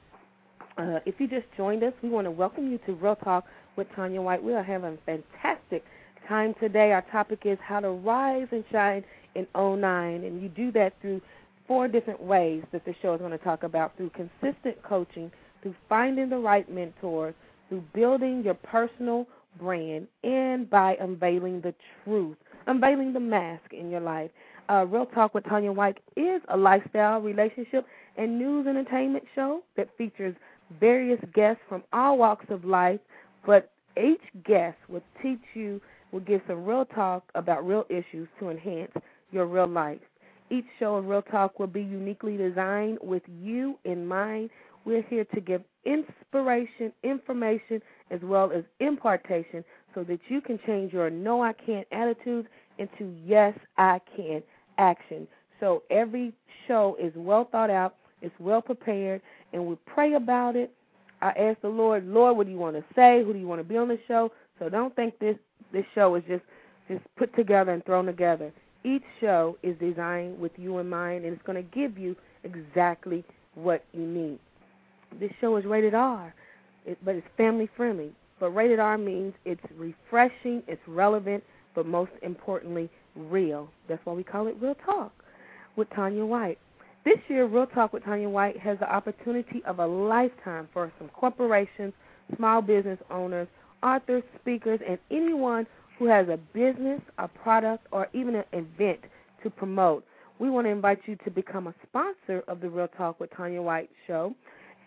Uh, 0.78 1.00
if 1.05 1.14
you 1.18 1.28
just 1.28 1.46
joined 1.57 1.82
us, 1.82 1.92
we 2.03 2.09
want 2.09 2.26
to 2.26 2.30
welcome 2.30 2.70
you 2.70 2.78
to 2.86 2.94
Real 2.94 3.16
Talk 3.16 3.44
with 3.76 3.86
Tanya 3.94 4.22
White. 4.22 4.42
We 4.42 4.55
are 4.55 4.62
having 4.62 4.94
a 4.94 4.98
fantastic 5.05 5.84
time 6.29 6.55
today. 6.61 6.93
Our 6.93 7.05
topic 7.12 7.41
is 7.45 7.59
how 7.62 7.81
to 7.81 7.91
rise 7.91 8.49
and 8.53 8.64
shine 8.70 9.05
in 9.35 9.47
09, 9.55 10.25
and 10.25 10.43
you 10.43 10.49
do 10.49 10.73
that 10.73 10.95
through 11.01 11.20
four 11.66 11.89
different 11.89 12.23
ways 12.23 12.62
that 12.73 12.85
the 12.85 12.95
show 13.03 13.14
is 13.14 13.20
going 13.20 13.33
to 13.33 13.39
talk 13.39 13.62
about 13.62 13.97
through 13.97 14.11
consistent 14.11 14.83
coaching, 14.83 15.31
through 15.62 15.75
finding 15.89 16.29
the 16.29 16.37
right 16.37 16.70
mentors, 16.70 17.35
through 17.68 17.83
building 17.95 18.43
your 18.45 18.55
personal 18.55 19.27
brand, 19.59 20.07
and 20.25 20.68
by 20.68 20.97
unveiling 21.01 21.61
the 21.61 21.75
truth, 22.05 22.37
unveiling 22.66 23.12
the 23.12 23.20
mask 23.20 23.73
in 23.73 23.91
your 23.91 24.01
life. 24.01 24.31
Uh, 24.68 24.87
Real 24.89 25.07
Talk 25.07 25.35
with 25.35 25.45
Tanya 25.45 25.73
White 25.73 25.99
is 26.16 26.41
a 26.49 26.57
lifestyle, 26.57 27.20
relationship, 27.20 27.87
and 28.16 28.39
news 28.39 28.66
entertainment 28.66 29.25
show 29.35 29.62
that 29.77 29.89
features 29.97 30.35
various 30.81 31.20
guests 31.35 31.62
from 31.68 31.83
all 31.93 32.18
walks 32.18 32.47
of 32.49 32.64
life, 32.64 33.01
but 33.47 33.70
each 34.03 34.23
guest 34.47 34.77
will 34.89 35.03
teach 35.23 35.41
you, 35.55 35.81
will 36.12 36.20
give 36.20 36.42
some 36.46 36.64
real 36.64 36.84
talk 36.84 37.24
about 37.34 37.66
real 37.66 37.84
issues 37.88 38.28
to 38.38 38.50
enhance 38.50 38.92
your 39.32 39.46
real 39.46 39.66
life. 39.66 39.98
Each 40.52 40.66
show 40.78 40.96
of 40.96 41.06
Real 41.06 41.22
Talk 41.22 41.58
will 41.58 41.66
be 41.66 41.80
uniquely 41.80 42.36
designed 42.36 42.98
with 43.00 43.22
you 43.40 43.78
in 43.86 44.06
mind. 44.06 44.50
We're 44.84 45.00
here 45.00 45.24
to 45.34 45.40
give 45.40 45.62
inspiration, 45.86 46.92
information, 47.02 47.80
as 48.10 48.20
well 48.22 48.52
as 48.52 48.62
impartation 48.78 49.64
so 49.94 50.04
that 50.04 50.20
you 50.28 50.42
can 50.42 50.58
change 50.66 50.92
your 50.92 51.08
no, 51.08 51.42
I 51.42 51.54
can't 51.54 51.86
attitudes 51.90 52.48
into 52.76 53.14
yes, 53.24 53.56
I 53.78 54.00
can 54.14 54.42
action. 54.76 55.26
So 55.58 55.84
every 55.90 56.34
show 56.68 56.98
is 57.00 57.12
well 57.16 57.48
thought 57.50 57.70
out, 57.70 57.96
it's 58.20 58.34
well 58.38 58.60
prepared, 58.60 59.22
and 59.55 59.64
we 59.64 59.76
pray 59.86 60.14
about 60.14 60.55
it. 60.55 60.70
I 61.22 61.30
ask 61.30 61.62
the 61.62 61.68
Lord, 61.68 62.06
Lord, 62.06 62.36
what 62.36 62.47
do 62.47 62.52
you 62.52 62.59
want 62.59 62.76
to 62.76 62.84
say? 62.94 63.22
Who 63.24 63.32
do 63.32 63.39
you 63.39 63.47
want 63.47 63.60
to 63.60 63.64
be 63.64 63.78
on 63.78 63.89
the 63.89 63.98
show? 64.06 64.32
So 64.59 64.68
don't 64.68 64.94
think 64.94 65.18
this 65.18 65.36
this 65.72 65.84
show 65.94 66.14
is 66.14 66.22
just 66.28 66.44
just 66.89 67.02
put 67.16 67.34
together 67.36 67.72
and 67.72 67.84
thrown 67.84 68.06
together. 68.06 68.52
Each 68.84 69.05
show 69.20 69.56
is 69.62 69.76
designed 69.78 70.39
with 70.40 70.52
you 70.56 70.78
in 70.78 70.89
mind, 70.89 71.24
and 71.24 71.32
it's 71.32 71.47
going 71.47 71.62
to 71.62 71.70
give 71.70 71.97
you 71.97 72.16
exactly 72.43 73.24
what 73.55 73.84
you 73.93 74.06
need. 74.06 74.39
This 75.20 75.30
show 75.40 75.56
is 75.56 75.64
rated 75.64 75.94
R, 75.94 76.34
but 77.05 77.14
it's 77.14 77.26
family 77.36 77.68
friendly. 77.76 78.12
But 78.40 78.51
rated 78.51 78.80
R 78.80 78.98
means 78.98 79.34
it's 79.44 79.62
refreshing, 79.76 80.64
it's 80.66 80.82
relevant, 80.89 81.44
but 81.74 81.86
most 81.86 82.10
importantly, 82.22 82.90
real. 83.14 83.68
That's 83.89 84.05
why 84.05 84.14
we 84.14 84.24
call 84.24 84.48
it 84.48 84.56
Real 84.60 84.74
Talk 84.84 85.12
with 85.76 85.89
Tanya 85.90 86.24
White. 86.24 86.59
This 87.05 87.18
year, 87.28 87.47
Real 87.47 87.66
Talk 87.66 87.93
with 87.93 88.05
Tanya 88.05 88.28
White 88.28 88.59
has 88.59 88.78
the 88.78 88.93
opportunity 88.93 89.62
of 89.64 89.78
a 89.78 89.86
lifetime 89.86 90.68
for 90.72 90.90
some 90.98 91.09
corporations, 91.10 91.93
small 92.36 92.62
business 92.62 92.98
owners, 93.10 93.48
authors, 93.82 94.22
speakers, 94.40 94.80
and 94.86 94.98
anyone 95.10 95.66
who 95.98 96.06
has 96.06 96.28
a 96.28 96.36
business, 96.52 97.00
a 97.18 97.28
product, 97.28 97.86
or 97.92 98.09
even 98.12 98.34
an 98.36 98.44
event 98.52 99.00
to 99.42 99.50
promote. 99.50 100.04
we 100.38 100.50
want 100.50 100.66
to 100.66 100.70
invite 100.70 101.00
you 101.06 101.16
to 101.24 101.30
become 101.30 101.66
a 101.68 101.74
sponsor 101.86 102.42
of 102.48 102.60
the 102.60 102.68
Real 102.68 102.88
Talk 102.88 103.20
with 103.20 103.30
Tanya 103.36 103.62
White 103.62 103.90
show. 104.06 104.34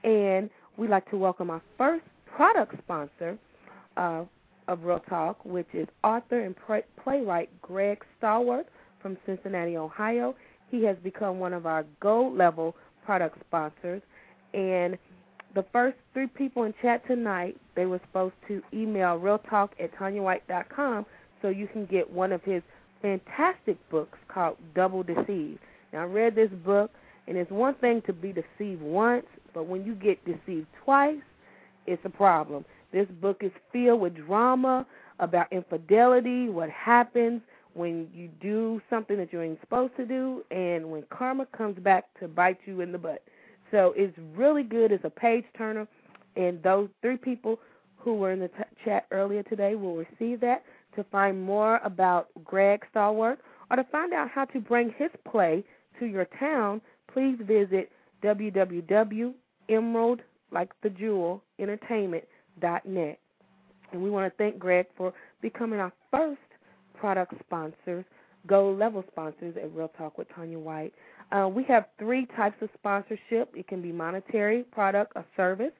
And 0.03 0.49
we'd 0.77 0.89
like 0.89 1.09
to 1.11 1.17
welcome 1.17 1.49
our 1.49 1.61
first 1.77 2.03
product 2.25 2.77
sponsor 2.83 3.37
uh, 3.95 4.23
of 4.67 4.83
Real 4.83 4.99
Talk, 5.07 5.43
which 5.45 5.67
is 5.73 5.87
author 6.03 6.41
and 6.41 6.55
playwright 7.03 7.49
Greg 7.61 8.03
Stallworth 8.21 8.65
from 9.01 9.17
Cincinnati, 9.25 9.77
Ohio. 9.77 10.35
He 10.69 10.83
has 10.83 10.97
become 11.03 11.39
one 11.39 11.53
of 11.53 11.65
our 11.65 11.85
gold 12.01 12.35
level 12.35 12.75
product 13.05 13.37
sponsors. 13.47 14.01
And 14.53 14.97
the 15.55 15.65
first 15.71 15.97
three 16.13 16.27
people 16.27 16.63
in 16.63 16.73
chat 16.81 17.05
tonight, 17.07 17.57
they 17.75 17.85
were 17.85 17.99
supposed 18.07 18.35
to 18.47 18.61
email 18.73 19.17
realtalk 19.17 19.69
at 19.79 19.95
tanyawhite.com 19.95 21.05
so 21.41 21.47
you 21.47 21.67
can 21.67 21.85
get 21.85 22.09
one 22.11 22.31
of 22.31 22.43
his 22.43 22.61
fantastic 23.01 23.77
books 23.89 24.17
called 24.27 24.57
Double 24.75 25.01
Deceived. 25.01 25.59
Now, 25.93 26.01
I 26.01 26.05
read 26.05 26.35
this 26.35 26.49
book, 26.65 26.91
and 27.27 27.37
it's 27.37 27.49
one 27.51 27.75
thing 27.75 28.01
to 28.05 28.13
be 28.13 28.33
deceived 28.33 28.81
once, 28.81 29.25
but 29.53 29.65
when 29.67 29.85
you 29.85 29.95
get 29.95 30.23
deceived 30.25 30.67
twice, 30.83 31.21
it's 31.87 32.03
a 32.03 32.09
problem. 32.09 32.65
This 32.91 33.07
book 33.21 33.37
is 33.41 33.51
filled 33.71 34.01
with 34.01 34.15
drama 34.15 34.85
about 35.19 35.51
infidelity, 35.51 36.49
what 36.49 36.69
happens 36.69 37.41
when 37.73 38.09
you 38.13 38.29
do 38.41 38.81
something 38.89 39.17
that 39.17 39.31
you 39.31 39.41
ain't 39.41 39.59
supposed 39.61 39.95
to 39.97 40.05
do, 40.05 40.43
and 40.51 40.89
when 40.89 41.03
karma 41.09 41.45
comes 41.47 41.77
back 41.79 42.05
to 42.19 42.27
bite 42.27 42.59
you 42.65 42.81
in 42.81 42.91
the 42.91 42.97
butt. 42.97 43.21
So 43.75 43.93
it's 43.97 44.17
really 44.37 44.63
good. 44.63 44.93
It's 44.93 45.03
a 45.03 45.09
page 45.09 45.43
turner, 45.57 45.85
and 46.37 46.63
those 46.63 46.87
three 47.01 47.17
people 47.17 47.59
who 47.97 48.13
were 48.13 48.31
in 48.31 48.39
the 48.39 48.47
t- 48.47 48.63
chat 48.85 49.05
earlier 49.11 49.43
today 49.43 49.75
will 49.75 49.97
receive 49.97 50.39
that. 50.39 50.63
To 50.95 51.03
find 51.11 51.43
more 51.43 51.81
about 51.83 52.29
Greg 52.45 52.85
Stallworth 52.95 53.35
or 53.69 53.75
to 53.75 53.83
find 53.91 54.13
out 54.13 54.29
how 54.29 54.45
to 54.45 54.61
bring 54.61 54.93
his 54.97 55.09
play 55.29 55.61
to 55.99 56.05
your 56.05 56.23
town, 56.39 56.79
please 57.13 57.37
visit 57.41 57.91
www.emerald, 58.23 60.21
like 60.51 60.69
the 60.81 60.89
jewel, 60.89 61.43
entertainment.net. 61.59 63.19
And 63.91 64.01
we 64.01 64.09
want 64.09 64.31
to 64.31 64.37
thank 64.37 64.57
Greg 64.57 64.85
for 64.95 65.13
becoming 65.41 65.81
our 65.81 65.91
first 66.11 66.39
product 66.93 67.33
sponsors, 67.45 68.05
gold 68.47 68.79
level 68.79 69.03
sponsors 69.11 69.57
at 69.61 69.69
Real 69.73 69.91
Talk 69.97 70.17
with 70.17 70.29
Tanya 70.33 70.59
White. 70.59 70.93
Uh, 71.31 71.47
we 71.47 71.63
have 71.63 71.85
three 71.97 72.27
types 72.35 72.55
of 72.61 72.69
sponsorship. 72.77 73.51
It 73.53 73.67
can 73.67 73.81
be 73.81 73.91
monetary, 73.91 74.63
product, 74.63 75.13
or 75.15 75.25
service, 75.35 75.71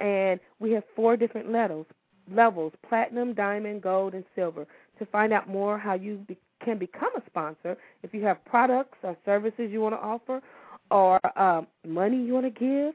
and 0.00 0.40
we 0.58 0.72
have 0.72 0.82
four 0.96 1.16
different 1.16 1.50
levels: 1.50 1.86
levels: 2.30 2.72
platinum, 2.88 3.34
diamond, 3.34 3.82
gold, 3.82 4.14
and 4.14 4.24
silver. 4.34 4.66
To 4.98 5.06
find 5.06 5.32
out 5.32 5.48
more 5.48 5.78
how 5.78 5.94
you 5.94 6.16
be- 6.26 6.36
can 6.64 6.78
become 6.78 7.10
a 7.16 7.22
sponsor, 7.26 7.76
if 8.02 8.12
you 8.12 8.24
have 8.24 8.44
products 8.44 8.98
or 9.02 9.16
services 9.24 9.70
you 9.70 9.80
want 9.80 9.94
to 9.94 10.00
offer, 10.00 10.42
or 10.90 11.20
um, 11.40 11.68
money 11.86 12.20
you 12.20 12.34
want 12.34 12.52
to 12.52 12.60
give, 12.60 12.94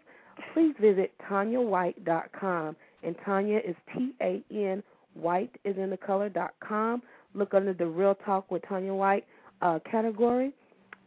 please 0.54 0.76
visit 0.82 1.14
TanyaWhite.com. 1.30 2.76
And 3.04 3.16
Tanya 3.26 3.58
is 3.58 3.76
T 3.94 4.14
A 4.22 4.44
N 4.52 4.84
White 5.14 5.56
is 5.64 5.78
in 5.78 5.90
the 5.90 5.98
color 5.98 6.30
dot 6.30 6.54
com. 6.60 7.02
Look 7.34 7.54
under 7.54 7.74
the 7.74 7.86
Real 7.86 8.16
Talk 8.16 8.52
with 8.52 8.64
Tanya 8.68 8.94
White 8.94 9.26
uh, 9.62 9.80
category 9.90 10.52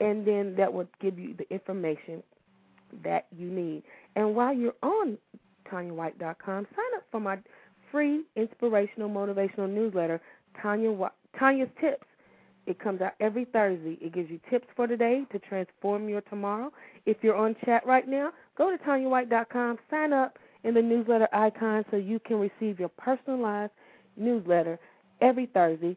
and 0.00 0.26
then 0.26 0.54
that 0.56 0.72
will 0.72 0.88
give 1.00 1.18
you 1.18 1.34
the 1.34 1.48
information 1.52 2.22
that 3.02 3.26
you 3.36 3.50
need. 3.50 3.82
And 4.14 4.34
while 4.34 4.52
you're 4.54 4.74
on 4.82 5.18
TanyaWhite.com, 5.70 6.66
sign 6.74 6.96
up 6.96 7.04
for 7.10 7.20
my 7.20 7.38
free 7.90 8.22
inspirational 8.36 9.08
motivational 9.08 9.70
newsletter, 9.70 10.20
Tanya 10.60 11.10
Tanya's 11.38 11.68
Tips. 11.80 12.06
It 12.66 12.80
comes 12.80 13.00
out 13.00 13.12
every 13.20 13.44
Thursday. 13.44 13.96
It 14.00 14.12
gives 14.12 14.28
you 14.28 14.40
tips 14.50 14.66
for 14.74 14.88
today 14.88 15.24
to 15.30 15.38
transform 15.38 16.08
your 16.08 16.20
tomorrow. 16.22 16.72
If 17.04 17.18
you're 17.22 17.36
on 17.36 17.54
chat 17.64 17.86
right 17.86 18.08
now, 18.08 18.32
go 18.58 18.76
to 18.76 18.82
TanyaWhite.com, 18.82 19.78
sign 19.88 20.12
up 20.12 20.38
in 20.64 20.74
the 20.74 20.82
newsletter 20.82 21.28
icon 21.32 21.84
so 21.90 21.96
you 21.96 22.18
can 22.18 22.40
receive 22.40 22.80
your 22.80 22.88
personalized 22.88 23.72
newsletter 24.16 24.80
every 25.20 25.46
Thursday 25.46 25.96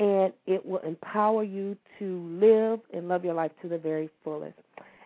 and 0.00 0.32
it 0.46 0.64
will 0.64 0.78
empower 0.78 1.44
you 1.44 1.76
to 1.98 2.26
live 2.40 2.80
and 2.92 3.06
love 3.06 3.22
your 3.22 3.34
life 3.34 3.52
to 3.60 3.68
the 3.68 3.76
very 3.78 4.08
fullest. 4.24 4.56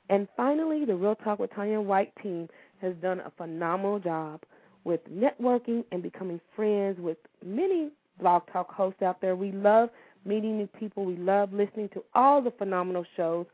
And 0.08 0.28
finally, 0.36 0.84
the 0.84 0.94
Real 0.94 1.16
Talk 1.16 1.40
with 1.40 1.52
Tanya 1.52 1.80
White 1.80 2.12
team 2.22 2.48
has 2.80 2.94
done 3.02 3.20
a 3.20 3.32
phenomenal 3.36 3.98
job 3.98 4.42
with 4.84 5.00
networking 5.10 5.84
and 5.90 6.00
becoming 6.02 6.40
friends 6.54 6.98
with 7.00 7.16
many 7.44 7.90
blog 8.20 8.42
talk 8.52 8.72
hosts 8.72 9.02
out 9.02 9.20
there. 9.20 9.34
We 9.34 9.50
love 9.50 9.90
meeting 10.24 10.58
new 10.58 10.68
people. 10.68 11.04
We 11.04 11.16
love 11.16 11.52
listening 11.52 11.88
to 11.94 12.04
all 12.14 12.40
the 12.40 12.52
phenomenal 12.52 13.04
shows 13.16 13.46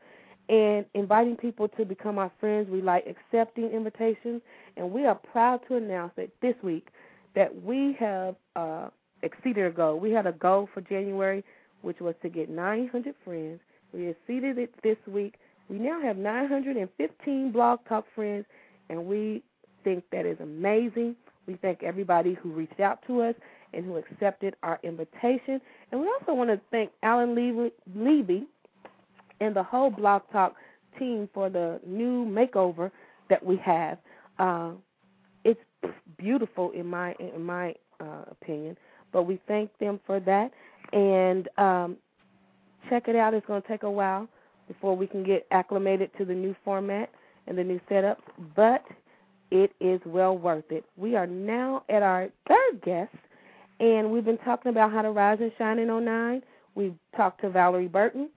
and 0.47 0.85
inviting 0.93 1.37
people 1.37 1.67
to 1.69 1.85
become 1.85 2.19
our 2.19 2.31
friends. 2.39 2.69
We 2.69 2.81
like 2.81 3.05
accepting 3.07 3.71
invitations, 3.71 4.41
and 4.77 4.91
we 4.91 5.05
are 5.05 5.15
proud 5.15 5.61
to 5.69 5.75
announce 5.77 6.11
that 6.17 6.29
this 6.41 6.55
week 6.61 6.89
that 7.33 7.63
we 7.63 7.95
have 7.99 8.35
uh, 8.55 8.89
exceeded 9.23 9.65
a 9.65 9.71
goal. 9.71 9.99
We 9.99 10.11
had 10.11 10.27
a 10.27 10.31
goal 10.33 10.69
for 10.73 10.81
January, 10.81 11.43
which 11.81 11.99
was 11.99 12.15
to 12.21 12.29
get 12.29 12.49
900 12.49 13.15
friends. 13.23 13.59
We 13.93 14.07
exceeded 14.07 14.57
it 14.57 14.73
this 14.83 14.97
week. 15.07 15.35
We 15.69 15.77
now 15.77 16.01
have 16.01 16.17
915 16.17 17.51
Blog 17.51 17.79
Talk 17.87 18.05
friends, 18.13 18.45
and 18.89 19.05
we 19.05 19.43
think 19.83 20.03
that 20.11 20.25
is 20.25 20.37
amazing. 20.39 21.15
We 21.47 21.55
thank 21.61 21.83
everybody 21.83 22.35
who 22.35 22.51
reached 22.51 22.79
out 22.79 22.99
to 23.07 23.21
us 23.21 23.35
and 23.73 23.85
who 23.85 23.97
accepted 23.97 24.55
our 24.63 24.79
invitation. 24.83 25.61
And 25.91 26.01
we 26.01 26.07
also 26.07 26.33
want 26.33 26.49
to 26.49 26.59
thank 26.71 26.91
Alan 27.03 27.35
Levy 27.35 28.47
and 29.39 29.55
the 29.55 29.63
whole 29.63 29.89
Blog 29.89 30.23
Talk 30.31 30.55
team 30.99 31.29
for 31.33 31.49
the 31.49 31.79
new 31.85 32.25
makeover 32.25 32.91
that 33.29 33.43
we 33.43 33.57
have. 33.57 33.97
Uh, 34.39 34.71
it's 35.43 35.59
beautiful 36.17 36.71
in 36.71 36.85
my 36.85 37.15
in 37.19 37.43
my 37.43 37.73
uh, 37.99 38.25
opinion 38.29 38.77
but 39.11 39.23
we 39.23 39.39
thank 39.47 39.69
them 39.79 39.99
for 40.05 40.19
that. 40.19 40.51
And 40.93 41.49
um, 41.57 41.97
check 42.89 43.07
it 43.07 43.15
out. 43.15 43.33
It's 43.33 43.45
going 43.45 43.61
to 43.61 43.67
take 43.67 43.83
a 43.83 43.91
while 43.91 44.27
before 44.67 44.95
we 44.95 45.07
can 45.07 45.23
get 45.23 45.45
acclimated 45.51 46.11
to 46.17 46.25
the 46.25 46.33
new 46.33 46.55
format 46.63 47.09
and 47.47 47.57
the 47.57 47.63
new 47.63 47.79
setup, 47.89 48.19
but 48.55 48.83
it 49.49 49.71
is 49.79 49.99
well 50.05 50.37
worth 50.37 50.71
it. 50.71 50.85
We 50.95 51.15
are 51.15 51.27
now 51.27 51.83
at 51.89 52.01
our 52.01 52.29
third 52.47 52.81
guest, 52.83 53.15
and 53.79 54.11
we've 54.11 54.23
been 54.23 54.37
talking 54.39 54.69
about 54.69 54.91
how 54.91 55.01
to 55.01 55.11
rise 55.11 55.39
and 55.41 55.51
shine 55.57 55.79
in 55.79 55.87
09. 55.87 56.41
We've 56.75 56.95
talked 57.17 57.41
to 57.41 57.49
Valorie 57.49 57.91
Burton. 57.91 58.29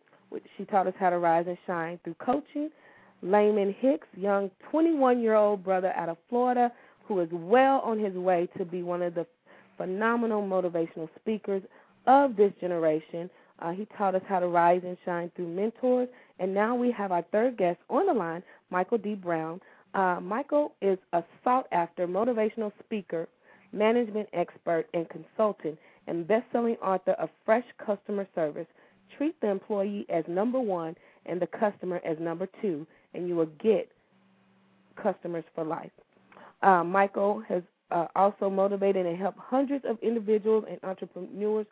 She 0.57 0.65
taught 0.65 0.89
us 0.89 0.95
how 0.99 1.11
to 1.11 1.19
rise 1.19 1.45
and 1.47 1.57
shine 1.67 2.01
through 2.03 2.15
coaching. 2.15 2.71
Laymon 3.23 3.75
Hicks, 3.79 4.09
young 4.17 4.51
21 4.71 5.21
year 5.21 5.35
old 5.35 5.63
brother 5.63 5.93
out 5.97 6.09
of 6.09 6.17
Florida, 6.29 6.73
who 7.07 7.21
is 7.21 7.29
well 7.33 7.81
on 7.81 7.99
his 7.99 8.15
way 8.15 8.49
to 8.59 8.65
be 8.65 8.83
one 8.83 9.01
of 9.01 9.15
the 9.15 9.27
phenomenal 9.77 10.43
motivational 10.43 11.09
speakers 11.21 11.63
of 12.07 12.37
this 12.37 12.53
generation. 12.61 13.31
Uh, 13.61 13.71
he 13.73 13.87
taught 13.97 14.15
us 14.15 14.23
how 14.29 14.41
to 14.41 14.49
rise 14.49 14.83
and 14.85 14.97
shine 15.05 15.31
through 15.37 15.49
mentors. 15.49 16.09
And 16.39 16.53
now 16.53 16.75
we 16.75 16.91
have 16.93 17.13
our 17.13 17.23
third 17.33 17.57
guest 17.57 17.79
on 17.89 18.07
the 18.07 18.13
line, 18.13 18.43
Michael 18.71 18.99
D. 18.99 19.15
Brown. 19.15 19.61
Uh, 19.95 20.19
Michael 20.21 20.73
is 20.83 20.99
a 21.13 21.23
sought 21.45 21.67
after 21.71 22.07
motivational 22.09 22.73
speaker, 22.85 23.29
management 23.73 24.29
expert, 24.33 24.87
and 24.93 25.09
consultant, 25.09 25.79
and 26.09 26.27
best 26.27 26.45
selling 26.53 26.77
author 26.77 27.13
of 27.13 27.31
Fresh 27.45 27.65
Customer 27.85 28.27
Service. 28.35 28.67
Treat 29.17 29.41
the 29.41 29.49
employee 29.49 30.05
as 30.09 30.25
number 30.27 30.61
one 30.61 30.97
and 31.27 31.41
the 31.41 31.47
customer 31.47 32.01
as 32.05 32.19
number 32.19 32.49
two, 32.61 32.87
and 33.15 33.29
you 33.29 33.37
will 33.37 33.51
get 33.63 33.89
customers 35.01 35.45
for 35.55 35.65
life. 35.65 35.91
Uh, 36.63 36.83
Michael 36.83 37.43
has 37.49 37.63
uh, 37.91 38.07
also 38.17 38.49
motivated 38.51 39.07
and 39.07 39.17
helped 39.19 39.39
hundreds 39.39 39.85
of 39.85 39.99
individuals 40.03 40.65
and 40.69 40.79
entrepreneurs 40.83 41.67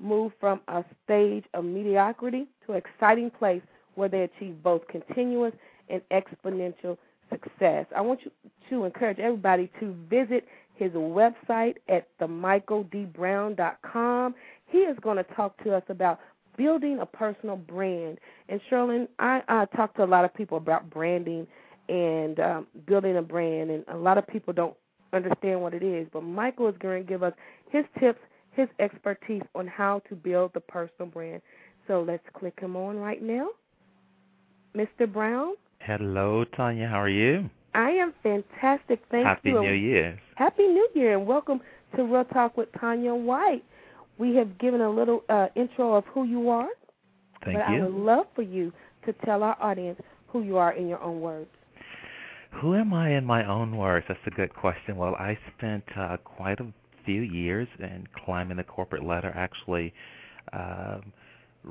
move 0.00 0.32
from 0.40 0.60
a 0.68 0.84
stage 1.04 1.44
of 1.54 1.64
mediocrity 1.64 2.46
to 2.66 2.72
an 2.72 2.78
exciting 2.78 3.30
place 3.30 3.62
where 3.94 4.08
they 4.08 4.22
achieve 4.22 4.60
both 4.62 4.86
continuous 4.88 5.52
and 5.88 6.02
exponential 6.10 6.96
success. 7.30 7.86
I 7.94 8.00
want 8.00 8.20
you 8.24 8.30
to 8.70 8.84
encourage 8.84 9.18
everybody 9.18 9.70
to 9.80 9.94
visit 10.08 10.46
his 10.74 10.92
website 10.92 11.76
at 11.88 12.08
themichaeldbrown.com. 12.18 14.34
He 14.66 14.78
is 14.78 14.96
going 15.00 15.18
to 15.18 15.24
talk 15.24 15.62
to 15.64 15.76
us 15.76 15.82
about 15.88 16.20
building 16.56 17.00
a 17.00 17.06
personal 17.06 17.56
brand. 17.56 18.18
And 18.48 18.60
Cherilyn, 18.70 19.08
I, 19.18 19.42
I 19.48 19.64
talk 19.76 19.94
to 19.96 20.04
a 20.04 20.06
lot 20.06 20.24
of 20.24 20.32
people 20.34 20.56
about 20.56 20.88
branding 20.90 21.46
and 21.88 22.38
um, 22.40 22.66
building 22.86 23.16
a 23.16 23.22
brand, 23.22 23.70
and 23.70 23.84
a 23.88 23.96
lot 23.96 24.18
of 24.18 24.26
people 24.26 24.52
don't 24.52 24.74
understand 25.12 25.60
what 25.60 25.74
it 25.74 25.82
is. 25.82 26.06
But 26.12 26.22
Michael 26.22 26.68
is 26.68 26.74
going 26.80 27.02
to 27.02 27.08
give 27.08 27.22
us 27.22 27.32
his 27.70 27.84
tips, 27.98 28.20
his 28.52 28.68
expertise 28.78 29.42
on 29.54 29.66
how 29.66 30.02
to 30.08 30.14
build 30.14 30.52
the 30.54 30.60
personal 30.60 31.06
brand. 31.06 31.42
So 31.86 32.02
let's 32.02 32.22
click 32.34 32.58
him 32.60 32.76
on 32.76 32.96
right 32.96 33.22
now. 33.22 33.48
Mr. 34.76 35.12
Brown. 35.12 35.54
Hello, 35.80 36.44
Tanya. 36.56 36.86
How 36.88 37.00
are 37.00 37.08
you? 37.08 37.50
I 37.74 37.90
am 37.90 38.12
fantastic. 38.22 39.02
Thank 39.10 39.26
Happy 39.26 39.50
you. 39.50 39.56
Happy 39.56 39.66
New 39.66 39.74
Year. 39.74 40.20
Happy 40.36 40.62
New 40.64 40.88
Year, 40.94 41.16
and 41.16 41.26
welcome 41.26 41.60
to 41.96 42.04
Real 42.04 42.24
Talk 42.24 42.56
with 42.56 42.68
Tanya 42.80 43.14
White. 43.14 43.64
We 44.18 44.34
have 44.36 44.58
given 44.58 44.80
a 44.80 44.90
little 44.90 45.22
uh, 45.28 45.48
intro 45.56 45.94
of 45.94 46.04
who 46.06 46.24
you 46.24 46.50
are. 46.50 46.68
Thank 47.44 47.58
but 47.58 47.70
you. 47.70 47.78
I 47.78 47.84
would 47.84 47.94
love 47.94 48.26
for 48.34 48.42
you 48.42 48.72
to 49.06 49.12
tell 49.24 49.42
our 49.42 49.56
audience 49.60 50.00
who 50.28 50.42
you 50.42 50.56
are 50.56 50.72
in 50.72 50.88
your 50.88 51.00
own 51.00 51.20
words. 51.20 51.48
Who 52.60 52.74
am 52.74 52.92
I 52.92 53.16
in 53.16 53.24
my 53.24 53.46
own 53.46 53.76
words? 53.76 54.06
That's 54.08 54.20
a 54.26 54.30
good 54.30 54.54
question. 54.54 54.96
Well, 54.96 55.14
I 55.14 55.38
spent 55.56 55.84
uh, 55.96 56.16
quite 56.24 56.60
a 56.60 56.72
few 57.04 57.22
years 57.22 57.68
in 57.78 58.06
climbing 58.24 58.56
the 58.56 58.64
corporate 58.64 59.04
ladder. 59.04 59.32
Actually, 59.34 59.94
uh, 60.52 61.00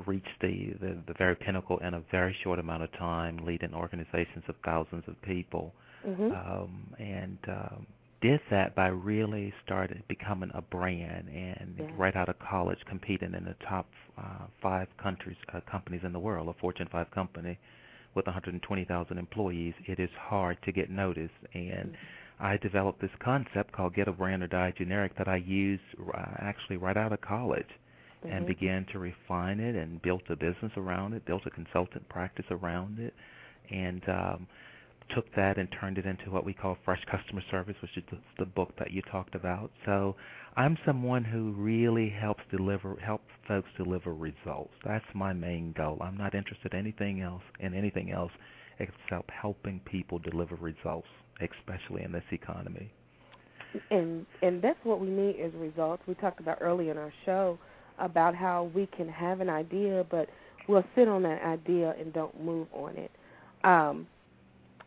reached 0.06 0.28
the, 0.40 0.72
the 0.80 0.98
the 1.06 1.14
very 1.18 1.36
pinnacle 1.36 1.78
in 1.78 1.94
a 1.94 2.02
very 2.10 2.34
short 2.42 2.58
amount 2.58 2.82
of 2.82 2.92
time, 2.92 3.38
leading 3.44 3.74
organizations 3.74 4.44
of 4.48 4.54
thousands 4.64 5.04
of 5.06 5.20
people, 5.22 5.74
mm-hmm. 6.06 6.32
um, 6.32 6.86
and 6.98 7.38
um, 7.48 7.86
did 8.22 8.40
that 8.50 8.74
by 8.74 8.88
really 8.88 9.52
starting 9.64 10.02
becoming 10.08 10.50
a 10.54 10.62
brand 10.62 11.28
and 11.28 11.74
yeah. 11.78 11.86
right 11.96 12.16
out 12.16 12.28
of 12.28 12.36
college 12.38 12.78
competing 12.88 13.34
in 13.34 13.44
the 13.44 13.54
top 13.68 13.86
uh, 14.18 14.46
five 14.62 14.88
countries 15.02 15.36
uh, 15.54 15.60
companies 15.70 16.02
in 16.04 16.12
the 16.12 16.18
world, 16.18 16.48
a 16.48 16.60
Fortune 16.60 16.88
5 16.90 17.10
company 17.10 17.58
with 18.14 18.26
120,000 18.26 19.18
employees. 19.18 19.74
It 19.86 20.00
is 20.00 20.10
hard 20.18 20.58
to 20.64 20.72
get 20.72 20.90
noticed, 20.90 21.32
and 21.54 21.90
mm-hmm. 21.90 22.44
I 22.44 22.56
developed 22.56 23.00
this 23.00 23.10
concept 23.22 23.72
called 23.72 23.94
Get 23.94 24.08
a 24.08 24.12
Brand 24.12 24.42
or 24.42 24.46
Die 24.46 24.72
Generic 24.78 25.16
that 25.18 25.28
I 25.28 25.36
used 25.36 25.82
uh, 25.98 26.22
actually 26.38 26.76
right 26.76 26.96
out 26.96 27.12
of 27.12 27.20
college. 27.20 27.68
Mm-hmm. 28.24 28.36
And 28.36 28.46
began 28.46 28.84
to 28.92 28.98
refine 28.98 29.60
it 29.60 29.74
and 29.74 30.02
built 30.02 30.20
a 30.28 30.36
business 30.36 30.70
around 30.76 31.14
it, 31.14 31.24
built 31.24 31.40
a 31.46 31.50
consultant 31.50 32.06
practice 32.10 32.44
around 32.50 32.98
it, 32.98 33.14
and 33.70 34.02
um, 34.10 34.46
took 35.14 35.24
that 35.34 35.58
and 35.58 35.68
turned 35.80 35.98
it 35.98 36.06
into 36.06 36.30
what 36.30 36.44
we 36.44 36.52
call 36.52 36.76
fresh 36.84 37.00
customer 37.10 37.42
service, 37.50 37.76
which 37.80 37.96
is 37.96 38.02
the, 38.10 38.18
the 38.38 38.44
book 38.44 38.72
that 38.78 38.90
you 38.90 39.02
talked 39.10 39.34
about. 39.34 39.70
So 39.86 40.16
I'm 40.56 40.76
someone 40.84 41.24
who 41.24 41.52
really 41.52 42.10
helps 42.10 42.42
deliver 42.50 42.96
helps 42.96 43.24
folks 43.46 43.68
deliver 43.76 44.14
results. 44.14 44.72
That's 44.84 45.04
my 45.14 45.32
main 45.32 45.72
goal. 45.76 45.98
I'm 46.00 46.16
not 46.16 46.34
interested 46.34 46.72
in 46.72 46.78
anything 46.78 47.20
else 47.20 47.42
in 47.60 47.74
anything 47.74 48.10
else 48.10 48.32
except 48.78 49.30
helping 49.30 49.80
people 49.80 50.18
deliver 50.18 50.56
results, 50.56 51.08
especially 51.40 52.02
in 52.02 52.12
this 52.12 52.24
economy. 52.32 52.90
And 53.90 54.26
and 54.42 54.60
that's 54.60 54.78
what 54.82 55.00
we 55.00 55.08
need 55.08 55.36
is 55.38 55.52
results. 55.54 56.02
We 56.06 56.14
talked 56.14 56.40
about 56.40 56.58
earlier 56.60 56.90
in 56.90 56.98
our 56.98 57.12
show 57.24 57.58
about 57.98 58.34
how 58.34 58.70
we 58.74 58.86
can 58.96 59.08
have 59.08 59.40
an 59.40 59.48
idea, 59.48 60.04
but 60.10 60.28
we'll 60.68 60.84
sit 60.94 61.06
on 61.06 61.22
that 61.22 61.42
idea 61.42 61.94
and 61.98 62.12
don't 62.12 62.42
move 62.42 62.66
on 62.72 62.96
it. 62.96 63.10
Um, 63.62 64.06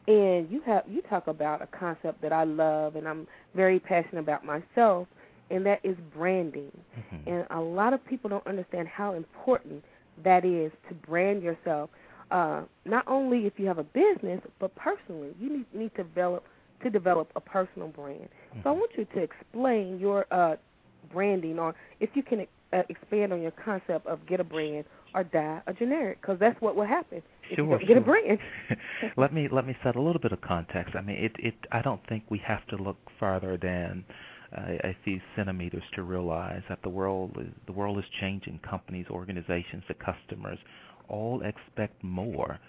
and 0.08 0.50
you 0.52 0.62
have 0.66 0.84
you 0.90 1.02
talk 1.04 1.28
about 1.28 1.62
a 1.62 1.68
concept 1.68 2.22
that 2.22 2.34
I 2.34 2.44
love 2.44 2.96
and 2.96 3.08
I'm 3.08 3.28
very 3.56 3.80
passionate 3.80 4.20
about 4.20 4.44
myself, 4.44 5.08
and 5.54 5.66
that 5.68 5.80
is 5.84 5.96
branding. 6.16 6.72
Mm-hmm. 6.98 7.30
And 7.30 7.48
a 7.52 7.62
lot 7.62 7.94
of 7.94 8.06
people 8.06 8.30
don't 8.30 8.46
understand 8.48 8.88
how 8.88 9.14
important 9.14 9.84
that 10.24 10.44
is 10.44 10.72
to 10.90 10.96
brand 10.96 11.44
yourself. 11.44 11.90
Uh, 12.32 12.64
not 12.86 13.08
only 13.08 13.46
if 13.46 13.54
you 13.58 13.68
have 13.68 13.78
a 13.78 13.84
business, 13.84 14.42
but 14.60 14.76
personally, 14.76 15.30
you 15.40 15.58
need, 15.58 15.66
need 15.74 15.92
to 15.96 16.04
develop 16.04 16.44
to 16.82 16.90
develop 16.90 17.32
a 17.38 17.40
personal 17.40 17.88
brand. 17.88 18.28
Mm-hmm. 18.28 18.60
So 18.64 18.70
I 18.70 18.74
want 18.74 18.92
you 18.98 19.06
to 19.06 19.20
explain 19.20 20.00
your 20.00 20.26
uh, 20.32 20.56
branding, 21.14 21.58
or 21.58 21.76
if 22.02 22.10
you 22.14 22.24
can 22.24 22.46
uh, 22.74 22.82
expand 22.90 23.32
on 23.32 23.42
your 23.42 23.52
concept 23.52 24.06
of 24.06 24.26
get 24.28 24.42
a 24.42 24.44
brand 24.44 24.84
or 25.16 25.24
die 25.24 25.62
a 25.68 25.74
generic, 25.74 26.20
because 26.20 26.38
that's 26.40 26.60
what 26.60 26.76
will 26.76 26.88
happen. 26.88 27.22
Sure, 27.56 27.78
get 27.78 27.88
sure. 27.88 27.98
a 27.98 28.02
brand. 28.02 28.40
let 29.18 29.34
me 29.34 29.48
let 29.50 29.66
me 29.68 29.78
set 29.84 29.96
a 29.96 30.02
little 30.02 30.20
bit 30.20 30.32
of 30.32 30.42
context. 30.42 30.96
I 30.96 31.02
mean, 31.02 31.24
it 31.24 31.32
it. 31.38 31.54
I 31.72 31.82
don't 31.82 32.02
think 32.10 32.24
we 32.30 32.42
have 32.46 32.66
to 32.68 32.76
look 32.76 32.98
farther 33.20 33.58
than 33.62 34.04
uh, 34.56 34.74
a 34.84 34.96
few 35.04 35.20
centimeters 35.36 35.84
to 35.96 36.04
realize 36.04 36.62
that 36.70 36.82
the 36.84 36.90
world 36.90 37.38
is, 37.40 37.48
the 37.66 37.72
world 37.72 37.98
is 37.98 38.06
changing. 38.22 38.60
Companies, 38.60 39.06
organizations, 39.10 39.84
the 39.88 39.96
customers 39.96 40.60
all 41.10 41.42
expect 41.44 42.04
more. 42.04 42.60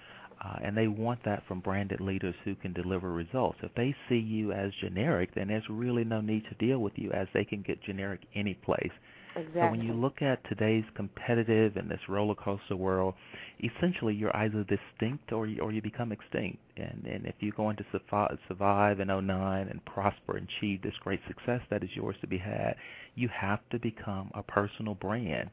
Uh, 0.45 0.57
and 0.63 0.77
they 0.77 0.89
want 0.89 1.19
that 1.25 1.43
from 1.47 1.61
branded 1.61 2.01
leaders 2.01 2.35
who 2.45 2.55
can 2.57 2.73
deliver 2.73 3.13
results. 3.13 3.59
If 3.63 3.73
they 3.75 3.95
see 4.09 4.19
you 4.19 4.53
as 4.53 4.73
generic, 4.81 5.31
then 5.35 5.49
there's 5.49 5.65
really 5.71 6.05
no 6.05 6.21
need 6.21 6.45
to 6.49 6.67
deal 6.67 6.81
with 6.81 6.93
you 6.97 7.13
as 7.13 7.29
they 7.33 7.45
can 7.45 7.63
get 7.63 7.83
generic 7.83 8.21
any 8.35 8.55
place. 8.55 8.91
Exactly. 9.37 9.61
So 9.61 9.71
when 9.71 9.83
you 9.83 9.93
look 9.93 10.23
at 10.23 10.39
today's 10.49 10.85
competitive 10.95 11.77
and 11.77 11.91
this 11.91 12.01
roller 12.09 12.35
coaster 12.35 12.77
world, 12.77 13.15
essentially 13.63 14.15
you're 14.15 14.35
either 14.37 14.65
distinct 14.65 15.33
or 15.33 15.47
you, 15.47 15.61
or 15.61 15.73
you 15.73 15.83
become 15.83 16.13
extinct. 16.13 16.59
And 16.77 17.05
and 17.07 17.27
if 17.27 17.35
you're 17.41 17.53
going 17.57 17.77
to 17.77 17.85
survive, 17.93 18.39
survive 18.49 19.01
in 19.01 19.09
09 19.09 19.69
and 19.69 19.85
prosper 19.85 20.37
and 20.37 20.49
achieve 20.59 20.83
this 20.83 20.95
great 21.01 21.21
success 21.27 21.61
that 21.71 21.83
is 21.83 21.91
yours 21.95 22.17
to 22.21 22.27
be 22.27 22.39
had, 22.39 22.75
you 23.15 23.29
have 23.29 23.61
to 23.71 23.79
become 23.79 24.31
a 24.35 24.43
personal 24.43 24.95
brand. 24.95 25.51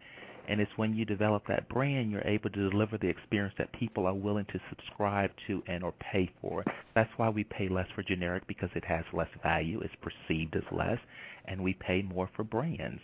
And 0.47 0.59
it's 0.59 0.71
when 0.75 0.95
you 0.95 1.05
develop 1.05 1.43
that 1.47 1.69
brand, 1.69 2.11
you're 2.11 2.27
able 2.27 2.49
to 2.49 2.69
deliver 2.69 2.97
the 2.97 3.07
experience 3.07 3.53
that 3.57 3.71
people 3.73 4.05
are 4.07 4.13
willing 4.13 4.45
to 4.45 4.59
subscribe 4.69 5.31
to 5.47 5.61
and 5.67 5.83
or 5.83 5.93
pay 6.11 6.31
for. 6.41 6.63
That's 6.95 7.11
why 7.17 7.29
we 7.29 7.43
pay 7.43 7.69
less 7.69 7.87
for 7.95 8.03
generic 8.03 8.45
because 8.47 8.69
it 8.75 8.83
has 8.85 9.05
less 9.13 9.29
value, 9.43 9.81
it's 9.81 9.93
perceived 10.01 10.55
as 10.55 10.63
less, 10.71 10.97
and 11.45 11.63
we 11.63 11.73
pay 11.73 12.01
more 12.01 12.29
for 12.35 12.43
brands. 12.43 13.01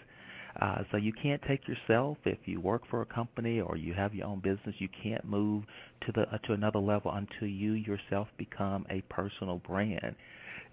Uh, 0.60 0.80
so 0.92 0.98
you 0.98 1.14
can't 1.14 1.42
take 1.48 1.62
yourself 1.68 2.18
if 2.26 2.40
you 2.46 2.60
work 2.60 2.82
for 2.90 3.02
a 3.02 3.06
company 3.06 3.60
or 3.60 3.78
you 3.78 3.94
have 3.94 4.14
your 4.14 4.28
own 4.28 4.40
business. 4.40 4.76
You 4.80 4.90
can't 5.04 5.24
move 5.26 5.64
to 6.06 6.12
the 6.14 6.22
uh, 6.22 6.38
to 6.48 6.54
another 6.54 6.80
level 6.80 7.12
until 7.12 7.48
you 7.48 7.74
yourself 7.74 8.28
become 8.38 8.86
a 8.90 9.02
personal 9.14 9.60
brand. 9.60 10.16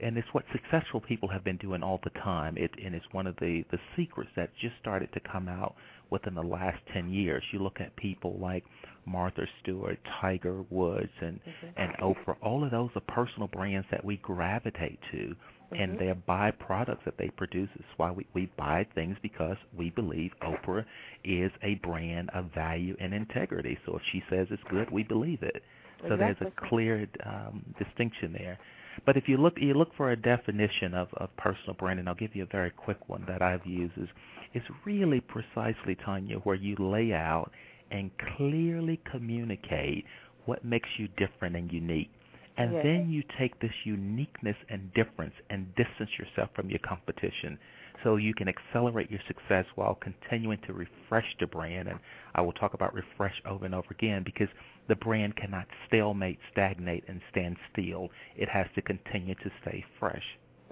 And 0.01 0.17
it's 0.17 0.27
what 0.33 0.45
successful 0.53 1.01
people 1.01 1.29
have 1.29 1.45
been 1.45 1.59
doing 1.59 1.83
all 1.83 2.01
the 2.03 2.11
time. 2.21 2.57
It 2.57 2.71
and 2.83 2.95
it's 2.95 3.05
one 3.13 3.27
of 3.27 3.37
the 3.37 3.65
the 3.71 3.79
secrets 3.97 4.31
that 4.37 4.51
just 4.61 4.75
started 4.81 5.13
to 5.13 5.21
come 5.21 5.49
out 5.49 5.75
within 6.11 6.35
the 6.35 6.43
last 6.43 6.79
10 6.93 7.11
years. 7.11 7.43
You 7.53 7.59
look 7.59 7.81
at 7.81 7.95
people 7.97 8.39
like 8.41 8.65
Martha 9.07 9.47
Stewart, 9.63 9.99
Tiger 10.21 10.65
Woods, 10.71 11.13
and 11.21 11.41
mm-hmm. 11.41 11.67
and 11.77 11.93
Oprah. 11.99 12.37
All 12.41 12.65
of 12.65 12.71
those 12.71 12.91
are 12.95 13.15
personal 13.15 13.49
brands 13.49 13.87
that 13.91 14.05
we 14.05 14.17
gravitate 14.17 14.99
to 15.13 15.35
mm-hmm. 15.75 15.83
and 15.83 15.99
they're 15.99 16.15
byproducts 16.15 17.05
that 17.05 17.15
they 17.19 17.29
produce. 17.37 17.69
It's 17.75 17.85
why 17.97 18.11
we, 18.11 18.27
we 18.35 18.51
buy 18.57 18.87
things 18.95 19.17
because 19.23 19.57
we 19.77 19.91
believe 19.91 20.33
Oprah 20.43 20.85
is 21.25 21.51
a 21.63 21.75
brand 21.77 22.31
of 22.35 22.47
value 22.55 22.97
and 23.01 23.13
integrity. 23.13 23.79
So 23.87 23.97
if 23.97 24.03
she 24.13 24.23
says 24.31 24.47
it's 24.51 24.63
good, 24.71 24.91
we 24.91 25.03
believe 25.03 25.43
it. 25.43 25.63
So 26.01 26.15
exactly. 26.15 26.19
there's 26.19 26.53
a 26.53 26.69
clear 26.69 27.07
um, 27.25 27.65
distinction 27.79 28.35
there. 28.37 28.59
But 29.07 29.17
if 29.17 29.25
you 29.27 29.37
look 29.37 29.55
you 29.57 29.75
look 29.75 29.91
for 29.97 30.13
a 30.13 30.17
definition 30.17 30.95
of, 30.95 31.09
of 31.17 31.37
personal 31.37 31.75
branding, 31.75 32.07
I'll 32.07 32.15
give 32.15 32.35
you 32.37 32.45
a 32.45 32.53
very 32.53 32.71
quick 32.71 33.09
one 33.09 33.25
that 33.27 33.43
I've 33.43 33.67
used 33.67 33.99
is 33.99 34.09
it's 34.53 34.67
really 34.85 35.21
precisely 35.21 35.97
Tanya 36.05 36.37
where 36.39 36.55
you 36.55 36.77
lay 36.79 37.13
out 37.13 37.51
and 37.91 38.11
clearly 38.37 39.01
communicate 39.11 40.05
what 40.47 40.65
makes 40.65 40.89
you 40.99 41.09
different 41.17 41.57
and 41.57 41.73
unique. 41.73 42.11
And 42.57 42.73
yes. 42.73 42.83
then 42.85 43.11
you 43.11 43.23
take 43.39 43.59
this 43.61 43.73
uniqueness 43.85 44.57
and 44.69 44.93
difference 44.95 45.35
and 45.51 45.67
distance 45.75 46.11
yourself 46.19 46.51
from 46.55 46.71
your 46.71 46.79
competition 46.81 47.59
so 48.05 48.17
you 48.17 48.35
can 48.35 48.49
accelerate 48.49 49.11
your 49.11 49.21
success 49.27 49.65
while 49.75 49.97
continuing 49.97 50.59
to 50.67 50.73
refresh 50.73 51.25
the 51.41 51.47
brand. 51.47 51.89
And 51.89 51.99
I 52.35 52.43
will 52.43 52.53
talk 52.53 52.75
about 52.75 52.95
refresh 52.95 53.35
over 53.49 53.65
and 53.65 53.75
over 53.75 53.89
again 53.91 54.23
because 54.25 54.49
the 54.89 54.97
brand 54.97 55.37
cannot 55.37 55.67
stalemate, 55.89 56.39
stagnate, 56.53 57.05
and 57.09 57.21
stand 57.31 57.57
still. 57.73 58.11
It 58.37 58.49
has 58.49 58.67
to 58.75 58.83
continue 58.83 59.35
to 59.35 59.51
stay 59.63 59.85
fresh. 59.99 60.23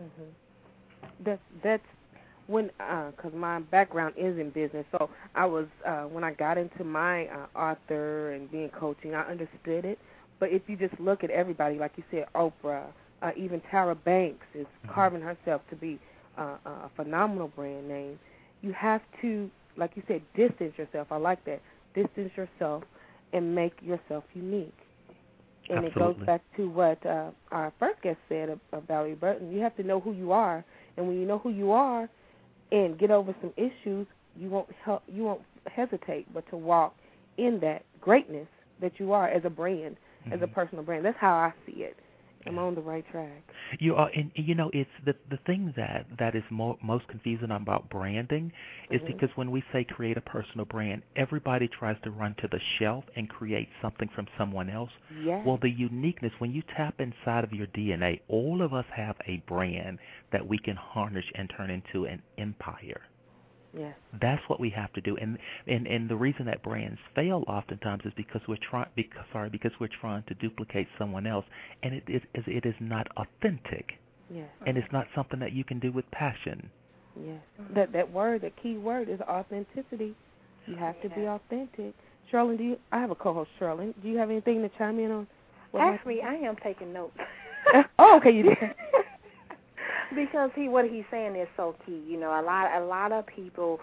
Mm-hmm. 0.01 1.11
That's 1.25 1.41
that's 1.65 1.83
when 2.47 2.67
because 2.67 3.33
uh, 3.33 3.37
my 3.37 3.61
background 3.61 4.15
is 4.17 4.39
in 4.39 4.51
business, 4.51 4.85
so 4.93 5.09
I 5.35 5.47
was 5.47 5.67
uh, 5.87 6.03
when 6.03 6.25
I 6.25 6.33
got 6.33 6.59
into 6.59 6.85
my 6.85 7.27
uh, 7.27 7.47
author 7.59 8.33
and 8.33 8.51
being 8.51 8.71
coaching, 8.71 9.15
I 9.15 9.23
understood 9.23 9.85
it. 9.85 9.99
But 10.43 10.51
if 10.51 10.63
you 10.67 10.77
just 10.77 10.99
look 10.99 11.23
at 11.23 11.31
everybody, 11.31 11.79
like 11.79 11.93
you 11.97 12.03
said, 12.11 12.27
Oprah, 12.35 12.87
uh, 13.23 13.31
even 13.37 13.63
Tyra 13.73 13.97
Banks 14.03 14.45
is 14.57 14.67
mm-hmm. 14.67 14.93
carving 14.93 15.21
herself 15.23 15.63
to 15.71 15.77
be 15.77 16.01
uh, 16.37 16.57
a 16.67 16.91
phenomenal 16.97 17.47
brand 17.47 17.87
name. 17.87 18.19
You 18.61 18.73
have 18.73 19.03
to, 19.21 19.49
like 19.77 19.93
you 19.95 20.03
said, 20.09 20.21
distance 20.35 20.75
yourself. 20.77 21.07
I 21.13 21.19
like 21.19 21.45
that. 21.45 21.63
Distance 21.95 22.33
yourself 22.37 22.83
and 23.33 23.55
make 23.55 23.75
yourself 23.83 24.25
unique. 24.35 24.75
And 25.69 25.87
Absolutely. 25.87 25.91
it 25.91 25.95
goes 25.95 26.27
back 26.27 26.43
to 26.57 26.69
what 26.69 27.07
uh, 27.07 27.31
our 27.53 27.73
first 27.79 28.03
guest 28.03 28.19
said 28.29 28.49
of 28.49 28.59
Valorie 28.89 29.21
Burton. 29.21 29.53
You 29.53 29.61
have 29.61 29.77
to 29.77 29.85
know 29.85 30.01
who 30.01 30.11
you 30.11 30.33
are, 30.33 30.65
and 30.97 31.07
when 31.07 31.21
you 31.21 31.25
know 31.25 31.39
who 31.39 31.51
you 31.51 31.71
are, 31.71 32.09
and 32.73 32.99
get 32.99 33.13
over 33.13 33.33
some 33.41 33.53
issues, 33.57 34.09
you 34.37 34.51
won't 34.51 34.71
help, 34.85 35.05
you 35.07 35.23
won't 35.23 35.43
hesitate 35.73 36.27
but 36.35 36.45
to 36.51 36.57
walk 36.57 36.97
in 37.39 37.61
that 37.61 37.85
greatness 38.01 38.49
that 38.81 38.99
you 38.99 39.13
are 39.13 39.29
as 39.29 39.45
a 39.45 39.51
brand, 39.51 39.97
mm-hmm. 40.25 40.33
as 40.33 40.41
a 40.43 40.47
personal 40.47 40.85
brand. 40.85 41.05
That's 41.05 41.19
how 41.19 41.35
I 41.35 41.53
see 41.67 41.83
it. 41.83 41.97
I'm 42.47 42.59
on 42.59 42.75
the 42.75 42.81
right 42.81 43.05
track. 43.11 43.43
You 43.79 43.95
are, 43.95 44.11
and 44.15 44.31
you 44.35 44.55
know, 44.55 44.71
it's 44.73 44.91
the 45.05 45.15
the 45.31 45.39
thing 45.47 45.73
that 45.77 46.07
that 46.19 46.35
is 46.35 46.43
mo- 46.51 46.79
most 46.83 47.07
confusing 47.09 47.51
about 47.51 47.89
branding 47.89 48.53
is 48.91 49.01
mm-hmm. 49.01 49.13
because 49.13 49.31
when 49.37 49.51
we 49.51 49.63
say 49.73 49.85
create 49.85 50.17
a 50.17 50.23
personal 50.23 50.65
brand, 50.65 51.03
everybody 51.17 51.69
tries 51.69 51.97
to 52.05 52.11
run 52.11 52.35
to 52.41 52.49
the 52.49 52.61
shelf 52.79 53.05
and 53.17 53.29
create 53.29 53.69
something 53.81 54.09
from 54.15 54.27
someone 54.37 54.69
else. 54.69 54.91
Yes. 55.23 55.43
Well, 55.47 55.59
the 55.61 55.71
uniqueness 55.71 56.33
when 56.39 56.53
you 56.53 56.63
tap 56.77 57.01
inside 57.01 57.45
of 57.45 57.53
your 57.53 57.67
DNA, 57.69 58.21
all 58.29 58.63
of 58.63 58.75
us 58.75 58.87
have 58.95 59.17
a 59.27 59.43
brand 59.49 59.99
that 60.33 60.47
we 60.47 60.59
can 60.59 60.77
harness 60.77 61.25
and 61.35 61.51
turn 61.57 61.71
into 61.71 62.07
an 62.07 62.23
empire. 62.39 63.01
Yes. 63.77 63.95
That's 64.21 64.43
what 64.49 64.61
we 64.61 64.69
have 64.71 64.93
to 64.93 65.01
do, 65.01 65.17
and 65.17 65.39
and 65.67 65.87
and 65.87 66.09
the 66.09 66.17
reason 66.17 66.45
that 66.47 66.63
brands 66.63 66.99
fail 67.15 67.43
oftentimes 67.47 68.03
is 68.05 68.13
because 68.17 68.43
we're 68.47 68.59
trying, 68.71 68.89
because 68.97 69.25
sorry, 69.33 69.49
because 69.49 69.73
we're 69.81 69.89
trying 70.01 70.25
to 70.25 70.35
duplicate 70.35 70.89
someone 70.99 71.27
else, 71.27 71.47
and 71.83 71.95
it 71.95 72.05
is 72.07 72.23
it 72.35 72.67
is 72.67 72.75
not 72.81 73.07
authentic. 73.17 73.93
Yes. 74.31 74.49
And 74.67 74.77
it's 74.77 74.93
not 74.93 75.07
something 75.15 75.41
that 75.41 75.53
you 75.53 75.65
can 75.65 75.79
do 75.79 75.93
with 75.93 76.11
passion. 76.11 76.71
Yes. 77.17 77.41
Mm-hmm. 77.61 77.75
That 77.75 77.93
that 77.93 78.13
word, 78.13 78.43
that 78.43 78.53
key 78.63 78.77
word, 78.77 79.09
is 79.09 79.21
authenticity. 79.23 80.15
You 80.67 80.77
have 80.77 81.01
to 81.03 81.09
be 81.11 81.27
authentic. 81.27 81.95
Cherilyn, 82.31 82.57
do 82.57 82.65
you? 82.65 82.77
I 82.93 83.01
have 83.01 83.11
a 83.11 83.15
co-host, 83.15 83.51
Cherilyn. 83.61 83.95
Do 84.03 84.09
you 84.09 84.17
have 84.19 84.31
anything 84.31 84.63
to 84.63 84.71
chime 84.79 84.99
in 84.99 85.11
on? 85.11 85.27
Actually, 85.79 86.21
I 86.23 86.35
am 86.35 86.57
taking 86.63 86.93
notes. 86.93 87.17
oh, 87.99 88.17
okay, 88.19 88.31
you 88.31 88.43
did. 88.45 88.59
Because 90.15 90.51
he 90.55 90.69
what 90.69 90.87
he's 90.87 91.05
saying 91.11 91.37
is 91.37 91.49
so 91.57 91.77
key. 91.87 92.03
You 92.07 92.19
know, 92.21 92.31
a 92.31 92.43
lot 92.43 92.69
a 92.81 92.85
lot 92.85 93.13
of 93.13 93.27
people 93.27 93.81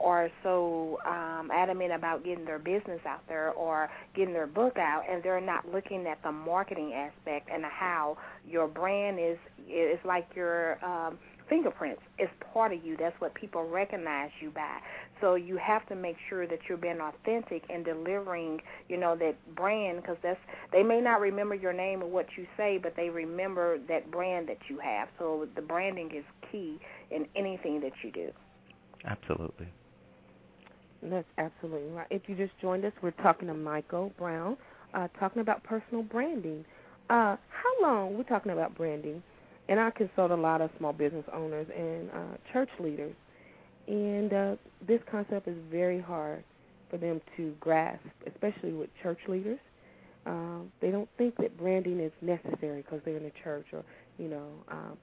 are 0.00 0.30
so 0.42 0.98
um 1.06 1.50
adamant 1.52 1.92
about 1.92 2.24
getting 2.24 2.44
their 2.44 2.58
business 2.58 3.00
out 3.06 3.22
there 3.28 3.50
or 3.52 3.90
getting 4.14 4.34
their 4.34 4.46
book 4.46 4.78
out 4.78 5.02
and 5.10 5.22
they're 5.22 5.40
not 5.40 5.68
looking 5.72 6.06
at 6.06 6.22
the 6.22 6.32
marketing 6.32 6.92
aspect 6.94 7.48
and 7.52 7.64
how 7.64 8.16
your 8.48 8.68
brand 8.68 9.18
is 9.18 9.38
It's 9.68 10.04
like 10.04 10.28
your 10.34 10.84
um 10.84 11.18
fingerprints 11.48 12.02
is 12.18 12.28
part 12.52 12.72
of 12.72 12.84
you. 12.84 12.96
That's 12.96 13.18
what 13.20 13.34
people 13.34 13.68
recognize 13.68 14.30
you 14.40 14.50
by. 14.50 14.78
So 15.20 15.34
you 15.34 15.56
have 15.56 15.86
to 15.88 15.94
make 15.94 16.16
sure 16.28 16.46
that 16.46 16.58
you're 16.68 16.78
being 16.78 17.00
authentic 17.00 17.62
and 17.70 17.84
delivering, 17.84 18.60
you 18.88 18.96
know, 18.96 19.16
that 19.16 19.36
brand 19.54 20.02
because 20.02 20.16
that's 20.22 20.40
they 20.72 20.82
may 20.82 21.00
not 21.00 21.20
remember 21.20 21.54
your 21.54 21.72
name 21.72 22.02
or 22.02 22.08
what 22.08 22.26
you 22.36 22.46
say, 22.56 22.78
but 22.78 22.94
they 22.96 23.08
remember 23.08 23.78
that 23.88 24.10
brand 24.10 24.48
that 24.48 24.58
you 24.68 24.78
have. 24.78 25.08
So 25.18 25.46
the 25.54 25.62
branding 25.62 26.10
is 26.14 26.24
key 26.50 26.78
in 27.10 27.26
anything 27.36 27.80
that 27.80 27.92
you 28.02 28.10
do. 28.10 28.30
Absolutely. 29.06 29.68
That's 31.02 31.28
absolutely 31.36 31.90
right. 31.92 32.06
If 32.10 32.22
you 32.28 32.34
just 32.34 32.58
joined 32.60 32.84
us, 32.84 32.92
we're 33.02 33.10
talking 33.10 33.48
to 33.48 33.54
Michael 33.54 34.12
Brown, 34.18 34.56
uh, 34.94 35.08
talking 35.20 35.42
about 35.42 35.62
personal 35.62 36.02
branding. 36.02 36.64
Uh, 37.10 37.36
how 37.50 37.82
long 37.82 38.16
we're 38.16 38.24
talking 38.24 38.52
about 38.52 38.74
branding? 38.74 39.22
And 39.68 39.80
I 39.80 39.90
consult 39.90 40.30
a 40.30 40.36
lot 40.36 40.60
of 40.60 40.70
small 40.78 40.92
business 40.92 41.24
owners 41.32 41.66
and 41.74 42.10
uh, 42.10 42.36
church 42.52 42.68
leaders, 42.78 43.14
and 43.88 44.32
uh, 44.32 44.56
this 44.86 45.00
concept 45.10 45.48
is 45.48 45.56
very 45.70 46.00
hard 46.00 46.44
for 46.90 46.98
them 46.98 47.20
to 47.36 47.54
grasp, 47.60 48.04
especially 48.26 48.72
with 48.72 48.90
church 49.02 49.18
leaders. 49.26 49.58
Um, 50.26 50.70
they 50.80 50.90
don't 50.90 51.08
think 51.18 51.36
that 51.38 51.56
branding 51.58 52.00
is 52.00 52.12
necessary 52.20 52.82
because 52.82 53.00
they're 53.04 53.16
in 53.16 53.24
a 53.24 53.42
church, 53.42 53.66
or 53.72 53.84
you 54.18 54.28
know. 54.28 54.48
Um, 54.70 54.98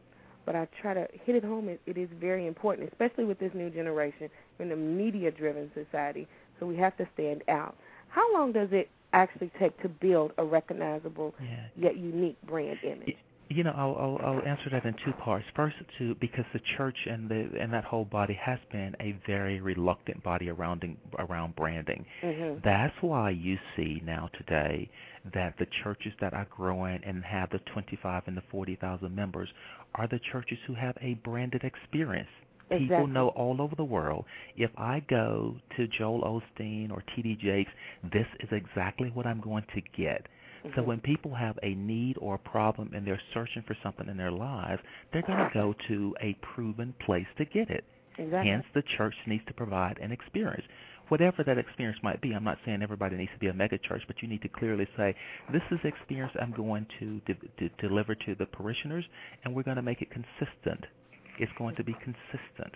but 0.45 0.55
I 0.55 0.67
try 0.81 0.93
to 0.93 1.07
hit 1.25 1.35
it 1.35 1.43
home. 1.43 1.69
It, 1.69 1.81
it 1.85 1.97
is 1.97 2.09
very 2.19 2.47
important, 2.47 2.89
especially 2.91 3.25
with 3.25 3.39
this 3.39 3.51
new 3.53 3.69
generation 3.69 4.29
in 4.59 4.71
a 4.71 4.75
media-driven 4.75 5.71
society. 5.73 6.27
So 6.59 6.65
we 6.65 6.75
have 6.77 6.97
to 6.97 7.07
stand 7.13 7.43
out. 7.47 7.75
How 8.09 8.33
long 8.33 8.51
does 8.51 8.69
it 8.71 8.89
actually 9.13 9.51
take 9.59 9.79
to 9.81 9.89
build 9.89 10.31
a 10.38 10.43
recognizable 10.43 11.35
yeah. 11.41 11.65
yet 11.75 11.97
unique 11.97 12.38
brand 12.47 12.79
image? 12.83 13.17
You 13.53 13.65
know, 13.65 13.73
I'll, 13.76 13.95
I'll 13.99 14.19
I'll 14.26 14.48
answer 14.48 14.69
that 14.72 14.86
in 14.86 14.94
two 15.03 15.11
parts. 15.14 15.45
First, 15.56 15.76
to 15.98 16.15
because 16.22 16.45
the 16.53 16.61
church 16.78 16.95
and 17.06 17.30
the 17.30 17.49
and 17.60 17.73
that 17.73 17.84
whole 17.84 18.06
body 18.06 18.38
has 18.41 18.60
been 18.72 18.95
a 19.02 19.18
very 19.28 19.60
reluctant 19.60 20.23
body 20.23 20.49
around 20.49 20.86
around 21.19 21.56
branding. 21.56 22.06
Mm-hmm. 22.23 22.60
That's 22.64 22.95
why 23.02 23.32
you 23.32 23.57
see 23.76 24.02
now 24.06 24.30
today 24.38 24.90
that 25.34 25.56
the 25.60 25.68
churches 25.84 26.14
that 26.22 26.34
are 26.34 26.48
growing 26.49 27.02
and 27.06 27.23
have 27.26 27.49
the 27.49 27.60
25 27.73 28.23
and 28.26 28.38
the 28.38 28.44
40,000 28.49 29.14
members 29.14 29.49
are 29.95 30.07
the 30.07 30.19
churches 30.32 30.57
who 30.65 30.73
have 30.73 30.95
a 31.02 31.15
branded 31.15 31.64
experience. 31.64 32.30
Exactly. 32.72 32.88
People 32.88 33.07
know 33.07 33.28
all 33.30 33.61
over 33.61 33.76
the 33.76 33.84
world. 33.84 34.26
If 34.56 34.72
I 34.78 35.03
go 35.10 35.56
to 35.76 35.88
Joel 35.88 36.22
Osteen 36.22 36.90
or 36.90 37.03
T.D. 37.15 37.38
Jakes, 37.41 37.72
this 38.14 38.26
is 38.40 38.49
exactly 38.52 39.11
what 39.14 39.28
I'm 39.28 39.41
going 39.41 39.65
to 39.76 39.82
get. 39.95 40.26
Mm-hmm. 40.65 40.79
So 40.79 40.83
when 40.83 40.99
people 40.99 41.33
have 41.33 41.57
a 41.63 41.73
need 41.73 42.17
or 42.19 42.35
a 42.35 42.49
problem 42.49 42.91
and 42.93 43.05
they're 43.05 43.21
searching 43.33 43.63
for 43.65 43.75
something 43.83 44.07
in 44.07 44.17
their 44.17 44.31
lives, 44.31 44.81
they're 45.11 45.23
going 45.23 45.39
to 45.39 45.51
go 45.53 45.73
to 45.88 46.15
a 46.21 46.35
proven 46.53 46.93
place 47.05 47.25
to 47.38 47.45
get 47.45 47.69
it. 47.69 47.83
Exactly. 48.17 48.51
Hence, 48.51 48.65
the 48.73 48.83
church 48.97 49.15
needs 49.25 49.43
to 49.47 49.53
provide 49.53 49.97
an 49.99 50.11
experience. 50.11 50.63
Whatever 51.07 51.43
that 51.43 51.57
experience 51.57 51.97
might 52.03 52.21
be, 52.21 52.33
I'm 52.33 52.43
not 52.43 52.57
saying 52.65 52.81
everybody 52.81 53.17
needs 53.17 53.31
to 53.33 53.39
be 53.39 53.47
a 53.47 53.53
mega 53.53 53.77
church, 53.77 54.01
but 54.07 54.21
you 54.21 54.29
need 54.29 54.41
to 54.43 54.47
clearly 54.47 54.88
say, 54.95 55.13
this 55.51 55.61
is 55.71 55.79
the 55.83 55.89
experience 55.89 56.31
I'm 56.41 56.53
going 56.53 56.85
to, 56.99 57.19
de- 57.25 57.33
de- 57.57 57.75
deliver 57.85 58.15
to 58.15 58.35
the 58.35 58.45
parishioners, 58.45 59.03
and 59.43 59.53
we're 59.53 59.63
going 59.63 59.77
to 59.77 59.81
make 59.81 60.01
it 60.01 60.09
consistent. 60.09 60.85
It's 61.39 61.51
going 61.57 61.75
to 61.75 61.83
be 61.83 61.93
consistent. 61.93 62.75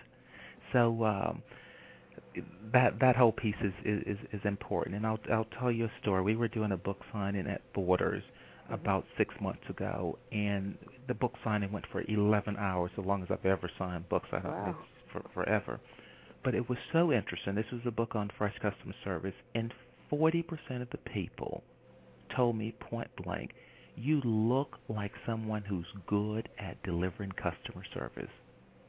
So 0.72 1.04
um, 1.04 1.42
that 2.72 3.00
that 3.00 3.16
whole 3.16 3.32
piece 3.32 3.56
is, 3.62 3.72
is 3.84 4.18
is 4.32 4.40
important. 4.44 4.96
And 4.96 5.06
I'll 5.06 5.20
I'll 5.32 5.48
tell 5.58 5.72
you 5.72 5.86
a 5.86 5.92
story. 6.02 6.22
We 6.22 6.36
were 6.36 6.48
doing 6.48 6.72
a 6.72 6.76
book 6.76 6.98
signing 7.12 7.46
at 7.46 7.62
Borders 7.74 8.22
Mm-hmm. 8.70 8.74
about 8.74 9.04
six 9.18 9.34
months 9.40 9.62
ago, 9.70 10.18
and 10.32 10.78
the 11.08 11.14
book 11.14 11.34
signing 11.44 11.72
went 11.72 11.86
for 11.92 12.02
11 12.08 12.56
hours, 12.58 12.90
the 12.96 13.02
longest 13.02 13.32
I've 13.32 13.46
ever 13.46 13.70
signed 13.78 14.08
books. 14.08 14.28
I 14.32 14.40
don't 14.40 14.56
Wow. 14.66 14.76
for 15.12 15.22
forever. 15.34 15.80
But 16.44 16.54
it 16.54 16.68
was 16.68 16.78
so 16.92 17.12
interesting. 17.12 17.54
This 17.54 17.70
was 17.72 17.82
a 17.86 17.90
book 17.92 18.14
on 18.16 18.30
fresh 18.38 18.54
customer 18.60 18.94
service, 19.04 19.34
and 19.54 19.72
40% 20.12 20.82
of 20.82 20.90
the 20.90 20.98
people 21.12 21.64
told 22.36 22.56
me 22.56 22.72
point 22.80 23.10
blank, 23.16 23.52
"You 23.96 24.20
look 24.22 24.78
like 24.88 25.12
someone 25.26 25.62
who's 25.64 25.86
good 26.06 26.48
at 26.58 26.82
delivering 26.82 27.32
customer 27.32 27.84
service." 27.94 28.30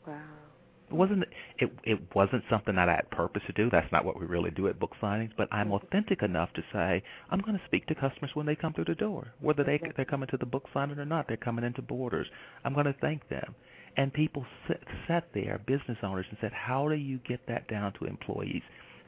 Wow. 0.07 0.46
It 0.89 0.93
wasn't 0.93 1.23
it 1.59 1.69
it 1.83 1.99
wasn't 2.15 2.43
something 2.49 2.75
that 2.75 2.87
I 2.87 2.95
had 2.95 3.09
purpose 3.11 3.41
to 3.47 3.53
do. 3.53 3.69
That's 3.69 3.91
not 3.91 4.05
what 4.05 4.19
we 4.19 4.25
really 4.25 4.51
do 4.51 4.67
at 4.67 4.79
book 4.79 4.93
signings. 5.01 5.31
But 5.37 5.49
I'm 5.51 5.71
authentic 5.73 6.21
enough 6.23 6.53
to 6.53 6.61
say 6.71 7.03
I'm 7.29 7.41
going 7.41 7.57
to 7.57 7.65
speak 7.65 7.87
to 7.87 7.95
customers 7.95 8.31
when 8.35 8.45
they 8.45 8.55
come 8.55 8.73
through 8.73 8.85
the 8.85 8.95
door, 8.95 9.27
whether 9.41 9.63
they 9.63 9.81
they're 9.95 10.05
coming 10.05 10.29
to 10.29 10.37
the 10.37 10.45
book 10.45 10.63
signing 10.73 10.97
or 10.97 11.05
not. 11.05 11.27
They're 11.27 11.37
coming 11.37 11.65
into 11.65 11.81
Borders. 11.81 12.27
I'm 12.63 12.73
going 12.73 12.85
to 12.85 12.95
thank 13.01 13.27
them. 13.27 13.55
And 13.97 14.13
people 14.13 14.45
sit, 14.67 14.79
sat 15.07 15.27
there, 15.33 15.59
business 15.65 15.97
owners, 16.03 16.27
and 16.29 16.37
said, 16.39 16.53
"How 16.53 16.87
do 16.87 16.95
you 16.95 17.19
get 17.27 17.41
that 17.47 17.67
down 17.67 17.93
to 17.93 18.05
employees?" 18.05 18.61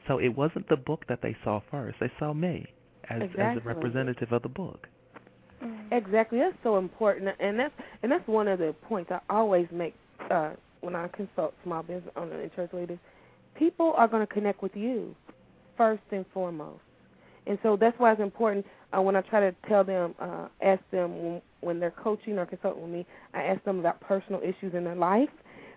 So 0.06 0.18
it 0.18 0.36
wasn't 0.36 0.68
the 0.68 0.76
book 0.76 1.04
that 1.08 1.20
they 1.22 1.36
saw 1.44 1.60
first. 1.70 1.96
They 2.00 2.10
saw 2.18 2.34
me 2.34 2.66
as 3.08 3.22
as 3.38 3.56
a 3.56 3.60
representative 3.60 4.32
of 4.32 4.42
the 4.42 4.48
book. 4.48 4.86
Exactly. 5.92 6.38
That's 6.38 6.56
so 6.62 6.78
important, 6.78 7.28
and 7.38 7.58
that's 7.58 7.74
and 8.02 8.12
that's 8.12 8.26
one 8.26 8.48
of 8.48 8.58
the 8.58 8.74
points 8.88 9.10
I 9.10 9.20
always 9.30 9.66
make 9.70 9.94
uh, 10.30 10.50
when 10.80 10.94
I 10.96 11.08
consult 11.08 11.54
small 11.64 11.82
business 11.82 12.12
owners 12.16 12.42
and 12.42 12.54
church 12.54 12.70
leaders. 12.72 12.98
People 13.54 13.92
are 13.96 14.08
going 14.08 14.26
to 14.26 14.32
connect 14.32 14.62
with 14.62 14.74
you 14.74 15.14
first 15.76 16.02
and 16.12 16.24
foremost, 16.32 16.80
and 17.46 17.58
so 17.62 17.76
that's 17.76 17.98
why 17.98 18.12
it's 18.12 18.20
important. 18.20 18.64
Uh, 18.96 19.02
when 19.02 19.16
I 19.16 19.20
try 19.22 19.40
to 19.40 19.54
tell 19.68 19.84
them, 19.84 20.14
uh, 20.18 20.48
ask 20.62 20.82
them 20.90 21.22
when, 21.22 21.42
when 21.60 21.80
they're 21.80 21.90
coaching 21.90 22.38
or 22.38 22.46
consulting 22.46 22.82
with 22.82 22.90
me, 22.90 23.06
I 23.34 23.42
ask 23.42 23.62
them 23.64 23.80
about 23.80 24.00
personal 24.00 24.40
issues 24.40 24.74
in 24.74 24.84
their 24.84 24.96
life 24.96 25.28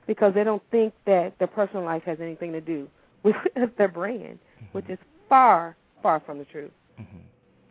because 0.08 0.34
they 0.34 0.44
don't 0.44 0.64
think 0.72 0.94
that 1.06 1.38
their 1.40 1.48
personal 1.48 1.84
life 1.84 2.04
has 2.04 2.20
anything 2.22 2.52
to 2.54 2.62
do 2.62 2.88
with 3.24 3.36
their 3.78 3.88
brand, 3.88 4.40
which 4.74 4.90
is 4.90 4.98
far, 5.30 5.76
far 6.02 6.22
from 6.26 6.38
the 6.38 6.46
truth. 6.46 6.72
hmm 6.98 7.04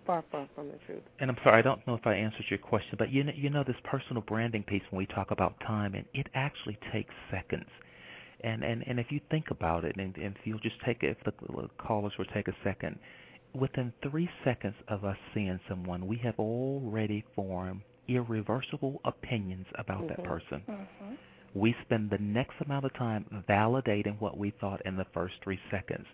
Far, 0.06 0.24
far 0.32 0.48
from 0.54 0.68
the 0.68 0.78
truth. 0.86 1.02
and 1.20 1.30
I'm 1.30 1.36
sorry, 1.44 1.58
I 1.58 1.62
don't 1.62 1.86
know 1.86 1.94
if 1.94 2.06
I 2.06 2.14
answered 2.14 2.46
your 2.50 2.58
question, 2.58 2.96
but 2.98 3.10
you 3.12 3.22
know, 3.24 3.32
you 3.36 3.50
know 3.50 3.62
this 3.64 3.76
personal 3.84 4.22
branding 4.22 4.64
piece 4.64 4.82
when 4.90 4.98
we 4.98 5.06
talk 5.06 5.30
about 5.30 5.58
time, 5.60 5.94
and 5.94 6.04
it 6.12 6.26
actually 6.34 6.78
takes 6.92 7.14
seconds. 7.30 7.68
And 8.42 8.64
and 8.64 8.82
and 8.88 8.98
if 8.98 9.06
you 9.12 9.20
think 9.30 9.50
about 9.50 9.84
it, 9.84 9.96
and, 9.96 10.16
and 10.16 10.34
if 10.36 10.44
you'll 10.46 10.58
just 10.58 10.80
take 10.84 11.02
it, 11.04 11.16
if 11.16 11.24
the 11.24 11.68
callers 11.78 12.12
will 12.18 12.24
take 12.26 12.48
a 12.48 12.56
second, 12.64 12.98
within 13.54 13.92
three 14.02 14.28
seconds 14.44 14.74
of 14.88 15.04
us 15.04 15.16
seeing 15.34 15.60
someone, 15.68 16.06
we 16.08 16.16
have 16.18 16.38
already 16.38 17.24
formed 17.36 17.82
irreversible 18.08 19.00
opinions 19.04 19.66
about 19.78 20.08
that 20.08 20.18
Mhm. 20.18 20.24
person. 20.24 20.62
Mm-hmm. 20.68 21.14
We 21.54 21.74
spend 21.82 22.10
the 22.10 22.18
next 22.18 22.60
amount 22.60 22.84
of 22.86 22.92
time 22.94 23.44
validating 23.48 24.18
what 24.20 24.36
we 24.38 24.50
thought 24.50 24.80
in 24.84 24.96
the 24.96 25.04
first 25.12 25.34
three 25.44 25.60
seconds. 25.70 26.06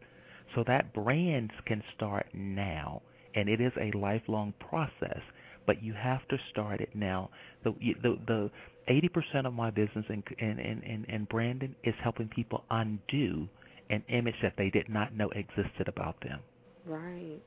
So 0.55 0.65
that 0.65 0.93
brand 0.93 1.53
can 1.65 1.83
start 1.95 2.27
now, 2.35 3.01
and 3.39 3.49
it 3.49 3.61
is 3.61 3.73
a 3.81 3.97
lifelong 3.97 4.53
process. 4.69 5.21
But 5.67 5.83
you 5.83 5.95
have 5.95 6.27
to 6.29 6.37
start 6.51 6.81
it 6.81 6.91
now. 6.95 7.31
The 7.63 7.73
the 8.03 8.19
the 8.27 8.51
eighty 8.89 9.09
percent 9.09 9.47
of 9.47 9.53
my 9.53 9.71
business 9.71 10.05
in 10.09 10.23
in, 10.39 10.59
in 10.59 10.83
in 10.83 11.05
in 11.09 11.25
branding 11.25 11.75
is 11.85 11.95
helping 12.03 12.29
people 12.29 12.65
undo 12.71 13.49
an 13.91 14.03
image 14.09 14.35
that 14.43 14.55
they 14.59 14.71
did 14.71 14.89
not 14.89 15.15
know 15.15 15.29
existed 15.31 15.87
about 15.87 16.17
them. 16.23 16.41
Right. 16.85 17.41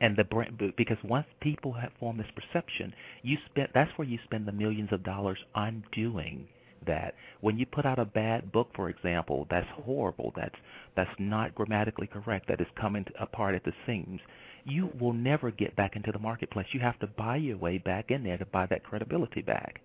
And 0.00 0.16
the 0.16 0.24
brand 0.24 0.60
because 0.76 0.98
once 1.04 1.26
people 1.40 1.72
have 1.72 1.92
formed 1.98 2.20
this 2.20 2.26
perception, 2.34 2.92
you 3.22 3.36
spend 3.50 3.68
that's 3.74 3.90
where 3.96 4.08
you 4.08 4.18
spend 4.24 4.46
the 4.46 4.52
millions 4.52 4.90
of 4.92 5.02
dollars 5.02 5.38
undoing 5.54 6.46
that. 6.86 7.14
When 7.40 7.58
you 7.58 7.66
put 7.66 7.86
out 7.86 7.98
a 7.98 8.04
bad 8.04 8.52
book, 8.52 8.68
for 8.74 8.88
example, 8.90 9.46
that's 9.50 9.66
horrible, 9.84 10.32
that's 10.36 10.54
that's 10.96 11.10
not 11.18 11.54
grammatically 11.54 12.08
correct, 12.08 12.48
that 12.48 12.60
is 12.60 12.66
coming 12.80 13.06
apart 13.20 13.54
at 13.54 13.64
the 13.64 13.72
seams, 13.86 14.20
you 14.64 14.90
will 15.00 15.12
never 15.12 15.50
get 15.50 15.76
back 15.76 15.96
into 15.96 16.12
the 16.12 16.18
marketplace. 16.18 16.66
You 16.72 16.80
have 16.80 16.98
to 17.00 17.06
buy 17.06 17.36
your 17.36 17.56
way 17.56 17.78
back 17.78 18.10
in 18.10 18.24
there 18.24 18.38
to 18.38 18.46
buy 18.46 18.66
that 18.66 18.84
credibility 18.84 19.42
back. 19.42 19.80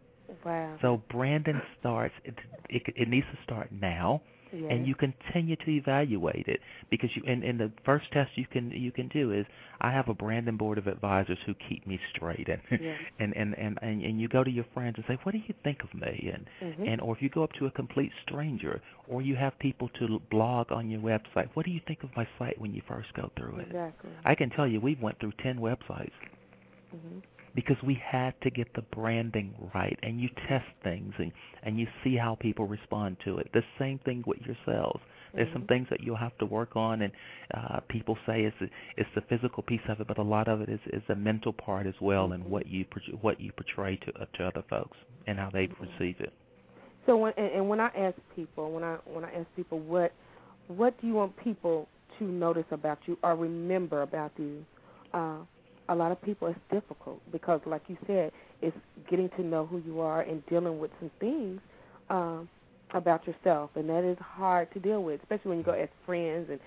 Wow. 0.46 0.78
So 0.82 1.02
branding 1.10 1.62
starts. 1.80 2.14
It, 2.24 2.36
it 2.70 2.82
it 2.96 3.08
needs 3.08 3.28
to 3.32 3.38
start 3.44 3.72
now, 3.72 4.22
Yes. 4.54 4.72
and 4.72 4.86
you 4.88 4.94
continue 4.96 5.56
to 5.56 5.70
evaluate 5.72 6.48
it 6.48 6.60
because 6.92 7.10
you 7.16 7.24
and, 7.28 7.44
and 7.44 7.60
the 7.60 7.72
first 7.84 8.06
test 8.12 8.32
you 8.36 8.46
can 8.46 8.70
you 8.72 8.92
can 8.92 9.08
do 9.08 9.32
is 9.32 9.46
I 9.82 9.92
have 9.92 10.08
a 10.10 10.14
branding 10.14 10.58
board 10.58 10.78
of 10.78 10.88
advisors 10.88 11.40
who 11.46 11.54
keep 11.68 11.86
me 11.88 12.00
straight 12.16 12.48
and 12.48 12.62
Yes. 12.70 12.98
and, 13.20 13.36
and 13.36 13.56
and 13.58 13.80
and 13.82 14.02
and 14.04 14.22
you 14.22 14.28
go 14.28 14.44
to 14.44 14.52
your 14.52 14.66
friends 14.74 14.98
and 14.98 15.06
say 15.08 15.18
what 15.24 15.32
do 15.34 15.40
you 15.40 15.54
think 15.64 15.84
of 15.84 15.94
me 15.94 16.32
and 16.34 16.46
Mhm. 16.62 16.88
and 16.88 17.02
or 17.02 17.16
if 17.16 17.22
you 17.22 17.30
go 17.30 17.44
up 17.44 17.52
to 17.54 17.66
a 17.66 17.72
complete 17.72 18.12
stranger 18.26 18.82
or 19.08 19.22
you 19.22 19.36
have 19.36 19.58
people 19.60 19.90
to 20.00 20.20
blog 20.30 20.72
on 20.72 20.90
your 20.90 21.02
website 21.02 21.50
what 21.56 21.66
do 21.66 21.72
you 21.72 21.82
think 21.88 22.04
of 22.04 22.10
my 22.16 22.28
site 22.38 22.60
when 22.60 22.74
you 22.74 22.82
first 22.88 23.14
go 23.16 23.32
through 23.36 23.58
it 23.58 23.68
Exactly. 23.68 24.12
I 24.26 24.36
can 24.36 24.50
tell 24.52 24.68
you 24.68 24.80
we 24.80 24.96
went 25.02 25.20
through 25.20 25.34
10 25.42 25.58
websites 25.58 26.12
hmm 26.92 27.20
because 27.56 27.78
we 27.84 27.96
had 28.04 28.34
to 28.42 28.50
get 28.50 28.68
the 28.76 28.82
branding 28.96 29.54
right 29.74 29.98
and 30.04 30.20
you 30.20 30.30
test 30.48 30.66
things 30.84 31.14
and 31.18 31.32
and 31.64 31.80
you 31.80 31.88
see 32.04 32.16
how 32.16 32.36
people 32.36 32.66
respond 32.68 33.18
to 33.24 33.38
it 33.38 33.48
the 33.54 33.64
same 33.80 34.00
thing 34.00 34.24
with 34.26 34.40
yourselves 34.42 35.02
there's 35.36 35.52
some 35.52 35.64
Mhm. 35.64 35.68
things 35.68 35.88
that 35.90 36.02
you'll 36.02 36.16
have 36.16 36.38
to 36.38 36.46
work 36.46 36.76
on 36.76 37.02
and 37.04 37.12
uh 37.54 37.80
people 37.90 38.18
say 38.26 38.44
it's 38.44 38.72
it's 38.98 39.10
the 39.16 39.22
physical 39.22 39.64
piece 39.64 39.82
of 39.88 40.00
it 40.02 40.08
but 40.08 40.18
a 40.18 40.24
lot 40.24 40.48
of 40.48 40.62
it 40.62 40.70
is 40.70 40.80
is 40.88 41.02
the 41.08 41.16
mental 41.16 41.54
part 41.54 41.86
as 41.88 42.00
well 42.02 42.32
and 42.34 42.44
Mhm. 42.44 42.50
what 42.50 42.68
you 42.68 42.86
what 43.22 43.40
you 43.40 43.52
portray 43.54 43.96
to 43.98 44.22
uh, 44.22 44.26
to 44.34 44.46
other 44.46 44.64
folks 44.70 44.98
and 45.28 45.40
how 45.40 45.50
they 45.50 45.68
perceive 45.68 46.20
it 46.20 46.34
So 47.06 47.18
when 47.18 47.34
and, 47.38 47.48
and 47.48 47.70
when 47.70 47.80
I 47.82 47.88
ask 48.08 48.18
people, 48.36 48.72
when 48.72 48.84
I 48.84 48.96
when 49.06 49.26
I 49.26 49.32
ask 49.34 49.48
people 49.56 49.80
what 49.80 50.12
what 50.68 51.00
do 51.02 51.08
you 51.08 51.14
want 51.14 51.36
people 51.38 51.88
to 52.20 52.24
notice 52.26 52.66
about 52.72 53.00
you 53.08 53.18
or 53.24 53.36
remember 53.36 54.04
about 54.04 54.32
you, 54.38 54.66
uh, 55.14 55.40
a 55.90 55.96
lot 55.96 56.12
of 56.12 56.22
people 56.22 56.48
it's 56.48 56.60
difficult 56.72 57.22
because, 57.32 57.62
like 57.66 57.84
you 57.88 57.98
said, 58.08 58.32
it's 58.62 58.76
getting 59.10 59.30
to 59.32 59.44
know 59.44 59.66
who 59.66 59.80
you 59.80 60.00
are 60.00 60.22
and 60.22 60.46
dealing 60.48 60.80
with 60.80 60.92
some 61.00 61.12
things 61.20 61.60
um, 62.10 62.48
about 62.94 63.26
yourself, 63.28 63.72
and 63.76 63.90
that 63.90 64.04
is 64.04 64.18
hard 64.20 64.72
to 64.74 64.80
deal 64.80 65.04
with, 65.04 65.22
especially 65.22 65.50
when 65.50 65.58
you 65.60 65.64
go 65.64 65.72
as 65.72 65.90
friends 66.06 66.50
and 66.50 66.60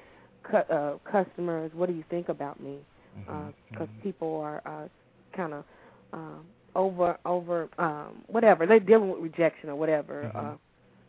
cu- 0.43 0.74
uh, 0.74 0.98
customers. 1.10 1.70
What 1.74 1.88
do 1.88 1.94
you 1.94 2.05
think 2.10 2.28
about 2.28 2.60
me? 2.60 2.78
Because 3.26 3.88
mhm. 3.88 4.02
people 4.02 4.36
are 4.40 4.62
uh, 4.66 4.88
kind 5.36 5.52
of 5.55 5.64
um, 6.12 6.44
over 6.74 7.18
over 7.24 7.68
um, 7.78 8.22
whatever 8.28 8.66
they're 8.66 8.80
dealing 8.80 9.10
with 9.10 9.20
rejection 9.20 9.68
or 9.70 9.76
whatever 9.76 10.30
Mhm. 10.34 10.59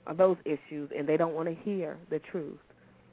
uh, 0.08 0.14
those 0.14 0.38
issues, 0.46 0.90
and 0.98 1.08
they 1.08 1.18
don't 1.18 1.34
want 1.34 1.48
to 1.48 1.56
hear 1.64 1.98
the 2.10 2.20
truth. 2.20 2.58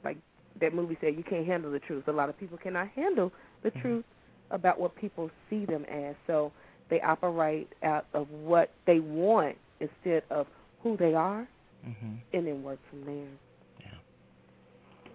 Like 0.03 0.17
that 0.61 0.73
movie 0.73 0.97
said, 1.01 1.15
you 1.15 1.23
can't 1.23 1.45
handle 1.45 1.71
the 1.71 1.79
truth. 1.79 2.07
A 2.07 2.11
lot 2.11 2.29
of 2.29 2.37
people 2.39 2.57
cannot 2.57 2.89
handle 2.89 3.31
the 3.63 3.71
Mhm. 3.75 3.81
truth 3.81 4.05
about 4.51 4.79
what 4.79 4.95
people 4.95 5.29
see 5.49 5.65
them 5.65 5.85
as, 5.85 6.15
so 6.27 6.51
they 6.89 7.01
operate 7.01 7.67
out 7.83 8.05
of 8.13 8.29
what 8.29 8.69
they 8.85 8.99
want 8.99 9.57
instead 9.79 10.23
of 10.29 10.47
who 10.81 10.95
they 10.97 11.13
are, 11.13 11.47
Mhm. 11.85 12.19
and 12.33 12.47
then 12.47 12.63
work 12.63 12.79
from 12.89 13.03
there. 13.05 13.27
Yeah. 13.79 13.87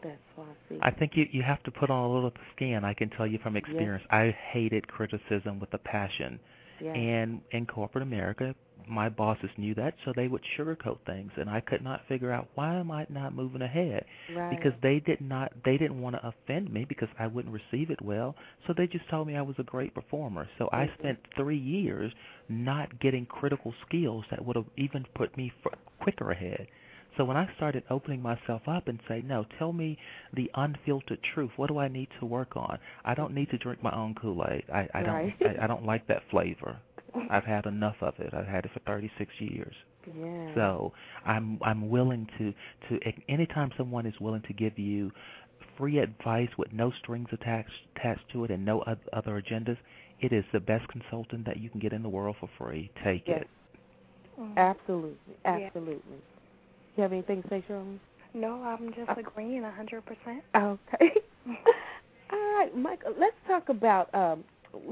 That's 0.03 0.21
what 0.37 0.49
I 0.49 0.69
see. 0.69 0.79
I 0.83 0.91
think 0.91 1.17
you 1.17 1.29
you 1.31 1.43
have 1.43 1.63
to 1.65 1.71
put 1.71 1.91
on 1.91 2.11
a 2.11 2.13
little 2.13 2.33
skin. 2.55 2.85
I 2.85 2.95
can 2.95 3.11
tell 3.11 3.27
you 3.27 3.39
from 3.39 3.57
experience. 3.57 4.05
I 4.11 4.31
hated 4.31 4.87
criticism 4.89 5.61
with 5.61 5.73
a 5.75 5.79
passion. 5.79 6.41
yeah. 6.81 6.95
And 6.95 7.43
in 7.51 7.67
corporate 7.67 8.03
America, 8.03 8.55
my 8.89 9.09
bosses 9.09 9.51
knew 9.57 9.75
that, 9.75 9.95
so 10.05 10.13
they 10.15 10.29
would 10.29 10.43
sugarcoat 10.59 10.99
things, 11.07 11.33
and 11.37 11.49
I 11.51 11.61
could 11.61 11.83
not 11.83 12.07
figure 12.09 12.33
out 12.33 12.49
why 12.55 12.75
am 12.77 12.91
I 12.91 13.07
not 13.09 13.35
moving 13.35 13.63
ahead 13.63 14.05
right. 14.29 14.51
because 14.51 14.73
they 14.83 15.01
did 15.01 15.21
not 15.21 15.53
they 15.65 15.77
didn't 15.79 16.01
want 16.01 16.17
to 16.17 16.27
offend 16.27 16.73
me 16.73 16.85
because 16.89 17.09
I 17.19 17.27
wouldn't 17.27 17.55
receive 17.55 17.91
it 17.91 18.01
well, 18.03 18.35
so 18.67 18.75
they 18.77 18.87
just 18.87 19.09
told 19.11 19.27
me 19.29 19.37
I 19.37 19.43
was 19.43 19.57
a 19.59 19.63
great 19.65 19.95
performer. 19.95 20.49
So 20.59 20.69
I 20.73 20.89
Mhm. 20.89 20.99
spent 20.99 21.19
three 21.37 21.59
years 21.59 22.13
not 22.49 22.99
getting 23.01 23.27
critical 23.27 23.75
skills 23.87 24.25
that 24.31 24.45
would 24.45 24.57
have 24.57 24.67
even 24.77 25.05
put 25.15 25.37
me 25.37 25.53
f- 25.65 25.79
quicker 26.01 26.31
ahead. 26.31 26.67
So 27.17 27.25
when 27.25 27.37
I 27.37 27.49
started 27.57 27.83
opening 27.91 28.23
myself 28.23 28.63
up 28.67 28.89
and 28.89 29.01
say, 29.09 29.23
no, 29.27 29.45
tell 29.59 29.73
me 29.73 29.99
the 30.35 30.51
unfiltered 30.55 31.19
truth. 31.35 31.51
What 31.57 31.69
do 31.69 31.79
I 31.79 31.89
need 31.89 32.09
to 32.21 32.27
work 32.27 32.57
on? 32.57 32.79
I 33.05 33.15
don't 33.15 33.35
need 33.35 33.51
to 33.51 33.59
drink 33.59 33.83
my 33.83 33.95
own 33.95 34.15
Kool-Aid. 34.15 34.65
I, 34.73 34.89
I 34.95 35.03
don't. 35.03 35.15
Right. 35.15 35.35
I, 35.61 35.65
I 35.65 35.67
don't 35.67 35.85
like 35.85 36.07
that 36.09 36.23
flavor. 36.31 36.79
I've 37.31 37.45
had 37.45 37.67
enough 37.67 37.97
of 38.01 38.15
it. 38.19 38.33
I've 38.33 38.47
had 38.47 38.65
it 38.65 38.71
for 38.73 38.81
36 38.81 39.31
years. 39.41 39.75
yeah. 40.17 40.55
So 40.55 40.93
I'm 41.25 41.59
I'm 41.63 41.91
willing 41.91 42.27
to 42.39 42.53
to 42.89 43.01
anytime 43.29 43.71
someone 43.77 44.07
is 44.07 44.15
willing 44.21 44.43
to 44.43 44.53
give 44.53 44.79
you 44.79 45.11
free 45.77 45.99
advice 45.99 46.49
with 46.59 46.73
no 46.73 46.93
strings 47.03 47.29
attached 47.33 47.71
attached 47.97 48.29
to 48.33 48.45
it 48.45 48.51
and 48.51 48.65
no 48.65 48.83
oth- 48.87 49.09
other 49.13 49.41
agendas, 49.43 49.79
it 50.21 50.33
is 50.33 50.45
the 50.53 50.61
best 50.61 50.87
consultant 50.89 51.45
that 51.47 51.59
you 51.59 51.71
can 51.71 51.81
get 51.81 51.93
in 51.93 52.03
the 52.03 52.09
world 52.09 52.37
for 52.41 52.49
free. 52.59 52.91
Take 53.05 53.25
Yes. 53.27 53.43
it. 53.43 53.51
Mm. 54.41 54.57
Absolutely, 54.57 55.35
Yeah. 55.45 55.67
absolutely. 55.67 56.19
You 57.01 57.05
have 57.05 57.13
anything 57.15 57.43
to 57.45 57.49
say, 57.49 57.65
Shirley? 57.67 57.99
No, 58.35 58.63
I'm 58.63 58.93
just 58.93 59.19
agreeing 59.19 59.65
a 59.65 59.71
hundred 59.71 60.05
percent. 60.05 60.45
Okay. 60.55 61.15
All 62.31 62.59
right, 62.59 62.71
Michael. 62.77 63.15
Let's 63.19 63.37
talk 63.47 63.71
about 63.71 64.15
um, 64.15 64.45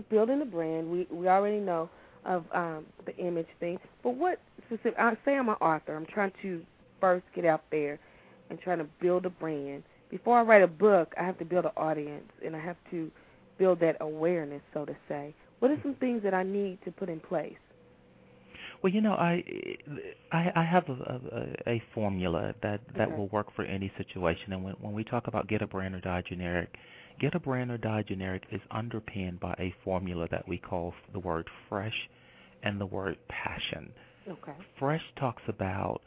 building 0.08 0.40
a 0.40 0.46
brand. 0.46 0.90
We 0.90 1.06
we 1.10 1.28
already 1.28 1.58
know 1.58 1.90
of 2.24 2.46
um, 2.54 2.86
the 3.04 3.14
image 3.18 3.48
thing, 3.60 3.78
but 4.02 4.14
what 4.16 4.40
specific? 4.66 4.94
I 4.98 5.18
say 5.26 5.36
I'm 5.36 5.50
an 5.50 5.56
author. 5.56 5.94
I'm 5.94 6.06
trying 6.06 6.32
to 6.40 6.62
first 6.98 7.26
get 7.34 7.44
out 7.44 7.64
there 7.70 8.00
and 8.48 8.58
trying 8.58 8.78
to 8.78 8.86
build 9.02 9.26
a 9.26 9.30
brand. 9.30 9.82
Before 10.08 10.38
I 10.38 10.42
write 10.44 10.62
a 10.62 10.66
book, 10.66 11.12
I 11.20 11.24
have 11.24 11.38
to 11.40 11.44
build 11.44 11.66
an 11.66 11.72
audience, 11.76 12.32
and 12.42 12.56
I 12.56 12.60
have 12.60 12.76
to 12.90 13.10
build 13.58 13.80
that 13.80 13.98
awareness, 14.00 14.62
so 14.72 14.86
to 14.86 14.96
say. 15.10 15.34
What 15.58 15.70
are 15.72 15.78
some 15.82 15.94
things 15.96 16.22
that 16.22 16.32
I 16.32 16.42
need 16.42 16.78
to 16.86 16.90
put 16.90 17.10
in 17.10 17.20
place? 17.20 17.58
Well, 18.82 18.92
you 18.92 19.00
know, 19.00 19.12
I 19.14 19.42
I, 20.32 20.52
I 20.54 20.64
have 20.64 20.88
a, 20.88 20.92
a, 21.66 21.70
a 21.74 21.82
formula 21.94 22.54
that 22.62 22.80
that 22.96 23.08
Okay. 23.08 23.16
will 23.16 23.28
work 23.28 23.54
for 23.54 23.64
any 23.64 23.92
situation. 23.98 24.52
And 24.52 24.64
when 24.64 24.74
when 24.80 24.92
we 24.94 25.04
talk 25.04 25.26
about 25.26 25.48
get 25.48 25.62
a 25.62 25.66
brand 25.66 25.94
or 25.94 26.00
die 26.00 26.22
generic, 26.28 26.74
get 27.20 27.34
a 27.34 27.40
brand 27.40 27.70
or 27.70 27.78
die 27.78 28.02
generic 28.06 28.44
is 28.52 28.60
underpinned 28.70 29.40
by 29.40 29.54
a 29.58 29.74
formula 29.84 30.28
that 30.30 30.46
we 30.48 30.58
call 30.58 30.94
the 31.12 31.18
word 31.18 31.48
fresh 31.68 32.08
and 32.62 32.80
the 32.80 32.86
word 32.86 33.16
passion. 33.28 33.92
Okay. 34.28 34.52
Fresh 34.78 35.02
talks 35.18 35.42
about 35.48 36.00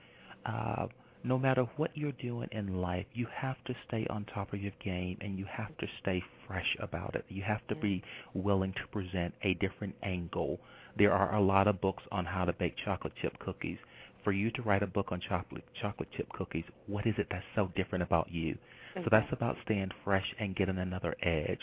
uh, 0.46 0.88
no 1.24 1.38
matter 1.38 1.64
what 1.78 1.92
you're 1.96 2.12
doing 2.14 2.48
in 2.52 2.82
life, 2.82 3.06
you 3.14 3.28
have 3.36 3.58
to 3.66 3.76
stay 3.88 4.08
on 4.10 4.26
top 4.34 4.54
of 4.54 4.62
your 4.62 4.72
game 4.84 5.18
and 5.22 5.38
you 5.38 5.46
have 5.52 5.76
to 5.78 5.88
stay 6.02 6.24
fresh 6.48 6.76
about 6.80 7.16
it. 7.16 7.26
You 7.30 7.44
have 7.44 7.66
to 7.68 7.76
be 7.76 8.04
willing 8.34 8.74
to 8.74 8.88
present 8.92 9.34
a 9.44 9.54
different 9.56 9.96
angle. 10.04 10.60
There 10.98 11.14
are 11.14 11.36
a 11.36 11.42
lot 11.42 11.68
of 11.68 11.82
books 11.82 12.04
on 12.12 12.26
how 12.26 12.46
to 12.46 12.54
bake 12.54 12.76
chocolate 12.84 13.14
chip 13.22 13.38
cookies. 13.40 13.78
For 14.24 14.32
you 14.32 14.52
to 14.52 14.62
write 14.62 14.84
a 14.84 14.88
book 14.88 15.12
on 15.12 15.20
chocolate 15.20 15.64
chocolate 15.82 16.10
chip 16.16 16.30
cookies, 16.30 16.66
what 16.88 17.08
is 17.08 17.16
it 17.18 17.28
that's 17.32 17.46
so 17.56 17.72
different 17.76 18.04
about 18.04 18.32
you? 18.32 18.58
So 18.96 19.08
that's 19.10 19.32
about 19.32 19.56
staying 19.64 19.90
fresh 20.04 20.26
and 20.40 20.56
getting 20.56 20.78
another 20.78 21.16
edge. 21.24 21.62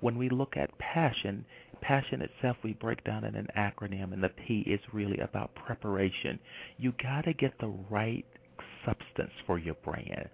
When 0.00 0.16
we 0.16 0.28
look 0.28 0.56
at 0.56 0.78
passion, 0.78 1.44
passion 1.80 2.22
itself 2.22 2.56
we 2.62 2.72
break 2.74 3.02
down 3.04 3.24
in 3.24 3.34
an 3.34 3.48
acronym 3.56 4.12
and 4.12 4.22
the 4.22 4.28
P 4.28 4.60
is 4.60 4.80
really 4.92 5.18
about 5.18 5.54
preparation. 5.54 6.38
You 6.78 6.92
got 7.02 7.24
to 7.24 7.32
get 7.32 7.58
the 7.58 7.74
right 7.90 8.24
substance 8.84 9.32
for 9.46 9.58
your 9.58 9.74
brand. 9.84 10.28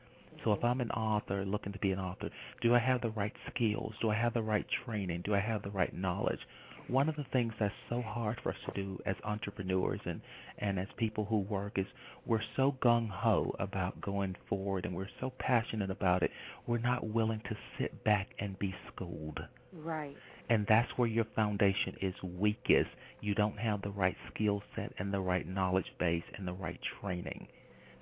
So 0.44 0.52
if 0.52 0.58
mm-hmm. 0.58 0.66
I'm 0.66 0.80
an 0.80 0.90
author 0.90 1.44
looking 1.44 1.72
to 1.72 1.78
be 1.78 1.92
an 1.92 1.98
author, 1.98 2.28
do 2.60 2.74
I 2.74 2.78
have 2.78 3.00
the 3.00 3.10
right 3.10 3.32
skills? 3.50 3.94
Do 4.02 4.10
I 4.10 4.14
have 4.14 4.34
the 4.34 4.42
right 4.42 4.66
training? 4.84 5.22
Do 5.24 5.34
I 5.34 5.40
have 5.40 5.62
the 5.62 5.70
right 5.70 5.94
knowledge? 5.94 6.40
One 6.88 7.08
of 7.08 7.16
the 7.16 7.24
things 7.32 7.52
that's 7.58 7.74
so 7.88 8.02
hard 8.02 8.38
for 8.42 8.50
us 8.50 8.58
to 8.66 8.72
do 8.72 8.98
as 9.06 9.16
entrepreneurs 9.24 10.00
and, 10.04 10.20
and 10.58 10.78
as 10.78 10.86
people 10.98 11.24
who 11.24 11.38
work 11.38 11.78
is 11.78 11.86
we're 12.26 12.42
so 12.56 12.76
gung 12.82 13.08
ho 13.08 13.54
about 13.58 14.00
going 14.02 14.36
forward 14.48 14.84
and 14.84 14.94
we're 14.94 15.08
so 15.20 15.32
passionate 15.38 15.90
about 15.90 16.22
it, 16.22 16.30
we're 16.66 16.78
not 16.78 17.06
willing 17.06 17.40
to 17.48 17.56
sit 17.78 18.04
back 18.04 18.28
and 18.38 18.58
be 18.58 18.74
schooled. 18.92 19.40
Right. 19.72 20.16
And 20.50 20.66
that's 20.68 20.90
where 20.96 21.08
your 21.08 21.24
foundation 21.34 21.96
is 22.02 22.14
weakest. 22.22 22.90
You 23.22 23.34
don't 23.34 23.58
have 23.58 23.80
the 23.80 23.90
right 23.90 24.16
skill 24.32 24.62
set 24.76 24.92
and 24.98 25.12
the 25.12 25.20
right 25.20 25.48
knowledge 25.48 25.90
base 25.98 26.24
and 26.36 26.46
the 26.46 26.52
right 26.52 26.78
training. 27.00 27.48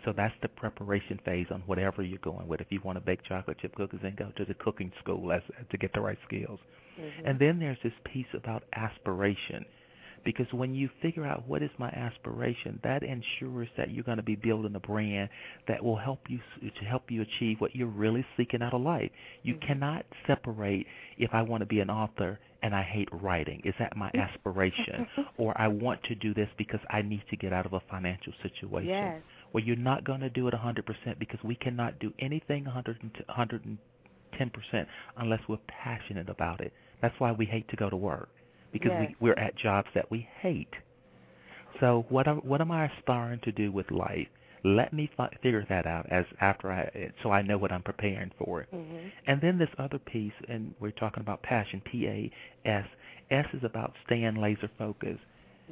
So 0.04 0.12
that's 0.16 0.34
the 0.42 0.48
preparation 0.48 1.20
phase 1.24 1.46
on 1.52 1.62
whatever 1.66 2.02
you're 2.02 2.18
going 2.18 2.48
with. 2.48 2.60
If 2.60 2.66
you 2.70 2.80
want 2.82 2.96
to 2.96 3.04
bake 3.04 3.20
chocolate 3.28 3.58
chip 3.60 3.76
cookies, 3.76 4.00
then 4.02 4.16
go 4.18 4.32
to 4.36 4.44
the 4.44 4.54
cooking 4.54 4.90
school 5.00 5.30
as, 5.32 5.42
to 5.70 5.78
get 5.78 5.92
the 5.92 6.00
right 6.00 6.18
skills. 6.26 6.58
Mhm. 6.98 7.26
And 7.26 7.38
then 7.38 7.58
there's 7.58 7.78
this 7.82 7.94
piece 8.04 8.32
about 8.34 8.64
aspiration. 8.74 9.64
Because 10.24 10.52
when 10.52 10.74
you 10.74 10.88
figure 11.00 11.24
out 11.26 11.48
what 11.48 11.62
is 11.62 11.70
my 11.78 11.88
aspiration, 11.88 12.78
that 12.84 13.02
ensures 13.02 13.68
that 13.76 13.90
you're 13.90 14.04
going 14.04 14.18
to 14.18 14.22
be 14.22 14.36
building 14.36 14.74
a 14.76 14.80
brand 14.80 15.28
that 15.66 15.82
will 15.82 15.96
help 15.96 16.20
you 16.30 16.38
to 16.60 16.84
help 16.84 17.10
you 17.10 17.22
achieve 17.22 17.60
what 17.60 17.74
you're 17.74 17.88
really 17.88 18.24
seeking 18.36 18.62
out 18.62 18.72
of 18.72 18.82
life. 18.82 19.10
You 19.42 19.54
Mhm. 19.54 19.60
cannot 19.62 20.06
separate 20.26 20.86
if 21.18 21.34
I 21.34 21.42
want 21.42 21.62
to 21.62 21.66
be 21.66 21.80
an 21.80 21.90
author 21.90 22.38
and 22.62 22.74
I 22.74 22.82
hate 22.82 23.08
writing. 23.12 23.60
Is 23.64 23.74
that 23.78 23.96
my 23.96 24.10
aspiration? 24.14 25.06
or 25.38 25.60
I 25.60 25.66
want 25.68 26.02
to 26.04 26.14
do 26.14 26.32
this 26.34 26.48
because 26.56 26.80
I 26.90 27.02
need 27.02 27.26
to 27.30 27.36
get 27.36 27.52
out 27.52 27.66
of 27.66 27.72
a 27.72 27.80
financial 27.80 28.32
situation. 28.42 28.88
Yes. 28.88 29.22
Well, 29.52 29.64
you're 29.64 29.76
not 29.76 30.04
going 30.04 30.20
to 30.20 30.30
do 30.30 30.46
it 30.46 30.54
100% 30.54 31.18
because 31.18 31.42
we 31.42 31.56
cannot 31.56 31.98
do 31.98 32.14
anything 32.20 32.64
100 32.64 33.00
110% 34.32 34.86
unless 35.18 35.40
we're 35.48 35.58
passionate 35.68 36.28
about 36.28 36.60
it. 36.60 36.72
That's 37.00 37.14
why 37.18 37.32
we 37.32 37.46
hate 37.46 37.68
to 37.70 37.76
go 37.76 37.90
to 37.90 37.96
work 37.96 38.28
because 38.72 38.90
Yes. 38.92 39.10
we, 39.20 39.28
we're 39.28 39.38
at 39.38 39.56
jobs 39.56 39.88
that 39.94 40.10
we 40.10 40.26
hate. 40.40 40.72
So 41.80 42.06
what 42.08 42.28
am, 42.28 42.38
what 42.38 42.60
am 42.60 42.70
I 42.70 42.86
aspiring 42.86 43.40
to 43.44 43.52
do 43.52 43.72
with 43.72 43.90
life? 43.90 44.28
Let 44.64 44.92
me 44.92 45.10
fi- 45.16 45.30
figure 45.42 45.64
that 45.68 45.86
out 45.86 46.06
as 46.10 46.24
after 46.40 46.70
I 46.70 47.10
so 47.22 47.32
I 47.32 47.42
know 47.42 47.58
what 47.58 47.72
I'm 47.72 47.82
preparing 47.82 48.30
for. 48.38 48.66
Mm-hmm. 48.72 49.08
And 49.26 49.40
then 49.40 49.58
this 49.58 49.68
other 49.76 49.98
piece, 49.98 50.32
and 50.48 50.72
we're 50.78 50.92
talking 50.92 51.20
about 51.20 51.42
passion, 51.42 51.82
P 51.90 52.06
A 52.06 52.30
S. 52.64 52.86
S 53.30 53.46
is 53.54 53.64
about 53.64 53.92
staying 54.06 54.36
laser 54.36 54.70
focused. 54.78 55.20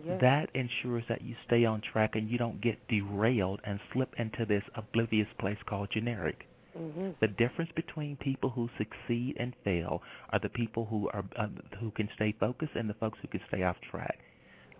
Yes. 0.04 0.18
That 0.20 0.50
ensures 0.54 1.04
that 1.08 1.22
you 1.22 1.36
stay 1.46 1.64
on 1.64 1.82
track 1.92 2.12
and 2.14 2.28
you 2.28 2.38
don't 2.38 2.60
get 2.60 2.78
derailed 2.88 3.60
and 3.64 3.78
slip 3.92 4.12
into 4.18 4.44
this 4.44 4.62
oblivious 4.74 5.28
place 5.38 5.58
called 5.68 5.90
generic. 5.92 6.46
Mm-hmm. 6.78 7.10
The 7.20 7.28
difference 7.28 7.70
between 7.74 8.16
people 8.16 8.50
who 8.50 8.68
succeed 8.78 9.36
and 9.38 9.54
fail 9.64 10.02
are 10.32 10.38
the 10.38 10.48
people 10.48 10.86
who 10.86 11.08
are 11.08 11.24
uh, 11.38 11.48
who 11.80 11.90
can 11.92 12.08
stay 12.14 12.34
focused 12.38 12.72
and 12.76 12.88
the 12.88 12.94
folks 12.94 13.18
who 13.22 13.28
can 13.28 13.40
stay 13.48 13.62
off 13.62 13.76
track. 13.90 14.18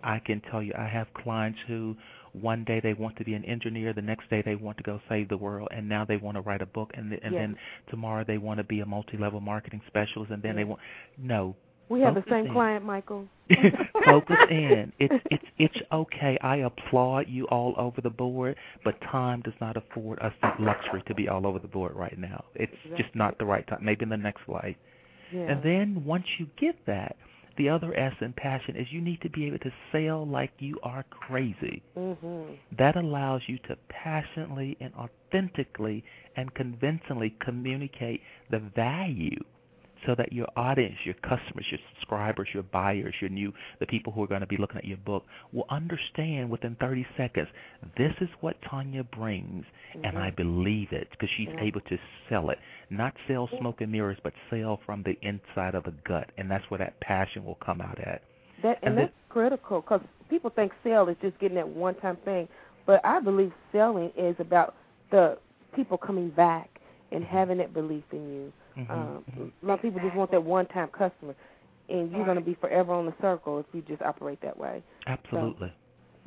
I 0.03 0.19
can 0.19 0.41
tell 0.49 0.63
you, 0.63 0.73
I 0.77 0.87
have 0.87 1.13
clients 1.13 1.59
who 1.67 1.95
one 2.33 2.63
day 2.63 2.79
they 2.81 2.93
want 2.93 3.17
to 3.17 3.23
be 3.23 3.33
an 3.33 3.45
engineer, 3.45 3.93
the 3.93 4.01
next 4.01 4.29
day 4.29 4.41
they 4.43 4.55
want 4.55 4.77
to 4.77 4.83
go 4.83 4.99
save 5.09 5.29
the 5.29 5.37
world, 5.37 5.67
and 5.71 5.87
now 5.87 6.05
they 6.05 6.17
want 6.17 6.37
to 6.37 6.41
write 6.41 6.61
a 6.61 6.65
book, 6.65 6.91
and 6.95 7.11
and 7.11 7.33
Yes. 7.33 7.33
then 7.33 7.55
tomorrow 7.89 8.23
they 8.25 8.37
want 8.37 8.57
to 8.57 8.63
be 8.63 8.79
a 8.79 8.85
multi-level 8.85 9.41
marketing 9.41 9.81
specialist, 9.87 10.31
and 10.31 10.41
then 10.41 10.55
they 10.55 10.63
want 10.63 10.79
no. 11.17 11.55
We 11.91 11.99
have 12.01 12.15
the 12.15 12.23
same 12.29 12.45
in. 12.45 12.53
client, 12.53 12.85
Michael. 12.85 13.27
Focus 14.05 14.37
in. 14.49 14.93
It's 14.97 15.13
it's 15.29 15.43
it's 15.57 15.77
okay. 15.91 16.37
I 16.41 16.57
applaud 16.57 17.25
you 17.27 17.45
all 17.47 17.73
over 17.77 17.99
the 17.99 18.09
board, 18.09 18.55
but 18.85 18.99
time 19.11 19.41
does 19.41 19.53
not 19.59 19.75
afford 19.75 20.19
us 20.19 20.31
that 20.41 20.57
luxury 20.59 21.03
to 21.07 21.13
be 21.13 21.27
all 21.27 21.45
over 21.45 21.59
the 21.59 21.67
board 21.67 21.93
right 21.93 22.17
now. 22.17 22.45
It's 22.55 22.71
just 22.97 23.13
not 23.13 23.37
the 23.39 23.45
right 23.45 23.67
time. 23.67 23.79
Maybe 23.83 24.03
in 24.03 24.09
the 24.09 24.15
next 24.17 24.47
life. 24.47 24.77
Yeah. 25.33 25.41
And 25.41 25.63
then 25.63 26.05
once 26.05 26.25
you 26.39 26.47
get 26.57 26.75
that, 26.87 27.17
the 27.57 27.67
other 27.67 27.93
S 27.93 28.13
in 28.21 28.31
passion 28.33 28.77
is 28.77 28.87
you 28.89 29.01
need 29.01 29.21
to 29.21 29.29
be 29.29 29.45
able 29.47 29.59
to 29.59 29.71
sell 29.91 30.25
like 30.25 30.51
you 30.59 30.79
are 30.83 31.03
crazy. 31.09 31.83
mm-hmm. 31.97 32.53
That 32.77 32.95
allows 32.95 33.41
you 33.47 33.57
to 33.67 33.75
passionately 33.89 34.77
and 34.79 34.93
authentically 34.95 36.05
and 36.37 36.53
convincingly 36.53 37.35
communicate 37.41 38.21
the 38.49 38.59
value 38.75 39.43
so 40.05 40.15
that 40.17 40.33
your 40.33 40.47
audience, 40.55 40.95
your 41.05 41.15
customers, 41.15 41.65
your 41.69 41.79
subscribers, 41.93 42.47
your 42.53 42.63
buyers, 42.63 43.13
your 43.21 43.29
new 43.29 43.53
the 43.79 43.85
people 43.85 44.11
who 44.11 44.23
are 44.23 44.27
going 44.27 44.41
to 44.41 44.47
be 44.47 44.57
looking 44.57 44.77
at 44.77 44.85
your 44.85 44.97
book 44.97 45.23
will 45.51 45.65
understand 45.69 46.49
within 46.49 46.75
30 46.79 47.05
seconds 47.17 47.47
this 47.97 48.13
is 48.21 48.29
what 48.41 48.55
Tanya 48.69 49.03
brings 49.03 49.65
and 50.03 50.17
I 50.17 50.29
mm-hmm. 50.29 50.35
believe 50.35 50.87
it 50.91 51.07
because 51.11 51.29
she's 51.37 51.49
able 51.59 51.81
to 51.81 51.97
sell 52.29 52.49
it. 52.49 52.57
Not 52.89 53.13
sell 53.27 53.49
smoke 53.59 53.81
and 53.81 53.91
mirrors 53.91 54.17
but 54.23 54.33
sell 54.49 54.79
from 54.85 55.03
the 55.03 55.17
inside 55.21 55.75
of 55.75 55.83
the 55.83 55.93
gut 56.07 56.31
and 56.37 56.49
that's 56.49 56.63
where 56.69 56.79
that 56.79 56.99
passion 57.01 57.45
will 57.45 57.57
come 57.63 57.81
out 57.81 57.99
at. 57.99 58.21
That 58.63 58.79
and, 58.81 58.93
And 58.93 58.97
that's 58.97 59.13
critical 59.29 59.81
because 59.81 60.01
people 60.29 60.51
think 60.55 60.71
sell 60.83 61.07
is 61.09 61.17
just 61.21 61.39
getting 61.39 61.55
that 61.55 61.67
one-time 61.67 62.17
thing, 62.23 62.47
but 62.85 63.01
I 63.03 63.19
believe 63.19 63.51
selling 63.71 64.11
is 64.17 64.35
about 64.39 64.75
the 65.11 65.37
people 65.75 65.97
coming 65.97 66.29
back 66.29 66.69
and 67.11 67.23
mm-hmm. 67.23 67.35
having 67.35 67.57
that 67.57 67.73
belief 67.73 68.03
in 68.11 68.33
you. 68.33 68.53
Mhm, 68.77 68.89
Um, 68.89 69.51
a 69.63 69.65
lot 69.65 69.75
of 69.75 69.81
people 69.81 69.99
just 70.01 70.15
want 70.15 70.31
that 70.31 70.43
one-time 70.43 70.89
customer, 70.89 71.35
and 71.89 72.11
you're 72.11 72.25
going 72.25 72.37
to 72.37 72.43
be 72.43 72.55
forever 72.55 72.93
on 72.93 73.05
the 73.05 73.13
circle 73.21 73.59
if 73.59 73.65
you 73.73 73.81
just 73.81 74.01
operate 74.01 74.39
that 74.41 74.57
way. 74.57 74.83
Absolutely. 75.07 75.71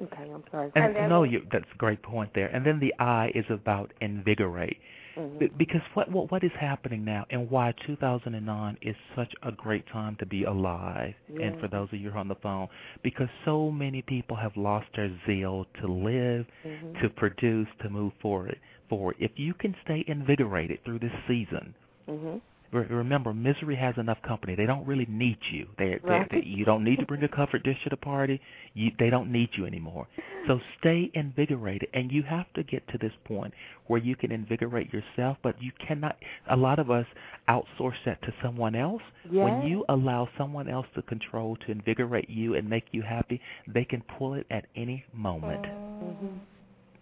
Okay, 0.01 0.29
I'm 0.31 0.43
sorry. 0.51 0.73
And, 0.75 0.87
And 0.87 0.97
then 0.97 1.09
no, 1.09 1.23
you, 1.23 1.47
that's 1.53 1.71
a 1.73 1.77
great 1.79 2.03
point 2.03 2.31
there. 2.35 2.49
And 2.49 2.67
then 2.67 2.81
the 2.81 2.93
I 2.99 3.31
is 3.35 3.45
about 3.49 3.93
invigorate. 4.01 4.79
Mhm. 5.17 5.57
Because 5.57 5.83
what, 5.95 6.11
what 6.11 6.33
what 6.33 6.43
is 6.43 6.51
happening 6.59 7.05
now, 7.05 7.25
and 7.31 7.49
why 7.49 7.73
2009 7.87 8.77
is 8.83 8.97
such 9.15 9.33
a 9.45 9.53
great 9.53 9.87
time 9.87 10.17
to 10.17 10.27
be 10.27 10.43
alive, 10.45 11.15
and 11.41 11.57
for 11.61 11.69
those 11.69 11.89
of 11.93 12.01
you 12.01 12.11
who 12.11 12.17
are 12.17 12.21
on 12.21 12.27
the 12.29 12.35
phone, 12.37 12.67
because 13.03 13.29
so 13.45 13.71
many 13.71 14.03
people 14.03 14.37
have 14.37 14.57
lost 14.57 14.89
their 14.97 15.11
zeal 15.27 15.67
to 15.81 15.87
live, 15.87 16.47
Mhm. 16.65 17.01
to 17.01 17.09
produce, 17.11 17.69
to 17.79 17.89
move 17.89 18.13
forward. 18.15 18.59
Forward. 18.89 19.15
If 19.21 19.39
you 19.39 19.55
can 19.55 19.75
stay 19.85 20.03
invigorated 20.09 20.83
through 20.85 20.99
this 20.99 21.13
season, 21.29 21.75
Mhm. 22.09 22.41
re- 22.73 22.87
remember, 22.87 23.33
misery 23.33 23.77
has 23.77 23.97
enough 23.99 24.21
company. 24.23 24.55
They 24.57 24.67
don't 24.67 24.85
really 24.85 25.07
need 25.09 25.39
you. 25.53 25.69
They, 25.79 25.95
they, 26.03 26.09
Right. 26.09 26.29
they 26.31 26.43
you 26.43 26.65
don't 26.65 26.83
need 26.83 26.99
to 26.99 27.07
bring 27.07 27.23
a 27.23 27.29
comfort 27.29 27.63
dish 27.63 27.81
to 27.85 27.91
the 27.91 27.97
party. 27.97 28.41
You, 28.75 28.91
they 28.99 29.11
don't 29.11 29.31
need 29.31 29.51
you 29.57 29.65
anymore. 29.65 30.09
So 30.49 30.61
stay 30.81 31.09
invigorated, 31.15 31.89
and 31.95 32.11
you 32.11 32.23
have 32.25 32.53
to 32.55 32.63
get 32.65 32.87
to 32.89 32.99
this 32.99 33.13
point 33.25 33.55
where 33.87 34.01
you 34.01 34.17
can 34.17 34.33
invigorate 34.33 34.93
yourself. 34.93 35.39
But 35.43 35.63
you 35.63 35.71
cannot. 35.87 36.17
A 36.49 36.57
lot 36.57 36.79
of 36.81 36.91
us 36.91 37.07
outsource 37.49 38.03
that 38.07 38.21
to 38.23 38.35
someone 38.43 38.75
else. 38.75 39.03
Yeah. 39.31 39.45
When 39.45 39.63
you 39.69 39.85
allow 39.89 40.29
someone 40.37 40.69
else 40.69 40.87
to 40.97 41.03
control 41.03 41.57
to 41.65 41.71
invigorate 41.71 42.29
you 42.29 42.55
and 42.57 42.69
make 42.69 42.87
you 42.93 43.03
happy, 43.03 43.41
they 43.69 43.85
can 43.85 44.03
pull 44.19 44.35
it 44.35 44.47
at 44.51 44.67
any 44.75 45.05
moment. 45.15 45.63
Mhm. 45.65 46.41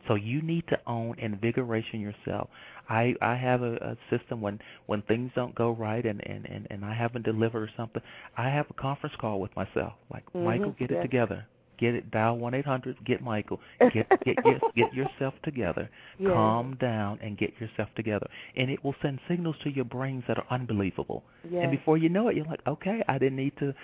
So 0.09 0.15
you 0.17 0.43
need 0.43 0.65
to 0.69 0.79
own 0.87 1.19
invigoration 1.19 2.01
yourself. 2.01 2.49
I 2.89 3.15
I 3.23 3.37
have 3.37 3.63
a, 3.63 3.75
a 3.77 3.97
system 4.17 4.41
when 4.41 4.59
when 4.87 5.03
things 5.03 5.31
don't 5.35 5.55
go 5.55 5.71
right 5.71 6.05
and 6.05 6.21
and 6.27 6.45
and 6.47 6.67
and 6.71 6.85
I 6.85 6.95
haven't 6.95 7.25
delivered 7.25 7.63
or 7.63 7.71
something. 7.77 8.03
I 8.37 8.49
have 8.49 8.67
a 8.71 8.75
conference 8.75 9.15
call 9.21 9.41
with 9.41 9.55
myself. 9.57 9.93
Like 10.13 10.25
Mhm, 10.33 10.45
Michael, 10.45 10.75
get 10.79 10.91
yeah. 10.91 10.99
it 10.99 11.03
together. 11.03 11.47
Get 11.79 11.95
it. 11.95 12.11
Dial 12.13 12.39
one 12.39 12.55
eight 12.55 12.67
hundred. 12.67 12.97
Get 13.05 13.23
Michael. 13.23 13.59
Get 13.93 14.09
get 14.25 14.37
your, 14.45 14.61
get 14.77 14.93
yourself 14.95 15.35
together. 15.43 15.89
Yeah. 16.19 16.31
Calm 16.31 16.77
down 16.81 17.19
and 17.23 17.37
get 17.39 17.53
yourself 17.61 17.89
together. 17.97 18.27
And 18.57 18.71
it 18.71 18.85
will 18.85 18.95
send 19.03 19.19
signals 19.29 19.57
to 19.65 19.71
your 19.71 19.85
brains 19.87 20.23
that 20.29 20.39
are 20.39 20.47
unbelievable. 20.51 21.25
Yes. 21.49 21.63
And 21.63 21.71
before 21.73 21.97
you 21.97 22.09
know 22.09 22.29
it, 22.29 22.37
you're 22.37 22.47
like, 22.47 22.61
okay, 22.67 23.03
I 23.09 23.19
didn't 23.19 23.37
need 23.37 23.57
to 23.59 23.75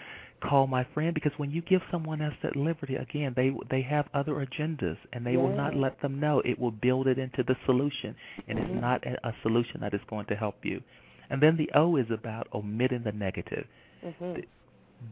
call 0.40 0.66
my 0.66 0.84
friend 0.94 1.14
because 1.14 1.32
when 1.36 1.50
you 1.50 1.62
give 1.62 1.82
someone 1.90 2.22
else 2.22 2.34
that 2.42 2.56
liberty, 2.56 2.94
again, 2.96 3.32
they 3.34 3.52
they 3.70 3.82
have 3.82 4.06
other 4.14 4.34
agendas 4.46 4.96
and 5.12 5.26
they 5.26 5.36
will 5.36 5.54
not 5.56 5.74
let 5.74 6.00
them 6.00 6.20
know. 6.20 6.40
It 6.40 6.58
will 6.58 6.70
build 6.70 7.06
it 7.06 7.18
into 7.18 7.42
the 7.42 7.56
solution, 7.66 8.14
and 8.46 8.58
Mhm. 8.58 8.62
it's 8.70 8.80
not 8.80 9.06
a, 9.06 9.28
a 9.28 9.34
solution 9.42 9.80
that 9.80 9.94
is 9.94 10.00
going 10.08 10.26
to 10.26 10.36
help 10.36 10.64
you. 10.64 10.82
And 11.30 11.42
then 11.42 11.56
the 11.56 11.70
O 11.74 11.96
is 11.96 12.10
about 12.10 12.48
omitting 12.52 13.02
the 13.02 13.12
negative. 13.12 13.66
Mhm. 14.04 14.44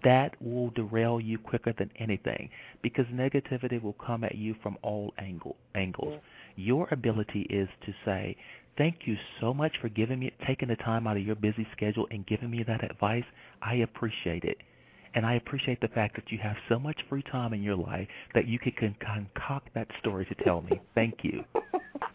That 0.03 0.41
will 0.41 0.71
derail 0.71 1.21
you 1.21 1.39
quicker 1.39 1.73
than 1.73 1.91
anything 1.97 2.51
because 2.83 3.07
negativity 3.07 3.81
will 3.81 3.93
come 3.95 4.25
at 4.25 4.35
you 4.35 4.55
from 4.55 4.77
all 4.83 5.15
angle 5.19 5.57
angles. 5.75 6.15
Yeah. 6.15 6.21
Your 6.57 6.89
ability 6.91 7.43
is 7.43 7.69
to 7.83 7.95
say, 8.05 8.37
"Thank 8.77 9.07
you 9.07 9.17
so 9.41 9.55
much 9.55 9.77
for 9.79 9.89
giving 9.89 10.19
me 10.19 10.31
taking 10.47 10.69
the 10.69 10.77
time 10.77 11.07
out 11.07 11.17
of 11.17 11.25
your 11.25 11.37
busy 11.37 11.67
schedule 11.73 12.09
and 12.11 12.27
giving 12.27 12.51
me 12.51 12.63
that 12.65 12.83
advice. 12.83 13.25
I 13.63 13.75
appreciate 13.77 14.45
it." 14.45 14.59
And 15.17 15.25
I 15.25 15.35
appreciate 15.37 15.81
the 15.81 15.89
fact 15.89 16.15
that 16.17 16.31
you 16.31 16.37
have 16.43 16.57
so 16.69 16.79
much 16.79 17.01
free 17.09 17.23
time 17.23 17.55
in 17.55 17.63
your 17.63 17.75
life 17.75 18.07
that 18.35 18.47
you 18.47 18.59
can 18.59 18.73
con- 18.79 18.95
concoct 19.01 19.71
that 19.75 19.89
story 19.99 20.27
to 20.27 20.45
tell 20.45 20.61
me. 20.61 20.79
Thank 20.95 21.21
you. 21.25 21.43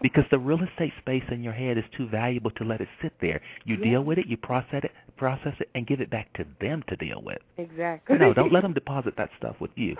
Because 0.04 0.24
the 0.30 0.38
real 0.38 0.60
estate 0.62 0.94
space 1.00 1.24
in 1.32 1.42
your 1.44 1.52
head 1.54 1.80
is 1.80 1.84
too 1.98 2.08
valuable 2.08 2.52
to 2.52 2.64
let 2.64 2.80
it 2.80 2.88
sit 3.02 3.14
there. 3.20 3.42
You 3.66 3.76
Yeah. 3.78 3.84
deal 3.86 4.04
with 4.04 4.20
it, 4.20 4.28
you 4.28 4.38
process 4.38 4.84
it, 4.84 4.92
process 5.18 5.56
it, 5.60 5.70
and 5.74 5.88
give 5.88 6.00
it 6.00 6.12
back 6.12 6.32
to 6.34 6.46
them 6.60 6.84
to 6.90 6.96
deal 6.96 7.24
with. 7.24 7.40
Exactly. 7.58 8.20
No, 8.20 8.36
don't 8.36 8.52
let 8.54 8.62
them 8.62 8.74
deposit 8.74 9.16
that 9.18 9.32
stuff 9.36 9.60
with 9.60 9.72
you. 9.76 9.98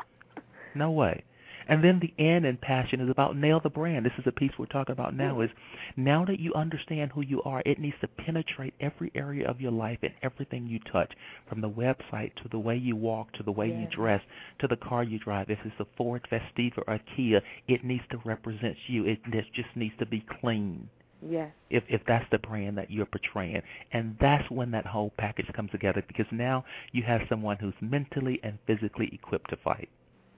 No 0.76 0.92
way. 0.92 1.24
And 1.72 1.82
then 1.82 2.02
the 2.02 2.14
N 2.22 2.44
in 2.44 2.58
passion 2.58 3.00
is 3.00 3.10
about 3.10 3.38
nail 3.38 3.62
the 3.62 3.70
brand. 3.70 4.06
This 4.06 4.12
is 4.18 4.28
a 4.28 4.32
piece 4.34 4.52
we're 4.60 4.66
talking 4.66 4.92
about 4.92 5.16
now. 5.16 5.36
Mm. 5.36 5.46
Is 5.46 5.52
now 5.96 6.26
that 6.26 6.38
you 6.38 6.54
understand 6.54 7.12
who 7.14 7.22
you 7.22 7.42
are, 7.44 7.64
it 7.66 7.80
needs 7.80 7.96
to 8.02 8.10
penetrate 8.10 8.74
every 8.82 9.10
area 9.16 9.48
of 9.50 9.62
your 9.62 9.72
life 9.72 10.00
and 10.02 10.12
everything 10.22 10.68
you 10.68 10.80
touch, 10.92 11.14
from 11.48 11.62
the 11.62 11.70
website 11.70 12.36
to 12.44 12.50
the 12.52 12.60
way 12.60 12.76
you 12.76 12.98
walk 12.98 13.32
to 13.34 13.44
the 13.44 13.54
way 13.54 13.68
you 13.68 13.88
dress 13.96 14.22
to 14.60 14.68
the 14.68 14.76
car 14.76 15.02
you 15.06 15.18
drive. 15.18 15.50
If 15.50 15.60
it's 15.64 15.80
a 15.80 15.86
Ford 15.96 16.28
Festiva 16.30 16.80
or 16.86 16.96
a 16.96 17.00
Kia, 17.16 17.40
it 17.70 17.86
needs 17.86 18.04
to 18.12 18.18
represent 18.26 18.76
you. 18.88 19.06
It 19.06 19.20
just 19.56 19.70
needs 19.74 19.96
to 20.00 20.06
be 20.06 20.26
clean 20.42 20.90
Yes. 21.26 21.52
if 21.70 21.84
if 21.88 22.02
that's 22.06 22.26
the 22.32 22.40
brand 22.40 22.80
that 22.80 22.90
you're 22.90 23.06
portraying 23.06 23.62
and 23.94 24.18
that's 24.20 24.50
when 24.50 24.72
that 24.72 24.88
whole 24.88 25.12
package 25.20 25.46
comes 25.54 25.70
together 25.70 26.04
because 26.08 26.26
now 26.32 26.66
you 26.94 27.04
have 27.04 27.22
someone 27.30 27.58
who's 27.58 27.76
mentally 27.80 28.40
and 28.44 28.58
physically 28.66 29.08
equipped 29.14 29.52
to 29.52 29.56
fight 29.58 29.88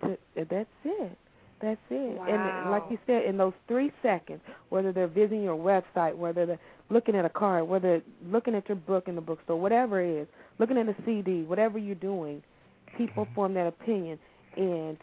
Th- 0.05 0.19
That's 0.49 0.69
it. 0.85 1.17
That's 1.61 1.79
it. 1.89 2.17
Wow. 2.17 2.25
And 2.27 2.69
like 2.69 2.83
you 2.89 2.97
said, 3.07 3.23
in 3.25 3.37
those 3.37 3.53
three 3.67 3.91
seconds, 4.01 4.41
whether 4.69 4.91
they're 4.91 5.07
visiting 5.07 5.43
your 5.43 5.57
website, 5.57 6.15
whether 6.15 6.45
they're 6.45 6.59
looking 6.89 7.15
at 7.15 7.25
a 7.25 7.29
card, 7.29 7.67
whether 7.67 8.01
looking 8.25 8.55
at 8.55 8.67
your 8.67 8.75
book 8.75 9.07
in 9.07 9.15
the 9.15 9.21
bookstore, 9.21 9.59
whatever 9.59 10.01
it 10.01 10.21
is, 10.23 10.27
looking 10.59 10.77
at 10.77 10.87
a 10.87 10.95
CD, 11.05 11.43
whatever 11.43 11.77
you're 11.77 11.95
doing, 11.95 12.41
people 12.97 13.27
form 13.33 13.53
that 13.53 13.67
opinion. 13.67 14.19
And 14.57 14.97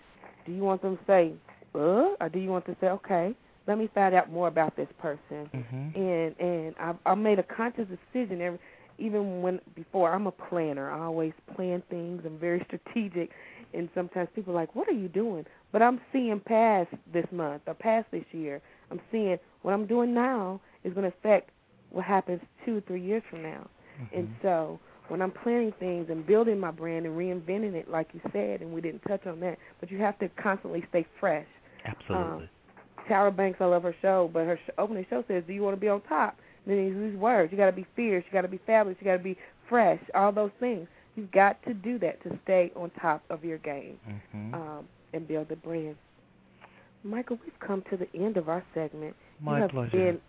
do 0.45 0.53
you 0.53 0.63
want 0.63 0.83
them 0.83 0.97
to 0.97 1.03
say, 1.07 1.33
uh, 1.75 1.79
or 2.21 2.29
do 2.33 2.39
you 2.39 2.51
want 2.51 2.67
them 2.67 2.75
to 2.75 2.81
say, 2.81 2.89
okay, 2.89 3.35
let 3.67 3.79
me 3.79 3.89
find 3.95 4.15
out 4.15 4.31
more 4.31 4.49
about 4.49 4.77
this 4.77 4.89
person? 4.99 5.51
mhm 5.55 5.95
and 5.95 6.35
and 6.39 6.75
I 6.79 6.95
I 7.07 7.15
made 7.15 7.39
a 7.39 7.43
conscious 7.43 7.87
decision 7.89 8.41
every 8.41 8.59
even 8.99 9.43
when 9.43 9.61
before 9.75 10.13
I'm 10.13 10.27
a 10.27 10.31
planner. 10.33 10.91
I 10.91 11.05
always 11.05 11.33
plan 11.55 11.83
things. 11.91 12.23
I'm 12.25 12.39
very 12.39 12.65
strategic 12.67 13.31
and 13.75 13.89
sometimes 13.95 14.29
people 14.35 14.53
are 14.53 14.57
like, 14.57 14.75
What 14.75 14.89
are 14.89 14.93
you 14.93 15.09
doing? 15.09 15.45
But 15.73 15.83
I'm 15.83 16.01
seeing 16.13 16.41
past 16.41 16.91
this 17.13 17.27
month 17.33 17.63
or 17.67 17.75
past 17.75 18.07
this 18.11 18.25
year. 18.33 18.61
I'm 18.91 19.01
seeing 19.13 19.39
what 19.63 19.73
I'm 19.73 19.87
doing 19.87 20.15
now 20.15 20.61
is 20.85 20.93
gonna 20.95 21.09
affect 21.09 21.51
what 21.91 22.05
happens 22.05 22.41
two 22.65 22.79
or 22.79 22.81
three 22.83 23.01
years 23.03 23.23
from 23.31 23.43
now. 23.43 23.69
And 24.15 24.29
Mhm. 24.29 24.43
so 24.43 24.81
when 25.09 25.21
I'm 25.21 25.33
planning 25.33 25.73
things 25.73 26.09
and 26.09 26.25
building 26.25 26.59
my 26.59 26.71
brand 26.71 27.05
and 27.07 27.17
reinventing 27.17 27.75
it 27.75 27.91
like 27.91 28.15
you 28.15 28.21
said 28.33 28.61
and 28.61 28.73
we 28.73 28.81
didn't 28.81 29.03
touch 29.03 29.27
on 29.27 29.41
that, 29.41 29.59
but 29.81 29.91
you 29.91 29.99
have 29.99 30.19
to 30.21 30.29
constantly 30.31 30.85
stay 30.89 31.05
fresh 31.19 31.47
absolutely 31.85 32.49
Tyra 33.09 33.35
Banks, 33.35 33.61
I 33.61 33.65
love 33.65 33.83
her 33.83 33.95
show, 34.01 34.31
but 34.33 34.47
her 34.47 34.57
sh- 34.57 34.71
opening 34.79 35.05
show 35.11 35.25
says, 35.27 35.43
"Do 35.47 35.53
you 35.53 35.63
want 35.63 35.77
to 35.77 35.81
be 35.81 35.89
on 35.89 36.01
top?" 36.03 36.39
And 36.65 36.77
then 36.79 37.11
these 37.11 37.19
words: 37.19 37.51
you 37.51 37.59
got 37.59 37.67
to 37.67 37.73
be 37.73 37.87
fierce, 37.97 38.25
you 38.27 38.33
got 38.33 38.43
to 38.43 38.49
be 38.49 38.59
fabulous, 38.59 38.99
you 39.01 39.05
got 39.05 39.17
to 39.17 39.23
be 39.23 39.37
fresh, 39.69 40.01
all 40.15 40.33
those 40.33 40.53
things. 40.61 40.87
You've 41.21 41.33
got 41.33 41.63
to 41.65 41.75
do 41.75 41.99
that 41.99 42.23
to 42.23 42.39
stay 42.45 42.73
on 42.75 42.91
top 42.99 43.23
of 43.29 43.45
your 43.45 43.59
game 43.59 43.99
mm-hmm. 44.09 44.55
um, 44.55 44.89
and 45.13 45.29
build 45.29 45.51
a 45.53 45.57
brand. 45.57 45.97
Michael, 47.05 47.39
we've 47.45 47.61
come 47.61 47.85
to 47.91 47.99
the 47.99 48.09
end 48.15 48.39
of 48.39 48.49
our 48.49 48.65
segment. 48.73 49.15
My 49.39 49.57
you 49.57 49.63
have 49.63 49.71
pleasure. 49.71 49.91
been 49.91 50.21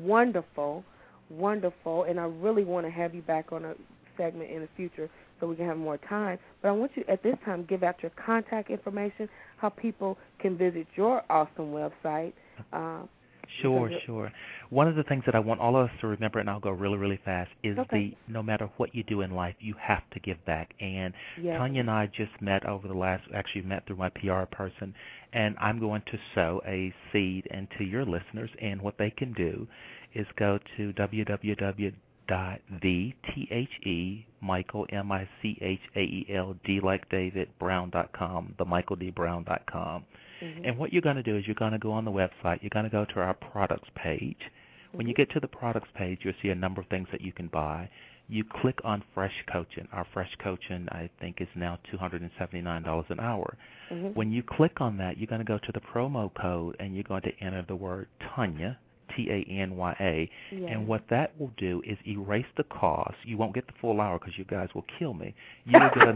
wonderful, 0.00 0.82
wonderful, 1.30 2.04
and 2.04 2.18
I 2.18 2.24
really 2.24 2.64
want 2.64 2.86
to 2.86 2.90
have 2.90 3.14
you 3.14 3.22
back 3.22 3.52
on 3.52 3.64
a 3.64 3.74
segment 4.16 4.50
in 4.50 4.62
the 4.62 4.68
future 4.76 5.08
so 5.38 5.46
we 5.46 5.54
can 5.54 5.66
have 5.66 5.76
more 5.76 5.98
time. 5.98 6.40
But 6.60 6.70
I 6.70 6.72
want 6.72 6.90
you 6.96 7.04
at 7.06 7.22
this 7.22 7.36
time 7.44 7.64
give 7.68 7.84
out 7.84 8.02
your 8.02 8.10
contact 8.26 8.68
information, 8.68 9.28
how 9.58 9.68
people 9.68 10.18
can 10.40 10.58
visit 10.58 10.88
your 10.96 11.22
awesome 11.30 11.70
website. 11.72 12.32
Uh, 12.72 13.02
Sure, 13.60 13.90
sure. 14.06 14.32
One 14.70 14.88
of 14.88 14.96
the 14.96 15.02
things 15.04 15.22
that 15.26 15.34
I 15.34 15.38
want 15.38 15.60
all 15.60 15.76
of 15.76 15.90
us 15.90 15.96
to 16.00 16.06
remember, 16.06 16.38
and 16.38 16.48
I'll 16.48 16.60
go 16.60 16.70
really, 16.70 16.96
really 16.96 17.18
fast, 17.24 17.50
is 17.62 17.78
Okay. 17.78 18.16
the 18.26 18.32
no 18.32 18.42
matter 18.42 18.70
what 18.78 18.94
you 18.94 19.02
do 19.02 19.20
in 19.20 19.32
life, 19.32 19.54
you 19.60 19.74
have 19.80 20.08
to 20.10 20.20
give 20.20 20.42
back. 20.44 20.72
And 20.80 21.12
yes. 21.40 21.58
Tanya 21.58 21.80
and 21.80 21.90
I 21.90 22.06
just 22.06 22.32
met 22.40 22.64
over 22.64 22.88
the 22.88 22.94
last, 22.94 23.24
actually 23.34 23.62
met 23.62 23.86
through 23.86 23.96
my 23.96 24.08
PR 24.10 24.44
person, 24.50 24.94
and 25.32 25.56
I'm 25.60 25.78
going 25.78 26.02
to 26.06 26.18
sow 26.34 26.62
a 26.66 26.92
seed 27.12 27.46
into 27.46 27.84
your 27.84 28.04
listeners. 28.04 28.50
And 28.60 28.80
what 28.80 28.96
they 28.98 29.10
can 29.10 29.32
do 29.34 29.66
is 30.14 30.26
go 30.36 30.58
to 30.76 30.92
www 30.94 31.94
dot 32.28 32.60
the 32.82 33.12
t 33.34 33.48
h 33.50 33.68
e 33.84 34.24
Michael 34.40 34.86
M 34.90 35.10
I 35.10 35.28
C 35.40 35.58
H 35.60 35.80
A 35.96 36.00
E 36.00 36.26
L 36.32 36.54
D 36.64 36.80
like 36.80 37.08
David 37.08 37.48
Brown 37.58 37.90
dot 37.90 38.12
com, 38.12 38.54
the 38.58 38.64
Michael 38.64 38.96
D 38.96 39.10
Brown 39.10 39.44
dot 39.44 39.62
com. 39.70 40.04
Mhm. 40.42 40.66
And 40.68 40.78
what 40.78 40.92
you're 40.92 41.02
going 41.02 41.16
to 41.16 41.22
do 41.22 41.36
is 41.36 41.46
you're 41.46 41.54
going 41.54 41.72
to 41.72 41.78
go 41.78 41.92
on 41.92 42.04
the 42.04 42.10
website. 42.10 42.62
You're 42.62 42.70
going 42.70 42.84
to 42.84 42.90
go 42.90 43.04
to 43.04 43.20
our 43.20 43.34
products 43.34 43.88
page. 43.94 44.50
When 44.92 45.06
you 45.06 45.14
Mhm. 45.14 45.16
get 45.16 45.30
to 45.30 45.40
the 45.40 45.48
products 45.48 45.90
page, 45.94 46.18
you'll 46.24 46.34
see 46.42 46.50
a 46.50 46.54
number 46.54 46.80
of 46.80 46.86
things 46.88 47.08
that 47.12 47.20
you 47.22 47.32
can 47.32 47.46
buy. 47.46 47.88
You 48.28 48.44
click 48.44 48.78
on 48.84 49.02
Fresh 49.14 49.44
Coaching. 49.46 49.88
Our 49.92 50.04
Fresh 50.04 50.34
Coaching, 50.36 50.88
I 50.90 51.08
think, 51.20 51.40
is 51.40 51.48
now 51.54 51.78
$279 51.84 53.08
an 53.10 53.20
hour. 53.20 53.56
Mhm. 53.90 54.14
When 54.14 54.32
you 54.32 54.42
click 54.42 54.80
on 54.80 54.96
that, 54.98 55.16
you're 55.18 55.26
going 55.28 55.40
to 55.40 55.44
go 55.44 55.58
to 55.58 55.72
the 55.72 55.80
promo 55.80 56.32
code 56.34 56.76
and 56.78 56.94
you're 56.94 57.04
going 57.04 57.22
to 57.22 57.38
enter 57.40 57.62
the 57.62 57.76
word 57.76 58.08
Tanya, 58.20 58.78
T 59.16 59.28
A 59.30 59.50
N 59.50 59.76
Y 59.76 59.96
A. 60.00 60.30
Yes. 60.50 60.70
And 60.72 60.86
what 60.86 61.02
that 61.10 61.38
will 61.38 61.52
do 61.56 61.82
is 61.86 61.98
erase 62.06 62.46
the 62.56 62.64
cost. 62.64 63.14
You 63.24 63.36
won't 63.36 63.54
get 63.54 63.66
the 63.66 63.72
full 63.80 64.00
hour 64.00 64.18
because 64.18 64.36
you 64.36 64.44
guys 64.44 64.68
will 64.74 64.84
kill 64.98 65.14
me. 65.14 65.34
You'll 65.64 65.90
get 65.94 66.08
a, 66.08 66.14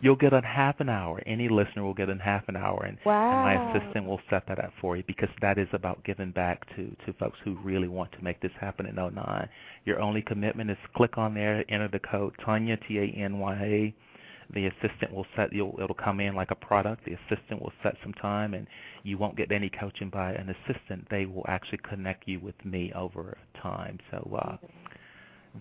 you'll 0.00 0.16
get 0.16 0.32
a 0.32 0.40
half 0.40 0.80
an 0.80 0.88
hour. 0.88 1.22
Any 1.26 1.48
listener 1.48 1.84
will 1.84 1.94
get 1.94 2.08
a 2.08 2.16
half 2.16 2.48
an 2.48 2.56
hour, 2.56 2.84
and, 2.84 2.98
wow. 3.04 3.46
and 3.46 3.72
my 3.74 3.78
assistant 3.78 4.06
will 4.06 4.20
set 4.28 4.46
that 4.48 4.58
up 4.58 4.72
for 4.80 4.96
you 4.96 5.04
because 5.06 5.28
that 5.40 5.58
is 5.58 5.68
about 5.72 6.02
giving 6.04 6.30
back 6.30 6.66
to 6.76 6.94
to 7.06 7.12
folks 7.18 7.38
who 7.44 7.56
really 7.62 7.88
want 7.88 8.10
to 8.12 8.22
make 8.22 8.40
this 8.40 8.52
happen 8.60 8.86
in 8.86 8.96
09. 8.96 9.48
Your 9.84 10.00
only 10.00 10.22
commitment 10.22 10.70
is 10.70 10.76
click 10.96 11.18
on 11.18 11.34
there, 11.34 11.64
enter 11.68 11.88
the 11.88 12.00
code 12.00 12.34
Tanya 12.44 12.76
T 12.88 12.98
A 12.98 13.04
N 13.04 13.38
Y 13.38 13.54
A. 13.54 13.94
The 14.54 14.66
assistant 14.66 15.12
will 15.14 15.26
set 15.34 15.52
you'll 15.52 15.78
it'll 15.82 15.94
come 15.94 16.20
in 16.20 16.34
like 16.34 16.50
a 16.50 16.54
product. 16.54 17.04
The 17.04 17.14
assistant 17.14 17.62
will 17.62 17.72
set 17.82 17.96
some 18.02 18.12
time, 18.14 18.54
and 18.54 18.66
you 19.02 19.16
won't 19.16 19.36
get 19.36 19.50
any 19.50 19.70
coaching 19.70 20.10
by 20.10 20.32
an 20.32 20.54
assistant. 20.54 21.06
They 21.10 21.24
will 21.26 21.44
actually 21.48 21.80
connect 21.88 22.28
you 22.28 22.38
with 22.40 22.54
me 22.64 22.92
over 22.94 23.38
time. 23.62 23.98
So 24.10 24.38
uh, 24.38 24.56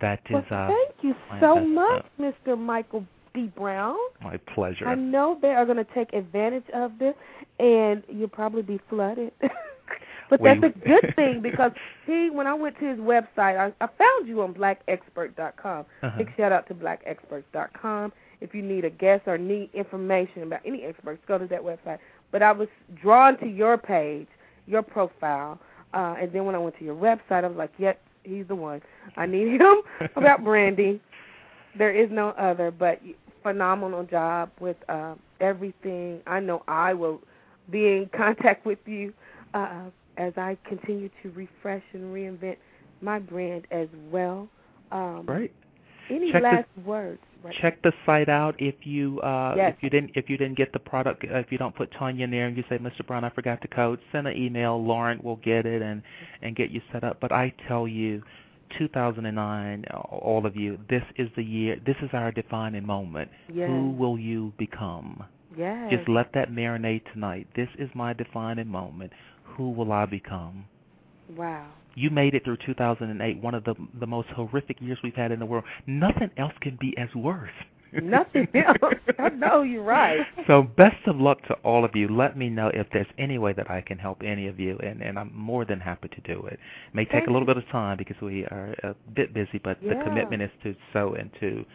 that 0.02 0.20
is 0.30 0.34
well, 0.34 0.46
uh, 0.52 0.68
thank 0.68 0.96
you 1.04 1.16
so 1.40 1.60
much, 1.60 2.06
Mr. 2.20 2.58
Michael 2.58 3.06
D. 3.34 3.52
Brown. 3.56 3.96
my 4.22 4.38
pleasure. 4.54 4.88
I 4.88 4.96
know 4.96 5.38
they 5.42 5.50
are 5.50 5.66
going 5.66 5.78
to 5.78 5.94
take 5.94 6.12
advantage 6.14 6.66
of 6.74 7.00
this, 7.00 7.16
and 7.60 8.04
you'll 8.10 8.28
probably 8.28 8.62
be 8.62 8.80
flooded. 8.90 9.32
but 10.30 10.42
We- 10.42 10.50
that's 10.50 10.76
a 10.76 10.80
good 10.88 11.14
thing 11.16 11.42
because 11.42 11.72
he, 12.06 12.30
when 12.30 12.48
I 12.48 12.54
went 12.54 12.78
to 12.80 12.86
his 12.86 13.00
website, 13.00 13.58
I, 13.58 13.74
I 13.80 13.88
found 13.98 14.28
you 14.28 14.42
on 14.42 14.54
BlackExpert.com. 14.54 15.86
Uh-huh. 16.04 16.18
Big 16.18 16.30
shout 16.36 16.52
out 16.52 16.68
to 16.68 16.74
BlackExperts.com. 16.74 18.12
If 18.42 18.54
you 18.56 18.62
need 18.62 18.86
a 18.86 18.90
guest 18.90 19.24
or 19.28 19.38
need 19.38 19.70
information 19.74 20.44
about 20.44 20.62
any 20.66 20.84
experts, 20.84 21.22
go 21.28 21.38
to 21.38 21.48
that 21.48 21.62
website. 21.62 22.00
But 22.32 22.42
I 22.42 22.52
was 22.52 22.68
drawn 23.02 23.38
to 23.40 23.46
your 23.46 23.78
page, 23.78 24.28
your 24.68 24.82
profile, 24.82 25.60
uh, 25.94 26.16
and 26.20 26.32
then 26.34 26.46
when 26.46 26.56
I 26.56 26.58
went 26.58 26.78
to 26.80 26.84
your 26.86 26.96
website, 26.96 27.44
I 27.44 27.48
was 27.48 27.58
like, 27.58 27.72
"Yep, 27.78 28.00
he's 28.24 28.48
the 28.48 28.56
one. 28.56 28.82
I 29.18 29.26
need 29.26 29.48
him 29.62 29.82
about 30.16 30.44
branding." 30.50 31.00
There 31.78 31.92
is 31.96 32.10
no 32.12 32.30
other, 32.30 32.72
but 32.72 33.00
phenomenal 33.44 34.04
job 34.04 34.50
with 34.60 34.78
uh, 34.90 35.16
everything. 35.40 36.22
I 36.28 36.40
know 36.40 36.64
I 36.68 36.94
will 36.94 37.22
be 37.70 37.88
in 37.88 38.10
contact 38.18 38.66
with 38.66 38.80
you 38.86 39.14
uh, 39.54 39.84
as 40.18 40.34
I 40.38 40.58
continue 40.68 41.10
to 41.24 41.30
refresh 41.32 41.84
and 41.94 42.14
reinvent 42.14 42.58
my 43.02 43.20
brand 43.20 43.68
as 43.72 43.88
well. 44.12 44.48
Um, 44.92 45.26
Right. 45.28 45.52
Any 46.10 46.32
Check 46.32 46.42
the- 46.42 46.48
last 46.48 46.68
words? 46.86 47.22
Right. 47.44 47.56
check 47.62 47.82
the 47.82 47.92
site 48.06 48.30
out 48.30 48.56
if 48.60 48.76
you 48.86 49.20
uh 49.22 49.56
Yes. 49.58 49.74
if 49.76 49.82
you 49.84 49.90
didn't 49.90 50.12
if 50.16 50.30
you 50.30 50.38
didn't 50.38 50.58
get 50.58 50.72
the 50.74 50.80
product 50.80 51.24
uh, 51.24 51.38
if 51.40 51.52
you 51.52 51.58
don't 51.58 51.76
put 51.76 51.92
Tanya 51.98 52.26
in 52.26 52.32
there 52.32 52.46
and 52.46 52.56
you 52.56 52.64
say 52.70 52.78
Mr. 52.78 53.06
Brown 53.06 53.24
I 53.24 53.30
forgot 53.32 53.62
the 53.62 53.68
code 53.68 54.00
send 54.12 54.28
an 54.28 54.38
email 54.38 54.82
Lauren 54.84 55.20
will 55.24 55.38
get 55.38 55.66
it 55.66 55.82
and 55.82 56.04
and 56.44 56.56
get 56.56 56.70
you 56.70 56.82
set 56.92 57.04
up 57.04 57.20
but 57.20 57.32
I 57.32 57.52
tell 57.68 57.88
you 57.88 58.22
2009 58.78 59.86
all 60.10 60.46
of 60.46 60.56
you 60.56 60.78
this 60.90 61.04
is 61.18 61.30
the 61.36 61.44
year 61.44 61.78
this 61.86 61.96
is 62.02 62.10
our 62.14 62.32
defining 62.32 62.86
moment 62.86 63.30
Yes. 63.52 63.68
who 63.70 63.92
will 63.92 64.18
you 64.20 64.54
become 64.58 65.24
Yes. 65.58 65.90
just 65.92 66.08
let 66.08 66.32
that 66.34 66.52
marinate 66.52 67.02
tonight 67.12 67.48
this 67.56 67.70
is 67.80 67.90
my 67.96 68.14
defining 68.14 68.68
moment 68.68 69.12
who 69.44 69.72
will 69.72 69.92
I 69.92 70.06
become 70.06 70.66
wow. 71.36 71.68
You 71.96 72.10
made 72.10 72.34
it 72.34 72.44
through 72.44 72.58
2008, 72.66 73.42
one 73.42 73.56
of 73.56 73.64
the 73.64 73.76
the 74.00 74.08
most 74.08 74.30
horrific 74.30 74.82
years 74.82 74.98
we've 75.04 75.16
had 75.16 75.32
in 75.32 75.40
the 75.40 75.46
world. 75.46 75.66
Nothing 75.88 76.30
else 76.38 76.54
can 76.62 76.78
be 76.80 76.96
as 76.98 77.14
worse. 77.16 77.50
Nothing 77.94 78.48
else. 78.56 78.94
I 79.20 79.30
know 79.30 79.64
you're 79.64 79.84
right. 79.84 80.20
So 80.48 80.64
best 80.64 81.06
of 81.08 81.18
luck 81.18 81.42
to 81.48 81.56
all 81.56 81.84
of 81.84 81.92
you. 81.94 82.08
Let 82.08 82.38
me 82.38 82.50
know 82.50 82.72
if 82.74 82.88
there's 82.94 83.08
any 83.18 83.38
way 83.38 83.54
that 83.54 83.70
I 83.70 83.82
can 83.82 83.98
help 83.98 84.22
any 84.24 84.48
of 84.48 84.60
you, 84.60 84.78
and, 84.82 85.02
and 85.02 85.20
I'm 85.20 85.32
more 85.36 85.66
than 85.66 85.80
happy 85.80 86.08
to 86.08 86.22
do 86.22 86.46
it. 86.48 86.54
It 86.54 86.60
may 86.94 87.04
take 87.04 87.12
Thank 87.12 87.28
a 87.28 87.32
little 87.32 87.46
bit 87.46 87.58
of 87.58 87.68
time 87.70 87.98
because 87.98 88.18
we 88.22 88.46
are 88.46 88.74
a 88.84 88.96
bit 89.14 89.34
busy, 89.34 89.60
but 89.64 89.78
the 89.82 90.02
commitment 90.04 90.42
is 90.42 90.52
to 90.64 90.76
sow 90.94 91.16
into 91.16 91.66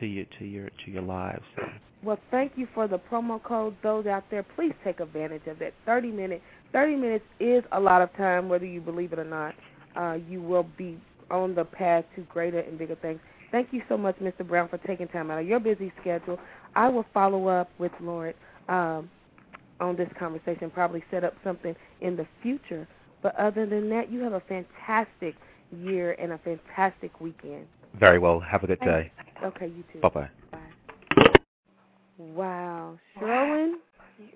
to 0.00 0.06
you 0.06 0.26
to 0.38 0.44
your 0.44 0.68
to 0.84 0.90
your 0.90 1.02
lives. 1.02 1.42
So. 1.56 1.62
Well, 2.04 2.18
thank 2.30 2.52
you 2.56 2.68
for 2.74 2.86
the 2.86 2.98
promo 2.98 3.42
code. 3.42 3.76
Those 3.82 4.06
out 4.06 4.24
there, 4.30 4.42
please 4.42 4.74
take 4.84 5.00
advantage 5.00 5.46
of 5.46 5.58
that. 5.60 5.72
30 5.86 6.10
minute, 6.10 6.42
30 6.72 6.96
minutes 6.96 7.24
is 7.40 7.64
a 7.72 7.80
lot 7.80 8.02
of 8.02 8.14
time, 8.16 8.48
whether 8.48 8.66
you 8.66 8.80
believe 8.80 9.12
it 9.12 9.18
or 9.18 9.24
not. 9.24 9.54
Uh, 9.96 10.18
you 10.28 10.42
will 10.42 10.66
be 10.76 11.00
on 11.30 11.54
the 11.54 11.64
path 11.64 12.04
to 12.14 12.22
greater 12.22 12.60
and 12.60 12.78
bigger 12.78 12.96
things. 12.96 13.20
Thank 13.50 13.72
you 13.72 13.82
so 13.88 13.96
much, 13.96 14.16
Mr. 14.16 14.46
Brown, 14.46 14.68
for 14.68 14.78
taking 14.78 15.08
time 15.08 15.30
out 15.30 15.38
of 15.40 15.46
your 15.46 15.60
busy 15.60 15.92
schedule. 16.00 16.38
I 16.74 16.88
will 16.88 17.06
follow 17.14 17.46
up 17.46 17.70
with 17.78 17.92
Lauren 18.00 18.34
um, 18.68 19.08
on 19.80 19.96
this 19.96 20.08
conversation, 20.18 20.70
probably 20.70 21.04
set 21.10 21.24
up 21.24 21.34
something 21.42 21.74
in 22.00 22.16
the 22.16 22.26
future. 22.42 22.86
But 23.22 23.34
other 23.36 23.64
than 23.64 23.88
that, 23.90 24.10
you 24.10 24.20
have 24.20 24.32
a 24.34 24.40
fantastic 24.40 25.36
year 25.70 26.12
and 26.18 26.32
a 26.32 26.38
fantastic 26.38 27.20
weekend. 27.20 27.66
Very 27.98 28.18
well. 28.18 28.40
Have 28.40 28.64
a 28.64 28.66
good 28.66 28.80
day. 28.80 29.12
Okay, 29.42 29.66
you 29.68 29.84
too. 29.92 30.00
Bye 30.00 30.08
bye. 30.08 30.30
Bye. 30.50 30.58
Wow. 32.18 32.98
Cherilyn, 33.20 33.74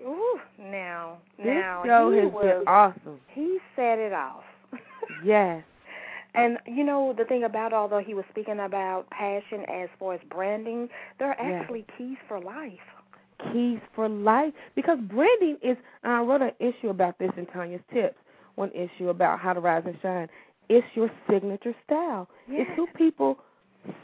Ooh, 0.05 0.39
now, 0.59 1.17
this 1.37 1.47
now 1.47 1.83
show 1.85 2.11
he 2.11 2.19
has 2.19 2.31
was, 2.33 2.43
been 2.43 2.67
awesome. 2.67 3.19
he 3.33 3.57
set 3.75 3.97
it 3.99 4.13
off. 4.13 4.43
Yes. 5.23 5.63
And 6.35 6.59
you 6.67 6.83
know 6.83 7.13
the 7.17 7.25
thing 7.25 7.43
about 7.45 7.73
although 7.73 7.99
he 7.99 8.13
was 8.13 8.23
speaking 8.29 8.59
about 8.59 9.09
passion 9.09 9.61
as 9.67 9.89
far 9.97 10.13
as 10.13 10.19
branding, 10.29 10.87
there 11.17 11.29
are 11.29 11.39
actually 11.41 11.85
keys 11.97 12.17
for 12.27 12.39
life. 12.39 12.71
keys 13.51 13.79
for 13.95 14.07
life 14.07 14.53
because 14.75 14.99
branding 15.09 15.57
is 15.63 15.75
I 16.03 16.21
wrote 16.21 16.41
an 16.43 16.51
issue 16.59 16.89
about 16.89 17.17
this 17.17 17.31
in 17.37 17.47
Tanya's 17.47 17.81
tips, 17.91 18.15
one 18.55 18.71
issue 18.73 19.09
about 19.09 19.39
how 19.39 19.53
to 19.53 19.59
rise 19.59 19.83
and 19.87 19.97
shine. 20.01 20.27
It's 20.69 20.85
your 20.93 21.09
signature 21.29 21.73
style. 21.85 22.29
It's 22.47 22.69
who 22.75 22.85
people 22.95 23.39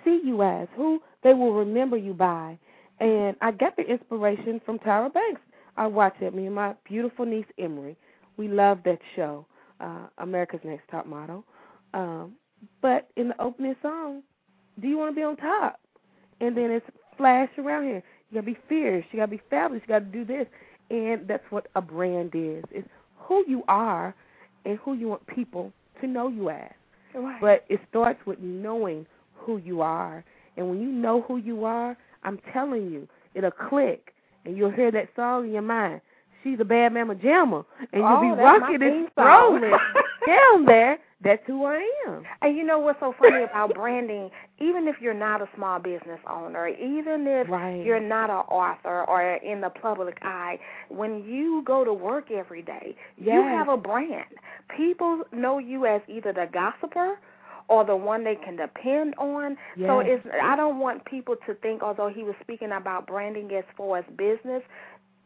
see 0.04 0.20
you 0.24 0.42
as, 0.42 0.68
who 0.76 1.00
they 1.24 1.34
will 1.36 1.54
remember 1.54 1.98
you 1.98 2.14
by. 2.14 2.58
And 3.00 3.36
I 3.42 3.52
got 3.52 3.76
the 3.76 3.84
inspiration 3.84 4.62
from 4.66 4.80
Tyra 4.80 5.14
Banks. 5.14 5.42
I 5.78 5.88
watch 5.88 6.16
it, 6.22 6.34
me 6.34 6.46
and 6.46 6.56
my 6.56 6.74
beautiful 6.88 7.26
niece 7.26 7.46
Emery. 7.60 7.98
We 8.38 8.48
love 8.48 8.80
that 8.86 9.00
show, 9.16 9.46
uh, 9.82 10.08
America's 10.20 10.62
Next 10.64 10.88
Top 10.90 11.06
Model. 11.06 11.44
Um, 11.94 12.34
but 12.82 13.10
in 13.18 13.30
the 13.30 13.42
opening 13.42 13.76
song, 13.82 14.24
do 14.82 14.88
you 14.88 14.98
want 14.98 15.12
to 15.12 15.16
be 15.16 15.24
on 15.24 15.36
top? 15.38 15.80
And 16.42 16.56
then 16.56 16.72
it's 16.72 16.86
flash 17.18 17.50
around 17.58 17.84
here. 17.84 18.04
You 18.30 18.36
gotta 18.36 18.46
be 18.46 18.58
fierce. 18.68 19.06
You 19.12 19.20
gotta 19.20 19.32
be 19.32 19.42
fabulous. 19.50 19.84
You 19.88 19.88
gotta 19.88 20.06
do 20.06 20.26
this, 20.26 20.48
and 20.90 21.28
that's 21.28 21.44
what 21.50 21.68
a 21.76 21.82
brand 21.82 22.32
is. 22.34 22.64
It's 22.72 22.88
who 23.18 23.44
you 23.48 23.64
are 23.68 24.14
and 24.66 24.78
who 24.80 24.94
you 24.94 25.08
want 25.08 25.26
people 25.28 25.72
to 26.02 26.08
know 26.08 26.28
you 26.28 26.50
as. 26.50 26.72
Right. 27.14 27.40
But 27.40 27.66
it 27.70 27.80
starts 27.90 28.20
with 28.26 28.40
knowing 28.40 29.06
who 29.36 29.58
you 29.58 29.82
are, 29.82 30.24
and 30.58 30.70
when 30.70 30.82
you 30.82 30.90
know 30.90 31.22
who 31.22 31.38
you 31.38 31.64
are, 31.64 31.96
I'm 32.26 32.40
telling 32.52 32.92
you, 32.92 33.08
it'll 33.36 33.52
click, 33.52 34.14
and 34.44 34.58
you'll 34.58 34.72
hear 34.72 34.92
that 34.92 35.10
song 35.16 35.46
in 35.46 35.54
your 35.54 35.62
mind. 35.62 36.02
she's 36.44 36.60
a 36.60 36.66
bad 36.66 36.94
mama 36.94 37.16
jamma, 37.16 37.66
and 37.94 38.04
oh, 38.04 38.22
you'll 38.22 38.36
be 38.36 38.42
oh, 38.42 38.44
rocking 38.44 38.82
and 38.82 39.08
strolling 39.12 39.62
down 40.28 40.66
there. 40.66 41.00
That's 41.24 41.42
who 41.48 41.66
I 41.66 41.82
am. 42.08 42.24
And 42.42 42.56
you 42.56 42.64
know 42.64 42.78
what's 42.78 43.00
so 43.00 43.16
funny 43.18 43.44
about 43.44 43.74
branding? 43.74 44.30
Even 44.60 44.88
if 44.88 44.98
you're 45.02 45.14
not 45.14 45.42
a 45.42 45.50
small 45.56 45.80
business 45.80 46.20
owner, 46.30 46.68
even 46.68 47.26
if 47.26 47.50
right. 47.50 47.84
you're 47.84 48.00
not 48.00 48.30
an 48.30 48.46
author 48.48 49.06
or 49.06 49.36
in 49.38 49.62
the 49.62 49.70
public 49.70 50.20
eye, 50.22 50.60
when 50.90 51.24
you 51.24 51.64
go 51.66 51.84
to 51.84 51.94
work 51.94 52.30
every 52.32 52.62
day, 52.62 52.96
yes. 53.18 53.34
you 53.34 53.42
have 53.42 53.70
a 53.70 53.78
brand. 53.78 54.26
People 54.78 55.24
know 55.32 55.58
you 55.58 55.88
as 55.88 56.02
either 56.08 56.32
the 56.32 56.48
gossiper 56.54 57.18
or 57.68 57.84
the 57.84 57.96
one 57.96 58.24
they 58.24 58.36
can 58.36 58.56
depend 58.56 59.16
on. 59.18 59.58
Yes. 59.76 59.90
So 59.90 60.00
it's 60.00 60.26
I 60.42 60.56
don't 60.56 60.80
want 60.80 61.06
people 61.06 61.36
to 61.48 61.54
think 61.56 61.82
although 61.82 62.10
he 62.10 62.24
was 62.24 62.36
speaking 62.42 62.72
about 62.72 63.08
branding 63.08 63.52
as 63.52 63.64
far 63.78 63.98
as 64.00 64.06
business, 64.18 64.62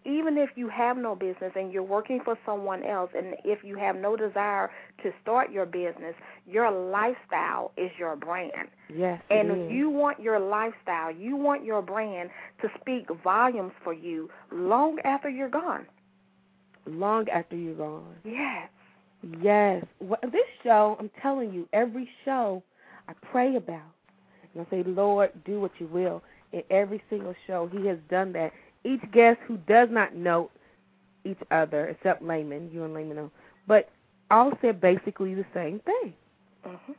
even 0.05 0.37
if 0.37 0.49
you 0.55 0.69
have 0.69 0.97
no 0.97 1.15
business 1.15 1.51
and 1.55 1.71
you're 1.73 1.83
working 1.83 2.21
for 2.23 2.37
someone 2.45 2.83
else 2.83 3.11
and 3.15 3.35
if 3.43 3.63
you 3.63 3.75
have 3.77 3.95
no 3.95 4.15
desire 4.15 4.71
to 5.03 5.11
start 5.21 5.51
your 5.51 5.65
business, 5.65 6.15
your 6.47 6.71
lifestyle 6.71 7.71
is 7.77 7.91
your 7.99 8.15
brand. 8.15 8.69
Yes. 8.93 9.21
And 9.29 9.69
you 9.71 9.89
want 9.89 10.19
your 10.19 10.39
lifestyle, 10.39 11.11
you 11.11 11.35
want 11.35 11.65
your 11.65 11.81
brand 11.81 12.29
to 12.61 12.69
speak 12.79 13.07
volumes 13.23 13.73
for 13.83 13.93
you 13.93 14.29
long 14.51 14.99
after 15.03 15.29
you're 15.29 15.49
gone. 15.49 15.85
Long 16.85 17.27
after 17.29 17.55
you're 17.55 17.75
gone. 17.75 18.15
Yes. 18.23 18.69
Yes. 19.41 19.85
Well, 19.99 20.19
this 20.23 20.45
show, 20.63 20.95
I'm 20.99 21.09
telling 21.21 21.53
you, 21.53 21.67
every 21.73 22.09
show 22.25 22.63
I 23.07 23.13
pray 23.31 23.55
about. 23.55 23.81
And 24.53 24.65
I 24.65 24.69
say, 24.69 24.83
Lord, 24.83 25.31
do 25.45 25.59
what 25.59 25.71
you 25.79 25.87
will. 25.87 26.21
In 26.53 26.63
every 26.69 27.01
single 27.09 27.35
show, 27.45 27.69
He 27.71 27.85
has 27.87 27.97
done 28.09 28.33
that. 28.33 28.51
Each 28.83 29.01
guest 29.11 29.39
who 29.45 29.57
does 29.67 29.89
not 29.91 30.15
know 30.15 30.49
each 31.25 31.39
other, 31.51 31.87
except 31.87 32.23
Laymon, 32.23 32.71
you 32.71 32.83
and 32.85 32.93
Laymon 32.93 33.15
know, 33.15 33.31
but 33.67 33.89
all 34.31 34.51
said 34.61 34.79
basically 34.79 35.35
the 35.35 35.45
same 35.53 35.79
thing. 35.79 36.13
Mm-hmm. 36.65 36.93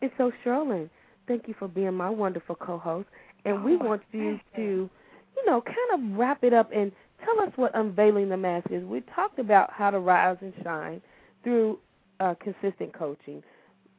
And 0.00 0.10
so, 0.16 0.32
Cherilyn, 0.44 0.88
thank 1.28 1.48
you 1.48 1.54
for 1.58 1.68
being 1.68 1.94
my 1.94 2.10
wonderful 2.10 2.54
co-host. 2.54 3.08
And 3.44 3.58
oh, 3.58 3.62
we 3.62 3.76
want 3.76 4.02
you 4.12 4.40
to, 4.56 4.62
you 4.62 5.46
know, 5.46 5.60
kind 5.60 5.76
of 5.94 6.18
wrap 6.18 6.44
it 6.44 6.52
up 6.52 6.70
and 6.74 6.92
tell 7.24 7.40
us 7.40 7.52
what 7.56 7.72
unveiling 7.74 8.28
the 8.28 8.36
mask 8.36 8.68
is. 8.70 8.84
We 8.84 9.02
talked 9.14 9.38
about 9.38 9.70
how 9.72 9.90
to 9.90 9.98
rise 9.98 10.38
and 10.40 10.52
shine 10.62 11.00
through 11.46 11.78
uh, 12.18 12.34
consistent 12.42 12.92
coaching. 12.92 13.40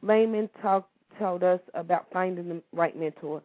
Laymon 0.02 0.50
talked 0.60 0.90
told 1.18 1.42
us 1.42 1.60
about 1.72 2.06
finding 2.12 2.46
the 2.48 2.62
right 2.74 2.96
mentor. 2.96 3.42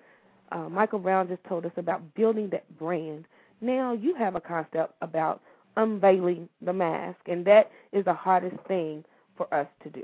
Uh, 0.51 0.67
Michael 0.69 0.99
Brown 0.99 1.29
just 1.29 1.43
told 1.45 1.65
us 1.65 1.71
about 1.77 2.13
building 2.15 2.49
that 2.51 2.65
brand. 2.77 3.23
Now 3.61 3.93
you 3.93 4.13
have 4.15 4.35
a 4.35 4.41
concept 4.41 4.93
about 5.01 5.41
unveiling 5.77 6.49
the 6.61 6.73
mask, 6.73 7.17
and 7.27 7.45
that 7.45 7.71
is 7.93 8.03
the 8.03 8.13
hardest 8.13 8.57
thing 8.67 9.05
for 9.37 9.51
us 9.53 9.67
to 9.83 9.89
do. 9.89 10.03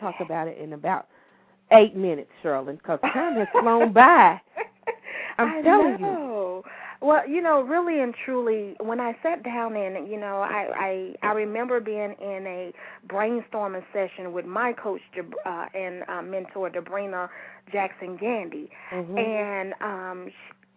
Talk 0.00 0.16
about 0.20 0.48
it 0.48 0.58
in 0.58 0.72
about 0.72 1.06
eight 1.70 1.94
minutes, 1.94 2.30
Cherilyn, 2.42 2.76
because 2.78 2.98
time 3.02 3.36
has 3.36 3.46
flown 3.52 3.92
by. 3.92 4.40
I'm 5.38 5.48
I 5.48 5.62
telling 5.62 6.00
know. 6.02 6.64
you. 6.66 6.70
Well, 7.02 7.28
you 7.28 7.42
know, 7.42 7.62
really 7.62 8.00
and 8.00 8.14
truly, 8.24 8.76
when 8.78 9.00
I 9.00 9.16
sat 9.24 9.42
down 9.42 9.74
and 9.74 10.08
you 10.08 10.18
know, 10.20 10.36
I 10.36 11.14
I 11.22 11.28
I 11.28 11.32
remember 11.32 11.80
being 11.80 12.14
in 12.20 12.46
a 12.46 12.72
brainstorming 13.08 13.82
session 13.92 14.32
with 14.32 14.46
my 14.46 14.72
coach 14.72 15.00
uh, 15.44 15.66
and 15.74 16.04
uh, 16.08 16.22
mentor, 16.22 16.70
Debrina 16.70 17.28
Jackson 17.72 18.16
Gandy, 18.16 18.70
mm-hmm. 18.92 19.18
and 19.18 19.74
um, 19.80 20.30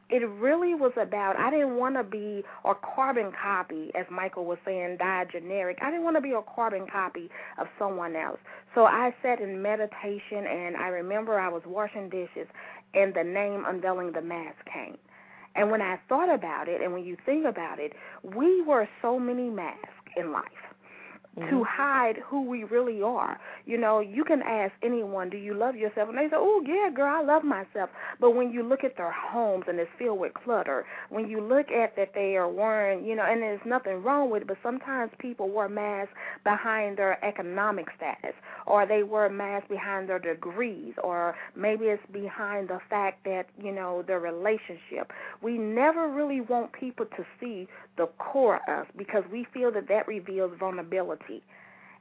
it 0.09 0.27
really 0.27 0.73
was 0.73 0.93
about 0.99 1.39
I 1.39 1.51
didn't 1.51 1.75
want 1.75 1.95
to 1.95 2.03
be 2.03 2.43
a 2.63 2.73
carbon 2.73 3.31
copy, 3.39 3.91
as 3.93 4.07
Michael 4.09 4.45
was 4.45 4.57
saying, 4.65 4.97
die 4.97 5.25
generic. 5.31 5.77
I 5.83 5.91
didn't 5.91 6.05
want 6.05 6.17
to 6.17 6.21
be 6.21 6.31
a 6.31 6.41
carbon 6.55 6.87
copy 6.91 7.29
of 7.59 7.67
someone 7.77 8.15
else. 8.15 8.39
So 8.73 8.85
I 8.85 9.13
sat 9.21 9.41
in 9.41 9.61
meditation, 9.61 10.47
and 10.49 10.75
I 10.75 10.87
remember 10.87 11.39
I 11.39 11.49
was 11.49 11.61
washing 11.67 12.09
dishes, 12.09 12.47
and 12.95 13.13
the 13.13 13.23
name 13.23 13.63
Unveiling 13.67 14.11
the 14.11 14.21
Mask 14.21 14.57
came. 14.73 14.97
And 15.55 15.71
when 15.71 15.81
I 15.81 15.97
thought 16.09 16.33
about 16.33 16.67
it, 16.67 16.81
and 16.81 16.93
when 16.93 17.05
you 17.05 17.17
think 17.25 17.45
about 17.45 17.79
it, 17.79 17.93
we 18.23 18.61
wear 18.61 18.89
so 19.01 19.19
many 19.19 19.49
masks 19.49 19.89
in 20.17 20.31
life 20.31 20.64
mm-hmm. 21.37 21.49
to 21.49 21.63
hide 21.63 22.17
who 22.25 22.41
we 22.41 22.63
really 22.63 23.01
are. 23.01 23.39
You 23.65 23.77
know, 23.77 23.99
you 23.99 24.23
can 24.23 24.41
ask 24.41 24.73
anyone, 24.83 25.29
"Do 25.29 25.37
you 25.37 25.53
love 25.53 25.75
yourself?" 25.75 26.09
And 26.09 26.17
they 26.17 26.29
say, 26.29 26.35
"Oh, 26.35 26.63
yeah, 26.65 26.89
girl, 26.93 27.13
I 27.13 27.21
love 27.21 27.43
myself." 27.43 27.89
But 28.19 28.31
when 28.35 28.51
you 28.51 28.63
look 28.63 28.83
at 28.83 28.97
their 28.97 29.11
homes 29.11 29.65
and 29.67 29.79
it's 29.79 29.89
filled 29.97 30.19
with 30.19 30.33
clutter, 30.33 30.85
when 31.09 31.29
you 31.29 31.41
look 31.41 31.71
at 31.71 31.95
that 31.95 32.13
they 32.13 32.35
are 32.37 32.47
wearing, 32.47 33.05
you 33.05 33.15
know, 33.15 33.23
and 33.23 33.41
there's 33.41 33.59
nothing 33.65 34.03
wrong 34.03 34.29
with 34.29 34.43
it, 34.43 34.47
but 34.47 34.57
sometimes 34.63 35.11
people 35.19 35.49
wear 35.49 35.69
masks 35.69 36.13
behind 36.43 36.97
their 36.97 37.23
economic 37.25 37.87
status, 37.95 38.35
or 38.65 38.85
they 38.85 39.03
wear 39.03 39.29
masks 39.29 39.67
behind 39.69 40.09
their 40.09 40.19
degrees, 40.19 40.93
or 41.03 41.35
maybe 41.55 41.85
it's 41.85 42.03
behind 42.11 42.69
the 42.69 42.79
fact 42.89 43.23
that 43.25 43.47
you 43.61 43.71
know 43.71 44.03
their 44.07 44.19
relationship. 44.19 45.11
We 45.41 45.57
never 45.57 46.07
really 46.07 46.41
want 46.41 46.71
people 46.73 47.05
to 47.05 47.25
see 47.39 47.67
the 47.97 48.07
core 48.17 48.61
of 48.67 48.75
us 48.75 48.87
because 48.97 49.23
we 49.31 49.45
feel 49.53 49.71
that 49.71 49.87
that 49.87 50.07
reveals 50.07 50.51
vulnerability. 50.59 51.24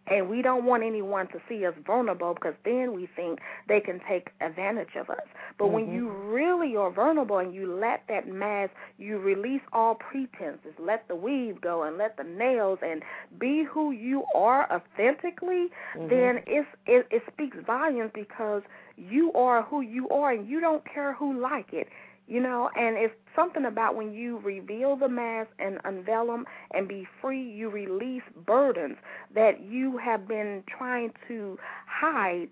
And 0.07 0.29
we 0.29 0.43
don't 0.43 0.65
want 0.67 0.83
anyone 0.83 1.29
to 1.29 1.41
see 1.49 1.65
us 1.65 1.75
vulnerable 1.87 2.35
because 2.35 2.55
then 2.65 2.93
we 2.93 3.09
think 3.17 3.39
they 3.69 3.81
can 3.81 4.01
take 4.07 4.29
advantage 4.43 4.97
of 4.97 5.09
us. 5.09 5.23
But 5.59 5.67
mm-hmm. 5.67 5.75
when 5.75 5.93
you 5.93 6.11
really 6.11 6.77
are 6.77 6.91
vulnerable 6.91 7.39
and 7.39 7.55
you 7.55 7.75
let 7.75 8.03
that 8.09 8.29
mask, 8.29 8.73
you 8.99 9.19
release 9.19 9.63
all 9.73 9.95
pretenses, 9.95 10.75
let 10.79 11.09
the 11.09 11.17
weave 11.17 11.61
go 11.61 11.85
and 11.85 11.97
let 11.97 12.19
the 12.19 12.25
nails 12.25 12.81
and 12.83 13.03
be 13.39 13.65
who 13.65 13.93
you 13.93 14.25
are 14.35 14.71
authentically, 14.71 15.69
mm-hmm. 15.97 16.09
then 16.09 16.43
it's, 16.47 16.69
it, 16.87 17.07
it 17.11 17.23
speaks 17.33 17.57
volumes 17.67 18.11
because 18.15 18.63
you 18.99 19.33
are 19.33 19.63
who 19.63 19.81
you 19.81 20.09
are 20.11 20.33
and 20.33 20.47
you 20.47 20.61
don't 20.61 20.83
care 20.85 21.15
who 21.15 21.41
like 21.41 21.73
it. 21.73 21.89
You 22.27 22.41
know, 22.41 22.71
and 22.75 22.97
it's 22.97 23.15
something 23.37 23.67
about 23.67 23.97
when 23.97 24.15
you 24.15 24.39
reveal 24.39 24.97
the 24.97 25.09
mask 25.09 25.51
and 25.59 25.79
unveil 25.85 26.27
them 26.27 26.47
and 26.73 26.89
be 26.89 27.07
free, 27.21 27.43
you 27.43 27.69
release 27.69 28.23
burdens 28.47 28.97
that 29.35 29.61
you 29.61 29.99
have 29.99 30.27
been 30.27 30.65
trying 30.67 31.13
to 31.29 31.59
hide 31.87 32.49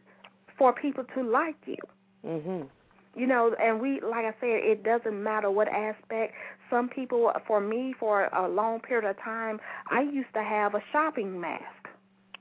for 0.59 0.73
people 0.75 1.05
to 1.15 1.23
like 1.23 1.57
you. 1.67 1.79
Mhm. 2.25 2.69
You 3.15 3.27
know, 3.27 3.55
and 3.55 3.81
we, 3.81 4.01
like 4.01 4.25
I 4.25 4.35
said, 4.41 4.63
it 4.65 4.83
doesn't 4.83 5.23
matter 5.23 5.51
what 5.51 5.69
aspect. 5.69 6.35
Some 6.71 6.89
people, 6.89 7.33
for 7.47 7.61
me, 7.61 7.95
for 7.99 8.29
a 8.33 8.49
long 8.49 8.81
period 8.81 9.09
of 9.09 9.19
time, 9.19 9.61
I 9.91 10.03
used 10.03 10.33
to 10.35 10.43
have 10.43 10.75
a 10.75 10.83
shopping 10.93 11.39
mask. 11.41 11.89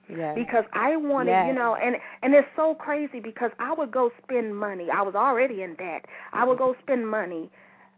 Yes. 0.09 0.35
Because 0.35 0.65
I 0.73 0.95
wanted, 0.97 1.31
yes. 1.31 1.47
you 1.47 1.53
know, 1.53 1.75
and 1.75 1.95
and 2.21 2.33
it's 2.33 2.47
so 2.55 2.75
crazy 2.75 3.19
because 3.19 3.51
I 3.59 3.73
would 3.73 3.91
go 3.91 4.11
spend 4.23 4.55
money. 4.55 4.87
I 4.93 5.01
was 5.01 5.15
already 5.15 5.63
in 5.63 5.75
debt. 5.75 6.05
I 6.33 6.43
would 6.43 6.57
mm-hmm. 6.57 6.73
go 6.73 6.75
spend 6.83 7.09
money 7.09 7.49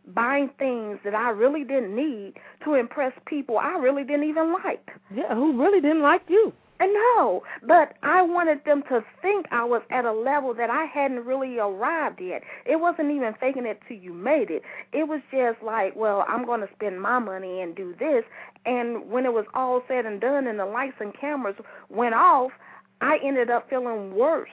buying 0.07 0.49
things 0.59 0.99
that 1.05 1.15
I 1.15 1.29
really 1.29 1.63
didn't 1.63 1.95
need 1.95 2.33
to 2.65 2.75
impress 2.75 3.13
people 3.25 3.57
I 3.57 3.77
really 3.77 4.03
didn't 4.03 4.27
even 4.27 4.53
like. 4.53 4.91
Yeah, 5.13 5.33
who 5.33 5.59
really 5.61 5.81
didn't 5.81 6.01
like 6.01 6.23
you. 6.27 6.53
And 6.79 6.91
no, 6.93 7.43
but 7.65 7.93
I 8.03 8.21
wanted 8.23 8.65
them 8.65 8.83
to 8.89 9.03
think 9.21 9.45
I 9.51 9.63
was 9.63 9.81
at 9.89 10.05
a 10.05 10.11
level 10.11 10.53
that 10.55 10.69
I 10.69 10.85
hadn't 10.85 11.25
really 11.25 11.57
arrived 11.57 12.19
yet. 12.19 12.41
It 12.65 12.77
wasn't 12.77 13.11
even 13.11 13.33
faking 13.39 13.65
it 13.65 13.79
till 13.87 13.97
you 13.97 14.13
made 14.13 14.49
it. 14.49 14.63
It 14.91 15.07
was 15.07 15.21
just 15.31 15.61
like, 15.63 15.95
well, 15.95 16.25
I'm 16.27 16.45
going 16.45 16.61
to 16.61 16.69
spend 16.75 17.01
my 17.01 17.19
money 17.19 17.61
and 17.61 17.75
do 17.75 17.95
this. 17.97 18.25
And 18.65 19.09
when 19.09 19.25
it 19.25 19.33
was 19.33 19.45
all 19.53 19.83
said 19.87 20.05
and 20.05 20.19
done 20.19 20.47
and 20.47 20.59
the 20.59 20.65
lights 20.65 20.97
and 20.99 21.13
cameras 21.17 21.55
went 21.89 22.15
off, 22.15 22.51
I 23.01 23.17
ended 23.23 23.49
up 23.49 23.69
feeling 23.69 24.15
worse. 24.15 24.49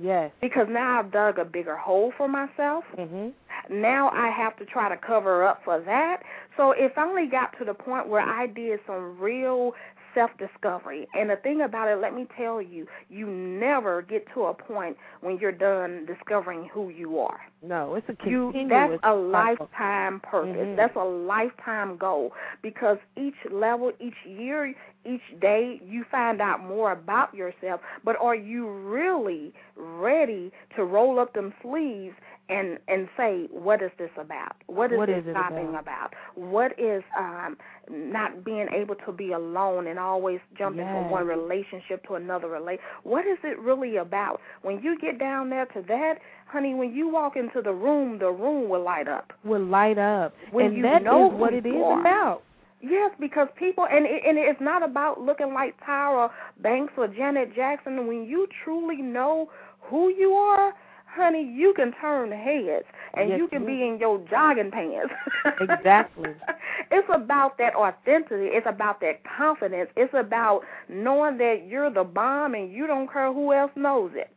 Yes. 0.00 0.30
Because 0.40 0.68
now 0.70 0.98
I've 1.00 1.10
dug 1.10 1.38
a 1.38 1.44
bigger 1.44 1.76
hole 1.76 2.12
for 2.16 2.28
myself. 2.28 2.84
Mhm. 2.96 3.32
Now 3.68 4.10
I 4.10 4.28
have 4.28 4.56
to 4.56 4.64
try 4.64 4.88
to 4.88 4.96
cover 4.96 5.44
up 5.44 5.62
for 5.64 5.80
that. 5.80 6.22
So 6.56 6.72
it 6.72 6.94
finally 6.94 7.26
got 7.26 7.56
to 7.58 7.64
the 7.64 7.74
point 7.74 8.06
where 8.06 8.20
I 8.20 8.46
did 8.46 8.80
some 8.86 9.18
real 9.18 9.74
self 10.18 10.30
discovery. 10.38 11.06
And 11.14 11.30
the 11.30 11.36
thing 11.36 11.62
about 11.62 11.88
it, 11.88 12.00
let 12.00 12.14
me 12.14 12.26
tell 12.36 12.60
you, 12.60 12.86
you 13.08 13.26
never 13.26 14.02
get 14.02 14.26
to 14.34 14.44
a 14.44 14.54
point 14.54 14.96
when 15.20 15.38
you're 15.38 15.52
done 15.52 16.06
discovering 16.06 16.68
who 16.72 16.88
you 16.88 17.20
are. 17.20 17.40
No, 17.62 17.94
it's 17.94 18.08
a 18.08 18.28
you. 18.28 18.52
That's 18.68 19.00
a 19.04 19.14
lifetime 19.14 20.20
purpose. 20.20 20.56
Mm-hmm. 20.56 20.76
That's 20.76 20.96
a 20.96 21.04
lifetime 21.04 21.96
goal 21.96 22.32
because 22.62 22.98
each 23.16 23.34
level, 23.50 23.92
each 24.00 24.14
year, 24.26 24.74
each 25.04 25.40
day, 25.40 25.80
you 25.86 26.04
find 26.10 26.40
out 26.40 26.64
more 26.64 26.92
about 26.92 27.34
yourself. 27.34 27.80
But 28.04 28.16
are 28.20 28.34
you 28.34 28.68
really 28.68 29.52
ready 29.76 30.52
to 30.76 30.84
roll 30.84 31.18
up 31.18 31.32
them 31.34 31.54
sleeves 31.62 32.14
and 32.48 32.78
and 32.88 33.08
say 33.16 33.46
what 33.50 33.82
is 33.82 33.90
this 33.98 34.10
about? 34.18 34.56
What 34.66 34.92
is 34.92 34.98
what 34.98 35.08
this 35.08 35.24
is 35.24 35.30
stopping 35.30 35.68
about? 35.70 35.80
about? 35.80 36.14
What 36.34 36.78
is 36.78 37.02
um 37.18 37.56
not 37.90 38.44
being 38.44 38.68
able 38.74 38.94
to 39.06 39.12
be 39.12 39.32
alone 39.32 39.86
and 39.86 39.98
always 39.98 40.40
jumping 40.56 40.84
yes. 40.84 40.94
from 40.94 41.10
one 41.10 41.26
relationship 41.26 42.06
to 42.08 42.14
another 42.14 42.48
relate? 42.48 42.80
What 43.02 43.26
is 43.26 43.38
it 43.44 43.58
really 43.58 43.96
about? 43.96 44.40
When 44.62 44.80
you 44.82 44.98
get 44.98 45.18
down 45.18 45.50
there 45.50 45.66
to 45.66 45.82
that, 45.88 46.14
honey, 46.46 46.74
when 46.74 46.94
you 46.94 47.08
walk 47.08 47.36
into 47.36 47.62
the 47.62 47.72
room, 47.72 48.18
the 48.18 48.30
room 48.30 48.68
will 48.68 48.82
light 48.82 49.08
up. 49.08 49.32
Will 49.44 49.64
light 49.64 49.98
up. 49.98 50.34
When 50.50 50.66
and 50.66 50.76
you 50.76 50.82
that 50.84 51.02
know 51.02 51.32
is 51.32 51.38
what 51.38 51.54
it 51.54 51.64
you 51.64 51.82
are. 51.82 52.00
about. 52.00 52.42
Yes, 52.80 53.10
because 53.18 53.48
people 53.58 53.86
and 53.90 54.06
it, 54.06 54.22
and 54.26 54.38
it's 54.38 54.60
not 54.60 54.82
about 54.84 55.20
looking 55.20 55.52
like 55.52 55.74
Tyra 55.80 56.30
Banks 56.62 56.92
or 56.96 57.08
Janet 57.08 57.54
Jackson. 57.54 58.06
When 58.06 58.24
you 58.24 58.46
truly 58.64 59.02
know 59.02 59.50
who 59.80 60.10
you 60.10 60.30
are, 60.32 60.72
honey, 61.18 61.42
you 61.42 61.74
can 61.76 61.92
turn 62.00 62.32
heads 62.32 62.86
and 63.14 63.28
yes, 63.30 63.38
you 63.38 63.48
can 63.48 63.66
be 63.66 63.82
in 63.86 63.98
your 63.98 64.18
jogging 64.30 64.70
pants. 64.70 65.12
exactly. 65.60 66.30
It's 66.90 67.08
about 67.12 67.58
that 67.58 67.74
authenticity. 67.74 68.46
It's 68.46 68.66
about 68.66 69.00
that 69.00 69.20
confidence. 69.36 69.90
It's 69.96 70.14
about 70.14 70.62
knowing 70.88 71.36
that 71.38 71.66
you're 71.68 71.90
the 71.90 72.04
bomb 72.04 72.54
and 72.54 72.72
you 72.72 72.86
don't 72.86 73.12
care 73.12 73.32
who 73.32 73.52
else 73.52 73.72
knows 73.76 74.12
it. 74.14 74.30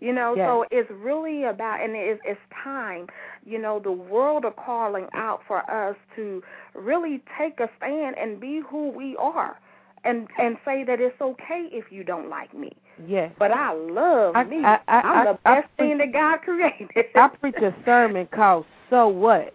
You 0.00 0.12
know, 0.12 0.34
yes. 0.36 0.48
so 0.48 0.64
it's 0.72 0.90
really 0.90 1.44
about, 1.44 1.80
and 1.80 1.94
it's, 1.94 2.20
it's 2.24 2.40
time. 2.64 3.06
You 3.46 3.60
know, 3.60 3.78
the 3.78 3.92
world 3.92 4.44
are 4.44 4.50
calling 4.50 5.06
out 5.14 5.42
for 5.46 5.58
us 5.70 5.96
to 6.16 6.42
really 6.74 7.22
take 7.38 7.60
a 7.60 7.70
stand 7.76 8.16
and 8.18 8.40
be 8.40 8.62
who 8.68 8.90
we 8.90 9.16
are, 9.16 9.60
and 10.02 10.26
and 10.40 10.56
say 10.64 10.82
that 10.82 11.00
it's 11.00 11.20
okay 11.20 11.68
if 11.70 11.92
you 11.92 12.02
don't 12.02 12.28
like 12.28 12.52
me. 12.52 12.72
Yes. 13.06 13.32
But 13.38 13.50
I 13.50 13.72
love 13.72 14.36
I, 14.36 14.44
me. 14.44 14.64
I, 14.64 14.78
I, 14.88 15.00
I'm 15.00 15.28
I, 15.28 15.32
the 15.32 15.38
best 15.44 15.68
thing 15.76 15.98
that 15.98 16.12
God 16.12 16.38
created. 16.42 17.06
I 17.14 17.28
preach 17.28 17.56
a 17.56 17.74
sermon 17.84 18.28
called 18.32 18.66
"So 18.90 19.08
What." 19.08 19.54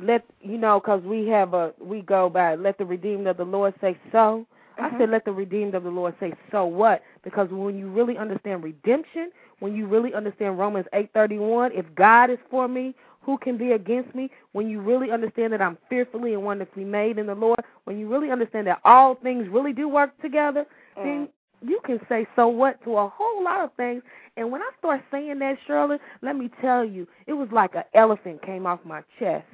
Let 0.00 0.24
you 0.40 0.58
know, 0.58 0.80
because 0.80 1.02
we 1.04 1.28
have 1.28 1.54
a 1.54 1.72
we 1.80 2.02
go 2.02 2.28
by 2.28 2.56
let 2.56 2.78
the 2.78 2.84
redeemed 2.84 3.26
of 3.28 3.36
the 3.36 3.44
Lord 3.44 3.74
say 3.80 3.96
so. 4.10 4.46
Mm-hmm. 4.78 4.96
I 4.96 4.98
said 4.98 5.10
let 5.10 5.24
the 5.24 5.32
redeemed 5.32 5.74
of 5.76 5.84
the 5.84 5.90
Lord 5.90 6.14
say 6.18 6.32
so 6.50 6.66
what? 6.66 7.02
Because 7.22 7.48
when 7.50 7.78
you 7.78 7.88
really 7.88 8.18
understand 8.18 8.64
redemption, 8.64 9.30
when 9.60 9.74
you 9.76 9.86
really 9.86 10.12
understand 10.12 10.58
Romans 10.58 10.86
eight 10.94 11.10
thirty 11.14 11.38
one, 11.38 11.70
if 11.72 11.86
God 11.94 12.28
is 12.28 12.38
for 12.50 12.66
me, 12.66 12.92
who 13.22 13.38
can 13.38 13.56
be 13.56 13.72
against 13.72 14.12
me? 14.16 14.30
When 14.52 14.68
you 14.68 14.80
really 14.80 15.12
understand 15.12 15.52
that 15.52 15.62
I'm 15.62 15.78
fearfully 15.88 16.34
and 16.34 16.42
wonderfully 16.42 16.84
made 16.84 17.18
in 17.18 17.26
the 17.28 17.34
Lord, 17.36 17.60
when 17.84 17.96
you 17.96 18.08
really 18.08 18.32
understand 18.32 18.66
that 18.66 18.80
all 18.84 19.14
things 19.14 19.46
really 19.48 19.72
do 19.72 19.88
work 19.88 20.20
together, 20.20 20.66
Mm. 20.96 21.02
then 21.02 21.28
you 21.66 21.80
can 21.84 21.98
say 22.08 22.26
so 22.36 22.48
what 22.48 22.82
to 22.84 22.96
a 22.96 23.08
whole 23.08 23.42
lot 23.42 23.60
of 23.60 23.72
things. 23.74 24.02
And 24.36 24.50
when 24.50 24.62
I 24.62 24.70
start 24.78 25.02
saying 25.10 25.38
that, 25.38 25.56
Shirley, 25.66 25.98
let 26.22 26.36
me 26.36 26.50
tell 26.60 26.84
you, 26.84 27.06
it 27.26 27.32
was 27.32 27.48
like 27.52 27.74
an 27.74 27.84
elephant 27.94 28.42
came 28.42 28.66
off 28.66 28.80
my 28.84 29.02
chest, 29.18 29.46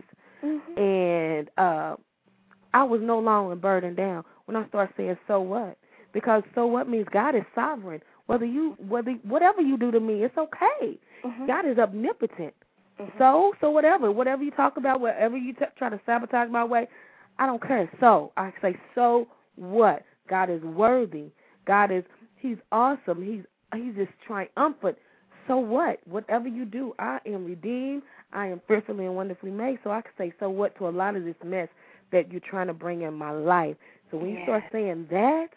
Mhm. 0.43 0.78
and 0.78 1.51
uh 1.59 1.97
I 2.73 2.85
was 2.85 3.01
no 3.03 3.19
longer 3.19 3.57
burdened 3.57 3.97
down 3.97 4.24
when 4.47 4.57
I 4.57 4.66
started 4.69 4.95
saying 4.97 5.19
so 5.27 5.41
what. 5.41 5.77
Because 6.12 6.43
so 6.55 6.66
what 6.66 6.89
means 6.89 7.07
God 7.11 7.35
is 7.35 7.45
sovereign. 7.55 8.01
Whether 8.27 8.47
you 8.47 8.77
whether 8.89 9.12
whatever 9.23 9.61
you 9.61 9.77
do 9.77 9.91
to 9.91 10.01
me, 10.01 10.23
it's 10.24 10.37
okay. 10.39 10.99
Mhm. 11.24 11.47
God 11.47 11.66
is 11.66 11.78
omnipotent. 11.78 12.55
Mhm. 12.99 13.19
So 13.19 13.55
so 13.61 13.70
whatever 13.70 14.11
whatever 14.12 14.43
you 14.43 14.51
talk 14.53 14.77
about, 14.77 15.01
whatever 15.01 15.37
you 15.37 15.53
t- 15.53 15.65
try 15.77 15.89
to 15.89 16.01
sabotage 16.07 16.49
my 16.49 16.65
way, 16.65 16.89
I 17.39 17.47
don't 17.47 17.62
care. 17.62 17.91
So 18.01 18.32
I 18.37 18.53
say 18.62 18.78
so 18.95 19.27
what? 19.57 20.05
God 20.28 20.49
is 20.49 20.62
worthy. 20.62 21.32
God 21.66 21.91
is 21.91 22.05
He's 22.37 22.57
awesome. 22.73 23.23
He's 23.24 23.45
He's 23.81 23.95
just 23.95 24.12
triumphant. 24.27 24.97
So 25.47 25.57
what? 25.57 26.01
Whatever 26.07 26.49
you 26.49 26.65
do, 26.65 26.95
I 26.99 27.19
am 27.27 27.45
redeemed. 27.45 28.03
I 28.32 28.47
am 28.47 28.61
fearfully 28.69 29.07
and 29.07 29.16
wonderfully 29.16 29.51
made. 29.51 29.78
So 29.82 29.91
I 29.91 30.01
can 30.03 30.12
say 30.19 30.32
so 30.39 30.49
what 30.51 30.77
to 30.78 30.89
a 30.89 30.91
lot 30.91 31.16
of 31.16 31.24
this 31.24 31.35
mess 31.45 31.69
that 32.12 32.31
you're 32.31 32.41
trying 32.41 32.66
to 32.69 32.74
bring 32.74 33.03
in 33.03 33.15
my 33.15 33.31
life. 33.32 33.77
So 34.11 34.16
when 34.19 34.31
you 34.31 34.39
start 34.45 34.65
saying 34.73 35.07
that, 35.11 35.49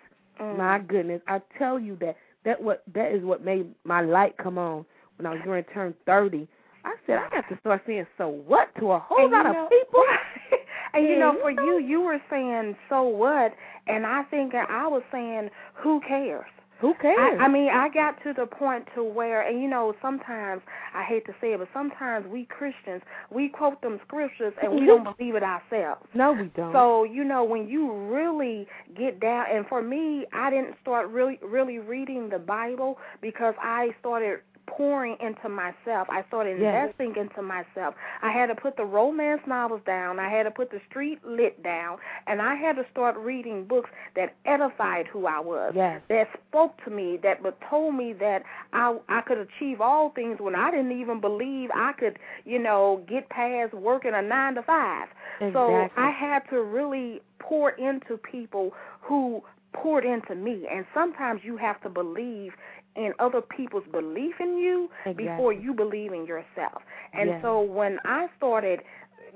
Mm. 0.42 0.58
my 0.58 0.80
goodness, 0.80 1.22
I 1.28 1.42
tell 1.60 1.80
you 1.80 1.96
that 1.98 2.18
that 2.44 2.60
what 2.62 2.82
that 2.96 3.12
is 3.12 3.24
what 3.24 3.44
made 3.46 3.68
my 3.84 4.02
light 4.02 4.36
come 4.38 4.58
on 4.58 4.84
when 5.18 5.28
I 5.28 5.30
was 5.30 5.42
going 5.46 5.64
to 5.64 5.70
turn 5.72 5.94
thirty. 6.08 6.48
I 6.84 6.96
said 7.06 7.20
I 7.20 7.30
got 7.30 7.48
to 7.50 7.58
start 7.60 7.84
saying 7.86 8.08
so 8.18 8.30
what 8.30 8.74
to 8.80 8.92
a 8.94 9.00
whole 9.00 9.20
And 9.20 9.30
you 9.32 9.38
lot 9.38 9.54
know- 9.54 9.66
of 9.66 9.70
people. 9.70 10.04
and 10.94 11.08
you 11.08 11.18
know, 11.18 11.34
mm-hmm. 11.34 11.42
for 11.42 11.52
you, 11.52 11.80
you 11.80 12.02
were 12.02 12.22
saying 12.30 12.76
so 12.90 13.04
what, 13.04 13.54
and 13.88 14.06
I 14.06 14.24
think 14.24 14.54
I 14.56 14.88
was 14.88 15.04
saying 15.12 15.50
who 15.74 16.02
cares. 16.08 16.46
Who 16.84 16.94
cares? 16.96 17.40
I, 17.40 17.46
I 17.46 17.48
mean, 17.48 17.70
I 17.70 17.88
got 17.88 18.22
to 18.24 18.34
the 18.34 18.46
point 18.46 18.86
to 18.94 19.06
where, 19.06 19.48
and 19.48 19.62
you 19.62 19.70
know, 19.70 19.94
sometimes 20.02 20.62
I 20.94 21.04
hate 21.04 21.26
to 21.28 21.32
say 21.40 21.54
it, 21.54 21.60
but 21.60 21.70
sometimes 21.74 22.28
we 22.28 22.46
Christians 22.46 23.02
we 23.32 23.48
quote 23.48 23.82
them 23.82 24.02
scriptures 24.06 24.54
and 24.62 24.74
we 24.74 24.86
don't 24.86 25.04
believe 25.18 25.36
it 25.36 25.44
ourselves. 25.44 26.02
no, 26.14 26.34
we 26.34 26.52
don't. 26.56 26.74
So 26.74 27.06
you 27.06 27.24
know, 27.24 27.44
when 27.44 27.70
you 27.70 27.92
really 28.14 28.68
get 28.98 29.22
down, 29.22 29.46
and 29.50 29.66
for 29.68 29.82
me, 29.82 30.26
I 30.34 30.50
didn't 30.50 30.76
start 30.82 31.08
really 31.08 31.40
really 31.42 31.80
reading 31.80 32.28
the 32.28 32.40
Bible 32.40 32.98
because 33.22 33.56
I 33.62 33.92
started 34.02 34.42
pouring 34.66 35.18
into 35.20 35.50
myself. 35.50 36.08
I 36.10 36.24
started 36.28 36.60
Yes. 36.60 36.90
investing 36.96 37.16
into 37.16 37.42
myself. 37.42 37.96
I 38.22 38.32
had 38.32 38.48
to 38.48 38.56
put 38.56 38.78
the 38.78 38.86
romance 38.86 39.42
novels 39.46 39.82
down. 39.86 40.20
I 40.20 40.30
had 40.30 40.44
to 40.44 40.52
put 40.52 40.72
the 40.72 40.82
street 40.90 41.24
lit 41.26 41.62
down, 41.64 41.98
and 42.28 42.42
I 42.42 42.56
had 42.56 42.76
to 42.78 42.86
start 42.92 43.16
reading 43.18 43.66
books 43.66 43.90
that 44.16 44.34
edified 44.46 45.08
who 45.08 45.26
I 45.28 45.40
was 45.40 45.74
yes, 45.76 46.02
that 46.10 46.30
spoke 46.50 46.84
to 46.86 46.90
me 46.90 47.18
that 47.18 47.44
but 47.44 47.60
told 47.70 47.96
me 47.96 48.14
that 48.14 48.44
I 48.72 48.98
I 49.10 49.22
could 49.22 49.38
achieve 49.38 49.82
all 49.82 50.10
things 50.10 50.40
when 50.40 50.56
I 50.56 50.72
didn't 50.72 51.00
even 51.00 51.20
believe 51.20 51.70
I 51.76 51.94
could, 51.94 52.18
you 52.46 52.60
know, 52.60 53.04
get 53.08 53.30
past 53.30 53.74
working 53.74 54.14
a 54.14 54.22
9 54.22 54.56
to 54.56 54.64
5. 54.64 55.08
Exactly. 55.42 55.54
So. 55.54 55.90
I 55.98 56.10
had 56.10 56.40
to 56.50 56.62
really 56.62 57.22
pour 57.40 57.72
into 57.72 58.18
people 58.18 58.74
who 59.02 59.44
poured 59.74 60.06
into 60.06 60.36
me 60.36 60.68
and 60.72 60.86
sometimes 60.94 61.42
you 61.44 61.58
have 61.58 61.82
to 61.82 61.90
believe 61.90 62.54
in 62.96 63.14
other 63.20 63.42
people's 63.42 63.86
belief 63.92 64.36
in 64.40 64.58
you 64.58 64.90
Exactly. 65.06 65.26
before 65.28 65.54
you 65.54 65.74
believe 65.74 66.14
in 66.14 66.26
yourself. 66.26 66.82
And 67.14 67.30
Yes. 67.30 67.42
so 67.42 67.62
when 67.62 68.00
I 68.06 68.28
started 68.38 68.82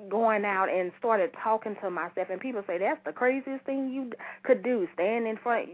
going 0.09 0.45
out 0.45 0.69
and 0.69 0.91
started 0.99 1.31
talking 1.43 1.75
to 1.81 1.89
myself 1.89 2.27
and 2.29 2.39
people 2.39 2.63
say 2.67 2.77
that's 2.77 2.99
the 3.05 3.11
craziest 3.11 3.65
thing 3.65 3.89
you 3.91 4.11
could 4.43 4.63
do 4.63 4.87
stand 4.93 5.25
in 5.27 5.35
front 5.37 5.67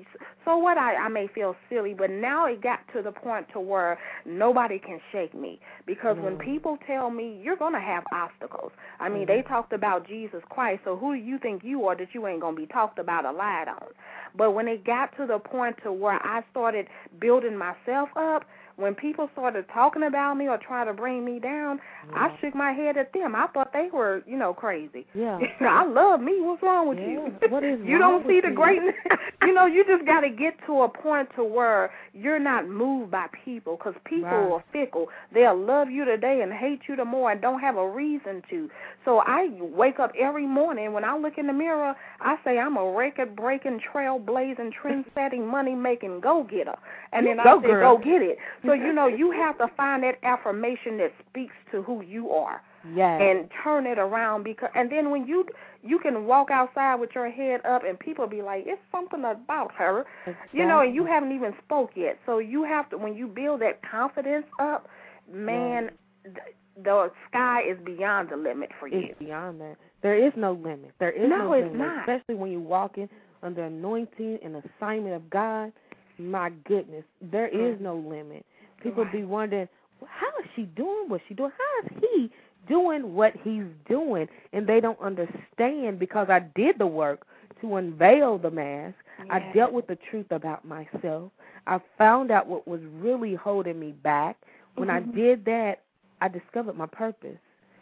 so 0.46 0.58
what 0.58 0.78
I, 0.78 0.96
I 0.96 1.08
may 1.10 1.28
feel 1.28 1.56
silly 1.70 1.94
but 1.94 2.10
now 2.10 2.46
it 2.48 2.62
got 2.62 2.80
to 2.96 3.02
the 3.02 3.12
point 3.12 3.48
to 3.54 3.60
where 3.60 4.00
nobody 4.26 4.80
can 4.80 5.00
shake 5.12 5.34
me 5.34 5.60
because 5.86 6.18
when 6.18 6.34
Mm. 6.38 6.40
people 6.40 6.78
tell 6.88 7.10
me 7.10 7.40
you're 7.44 7.58
going 7.58 7.74
to 7.74 7.80
have 7.82 8.04
obstacles 8.14 8.72
i 9.00 9.10
mean 9.10 9.24
Mm. 9.24 9.28
they 9.28 9.42
talked 9.44 9.74
about 9.74 10.08
jesus 10.08 10.42
christ 10.50 10.82
so 10.86 10.96
who 10.96 11.16
do 11.16 11.22
you 11.22 11.38
think 11.38 11.64
you 11.64 11.86
are 11.88 11.96
that 11.96 12.08
you 12.14 12.26
ain't 12.26 12.42
going 12.42 12.56
to 12.56 12.62
be 12.62 12.68
talked 12.68 13.00
about 13.00 13.26
or 13.26 13.34
lied 13.34 13.68
on 13.68 13.88
but 14.36 14.52
when 14.52 14.68
it 14.68 14.84
got 14.86 15.16
to 15.18 15.28
the 15.28 15.38
point 15.38 15.76
to 15.84 15.92
where 15.92 16.20
i 16.26 16.42
started 16.50 16.88
building 17.20 17.58
myself 17.58 18.10
up 18.16 18.46
when 18.76 18.96
people 18.96 19.30
started 19.34 19.66
talking 19.74 20.04
about 20.04 20.36
me 20.36 20.48
or 20.48 20.58
trying 20.58 20.88
to 20.88 20.94
bring 20.94 21.24
me 21.24 21.40
down, 21.40 21.80
I 22.16 22.36
shook 22.42 22.56
my 22.56 22.72
head 22.72 22.98
at 22.98 23.14
them. 23.14 23.36
I 23.36 23.48
thought 23.48 23.72
they 23.72 23.90
were, 23.94 24.24
you 24.26 24.36
know, 24.38 24.54
crazy. 24.54 25.06
Yeah. 25.14 25.40
I 25.62 25.86
love 25.86 26.22
me. 26.22 26.42
What's 26.42 26.64
wrong 26.64 26.88
with 26.90 26.98
Yeah. 26.98 27.10
you? 27.10 27.34
What 27.50 27.64
is 27.64 27.80
you 27.86 27.98
don't 28.00 28.26
see 28.28 28.42
the 28.42 28.50
you? 28.50 28.56
greatness. 28.56 28.96
you 29.44 29.54
know, 29.54 29.66
you 29.68 29.86
just 29.86 30.06
got 30.06 30.22
to 30.22 30.30
get 30.30 30.56
to 30.66 30.82
a 30.84 30.90
point 30.90 31.30
to 31.36 31.44
where 31.44 31.92
you're 32.14 32.40
not 32.40 32.68
moved 32.68 33.12
by 33.12 33.28
people 33.46 33.78
because 33.78 33.94
people 34.06 34.24
Right. 34.30 34.52
are 34.54 34.64
fickle. 34.72 35.08
They'll 35.34 35.58
love 35.60 35.90
you 35.90 36.06
today 36.06 36.42
and 36.42 36.52
hate 36.52 36.82
you 36.88 36.96
tomorrow 36.96 37.28
and 37.28 37.42
don't 37.42 37.60
have 37.60 37.78
a 37.78 37.88
reason 37.90 38.42
to. 38.50 38.70
So 39.06 39.20
I 39.20 39.50
wake 39.60 40.00
up 40.00 40.12
every 40.20 40.48
morning 40.48 40.94
when 40.94 41.04
I 41.04 41.16
look 41.18 41.38
in 41.38 41.48
the 41.48 41.54
mirror, 41.54 41.96
I 42.22 42.38
say 42.44 42.58
I'm 42.58 42.78
a 42.78 42.92
record 42.92 43.36
breaking, 43.36 43.82
trail 43.92 44.18
blazing, 44.20 44.72
trend 44.82 45.06
setting, 45.14 45.46
money 45.46 45.76
making 45.76 46.22
go 46.22 46.44
getter. 46.44 46.76
And 47.12 47.26
then 47.28 47.38
Go 47.38 47.60
I 47.60 47.62
say 47.62 47.68
girl. 47.68 47.98
go 47.98 48.04
get 48.04 48.22
it. 48.22 48.38
So 48.66 48.74
you 48.74 48.94
know, 48.94 49.08
you 49.08 49.32
have 49.32 49.58
to 49.58 49.68
find 49.76 50.04
that 50.04 50.16
affirmation 50.24 50.98
that 51.00 51.12
speaks 51.30 51.54
to 51.72 51.82
who 51.84 52.02
you 52.02 52.32
are 52.32 52.62
Yes. 52.94 53.22
and 53.22 53.50
turn 53.64 53.86
it 53.86 53.98
around 53.98 54.44
because 54.44 54.70
and 54.76 54.92
then 54.92 55.10
when 55.10 55.26
you 55.26 55.46
you 55.84 56.00
can 56.00 56.26
walk 56.26 56.52
outside 56.52 56.96
with 56.96 57.12
your 57.16 57.30
head 57.32 57.62
up 57.66 57.84
and 57.88 57.98
people 57.98 58.28
be 58.28 58.42
like 58.42 58.66
it's 58.68 58.82
something 58.92 59.24
about 59.24 59.72
her 59.76 60.04
you 60.52 60.66
know 60.68 60.82
and 60.82 60.94
you 60.94 61.06
haven't 61.06 61.32
even 61.32 61.54
spoke 61.64 61.92
yet 61.96 62.18
so 62.26 62.40
you 62.40 62.66
have 62.66 62.90
to 62.90 62.98
when 62.98 63.16
you 63.16 63.26
build 63.26 63.62
that 63.62 63.80
confidence 63.90 64.46
up 64.60 64.88
man 65.32 65.92
th 66.26 66.36
the 66.84 67.10
sky 67.30 67.62
is 67.70 67.78
beyond 67.86 68.30
the 68.30 68.36
limit 68.36 68.70
for 68.80 68.88
you 68.90 69.00
It's 69.10 69.20
beyond 69.20 69.62
that. 69.62 69.76
There 70.02 70.18
is 70.18 70.34
no 70.36 70.54
limit. 70.54 70.92
There 71.00 71.12
is 71.12 71.30
No, 71.30 71.38
no 71.38 71.54
it's 71.54 71.64
limit. 71.72 71.78
not. 71.88 72.00
Especially 72.00 72.36
when 72.36 72.52
you're 72.52 72.60
walking 72.60 73.08
under 73.44 73.64
anointing 73.64 74.40
and 74.44 74.56
assignment 74.58 75.16
of 75.16 75.30
God. 75.30 75.72
My 76.18 76.50
goodness, 76.66 77.06
there 77.22 77.48
is 77.48 77.78
mm. 77.78 77.82
no 77.82 77.96
limit. 77.96 78.46
People 78.84 79.04
Right. 79.06 79.14
be 79.14 79.24
wondering, 79.24 79.68
how 80.06 80.28
is 80.44 80.50
she 80.56 80.64
doing 80.64 81.10
what 81.10 81.22
she 81.28 81.34
doing? 81.34 81.52
How 81.52 81.88
is 81.88 82.02
he 82.02 82.32
doing 82.68 83.16
what 83.16 83.34
he's 83.44 83.64
doing? 83.88 84.28
And 84.52 84.68
they 84.68 84.80
don't 84.80 85.00
understand 85.00 86.00
because 86.00 86.30
I 86.30 86.40
did 86.56 86.78
the 86.78 86.88
work 86.88 87.26
to 87.62 87.76
unveil 87.78 88.38
the 88.38 88.52
mask. 88.52 88.96
I 89.30 89.40
dealt 89.54 89.72
with 89.72 89.88
the 89.88 89.96
truth 89.96 90.32
about 90.32 90.66
myself. 90.66 91.32
I 91.66 91.80
found 91.98 92.32
out 92.32 92.48
what 92.48 92.68
was 92.68 92.82
really 93.00 93.36
holding 93.36 93.80
me 93.80 93.92
back. 93.92 94.38
When 94.76 94.90
I 94.90 95.00
Mhm. 95.00 95.16
did 95.16 95.46
that, 95.46 95.82
I 96.22 96.28
discovered 96.28 96.76
my 96.76 96.88
purpose. 96.88 97.38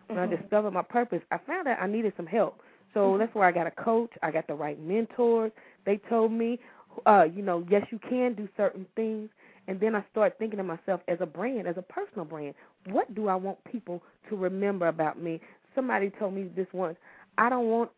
When 0.08 0.20
I 0.20 0.26
Mhm. 0.28 0.40
discovered 0.42 0.72
my 0.72 0.82
purpose, 0.84 1.22
I 1.32 1.38
found 1.40 1.68
out 1.68 1.80
I 1.82 1.88
needed 1.88 2.14
some 2.16 2.28
help. 2.28 2.62
So 2.94 3.18
Mhm. 3.18 3.18
that's 3.18 3.34
where 3.34 3.46
I 3.48 3.52
got 3.52 3.68
a 3.68 3.72
coach. 3.72 4.12
I 4.22 4.32
got 4.32 4.48
the 4.48 4.54
right 4.54 4.80
mentors. 4.80 5.52
They 5.86 5.98
told 5.98 6.32
me, 6.32 6.60
uh, 7.06 7.24
you 7.34 7.42
know, 7.42 7.66
yes, 7.70 7.88
you 7.92 8.00
can 8.00 8.34
do 8.34 8.48
certain 8.58 8.86
things. 8.96 9.30
And 9.72 9.80
then 9.80 9.96
I 9.96 10.04
started 10.12 10.38
thinking 10.38 10.58
to 10.58 10.66
myself 10.66 11.00
as 11.08 11.20
a 11.22 11.26
brand, 11.26 11.66
as 11.66 11.78
a 11.78 11.82
personal 11.82 12.26
brand, 12.26 12.56
what 12.90 13.16
do 13.16 13.30
I 13.30 13.36
want 13.36 13.58
people 13.64 14.04
to 14.28 14.36
remember 14.36 14.90
about 14.90 15.18
me? 15.18 15.40
Somebody 15.74 16.10
told 16.20 16.34
me 16.34 16.50
this 16.54 16.68
once. 16.74 16.98
I 17.38 17.48
don't 17.50 17.68
want 17.70 17.90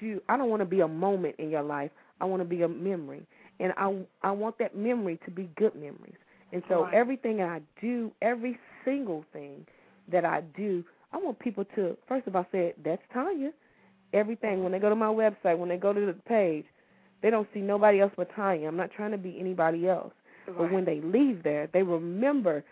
you. 0.00 0.22
I 0.30 0.38
don't 0.38 0.48
want 0.48 0.62
to 0.62 0.66
be 0.66 0.80
a 0.80 0.88
moment 0.88 1.34
in 1.38 1.50
your 1.50 1.62
life. 1.62 1.90
I 2.22 2.24
want 2.24 2.40
to 2.40 2.48
be 2.48 2.62
a 2.62 2.68
memory, 2.68 3.26
and 3.60 3.74
I 3.76 3.94
I 4.22 4.30
want 4.30 4.56
that 4.58 4.74
memory 4.74 5.20
to 5.26 5.30
be 5.30 5.50
good 5.56 5.74
memories. 5.74 6.16
And 6.54 6.62
so 6.66 6.84
Right. 6.84 6.94
everything 6.94 7.42
I 7.42 7.60
do, 7.78 8.10
every 8.22 8.58
single 8.86 9.22
thing 9.34 9.66
that 10.10 10.24
I 10.24 10.40
do, 10.56 10.82
I 11.12 11.18
want 11.18 11.38
people 11.40 11.66
to 11.76 11.94
first 12.08 12.26
of 12.26 12.36
all 12.36 12.46
say 12.50 12.72
that's 12.82 13.02
Tanya. 13.12 13.52
Everything 14.14 14.62
when 14.62 14.72
they 14.72 14.78
go 14.78 14.88
to 14.88 14.96
my 14.96 15.12
website, 15.12 15.58
when 15.58 15.68
they 15.68 15.76
go 15.76 15.92
to 15.92 16.06
the 16.06 16.14
page, 16.26 16.64
they 17.20 17.28
don't 17.28 17.46
see 17.52 17.60
nobody 17.60 18.00
else 18.00 18.12
but 18.16 18.34
Tanya. 18.34 18.66
I'm 18.66 18.78
not 18.78 18.92
trying 18.92 19.10
to 19.10 19.18
be 19.18 19.38
anybody 19.38 19.86
else. 19.86 20.14
But 20.56 20.72
when 20.72 20.84
they 20.84 21.00
leave 21.00 21.42
there, 21.42 21.68
they 21.72 21.82
remember 21.82 22.64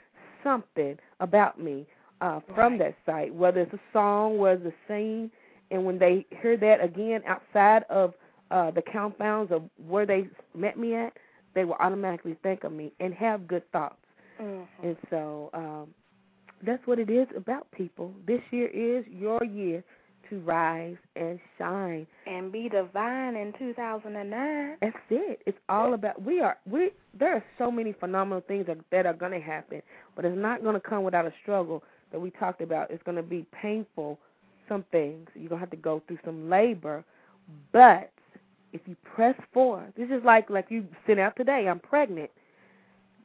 something 0.42 0.98
about 1.20 1.60
me 1.60 1.86
uh, 2.20 2.40
from 2.54 2.78
that 2.78 2.94
site, 3.04 3.34
whether 3.34 3.60
it's 3.60 3.72
a 3.74 3.80
song, 3.92 4.38
whether 4.38 4.66
it's 4.68 4.76
a 4.88 4.92
scene, 4.92 5.30
and 5.70 5.84
when 5.84 5.98
they 5.98 6.24
hear 6.40 6.56
that 6.56 6.82
again 6.82 7.22
outside 7.26 7.84
of 7.90 8.14
uh, 8.50 8.70
the 8.70 8.82
confounds 8.82 9.50
of 9.52 9.64
where 9.86 10.06
they 10.06 10.28
met 10.54 10.78
me 10.78 10.94
at, 10.94 11.12
they 11.54 11.64
will 11.64 11.76
automatically 11.80 12.36
think 12.42 12.64
of 12.64 12.72
me 12.72 12.92
and 13.00 13.12
have 13.14 13.48
good 13.48 13.70
thoughts. 13.72 13.96
Mhm. 14.40 14.66
And 14.82 14.96
so 15.10 15.50
um, 15.54 15.94
that's 16.62 16.86
what 16.86 16.98
it 16.98 17.10
is 17.10 17.26
about 17.36 17.70
people. 17.72 18.12
This 18.26 18.40
year 18.50 18.68
is 18.68 19.04
your 19.08 19.42
year 19.44 19.82
to 20.30 20.40
rise 20.40 20.96
and 21.14 21.38
shine. 21.58 22.06
And 22.26 22.52
be 22.52 22.68
divine 22.68 23.36
in 23.36 23.52
2009. 23.58 24.76
That's 24.80 24.96
it. 25.10 25.40
It's 25.46 25.58
all 25.68 25.94
about 25.94 26.22
we 26.22 26.40
are 26.40 26.56
we 26.70 26.90
there 27.18 27.34
are 27.34 27.44
so 27.58 27.70
many 27.70 27.92
phenomenal 27.92 28.42
things 28.46 28.66
that, 28.66 28.78
that 28.90 29.06
are 29.06 29.14
going 29.14 29.32
to 29.32 29.40
happen, 29.40 29.82
but 30.14 30.24
it's 30.24 30.36
not 30.36 30.62
going 30.62 30.74
to 30.74 30.80
come 30.80 31.02
without 31.02 31.26
a 31.26 31.32
struggle 31.42 31.82
that 32.12 32.20
we 32.20 32.30
talked 32.30 32.60
about. 32.60 32.90
It's 32.90 33.02
going 33.02 33.16
to 33.16 33.22
be 33.22 33.46
painful 33.60 34.18
some 34.68 34.84
things. 34.90 35.28
You're 35.34 35.48
going 35.48 35.60
to 35.60 35.64
have 35.64 35.70
to 35.70 35.76
go 35.76 36.02
through 36.06 36.18
some 36.24 36.50
labor, 36.50 37.04
but 37.72 38.10
if 38.72 38.80
you 38.86 38.96
press 39.04 39.36
forward, 39.52 39.92
this 39.96 40.08
is 40.10 40.24
like 40.24 40.50
like 40.50 40.66
you 40.68 40.84
sent 41.06 41.20
out 41.20 41.36
today, 41.36 41.66
I'm 41.68 41.80
pregnant. 41.80 42.30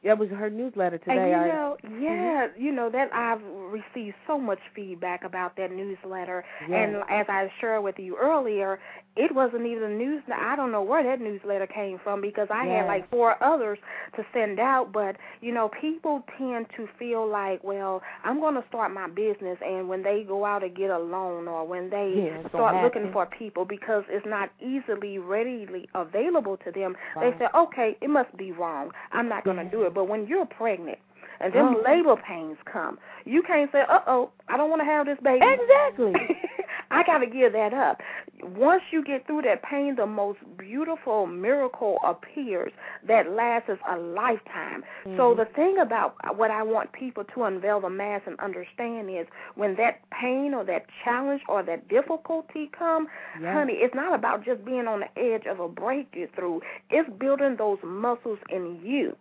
That 0.04 0.18
was 0.18 0.28
her 0.30 0.50
newsletter 0.50 0.98
today. 0.98 1.12
And 1.18 1.30
you 1.30 1.36
I- 1.36 1.48
know, 1.48 1.76
mm-hmm. 1.84 2.02
yeah, 2.02 2.46
you 2.56 2.72
know 2.72 2.90
that 2.90 3.12
I've 3.14 3.42
received 3.42 4.16
so 4.26 4.38
much 4.38 4.58
feedback 4.74 5.24
about 5.24 5.56
that 5.56 5.70
newsletter, 5.70 6.44
and 6.62 6.96
as 7.08 7.26
I 7.28 7.48
shared 7.60 7.84
with 7.84 7.98
you 7.98 8.16
earlier, 8.20 8.80
it 9.14 9.34
wasn't 9.34 9.66
even 9.66 9.82
a 9.84 9.88
news. 9.88 10.22
I 10.34 10.56
don't 10.56 10.72
know 10.72 10.82
where 10.82 11.02
that 11.02 11.20
newsletter 11.20 11.66
came 11.66 11.98
from 12.02 12.20
because 12.22 12.48
I 12.50 12.64
had 12.64 12.86
like 12.86 13.10
four 13.10 13.42
others 13.44 13.78
to 14.16 14.24
send 14.32 14.58
out. 14.58 14.92
But 14.92 15.16
you 15.40 15.52
know, 15.52 15.70
people 15.80 16.24
tend 16.38 16.66
to 16.76 16.88
feel 16.98 17.28
like, 17.28 17.62
well, 17.62 18.00
I'm 18.24 18.40
going 18.40 18.54
to 18.54 18.64
start 18.68 18.92
my 18.92 19.08
business, 19.08 19.58
and 19.64 19.88
when 19.88 20.02
they 20.02 20.24
go 20.26 20.44
out 20.44 20.62
and 20.64 20.74
get 20.74 20.90
a 20.90 20.98
loan, 20.98 21.46
or 21.46 21.66
when 21.66 21.90
they 21.90 22.22
Yeah, 22.26 22.48
start 22.48 22.82
looking 22.82 23.12
for 23.12 23.26
people 23.26 23.64
because 23.64 24.04
it's 24.08 24.26
not 24.26 24.50
easily 24.60 25.18
readily 25.18 25.88
available 25.94 26.56
to 26.64 26.70
them, 26.72 26.96
Right. 27.16 27.38
they 27.38 27.44
say, 27.44 27.50
okay, 27.54 27.96
it 28.00 28.08
must 28.08 28.34
be 28.36 28.52
wrong. 28.52 28.92
I'm 29.12 29.28
not 29.28 29.44
going 29.44 29.58
to 29.58 29.64
do 29.70 29.82
it. 29.82 29.94
But 29.94 30.04
when 30.04 30.26
you're 30.26 30.46
pregnant 30.46 30.98
and 31.40 31.52
them 31.52 31.76
Oh. 31.76 31.82
labor 31.82 32.16
pains 32.16 32.56
come, 32.64 32.98
you 33.24 33.42
can't 33.42 33.70
say, 33.72 33.82
uh 33.88 34.00
oh, 34.06 34.30
I 34.48 34.56
don't 34.56 34.70
want 34.70 34.80
to 34.80 34.86
have 34.86 35.06
this 35.06 35.18
baby. 35.22 35.44
Exactly. 35.44 36.14
I 36.92 37.02
got 37.04 37.18
to 37.18 37.26
give 37.26 37.52
that 37.54 37.72
up. 37.72 38.00
Once 38.42 38.82
you 38.90 39.02
get 39.02 39.26
through 39.26 39.42
that 39.42 39.62
pain, 39.62 39.96
the 39.96 40.06
most 40.06 40.38
beautiful 40.58 41.26
miracle 41.26 41.98
appears 42.04 42.72
that 43.08 43.30
lasts 43.30 43.70
a 43.88 43.96
lifetime. 43.96 44.84
So 45.16 45.32
Mhm. 45.32 45.36
the 45.36 45.44
thing 45.46 45.78
about 45.78 46.36
what 46.36 46.50
I 46.50 46.62
want 46.62 46.92
people 46.92 47.24
to 47.24 47.44
unveil 47.44 47.80
the 47.80 47.88
mask 47.90 48.26
and 48.26 48.38
understand 48.40 49.08
is 49.10 49.26
when 49.54 49.74
that 49.76 50.00
pain 50.10 50.54
or 50.54 50.64
that 50.64 50.86
challenge 51.02 51.42
or 51.48 51.62
that 51.62 51.88
difficulty 51.88 52.68
come, 52.68 53.08
Yes. 53.40 53.52
honey, 53.54 53.74
it's 53.74 53.94
not 53.94 54.12
about 54.14 54.42
just 54.44 54.64
being 54.64 54.86
on 54.86 55.00
the 55.00 55.18
edge 55.18 55.46
of 55.46 55.60
a 55.60 55.68
breakthrough. 55.68 56.60
It's 56.90 57.08
building 57.10 57.56
those 57.56 57.82
muscles 57.82 58.38
in 58.50 58.80
you. 58.84 59.16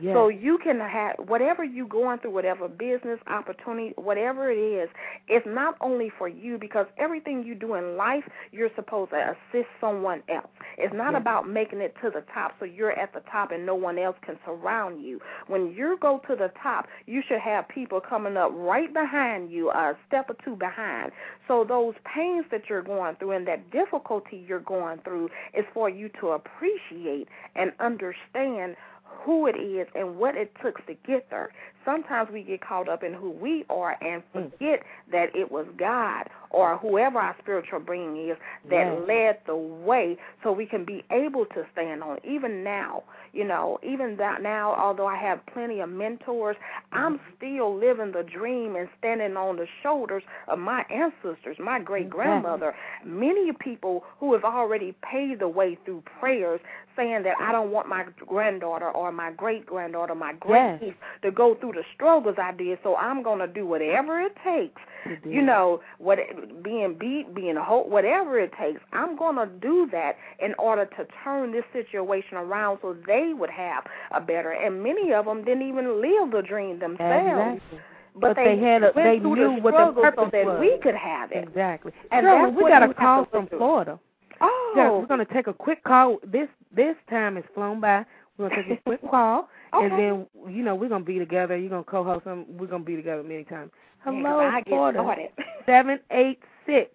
Yes. 0.00 0.14
So 0.14 0.28
you 0.28 0.58
can 0.58 0.80
have 0.80 1.16
whatever 1.26 1.64
you're 1.64 1.86
going 1.88 2.18
through, 2.18 2.32
whatever 2.32 2.68
business 2.68 3.18
opportunity, 3.26 3.92
whatever 3.96 4.50
it 4.50 4.56
is, 4.58 4.88
it's 5.28 5.46
not 5.46 5.76
only 5.80 6.10
for 6.18 6.28
you 6.28 6.58
because 6.58 6.86
everything 6.98 7.44
you 7.44 7.54
do 7.54 7.74
in 7.74 7.96
life, 7.96 8.24
you're 8.52 8.70
supposed 8.74 9.10
to 9.12 9.36
assist 9.52 9.68
someone 9.80 10.22
else. 10.28 10.48
It's 10.78 10.94
not 10.94 11.12
Yes. 11.12 11.20
about 11.20 11.48
making 11.48 11.80
it 11.80 11.94
to 12.02 12.10
the 12.10 12.22
top 12.32 12.54
so 12.58 12.64
you're 12.64 12.92
at 12.92 13.12
the 13.12 13.20
top 13.30 13.52
and 13.52 13.64
no 13.64 13.74
one 13.74 13.98
else 13.98 14.16
can 14.22 14.38
surround 14.44 15.02
you. 15.02 15.20
When 15.46 15.72
you 15.72 15.96
go 16.00 16.20
to 16.28 16.34
the 16.36 16.50
top, 16.62 16.88
you 17.06 17.22
should 17.26 17.40
have 17.40 17.68
people 17.68 18.00
coming 18.00 18.36
up 18.36 18.50
right 18.54 18.92
behind 18.92 19.50
you, 19.50 19.70
a 19.70 19.96
step 20.06 20.30
or 20.30 20.36
two 20.44 20.56
behind. 20.56 21.12
So 21.46 21.64
those 21.64 21.94
pains 22.04 22.46
that 22.50 22.68
you're 22.68 22.82
going 22.82 23.16
through 23.16 23.32
and 23.32 23.46
that 23.46 23.70
difficulty 23.70 24.44
you're 24.46 24.60
going 24.60 24.98
through 25.04 25.30
is 25.52 25.64
for 25.72 25.88
you 25.88 26.08
to 26.20 26.30
appreciate 26.30 27.28
and 27.54 27.72
understand 27.80 28.76
who 29.22 29.46
it 29.46 29.56
is 29.56 29.86
and 29.94 30.16
what 30.16 30.36
it 30.36 30.52
took 30.62 30.84
to 30.86 30.94
get 31.06 31.28
there. 31.30 31.50
Sometimes 31.84 32.30
we 32.32 32.42
get 32.42 32.60
caught 32.60 32.88
up 32.88 33.02
in 33.02 33.12
who 33.14 33.30
we 33.30 33.64
are 33.70 33.96
and 34.02 34.22
Mm. 34.34 34.50
forget 34.50 34.82
that 35.12 35.34
it 35.34 35.50
was 35.50 35.66
God 35.76 36.28
or 36.54 36.78
whoever 36.78 37.18
our 37.18 37.34
spiritual 37.42 37.80
being 37.80 38.16
is 38.30 38.36
that 38.70 38.86
Yes. 38.86 39.02
led 39.08 39.38
the 39.46 39.56
way 39.56 40.16
so 40.42 40.52
we 40.52 40.66
can 40.66 40.84
be 40.84 41.04
able 41.10 41.44
to 41.46 41.66
stand 41.72 42.02
on 42.02 42.16
it. 42.18 42.24
Even 42.24 42.62
now, 42.62 43.02
you 43.32 43.44
know, 43.44 43.78
even 43.82 44.16
that 44.18 44.42
now, 44.42 44.74
although 44.74 45.06
I 45.06 45.16
have 45.16 45.44
plenty 45.46 45.80
of 45.80 45.88
mentors, 45.88 46.56
I'm 46.92 47.14
Mm-hmm. 47.14 47.36
still 47.36 47.76
living 47.76 48.12
the 48.12 48.22
dream 48.22 48.76
and 48.76 48.88
standing 48.98 49.36
on 49.36 49.56
the 49.56 49.66
shoulders 49.82 50.22
of 50.48 50.58
my 50.58 50.84
ancestors, 50.90 51.56
my 51.58 51.78
great 51.80 52.08
grandmother, 52.08 52.74
many 53.04 53.52
people 53.52 54.04
who 54.20 54.32
have 54.32 54.44
already 54.44 54.94
paved 55.02 55.40
the 55.40 55.48
way 55.48 55.76
through 55.84 56.02
prayers 56.20 56.60
saying 56.96 57.24
that 57.24 57.36
I 57.40 57.50
don't 57.52 57.70
want 57.72 57.88
my 57.88 58.04
granddaughter 58.26 58.90
or 58.90 59.10
my 59.10 59.32
great 59.32 59.66
granddaughter, 59.66 60.14
my 60.14 60.32
great 60.34 60.54
Yes. 60.62 60.80
niece 60.82 60.94
to 61.22 61.30
go 61.32 61.54
through 61.56 61.72
the 61.72 61.82
struggles 61.94 62.36
I 62.38 62.52
did, 62.52 62.78
so 62.84 62.96
I'm 62.96 63.22
going 63.22 63.40
to 63.40 63.48
do 63.48 63.66
whatever 63.66 64.20
it 64.20 64.32
takes. 64.44 64.80
You 65.24 65.42
know, 65.42 65.80
what 65.98 66.18
being 66.62 66.96
beat, 66.98 67.34
being 67.34 67.56
a 67.56 67.64
whole, 67.64 67.88
whatever 67.88 68.38
it 68.38 68.52
takes, 68.60 68.80
I'm 68.92 69.16
going 69.16 69.36
to 69.36 69.46
do 69.60 69.88
that 69.92 70.16
in 70.40 70.54
order 70.58 70.86
to 70.86 71.06
turn 71.22 71.52
this 71.52 71.64
situation 71.72 72.36
around 72.36 72.78
so 72.82 72.96
they 73.06 73.32
would 73.34 73.50
have 73.50 73.84
a 74.12 74.20
better. 74.20 74.52
And 74.52 74.82
many 74.82 75.12
of 75.12 75.24
them 75.24 75.44
didn't 75.44 75.68
even 75.68 76.00
live 76.00 76.30
the 76.32 76.42
dream 76.46 76.78
themselves. 76.78 77.60
Exactly. 77.62 77.78
But, 78.16 78.20
But 78.20 78.36
they 78.36 78.56
had 78.58 78.84
a- 78.84 78.92
they 78.94 79.18
knew 79.18 79.34
the 79.56 79.60
what 79.60 79.72
the 79.72 79.90
struggle 79.90 79.94
so 79.96 80.02
purpose 80.02 80.28
that 80.32 80.44
was. 80.46 80.60
we 80.60 80.78
could 80.82 80.94
have 80.94 81.32
it. 81.32 81.42
Exactly. 81.48 81.90
And 82.12 82.24
Shirley, 82.24 82.52
we 82.52 82.70
got 82.70 82.82
a 82.88 82.94
call 82.94 83.24
from 83.26 83.48
through. 83.48 83.58
Florida. 83.58 83.98
Oh, 84.40 84.72
Yeah, 84.76 84.90
we're 84.90 84.98
oh. 84.98 85.06
gonna 85.06 85.24
take 85.24 85.48
a 85.48 85.52
quick 85.52 85.82
call. 85.82 86.18
This 86.24 86.48
this 86.72 86.94
time 87.10 87.34
has 87.36 87.44
flown 87.54 87.80
by. 87.80 88.04
We're 88.38 88.50
gonna 88.50 88.62
take 88.68 88.78
a 88.78 88.82
quick 88.82 89.00
call, 89.10 89.48
and 89.82 89.92
then 89.92 90.26
you 90.54 90.62
know 90.62 90.74
we're 90.74 90.88
gonna 90.88 91.04
be 91.04 91.18
together. 91.18 91.56
You're 91.56 91.70
gonna 91.70 91.84
co-host 91.84 92.24
them. 92.24 92.44
We're 92.58 92.66
gonna 92.66 92.84
be 92.84 92.96
together 92.96 93.22
many 93.22 93.44
times. 93.44 93.70
Yeah, 94.06 94.12
'cause 94.12 94.22
Hello, 94.22 94.38
I 94.40 94.60
get 94.60 94.68
Florida. 94.68 95.28
Seven 95.66 96.00
eight 96.10 96.40
six. 96.66 96.90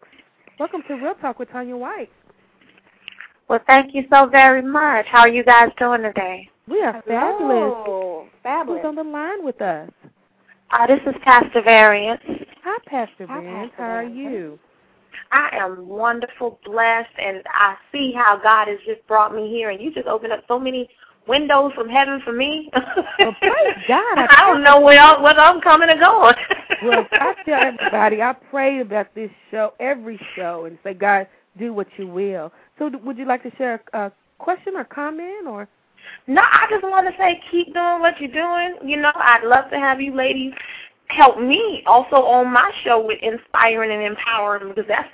Welcome 0.60 0.84
to 0.88 0.96
Real 0.96 1.16
Talk 1.16 1.40
with 1.40 1.50
Tanya 1.52 1.76
White. 1.76 2.10
Well, 3.48 3.60
thank 3.68 3.96
you 3.96 4.04
so 4.14 4.28
very 4.28 4.62
much. 4.62 5.06
How 5.08 5.22
are 5.22 5.30
you 5.30 5.44
guys 5.44 5.70
doing 5.80 6.04
today? 6.04 6.50
We 6.68 6.82
are 6.82 7.02
fabulous. 7.08 7.74
Oh, 7.76 8.28
fabulous. 8.44 8.82
Who's 8.82 8.88
on 8.90 8.96
the 8.96 9.04
line 9.04 9.44
with 9.44 9.60
us? 9.62 9.90
Uh, 10.72 10.86
this 10.86 11.00
is 11.08 11.16
Pastor 11.24 11.64
Variance. 11.64 12.22
Hi, 12.64 12.78
Pastor 12.86 13.26
Hi, 13.26 13.42
Vance. 13.42 13.72
Pastor 13.72 13.84
How 13.84 13.90
are 13.96 14.04
you? 14.04 14.60
I 15.32 15.50
am 15.54 15.88
wonderful, 15.88 16.60
blessed, 16.64 17.10
and 17.18 17.42
I 17.48 17.76
see 17.92 18.14
how 18.16 18.38
God 18.38 18.68
has 18.68 18.78
just 18.86 19.06
brought 19.08 19.34
me 19.34 19.50
here, 19.50 19.70
and 19.72 19.82
you 19.82 19.92
just 19.92 20.08
opened 20.08 20.34
up 20.34 20.44
so 20.48 20.60
many 20.60 20.88
windows 21.30 21.72
from 21.76 21.88
heaven 21.88 22.22
for 22.26 22.34
me. 22.34 22.70
Well, 22.74 23.36
praise 23.40 23.76
God. 23.88 24.18
I 24.18 24.28
I 24.38 24.48
don't 24.48 24.64
know 24.64 24.82
where, 24.82 25.00
I- 25.00 25.22
whether 25.22 25.40
I'm 25.40 25.62
coming 25.62 25.90
or 25.90 25.98
going. 26.00 26.36
Well, 26.82 27.06
I 27.12 27.34
tell 27.46 27.62
everybody, 27.62 28.22
I 28.22 28.32
pray 28.50 28.80
about 28.80 29.14
this 29.14 29.30
show, 29.52 29.74
every 29.82 30.18
show, 30.34 30.64
and 30.64 30.78
say, 30.82 30.94
God, 30.94 31.28
do 31.58 31.74
what 31.74 31.88
you 31.98 32.08
will. 32.08 32.54
So, 32.78 32.90
would 33.04 33.18
you 33.18 33.26
like 33.26 33.44
to 33.44 33.54
share 33.58 33.82
a, 33.92 33.98
a 34.06 34.12
question 34.38 34.78
or 34.78 34.86
comment, 34.86 35.46
or? 35.46 35.68
No, 36.28 36.42
I 36.42 36.68
just 36.70 36.84
want 36.84 37.06
to 37.06 37.14
say 37.22 37.42
keep 37.52 37.74
doing 37.74 38.00
what 38.00 38.14
you're 38.22 38.32
doing. 38.32 38.78
You 38.90 38.96
know, 38.96 39.12
I'd 39.14 39.44
love 39.44 39.70
to 39.72 39.78
have 39.78 40.00
you 40.00 40.16
ladies 40.16 40.54
help 41.10 41.40
me 41.40 41.84
also 41.86 42.16
on 42.18 42.52
my 42.54 42.72
show 42.84 43.06
with 43.06 43.20
inspiring 43.22 43.92
and 43.92 44.02
empowering 44.04 44.70
because 44.70 44.86
that's 44.88 45.10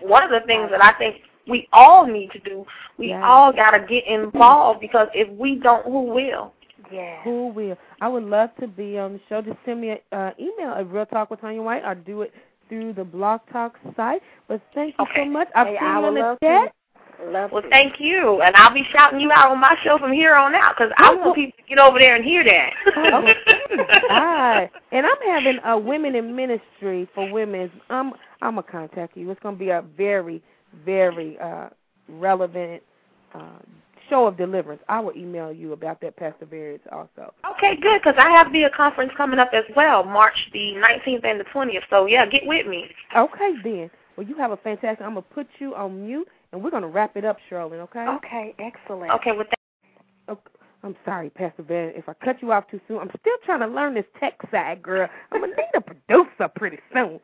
one 0.00 0.22
of 0.22 0.30
the 0.30 0.44
things 0.46 0.68
that 0.70 0.82
I 0.82 0.92
think 0.98 1.16
we 1.48 1.68
all 1.72 2.06
need 2.06 2.30
to 2.32 2.38
do. 2.40 2.64
We 2.98 3.08
Yes. 3.08 3.22
all 3.24 3.52
got 3.52 3.72
to 3.72 3.80
get 3.80 4.06
involved 4.06 4.80
because 4.80 5.08
if 5.14 5.28
we 5.38 5.56
don't, 5.56 5.84
who 5.84 6.02
will? 6.02 6.52
Yeah. 6.90 7.22
Who 7.22 7.48
will? 7.48 7.76
I 8.00 8.08
would 8.08 8.24
love 8.24 8.50
to 8.60 8.66
be 8.68 8.98
on 8.98 9.14
the 9.14 9.20
show. 9.28 9.40
Just 9.42 9.56
send 9.64 9.80
me 9.80 9.90
an 9.90 9.98
uh, 10.12 10.30
email 10.38 10.74
at 10.74 10.88
Real 10.90 11.06
Talk 11.06 11.30
with 11.30 11.40
Tanya 11.40 11.62
White 11.62 11.84
or 11.84 11.94
do 11.94 12.22
it 12.22 12.32
through 12.68 12.92
the 12.94 13.04
Blog 13.04 13.40
Talk 13.52 13.78
site. 13.96 14.22
But 14.48 14.60
thank 14.74 14.94
you 14.98 15.06
so 15.14 15.24
much. 15.26 15.48
I've 15.54 15.68
Hey, 15.68 15.76
seen 15.78 15.88
I 15.88 15.96
you 15.96 16.00
would 16.02 16.08
on 16.08 16.14
the 16.14 16.20
love 16.20 16.38
chat. 16.42 16.72
to. 17.20 17.30
Love 17.30 17.52
Well, 17.52 17.62
to. 17.62 17.68
thank 17.70 17.94
you, 18.00 18.42
and 18.42 18.54
I'll 18.56 18.74
be 18.74 18.82
shouting 18.92 19.20
you 19.20 19.30
out 19.32 19.50
on 19.50 19.60
my 19.60 19.76
show 19.84 19.98
from 19.98 20.12
here 20.12 20.34
on 20.34 20.54
out 20.54 20.74
because 20.76 20.92
I 20.98 21.14
want 21.14 21.36
people 21.36 21.56
to 21.58 21.68
get 21.68 21.78
over 21.78 21.98
there 21.98 22.16
and 22.16 22.24
hear 22.24 22.44
that. 22.44 22.70
Oh, 22.96 23.32
All 24.10 24.24
right. 24.24 24.70
And 24.92 25.06
I'm 25.06 25.16
having 25.26 25.58
a 25.64 25.78
women 25.78 26.14
in 26.14 26.34
ministry 26.34 27.08
for 27.14 27.30
women. 27.30 27.70
I'm 27.88 28.12
I'm 28.42 28.56
gonna 28.56 28.62
contact 28.64 29.16
you. 29.16 29.30
It's 29.30 29.40
gonna 29.40 29.56
be 29.56 29.70
a 29.70 29.82
very 29.96 30.42
very 30.84 31.38
uh, 31.38 31.68
relevant 32.08 32.82
uh, 33.34 33.58
show 34.08 34.26
of 34.26 34.36
deliverance. 34.36 34.82
I 34.88 35.00
will 35.00 35.16
email 35.16 35.52
you 35.52 35.72
about 35.72 36.00
that, 36.02 36.16
Pastor 36.16 36.46
Variance, 36.46 36.82
also. 36.92 37.32
Okay, 37.56 37.76
good, 37.80 38.00
because 38.02 38.18
I 38.18 38.30
have 38.30 38.52
the 38.52 38.64
conference 38.76 39.12
coming 39.16 39.38
up 39.38 39.50
as 39.52 39.64
well, 39.76 40.04
March 40.04 40.50
the 40.52 40.74
19th 40.76 41.24
and 41.24 41.40
the 41.40 41.44
20th. 41.44 41.82
So, 41.90 42.06
yeah, 42.06 42.26
get 42.26 42.42
with 42.46 42.66
me. 42.66 42.86
Okay, 43.16 43.54
then. 43.62 43.90
Well, 44.16 44.26
you 44.26 44.36
have 44.36 44.52
a 44.52 44.56
fantastic. 44.58 45.04
I'm 45.04 45.14
going 45.14 45.24
to 45.28 45.34
put 45.34 45.48
you 45.58 45.74
on 45.74 46.06
mute, 46.06 46.28
and 46.52 46.62
we're 46.62 46.70
going 46.70 46.82
to 46.82 46.88
wrap 46.88 47.16
it 47.16 47.24
up, 47.24 47.38
Shirley, 47.48 47.78
okay? 47.78 48.06
Okay, 48.06 48.54
excellent. 48.58 49.10
Okay, 49.12 49.32
with 49.32 49.48
that. 49.48 49.58
Okay. 50.28 50.50
I'm 50.84 50.94
sorry, 51.06 51.30
Pastor 51.30 51.62
Van, 51.62 51.92
if 51.96 52.10
I 52.10 52.12
cut 52.22 52.42
you 52.42 52.52
off 52.52 52.68
too 52.70 52.78
soon. 52.86 52.98
I'm 52.98 53.10
still 53.18 53.36
trying 53.46 53.60
to 53.60 53.66
learn 53.66 53.94
this 53.94 54.04
tech 54.20 54.34
side, 54.50 54.82
girl. 54.82 55.08
I'm 55.32 55.40
gonna 55.40 55.54
need 55.56 55.64
a 55.74 55.80
producer 55.80 56.48
pretty 56.54 56.78
soon. 56.92 57.20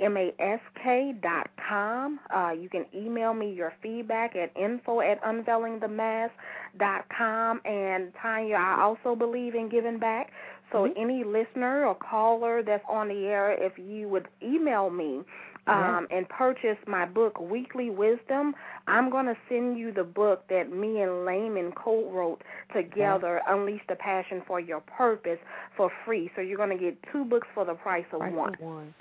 M-A-S-K 0.00 1.14
dot 1.22 1.48
com. 1.68 2.20
Uh, 2.34 2.50
you 2.50 2.68
can 2.68 2.86
email 2.94 3.34
me 3.34 3.52
your 3.52 3.72
feedback 3.82 4.36
at 4.36 4.50
info 4.56 5.00
at 5.00 5.22
unveilingthemask 5.22 6.30
dot 6.78 7.04
com. 7.16 7.60
And 7.64 8.12
Tanya, 8.22 8.56
I 8.56 8.80
also 8.80 9.16
believe 9.16 9.54
in 9.54 9.68
giving 9.68 9.98
back. 9.98 10.30
So 10.70 10.84
Mhm. 10.86 10.92
any 10.96 11.24
listener 11.24 11.86
or 11.86 11.94
caller 11.94 12.62
that's 12.62 12.84
on 12.88 13.08
the 13.08 13.26
air, 13.26 13.52
if 13.52 13.78
you 13.78 14.08
would 14.08 14.28
email 14.42 14.90
me 14.90 15.24
um, 15.66 16.06
and 16.10 16.26
purchase 16.28 16.78
my 16.86 17.04
book, 17.04 17.38
Weekly 17.40 17.90
Wisdom, 17.90 18.54
I'm 18.86 19.10
going 19.10 19.26
to 19.26 19.36
send 19.50 19.78
you 19.78 19.92
the 19.92 20.04
book 20.04 20.46
that 20.48 20.70
me 20.72 21.02
and 21.02 21.26
Laymon 21.26 21.72
co-wrote 21.72 22.42
together, 22.72 23.42
Unleash 23.46 23.82
the 23.86 23.96
Passion 23.96 24.42
for 24.46 24.60
Your 24.60 24.80
Purpose, 24.80 25.38
for 25.76 25.90
free. 26.04 26.30
So 26.34 26.40
you're 26.40 26.56
going 26.56 26.70
to 26.70 26.82
get 26.82 26.96
two 27.12 27.24
books 27.24 27.48
for 27.54 27.64
the 27.66 27.74
price 27.74 28.06
of 28.12 28.20
Price 28.20 28.32
one. 28.34 28.54
of 28.54 28.60
one. 28.60 28.94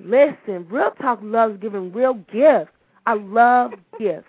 Listen, 0.00 0.66
Real 0.68 0.92
Talk 1.00 1.20
loves 1.22 1.58
giving 1.60 1.92
real 1.92 2.14
gifts. 2.32 2.70
I 3.06 3.14
love 3.14 3.72
gifts. 3.98 4.26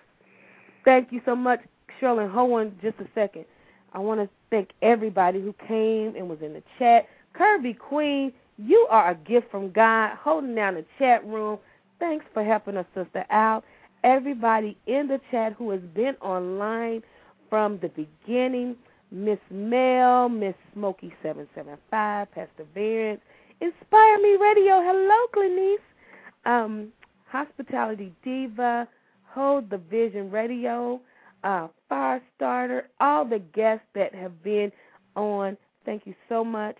Thank 0.84 1.12
you 1.12 1.20
so 1.24 1.36
much, 1.36 1.60
Shirley. 1.98 2.26
Hold 2.26 2.52
on 2.60 2.78
just 2.82 2.98
a 2.98 3.06
second. 3.14 3.44
I 3.92 3.98
want 3.98 4.20
to 4.20 4.28
thank 4.50 4.70
everybody 4.82 5.40
who 5.40 5.54
came 5.66 6.14
and 6.16 6.28
was 6.28 6.38
in 6.42 6.52
the 6.52 6.62
chat. 6.78 7.06
Kirby 7.34 7.74
Queen, 7.74 8.32
you 8.58 8.86
are 8.90 9.10
a 9.10 9.14
gift 9.14 9.50
from 9.50 9.70
God, 9.72 10.16
holding 10.16 10.54
down 10.54 10.74
the 10.74 10.84
chat 10.98 11.24
room. 11.26 11.58
Thanks 11.98 12.24
for 12.32 12.42
helping 12.44 12.76
us, 12.76 12.86
sister 12.94 13.24
out. 13.30 13.64
Everybody 14.04 14.76
in 14.86 15.08
the 15.08 15.20
chat 15.30 15.52
who 15.52 15.70
has 15.70 15.80
been 15.94 16.14
online 16.22 17.02
from 17.50 17.78
the 17.80 17.88
beginning, 17.88 18.76
Miss 19.10 19.38
Mel, 19.50 20.28
Miss 20.28 20.54
Smoky 20.72 21.12
seven 21.22 21.46
seven 21.54 21.76
five, 21.90 22.30
Pastor 22.32 22.64
Variance, 22.74 23.20
Inspire 23.60 24.18
Me 24.22 24.36
Radio. 24.40 24.80
Hello, 24.82 25.26
Clinice. 25.32 25.80
Um, 26.46 26.88
Hospitality 27.28 28.12
Diva, 28.24 28.88
Hold 29.26 29.70
the 29.70 29.78
Vision 29.78 30.30
Radio, 30.30 31.00
uh, 31.44 31.68
Fire 31.88 32.22
Starter, 32.36 32.88
all 33.00 33.24
the 33.24 33.38
guests 33.38 33.86
that 33.94 34.14
have 34.14 34.42
been 34.42 34.72
on. 35.14 35.56
Thank 35.84 36.06
you 36.06 36.14
so 36.28 36.44
much. 36.44 36.76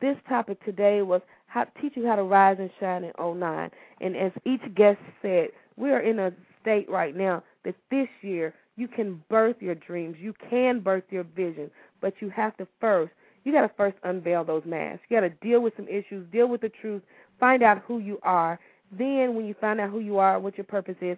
This 0.00 0.16
topic 0.28 0.62
today 0.64 1.02
was 1.02 1.20
how 1.46 1.64
teach 1.80 1.92
you 1.96 2.06
how 2.06 2.16
to 2.16 2.24
rise 2.24 2.56
and 2.58 2.70
shine 2.80 3.04
in 3.04 3.12
09. 3.18 3.70
And 4.00 4.16
as 4.16 4.32
each 4.44 4.62
guest 4.74 4.98
said, 5.20 5.48
we 5.76 5.90
are 5.90 6.00
in 6.00 6.18
a 6.18 6.32
state 6.60 6.90
right 6.90 7.14
now 7.14 7.42
that 7.64 7.76
this 7.90 8.08
year 8.22 8.54
you 8.76 8.88
can 8.88 9.22
birth 9.28 9.56
your 9.60 9.74
dreams, 9.74 10.16
you 10.18 10.34
can 10.50 10.80
birth 10.80 11.04
your 11.10 11.24
vision, 11.24 11.70
but 12.00 12.14
you 12.20 12.30
have 12.30 12.56
to 12.56 12.66
first 12.80 13.12
you 13.44 13.52
got 13.52 13.62
to 13.62 13.70
first 13.76 13.96
unveil 14.04 14.44
those 14.44 14.62
masks. 14.64 15.04
You 15.08 15.16
got 15.16 15.26
to 15.26 15.30
deal 15.46 15.60
with 15.60 15.74
some 15.76 15.88
issues, 15.88 16.26
deal 16.30 16.48
with 16.48 16.60
the 16.60 16.68
truth, 16.68 17.02
find 17.40 17.62
out 17.62 17.82
who 17.86 17.98
you 17.98 18.18
are. 18.22 18.58
Then, 18.96 19.34
when 19.34 19.46
you 19.46 19.54
find 19.60 19.80
out 19.80 19.90
who 19.90 20.00
you 20.00 20.18
are, 20.18 20.38
what 20.38 20.56
your 20.56 20.64
purpose 20.64 20.96
is, 21.00 21.16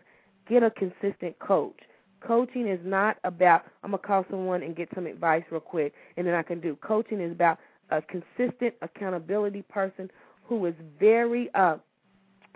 get 0.48 0.62
a 0.62 0.70
consistent 0.70 1.38
coach. 1.38 1.78
Coaching 2.20 2.66
is 2.66 2.80
not 2.82 3.18
about 3.24 3.64
I'm 3.82 3.90
gonna 3.90 4.02
call 4.02 4.24
someone 4.30 4.62
and 4.62 4.74
get 4.74 4.88
some 4.94 5.06
advice 5.06 5.42
real 5.50 5.60
quick, 5.60 5.92
and 6.16 6.26
then 6.26 6.34
I 6.34 6.42
can 6.42 6.60
do. 6.60 6.76
Coaching 6.76 7.20
is 7.20 7.32
about 7.32 7.58
a 7.90 8.00
consistent 8.00 8.74
accountability 8.80 9.62
person 9.62 10.10
who 10.44 10.64
is 10.66 10.74
very 10.98 11.50
uh, 11.54 11.76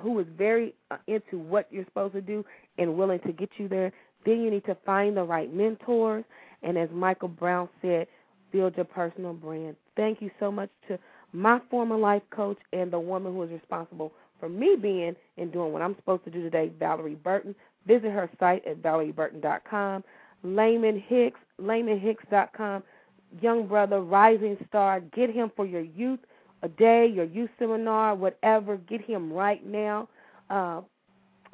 who 0.00 0.18
is 0.20 0.26
very 0.36 0.74
uh, 0.90 0.96
into 1.06 1.38
what 1.38 1.66
you're 1.70 1.84
supposed 1.84 2.14
to 2.14 2.20
do 2.22 2.44
and 2.78 2.96
willing 2.96 3.20
to 3.20 3.32
get 3.32 3.50
you 3.58 3.68
there. 3.68 3.92
Then 4.24 4.40
you 4.40 4.50
need 4.50 4.64
to 4.66 4.76
find 4.86 5.16
the 5.16 5.24
right 5.24 5.52
mentors, 5.52 6.24
and 6.62 6.78
as 6.78 6.88
Michael 6.92 7.28
Brown 7.28 7.68
said, 7.82 8.06
build 8.52 8.76
your 8.76 8.84
personal 8.84 9.32
brand. 9.32 9.76
Thank 9.96 10.20
you 10.22 10.30
so 10.38 10.50
much 10.50 10.70
to 10.88 10.98
my 11.32 11.60
former 11.70 11.96
life 11.96 12.22
coach 12.30 12.58
and 12.72 12.90
the 12.90 12.98
woman 12.98 13.34
who 13.34 13.42
is 13.42 13.50
responsible 13.50 14.12
for 14.40 14.48
me 14.48 14.76
being 14.80 15.16
and 15.36 15.52
doing 15.52 15.72
what 15.72 15.82
I'm 15.82 15.96
supposed 15.96 16.24
to 16.24 16.30
do 16.30 16.42
today, 16.42 16.70
Valorie 16.80 17.20
Burton. 17.22 17.54
Visit 17.86 18.10
her 18.10 18.30
site 18.38 18.66
at 18.66 18.82
valorieburton.com. 18.82 20.04
Laymon 20.44 21.02
Hicks, 21.06 21.40
laymonhicks.com. 21.60 22.82
Young 23.42 23.66
brother, 23.66 24.00
rising 24.00 24.56
star. 24.68 25.00
Get 25.00 25.30
him 25.30 25.50
for 25.54 25.66
your 25.66 25.82
youth 25.82 26.20
a 26.62 26.68
day, 26.68 27.06
your 27.06 27.24
youth 27.24 27.50
seminar, 27.58 28.14
whatever. 28.14 28.76
Get 28.76 29.02
him 29.02 29.32
right 29.32 29.64
now. 29.66 30.08
Uh, 30.48 30.80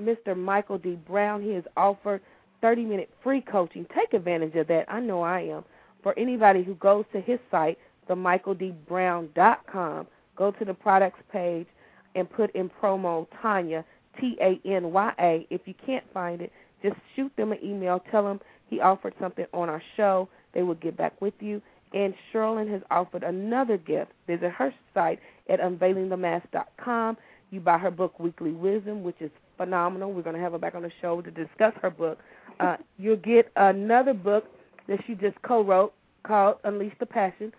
Mr. 0.01 0.37
Michael 0.37 0.79
D. 0.79 0.99
Brown, 1.07 1.43
he 1.43 1.51
has 1.51 1.65
offered 1.77 2.21
30 2.61 2.85
minute 2.85 3.11
free 3.23 3.41
coaching. 3.41 3.87
Take 3.95 4.13
advantage 4.13 4.55
of 4.55 4.67
that. 4.69 4.87
I 4.89 5.01
know 5.01 5.23
I 5.23 5.41
am. 5.41 5.65
For 6.05 6.17
anybody 6.19 6.63
who 6.63 6.75
goes 6.75 7.05
to 7.15 7.21
his 7.21 7.41
site, 7.51 7.79
themichaeldbrown.com, 8.11 10.07
go 10.37 10.51
to 10.51 10.65
the 10.65 10.75
products 10.75 11.21
page 11.33 11.67
and 12.15 12.31
put 12.31 12.55
in 12.55 12.71
promo 12.81 13.27
Tanya, 13.41 13.87
T 14.21 14.37
A 14.41 14.61
N 14.69 14.93
Y 14.93 15.13
A. 15.19 15.47
If 15.49 15.63
you 15.65 15.73
can't 15.85 16.05
find 16.13 16.43
it, 16.43 16.53
just 16.83 16.97
shoot 17.17 17.33
them 17.37 17.53
an 17.53 17.59
email. 17.65 18.05
Tell 18.11 18.23
them 18.23 18.39
he 18.69 18.81
offered 18.81 19.15
something 19.19 19.47
on 19.55 19.71
our 19.71 19.83
show. 19.97 20.29
They 20.53 20.63
will 20.63 20.75
get 20.75 20.95
back 20.97 21.19
with 21.23 21.33
you. 21.41 21.63
And 21.95 22.13
Cherilyn 22.31 22.71
has 22.71 22.83
offered 22.91 23.23
another 23.23 23.79
gift. 23.79 24.13
Visit 24.27 24.51
her 24.51 24.75
site 24.93 25.21
at 25.49 25.59
unveilingthemask.com. 25.61 27.17
You 27.51 27.61
buy 27.61 27.79
her 27.79 27.91
book, 27.91 28.21
Weekly 28.21 28.53
Wisdom, 28.53 29.05
which 29.05 29.17
is 29.21 29.31
phenomenal. 29.57 30.13
We're 30.13 30.21
going 30.23 30.37
to 30.37 30.43
have 30.43 30.53
her 30.53 30.59
back 30.59 30.75
on 30.75 30.83
the 30.83 30.93
show 31.01 31.23
to 31.23 31.31
discuss 31.31 31.73
her 31.81 31.89
book. 31.89 32.19
Uh, 32.61 32.77
you'll 32.99 33.17
get 33.17 33.51
another 33.57 34.13
book 34.13 34.45
that 34.89 35.01
she 35.07 35.15
just 35.15 35.41
co-wrote 35.43 35.93
called 36.25 36.57
Unleash 36.65 36.95
the 36.99 37.07
Passion 37.07 37.53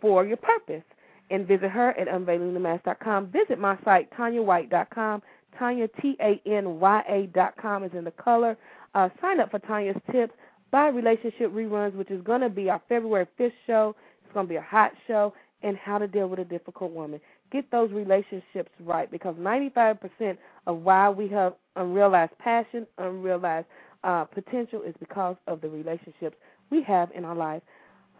for 0.00 0.24
Your 0.24 0.36
Purpose. 0.36 0.82
And 1.30 1.46
visit 1.46 1.68
her 1.68 1.90
at 1.98 2.08
unveilingthemask.com. 2.08 3.26
Visit 3.26 3.58
my 3.58 3.76
site, 3.84 4.10
TanyaWhite.com. 4.12 5.22
Tanya, 5.58 5.88
T-A-N-Y-A 6.00 7.26
dot 7.34 7.54
com 7.60 7.84
is 7.84 7.90
in 7.92 8.04
the 8.04 8.10
color. 8.12 8.56
Uh, 8.94 9.08
sign 9.20 9.40
up 9.40 9.50
for 9.50 9.58
Tanya's 9.58 9.96
tips. 10.10 10.32
Buy 10.70 10.88
Relationship 10.88 11.52
Reruns, 11.52 11.94
which 11.94 12.10
is 12.10 12.22
going 12.22 12.40
to 12.40 12.48
be 12.48 12.70
our 12.70 12.80
February 12.88 13.26
5th 13.38 13.52
show. 13.66 13.94
It's 14.24 14.32
going 14.32 14.46
to 14.46 14.50
be 14.50 14.56
a 14.56 14.62
hot 14.62 14.92
show. 15.06 15.34
And 15.62 15.76
how 15.76 15.98
to 15.98 16.06
deal 16.06 16.28
with 16.28 16.38
a 16.38 16.44
difficult 16.44 16.92
woman. 16.92 17.20
Get 17.50 17.68
those 17.72 17.90
relationships 17.90 18.70
right 18.80 19.10
because 19.10 19.34
95% 19.34 20.38
of 20.66 20.78
why 20.82 21.10
we 21.10 21.26
have 21.28 21.54
unrealized 21.74 22.38
passion, 22.38 22.86
unrealized 22.98 23.66
uh, 24.04 24.24
potential 24.24 24.82
is 24.82 24.94
because 25.00 25.34
of 25.48 25.60
the 25.60 25.68
relationships 25.68 26.36
we 26.70 26.82
have 26.82 27.10
in 27.14 27.24
our 27.24 27.34
life. 27.34 27.62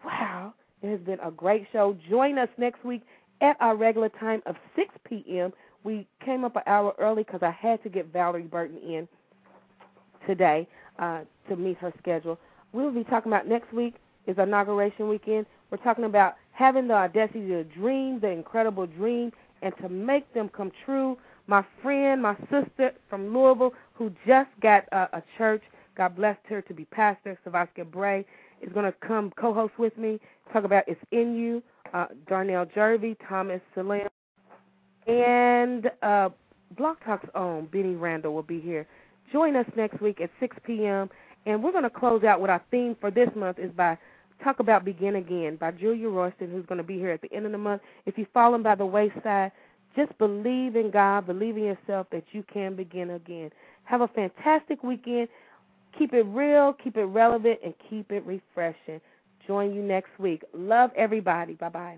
Wow, 0.05 0.53
it 0.81 0.89
has 0.89 0.99
been 1.01 1.19
a 1.19 1.31
great 1.31 1.67
show. 1.71 1.97
Join 2.09 2.37
us 2.37 2.49
next 2.57 2.83
week 2.83 3.01
at 3.41 3.57
our 3.59 3.75
regular 3.75 4.09
time 4.09 4.41
of 4.45 4.55
6 4.75 4.89
p.m. 5.05 5.51
We 5.83 6.07
came 6.23 6.43
up 6.43 6.55
an 6.55 6.63
hour 6.67 6.93
early 6.99 7.23
because 7.23 7.41
I 7.41 7.51
had 7.51 7.81
to 7.83 7.89
get 7.89 8.11
Valorie 8.13 8.49
Burton 8.49 8.77
in 8.77 9.07
today 10.27 10.67
uh, 10.99 11.21
to 11.47 11.55
meet 11.55 11.77
her 11.77 11.93
schedule. 11.99 12.37
We'll 12.71 12.91
be 12.91 13.03
talking 13.03 13.31
about 13.31 13.47
next 13.47 13.73
week 13.73 13.95
is 14.27 14.37
inauguration 14.37 15.09
weekend. 15.09 15.45
We're 15.71 15.77
talking 15.77 16.05
about 16.05 16.35
having 16.51 16.87
the 16.87 16.93
audacity 16.93 17.47
to 17.47 17.63
dream, 17.63 18.19
the 18.19 18.29
incredible 18.29 18.85
dream, 18.85 19.31
and 19.61 19.73
to 19.81 19.89
make 19.89 20.31
them 20.33 20.49
come 20.49 20.71
true. 20.85 21.17
My 21.47 21.65
friend, 21.81 22.21
my 22.21 22.35
sister 22.51 22.91
from 23.09 23.33
Louisville, 23.33 23.73
who 23.93 24.11
just 24.27 24.49
got 24.61 24.91
uh, 24.93 25.07
a 25.13 25.23
church, 25.37 25.63
God 25.99 26.15
blessed 26.15 26.39
her 26.47 26.61
to 26.61 26.73
be 26.73 26.85
pastor, 26.85 27.37
Savaska 27.45 27.83
Bray, 27.83 28.25
is 28.61 28.71
going 28.71 28.85
to 28.85 28.93
come 29.05 29.33
co-host 29.37 29.73
with 29.77 29.97
me, 29.97 30.17
talk 30.53 30.63
about 30.63 30.85
It's 30.87 31.01
In 31.11 31.35
You, 31.35 31.61
uh, 31.93 32.05
Darnell 32.25 32.65
Jervey, 32.67 33.17
Thomas 33.27 33.59
Salim, 33.75 34.07
and 35.07 35.91
uh, 36.01 36.29
Blog 36.77 36.95
Talk's 37.05 37.27
own 37.35 37.65
Benny 37.65 37.95
Randall 37.95 38.33
will 38.33 38.43
be 38.43 38.61
here. 38.61 38.87
Join 39.33 39.57
us 39.57 39.65
next 39.75 39.99
week 40.01 40.21
at 40.21 40.29
6 40.39 40.55
p.m. 40.65 41.09
And 41.45 41.61
we're 41.61 41.73
going 41.73 41.83
to 41.83 41.89
close 41.89 42.23
out 42.23 42.39
with 42.39 42.49
our 42.49 42.63
theme 42.71 42.95
for 43.01 43.11
this 43.11 43.27
month 43.35 43.59
is 43.59 43.71
by 43.71 43.97
Talk 44.41 44.61
About 44.61 44.85
Begin 44.85 45.17
Again 45.17 45.57
by 45.57 45.71
Julia 45.71 46.07
Royston, 46.07 46.49
who's 46.49 46.65
going 46.65 46.77
to 46.77 46.83
be 46.83 46.95
here 46.95 47.11
at 47.11 47.21
the 47.21 47.33
end 47.33 47.45
of 47.45 47.51
the 47.51 47.57
month. 47.57 47.81
If 48.05 48.17
you've 48.17 48.29
fallen 48.33 48.63
by 48.63 48.75
the 48.75 48.85
wayside, 48.85 49.51
just 49.97 50.17
believe 50.17 50.77
in 50.77 50.91
God, 50.91 51.27
believe 51.27 51.57
in 51.57 51.63
yourself 51.63 52.07
that 52.13 52.23
you 52.31 52.45
can 52.53 52.77
begin 52.77 53.09
again. 53.09 53.51
Have 53.83 53.99
a 53.99 54.07
fantastic 54.07 54.81
weekend. 54.81 55.27
Keep 55.97 56.13
it 56.13 56.23
real, 56.23 56.73
keep 56.73 56.97
it 56.97 57.05
relevant, 57.05 57.59
and 57.63 57.73
keep 57.89 58.11
it 58.11 58.25
refreshing. 58.25 59.01
Join 59.47 59.73
you 59.73 59.81
next 59.81 60.11
week. 60.19 60.43
Love 60.53 60.91
everybody. 60.95 61.53
Bye 61.53 61.69
bye. 61.69 61.97